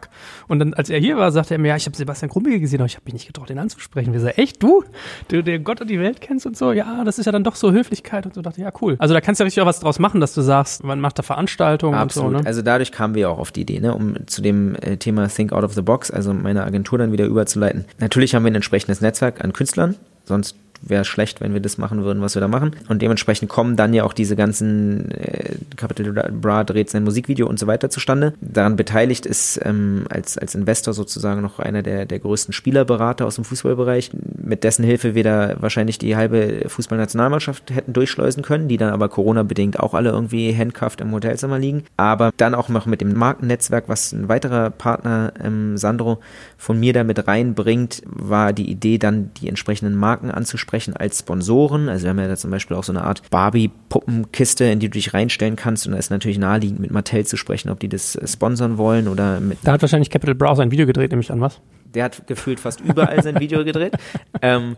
Und 0.49 0.59
dann, 0.59 0.75
als 0.75 0.91
er 0.91 0.99
hier 0.99 1.16
war, 1.16 1.31
sagte 1.33 1.55
er 1.55 1.59
mir, 1.59 1.69
ja, 1.69 1.77
ich 1.77 1.87
habe 1.87 1.97
Sebastian 1.97 2.31
Krummige 2.31 2.61
gesehen, 2.61 2.81
aber 2.81 2.87
ich 2.87 2.95
habe 2.95 3.05
mich 3.05 3.15
nicht 3.15 3.27
getraut, 3.27 3.49
den 3.49 3.59
anzusprechen. 3.59 4.12
Wir 4.12 4.20
sagen, 4.20 4.35
echt, 4.37 4.62
du? 4.62 4.85
Du, 5.29 5.43
der 5.43 5.59
Gott 5.59 5.81
und 5.81 5.89
die 5.89 6.01
Welt 6.01 6.20
kennst 6.20 6.47
und 6.47 6.57
so? 6.57 6.73
Ja, 6.73 7.05
das 7.05 7.19
ist 7.19 7.27
ja 7.27 7.33
dann 7.33 7.45
doch 7.45 7.57
so 7.57 7.73
Höflichkeit 7.73 8.27
und 8.27 8.35
so. 8.35 8.43
dachte 8.43 8.61
ich, 8.61 8.65
ja, 8.65 8.73
cool. 8.81 8.97
Also 8.99 9.15
da 9.15 9.20
kannst 9.20 9.41
du 9.41 9.45
ja 9.45 9.47
richtig 9.47 9.62
auch 9.62 9.66
was 9.66 9.81
draus 9.81 9.99
machen, 9.99 10.20
dass 10.20 10.35
du 10.35 10.43
sagst, 10.43 10.85
man 10.85 11.01
macht 11.01 11.19
da 11.19 11.23
Veranstaltungen 11.23 11.95
Absolut. 11.95 12.29
und 12.29 12.37
so, 12.37 12.43
ne? 12.43 12.47
Also 12.47 12.62
dadurch 12.62 12.93
kamen 12.93 13.15
wir 13.15 13.31
auch 13.31 13.39
auf 13.39 13.53
die 13.53 13.62
Idee, 13.62 13.81
ne, 13.81 13.95
um 13.95 14.27
zu 14.27 14.43
dem 14.43 14.75
äh, 14.77 14.97
Thema 14.97 15.29
Think 15.29 15.53
Out 15.53 15.65
of 15.65 15.75
the 15.75 15.83
Box, 15.83 16.11
also 16.11 16.33
meine 16.33 16.65
Agentur 16.65 16.99
dann 16.99 17.12
wieder 17.12 17.27
überzuleiten. 17.27 17.85
Natürlich 17.99 18.35
haben 18.35 18.45
wir 18.45 18.51
ein 18.51 18.57
entsprechendes 18.57 19.01
Netzwerk 19.01 19.45
an 19.45 19.53
Künstlern, 19.53 19.97
sonst 20.25 20.57
wäre 20.83 21.05
schlecht, 21.05 21.41
wenn 21.41 21.53
wir 21.53 21.61
das 21.61 21.79
machen 21.79 22.05
würden, 22.05 22.23
was 22.23 22.35
wir 22.35 22.41
da 22.41 22.49
machen. 22.49 22.73
Und 22.89 23.03
dementsprechend 23.03 23.49
kommen 23.49 23.77
dann 23.77 23.95
ja 23.95 24.05
auch 24.05 24.13
diese 24.13 24.37
ganzen 24.37 25.11
äh, 25.11 25.57
Capital 25.77 26.33
Bra 26.33 26.65
dreht 26.65 26.91
sein 26.91 27.05
Musikvideo 27.05 27.47
und 27.47 27.59
so 27.59 27.67
weiter 27.67 27.91
zustande. 27.91 28.35
Daran 28.41 28.77
beteiligt 28.77 29.27
ist 29.27 29.61
ähm, 29.65 30.05
als, 30.09 30.39
als 30.39 30.55
Investor 30.55 30.95
sozusagen 30.95 31.43
noch 31.43 31.59
einer 31.59 31.83
der, 31.83 32.07
der 32.07 32.19
größten 32.19 32.53
Spielerberater 32.53 33.27
aus 33.27 33.37
dem 33.37 33.45
Fußballbereich, 33.45 34.11
mit 34.49 34.65
dessen 34.65 34.85
Hilfe 34.85 35.15
wir 35.15 35.25
da 35.25 35.57
wahrscheinlich 35.61 35.99
die 35.99 36.16
halbe 36.16 36.65
Fußballnationalmannschaft 36.66 37.70
hätten 37.70 37.93
durchschleusen 37.93 38.43
können, 38.43 38.66
die 38.69 38.79
dann 38.79 38.93
aber 38.93 39.09
Corona-bedingt 39.09 39.79
auch 39.79 39.95
alle 39.95 40.11
irgendwie 40.11 40.55
handcuffed 40.57 41.01
im 41.01 41.12
Hotelzimmer 41.12 41.59
liegen. 41.59 41.85
Aber 41.97 42.31
dann 42.37 42.55
auch 42.55 42.69
noch 42.69 42.87
mit 42.87 43.01
dem 43.01 43.15
Markennetzwerk, 43.15 43.85
was 43.89 44.12
ein 44.12 44.29
weiterer 44.29 44.70
Partner, 44.70 45.33
ähm, 45.43 45.77
Sandro, 45.77 46.19
von 46.57 46.81
mir 46.81 46.93
da 46.93 47.05
mit 47.05 47.29
reinbringt, 47.29 48.03
war 48.07 48.53
die 48.53 48.70
Idee 48.70 48.99
dann 48.99 49.31
die 49.41 49.49
entsprechenden 49.49 49.95
Marken 49.95 50.31
anzusprechen 50.31 50.97
als 50.97 51.20
Sponsoren. 51.20 51.89
Also 51.89 52.05
wir 52.05 52.11
haben 52.11 52.19
ja 52.19 52.29
da 52.29 52.37
zum 52.37 52.51
Beispiel 52.51 52.77
auch 52.77 52.85
so 52.85 52.93
eine 52.93 53.05
Art 53.05 53.23
Barbie-Puppenkiste, 53.31 54.65
in 54.65 54.81
die 54.81 54.89
du 54.89 54.95
dich 54.95 55.12
reinstellen 55.12 55.57
kannst. 55.57 55.87
Und 55.87 55.93
da 55.93 55.99
ist 55.99 56.11
natürlich 56.11 56.39
naheliegend, 56.39 56.81
mit 56.81 56.91
Mattel 56.91 57.27
zu 57.27 57.37
sprechen, 57.37 57.69
ob 57.69 57.81
die 57.81 57.89
das 57.89 58.16
äh, 58.16 58.27
sponsern 58.27 58.79
wollen 58.79 59.09
oder 59.09 59.41
mit 59.41 59.59
Da 59.62 59.73
hat 59.73 59.83
wahrscheinlich 59.83 60.11
Capital 60.11 60.35
Browser 60.35 60.62
ein 60.62 60.70
Video 60.70 60.87
gedreht, 60.87 61.11
nehme 61.11 61.23
ich 61.23 61.31
an, 61.31 61.41
was? 61.41 61.61
Der 61.94 62.05
hat 62.05 62.27
gefühlt 62.27 62.60
fast 62.60 62.81
überall 62.81 63.23
sein 63.23 63.40
Video 63.40 63.65
gedreht. 63.65 63.94
Ähm, 64.40 64.77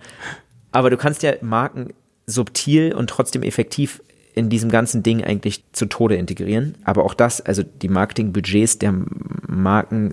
aber 0.72 0.88
du 0.88 0.96
kannst 0.96 1.22
ja 1.22 1.34
Marken 1.42 1.92
subtil 2.26 2.94
und 2.94 3.10
trotzdem 3.10 3.42
effektiv 3.42 4.00
in 4.34 4.48
diesem 4.48 4.70
ganzen 4.70 5.02
Ding 5.02 5.24
eigentlich 5.24 5.64
zu 5.72 5.86
Tode 5.86 6.16
integrieren. 6.16 6.74
Aber 6.84 7.04
auch 7.04 7.14
das, 7.14 7.40
also 7.40 7.62
die 7.62 7.88
Marketingbudgets 7.88 8.78
der 8.78 8.94
Marken 9.48 10.12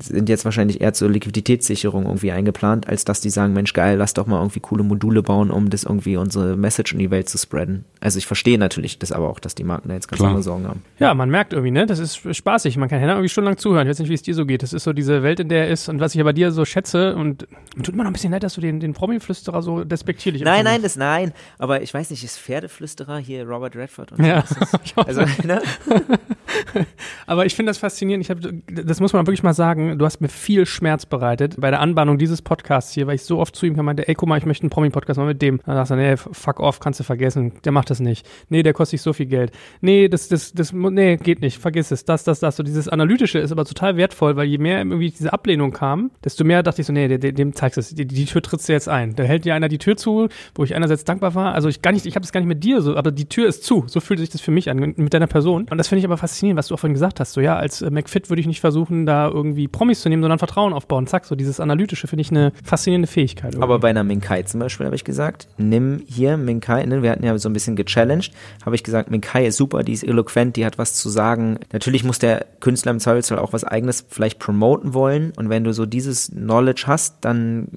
sind 0.00 0.28
jetzt 0.28 0.44
wahrscheinlich 0.44 0.80
eher 0.80 0.92
zur 0.92 1.10
Liquiditätssicherung 1.10 2.06
irgendwie 2.06 2.32
eingeplant, 2.32 2.88
als 2.88 3.04
dass 3.04 3.20
die 3.20 3.30
sagen, 3.30 3.52
Mensch, 3.52 3.72
geil, 3.72 3.98
lass 3.98 4.14
doch 4.14 4.26
mal 4.26 4.38
irgendwie 4.38 4.60
coole 4.60 4.82
Module 4.82 5.22
bauen, 5.22 5.50
um 5.50 5.70
das 5.70 5.84
irgendwie 5.84 6.16
unsere 6.16 6.56
Message 6.56 6.92
in 6.92 6.98
die 6.98 7.10
Welt 7.10 7.28
zu 7.28 7.38
spreaden. 7.38 7.84
Also 8.00 8.18
ich 8.18 8.26
verstehe 8.26 8.58
natürlich 8.58 8.98
das 8.98 9.12
aber 9.12 9.28
auch, 9.28 9.40
dass 9.40 9.54
die 9.54 9.64
Marken 9.64 9.88
da 9.88 9.94
jetzt 9.94 10.08
ganz 10.08 10.18
Klar. 10.18 10.30
andere 10.30 10.42
Sorgen 10.42 10.66
haben. 10.66 10.82
Ja, 10.98 11.14
man 11.14 11.30
merkt 11.30 11.52
irgendwie, 11.52 11.72
ne? 11.72 11.86
Das 11.86 11.98
ist 11.98 12.34
spaßig. 12.34 12.76
Man 12.76 12.88
kann 12.88 13.00
Henna 13.00 13.12
irgendwie 13.12 13.28
stundenlang 13.28 13.58
zuhören. 13.58 13.86
Ich 13.86 13.90
weiß 13.90 13.98
nicht, 13.98 14.08
wie 14.08 14.14
es 14.14 14.22
dir 14.22 14.34
so 14.34 14.46
geht. 14.46 14.62
Das 14.62 14.72
ist 14.72 14.84
so 14.84 14.92
diese 14.92 15.22
Welt, 15.22 15.40
in 15.40 15.48
der 15.48 15.66
er 15.66 15.70
ist 15.70 15.88
und 15.88 16.00
was 16.00 16.14
ich 16.14 16.20
aber 16.20 16.32
dir 16.32 16.52
so 16.52 16.64
schätze. 16.64 17.14
Und 17.16 17.46
mir 17.76 17.82
tut 17.82 17.94
mir 17.94 18.02
noch 18.02 18.10
ein 18.10 18.12
bisschen 18.12 18.32
leid, 18.32 18.42
dass 18.42 18.54
du 18.54 18.60
den, 18.60 18.80
den 18.80 18.94
Promi-Flüsterer 18.94 19.62
so 19.62 19.84
despektierlich 19.84 20.42
Nein, 20.42 20.64
nein, 20.64 20.82
das 20.82 20.96
nein. 20.96 21.32
Aber 21.58 21.82
ich 21.82 21.92
weiß 21.92 22.10
nicht, 22.10 22.24
ist 22.24 22.38
Pferdeflüsterer 22.38 23.17
hier 23.18 23.46
Robert 23.46 23.76
Redford 23.76 24.12
und 24.12 24.18
so. 24.18 24.24
Ja. 24.24 24.44
Also, 24.96 25.22
ne? 25.44 25.62
Aber 27.26 27.46
ich 27.46 27.54
finde 27.54 27.70
das 27.70 27.78
faszinierend. 27.78 28.24
Ich 28.24 28.30
hab, 28.30 28.38
das 28.66 29.00
muss 29.00 29.12
man 29.12 29.26
wirklich 29.26 29.42
mal 29.42 29.54
sagen. 29.54 29.98
Du 29.98 30.04
hast 30.04 30.20
mir 30.20 30.28
viel 30.28 30.66
Schmerz 30.66 31.06
bereitet 31.06 31.56
bei 31.58 31.70
der 31.70 31.80
Anbahnung 31.80 32.18
dieses 32.18 32.42
Podcasts 32.42 32.92
hier, 32.92 33.06
weil 33.06 33.14
ich 33.14 33.22
so 33.22 33.38
oft 33.38 33.54
zu 33.54 33.66
ihm 33.66 33.76
kam, 33.76 33.84
meinte, 33.84 34.08
ey, 34.08 34.14
guck 34.14 34.28
mal, 34.28 34.38
ich 34.38 34.46
möchte 34.46 34.64
einen 34.64 34.70
Promi-Podcast 34.70 35.18
mal 35.18 35.26
mit 35.26 35.42
dem. 35.42 35.60
Dann 35.64 35.76
sagst 35.76 35.90
du, 35.92 35.96
nee, 35.96 36.16
fuck 36.16 36.60
off, 36.60 36.80
kannst 36.80 37.00
du 37.00 37.04
vergessen. 37.04 37.52
Der 37.64 37.72
macht 37.72 37.90
das 37.90 38.00
nicht. 38.00 38.26
Nee, 38.48 38.62
der 38.62 38.72
kostet 38.72 38.98
sich 38.98 39.02
so 39.02 39.12
viel 39.12 39.26
Geld. 39.26 39.52
Nee, 39.80 40.08
das, 40.08 40.28
das, 40.28 40.52
das, 40.52 40.72
nee, 40.72 41.16
geht 41.16 41.40
nicht. 41.40 41.58
Vergiss 41.58 41.90
es. 41.90 42.04
Das, 42.04 42.24
das, 42.24 42.40
das. 42.40 42.56
So 42.56 42.62
dieses 42.62 42.88
Analytische 42.88 43.38
ist 43.38 43.52
aber 43.52 43.64
total 43.64 43.96
wertvoll, 43.96 44.36
weil 44.36 44.46
je 44.46 44.58
mehr 44.58 44.78
irgendwie 44.78 45.10
diese 45.10 45.32
Ablehnung 45.32 45.72
kam, 45.72 46.10
desto 46.24 46.44
mehr 46.44 46.62
dachte 46.62 46.80
ich 46.80 46.86
so, 46.86 46.92
nee, 46.92 47.08
dem, 47.08 47.34
dem 47.34 47.52
zeigst 47.52 47.76
du 47.76 47.80
es. 47.80 47.94
Die, 47.94 48.06
die 48.06 48.24
Tür 48.24 48.42
trittst 48.42 48.68
du 48.68 48.72
jetzt 48.72 48.88
ein. 48.88 49.14
Da 49.14 49.22
hält 49.22 49.44
dir 49.44 49.54
einer 49.54 49.68
die 49.68 49.78
Tür 49.78 49.96
zu, 49.96 50.28
wo 50.54 50.64
ich 50.64 50.74
einerseits 50.74 51.04
dankbar 51.04 51.34
war. 51.34 51.54
Also 51.54 51.68
ich 51.68 51.82
gar 51.82 51.92
nicht, 51.92 52.06
ich 52.06 52.14
habe 52.14 52.22
das 52.22 52.32
gar 52.32 52.40
nicht 52.40 52.48
mit 52.48 52.64
dir 52.64 52.80
so, 52.80 52.96
aber 52.96 53.07
die 53.10 53.28
Tür 53.28 53.48
ist 53.48 53.64
zu. 53.64 53.84
So 53.86 54.00
fühlt 54.00 54.20
sich 54.20 54.30
das 54.30 54.40
für 54.40 54.50
mich 54.50 54.70
an, 54.70 54.94
mit 54.96 55.14
deiner 55.14 55.26
Person. 55.26 55.66
Und 55.70 55.78
das 55.78 55.88
finde 55.88 56.00
ich 56.00 56.04
aber 56.04 56.16
faszinierend, 56.16 56.58
was 56.58 56.68
du 56.68 56.74
auch 56.74 56.78
vorhin 56.78 56.94
gesagt 56.94 57.20
hast. 57.20 57.32
So, 57.32 57.40
ja, 57.40 57.56
als 57.56 57.82
äh, 57.82 57.90
McFit 57.90 58.28
würde 58.30 58.40
ich 58.40 58.46
nicht 58.46 58.60
versuchen, 58.60 59.06
da 59.06 59.28
irgendwie 59.28 59.68
Promis 59.68 60.00
zu 60.00 60.08
nehmen, 60.08 60.22
sondern 60.22 60.38
Vertrauen 60.38 60.72
aufbauen. 60.72 61.06
Zack, 61.06 61.24
so 61.24 61.34
dieses 61.34 61.60
Analytische 61.60 62.06
finde 62.06 62.22
ich 62.22 62.30
eine 62.30 62.52
faszinierende 62.62 63.08
Fähigkeit. 63.08 63.54
Irgendwie. 63.54 63.64
Aber 63.64 63.78
bei 63.78 63.90
einer 63.90 64.04
Minkai 64.04 64.42
zum 64.42 64.60
Beispiel 64.60 64.86
habe 64.86 64.96
ich 64.96 65.04
gesagt, 65.04 65.48
nimm 65.58 66.02
hier 66.06 66.36
Minkai, 66.36 66.84
ne, 66.86 67.02
wir 67.02 67.10
hatten 67.10 67.24
ja 67.24 67.36
so 67.38 67.48
ein 67.48 67.52
bisschen 67.52 67.76
gechallenged, 67.76 68.32
habe 68.64 68.74
ich 68.74 68.82
gesagt, 68.82 69.10
Minkai 69.10 69.46
ist 69.46 69.56
super, 69.56 69.82
die 69.82 69.92
ist 69.92 70.04
eloquent, 70.04 70.56
die 70.56 70.66
hat 70.66 70.78
was 70.78 70.94
zu 70.94 71.08
sagen. 71.08 71.58
Natürlich 71.72 72.04
muss 72.04 72.18
der 72.18 72.46
Künstler 72.60 72.92
im 72.92 73.00
Zweifelsfall 73.00 73.38
auch 73.38 73.52
was 73.52 73.64
eigenes 73.64 74.04
vielleicht 74.08 74.38
promoten 74.38 74.94
wollen 74.94 75.32
und 75.36 75.48
wenn 75.48 75.64
du 75.64 75.72
so 75.72 75.86
dieses 75.86 76.28
Knowledge 76.28 76.84
hast, 76.86 77.24
dann 77.24 77.68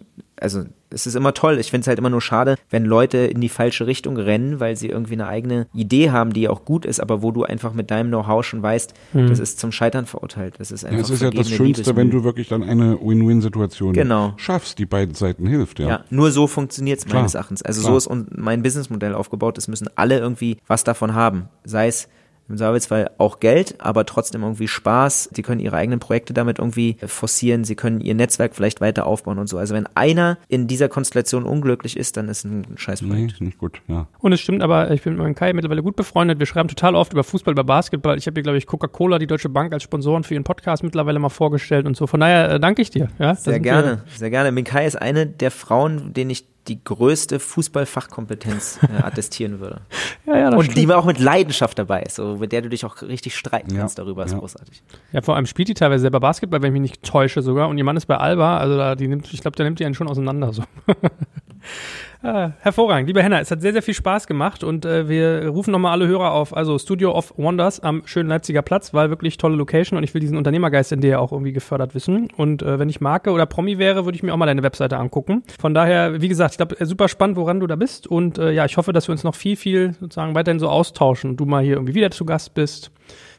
also 0.42 0.64
es 0.90 1.08
ist 1.08 1.16
immer 1.16 1.34
toll. 1.34 1.58
Ich 1.60 1.72
finde 1.72 1.82
es 1.82 1.88
halt 1.88 2.00
immer 2.00 2.10
nur 2.10 2.22
schade, 2.22 2.58
wenn 2.70 2.84
Leute 2.84 3.20
in 3.20 3.40
die 3.40 3.50
falsche 3.50 3.88
Richtung 3.88 4.18
rennen, 4.18 4.60
weil 4.60 4.76
sie 4.76 4.90
irgendwie 4.90 5.14
eine 5.14 5.28
eigene 5.28 5.68
Idee 5.74 6.12
haben, 6.12 6.34
die 6.34 6.50
auch 6.50 6.66
gut 6.66 6.86
ist, 6.86 7.00
aber 7.00 7.22
wo 7.22 7.32
du 7.32 7.44
einfach 7.44 7.74
mit 7.74 7.92
deinem 7.92 8.10
Know-how 8.10 8.44
schon 8.44 8.62
weißt, 8.62 8.94
mhm. 9.14 9.28
das 9.28 9.40
ist 9.40 9.60
zum 9.60 9.72
Scheitern 9.72 10.06
verurteilt. 10.06 10.56
Das 10.58 10.72
ist 10.72 10.84
einfach 10.84 10.98
ja, 10.98 11.04
es 11.04 11.10
ist 11.10 11.22
ja 11.22 11.32
das 11.32 11.50
Schönste, 11.50 11.96
wenn 11.96 12.10
du 12.10 12.24
wirklich 12.24 12.50
dann 12.50 12.64
eine 12.64 13.00
Win-Win-Situation 13.00 13.94
genau. 13.94 14.34
schaffst, 14.38 14.80
die 14.80 14.86
beiden 14.86 15.16
Seiten 15.16 15.48
hilft. 15.48 15.80
Ja, 15.80 15.88
ja 15.88 16.06
nur 16.10 16.32
so 16.32 16.48
funktioniert 16.48 17.00
es 17.00 17.08
meines 17.08 17.36
Erachtens. 17.36 17.62
Also 17.62 17.82
Klar. 17.82 18.00
so 18.00 18.12
ist 18.14 18.28
mein 18.36 18.64
Businessmodell 18.64 19.14
aufgebaut. 19.14 19.58
Es 19.58 19.68
müssen 19.68 19.88
alle 19.96 20.20
irgendwie 20.20 20.58
was 20.68 20.84
davon 20.84 21.14
haben. 21.14 21.48
Sei 21.64 21.88
es 21.88 22.10
im 22.52 22.58
Zweifelsfall 22.58 23.12
auch 23.18 23.40
Geld, 23.40 23.76
aber 23.80 24.06
trotzdem 24.06 24.44
irgendwie 24.44 24.68
Spaß. 24.68 25.30
Sie 25.34 25.42
können 25.42 25.60
ihre 25.60 25.76
eigenen 25.76 26.00
Projekte 26.00 26.34
damit 26.34 26.60
irgendwie 26.60 26.98
forcieren. 27.06 27.64
Sie 27.64 27.76
können 27.76 28.02
ihr 28.02 28.14
Netzwerk 28.14 28.56
vielleicht 28.56 28.82
weiter 28.82 29.08
aufbauen 29.08 29.40
und 29.40 29.48
so. 29.48 29.58
Also 29.58 29.74
wenn 29.74 29.88
einer 29.96 30.38
in 30.48 30.68
dieser 30.68 30.90
Konstellation 30.90 31.44
unglücklich 31.44 31.98
ist, 31.98 32.18
dann 32.18 32.30
ist 32.30 32.44
ein 32.44 32.66
Scheißprojekt. 32.76 33.40
Nee, 33.40 33.48
nicht 33.48 33.58
gut, 33.58 33.82
ja. 33.88 34.08
Und 34.20 34.34
es 34.34 34.40
stimmt 34.42 34.62
aber, 34.62 34.92
ich 34.92 35.02
bin 35.02 35.18
mit 35.18 35.36
Kai 35.36 35.54
mittlerweile 35.54 35.82
gut 35.82 35.96
befreundet. 35.96 36.40
Wir 36.40 36.46
schreiben 36.46 36.70
total 36.70 36.96
oft 36.96 37.14
über 37.14 37.24
Fußball, 37.24 37.54
über 37.54 37.64
Basketball. 37.64 38.18
Ich 38.18 38.28
habe 38.28 38.36
hier, 38.36 38.44
glaube 38.44 38.58
ich, 38.58 38.68
Coca-Cola, 38.68 39.18
die 39.18 39.28
Deutsche 39.28 39.50
Bank 39.50 39.74
als 39.74 39.84
Sponsoren 39.84 40.24
für 40.24 40.34
ihren 40.34 40.44
Podcast 40.44 40.84
mittlerweile 40.84 41.20
mal 41.20 41.30
vorgestellt 41.30 41.86
und 41.86 41.96
so. 41.96 42.08
Von 42.08 42.20
daher 42.20 42.52
äh, 42.52 42.60
danke 42.60 42.82
ich 42.82 42.90
dir. 42.90 43.08
Ja, 43.20 43.36
sehr 43.36 43.60
gerne, 43.60 44.04
sehr 44.16 44.30
gerne. 44.30 44.52
Minkai 44.52 44.86
ist 44.86 45.02
eine 45.02 45.26
der 45.26 45.52
Frauen, 45.52 46.14
denen 46.14 46.30
ich 46.30 46.51
die 46.68 46.84
größte 46.84 47.40
Fußballfachkompetenz 47.40 48.80
äh, 48.84 48.98
attestieren 49.04 49.60
würde. 49.60 49.82
ja, 50.26 50.38
ja, 50.38 50.50
das 50.52 50.60
Und 50.60 50.72
stimmt. 50.72 50.90
die 50.90 50.94
auch 50.94 51.06
mit 51.06 51.20
Leidenschaft 51.20 51.78
dabei 51.80 52.04
ist, 52.04 52.16
so, 52.16 52.38
mit 52.38 52.52
der 52.52 52.62
du 52.62 52.70
dich 52.70 52.86
auch 52.86 53.02
richtig 53.02 53.36
streiten 53.36 53.76
kannst 53.76 53.98
darüber, 53.98 54.26
ist 54.26 54.34
ja. 54.34 54.40
großartig. 54.40 54.84
Ja, 55.12 55.22
vor 55.22 55.36
allem 55.36 55.46
spielt 55.46 55.70
die 55.70 55.74
teilweise 55.74 56.02
selber 56.02 56.20
Basketball, 56.20 56.62
wenn 56.62 56.68
ich 56.68 56.80
mich 56.80 56.92
nicht 56.92 57.04
täusche 57.04 57.42
sogar. 57.42 57.68
Und 57.70 57.78
ihr 57.78 57.84
Mann 57.84 57.98
ist 57.98 58.06
bei 58.06 58.18
Alba, 58.18 58.58
also 58.58 58.78
da, 58.78 58.96
die 58.96 59.08
nimmt, 59.08 59.34
ich 59.34 59.42
glaube, 59.42 59.56
der 59.56 59.66
nimmt 59.66 59.80
die 59.80 59.86
einen 59.86 59.96
schon 59.96 60.08
auseinander. 60.08 60.54
So. 60.54 60.64
Ah, 62.24 62.52
hervorragend. 62.60 63.08
Lieber 63.08 63.24
Henna, 63.24 63.40
es 63.40 63.50
hat 63.50 63.62
sehr, 63.62 63.74
sehr 63.74 63.82
viel 63.82 63.96
Spaß 63.96 64.28
gemacht 64.28 64.64
und 64.64 64.86
äh, 64.86 65.10
wir 65.10 65.48
rufen 65.48 65.72
nochmal 65.72 65.94
alle 65.94 66.08
Hörer 66.08 66.34
auf. 66.34 66.56
Also 66.56 66.78
Studio 66.78 67.18
of 67.18 67.34
Wonders 67.36 67.80
am 67.80 68.04
schönen 68.06 68.30
Leipziger 68.30 68.62
Platz, 68.62 68.94
weil 68.94 69.10
wirklich 69.10 69.38
tolle 69.38 69.56
Location 69.56 69.98
und 69.98 70.04
ich 70.04 70.14
will 70.14 70.22
diesen 70.22 70.38
Unternehmergeist 70.38 70.92
in 70.92 71.02
dir 71.02 71.20
auch 71.20 71.32
irgendwie 71.32 71.52
gefördert 71.52 71.96
wissen. 71.96 72.28
Und 72.38 72.62
äh, 72.62 72.78
wenn 72.78 72.90
ich 72.90 73.02
Marke 73.02 73.32
oder 73.32 73.48
Promi 73.48 73.80
wäre, 73.80 74.06
würde 74.06 74.18
ich 74.18 74.22
mir 74.22 74.36
auch 74.36 74.38
mal 74.38 74.46
deine 74.46 74.62
Webseite 74.62 74.98
angucken. 74.98 75.42
Von 75.60 75.74
daher, 75.74 76.22
wie 76.22 76.28
gesagt, 76.28 76.52
ich 76.52 76.58
glaube, 76.58 76.80
äh, 76.80 76.86
super 76.86 77.08
spannend, 77.08 77.38
woran 77.38 77.60
du 77.60 77.66
da 77.66 77.76
bist 77.76 78.06
und 78.06 78.38
äh, 78.38 78.52
ja, 78.52 78.66
ich 78.66 78.78
hoffe, 78.78 78.94
dass 78.94 79.08
wir 79.08 79.14
uns 79.14 79.24
noch 79.24 79.34
viel, 79.34 79.56
viel 79.56 79.94
sozusagen 80.00 80.36
weiterhin 80.36 80.60
so 80.60 80.70
austauschen 80.70 81.32
und 81.32 81.38
du 81.38 81.46
mal 81.46 81.64
hier 81.64 81.78
irgendwie 81.78 81.96
wieder 81.96 82.12
zu 82.12 82.26
Gast 82.26 82.54
bist. 82.54 82.92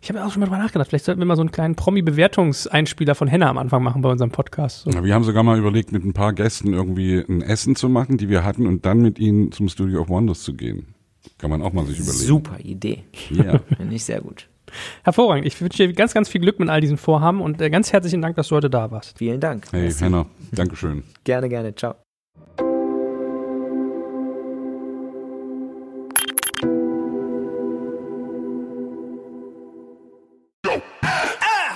Ich 0.02 0.08
habe 0.08 0.24
auch 0.24 0.32
schon 0.32 0.40
mal 0.40 0.46
drüber 0.46 0.58
nachgedacht. 0.58 0.88
Vielleicht 0.88 1.04
sollten 1.04 1.20
wir 1.20 1.26
mal 1.26 1.36
so 1.36 1.42
einen 1.42 1.52
kleinen 1.52 1.76
Promi-Bewertungseinspieler 1.76 3.14
von 3.14 3.28
Henna 3.28 3.48
am 3.48 3.56
Anfang 3.56 3.84
machen 3.84 4.02
bei 4.02 4.10
unserem 4.10 4.32
Podcast. 4.32 4.80
So. 4.80 4.90
Ja, 4.90 5.04
wir 5.04 5.14
haben 5.14 5.22
sogar 5.22 5.44
mal 5.44 5.56
überlegt, 5.56 5.92
mit 5.92 6.04
ein 6.04 6.12
paar 6.12 6.32
Gästen 6.32 6.72
irgendwie 6.72 7.20
ein 7.20 7.40
Essen 7.40 7.76
zu 7.76 7.88
machen, 7.88 8.18
die 8.18 8.28
wir 8.28 8.42
hatten, 8.44 8.66
und 8.66 8.84
dann 8.84 9.00
mit 9.00 9.20
ihnen 9.20 9.52
zum 9.52 9.68
Studio 9.68 10.00
of 10.00 10.08
Wonders 10.08 10.42
zu 10.42 10.54
gehen. 10.54 10.96
Kann 11.38 11.50
man 11.50 11.62
auch 11.62 11.72
mal 11.72 11.86
sich 11.86 12.00
überlegen. 12.00 12.24
Super 12.24 12.58
Idee. 12.58 13.04
Ja. 13.30 13.58
Finde 13.76 13.94
ich 13.94 14.04
sehr 14.04 14.20
gut. 14.20 14.48
Hervorragend. 15.04 15.46
Ich 15.46 15.60
wünsche 15.60 15.86
dir 15.86 15.92
ganz, 15.92 16.14
ganz 16.14 16.28
viel 16.28 16.40
Glück 16.40 16.58
mit 16.58 16.68
all 16.68 16.80
diesen 16.80 16.96
Vorhaben 16.96 17.40
und 17.40 17.60
äh, 17.60 17.70
ganz 17.70 17.92
herzlichen 17.92 18.22
Dank, 18.22 18.34
dass 18.34 18.48
du 18.48 18.56
heute 18.56 18.70
da 18.70 18.90
warst. 18.90 19.18
Vielen 19.18 19.38
Dank. 19.38 19.66
Hey. 19.70 19.92
Henna. 19.92 20.26
Dankeschön. 20.50 21.04
gerne, 21.22 21.48
gerne. 21.48 21.76
Ciao. 21.76 21.94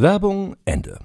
Werbung 0.00 0.54
Ende. 0.64 1.00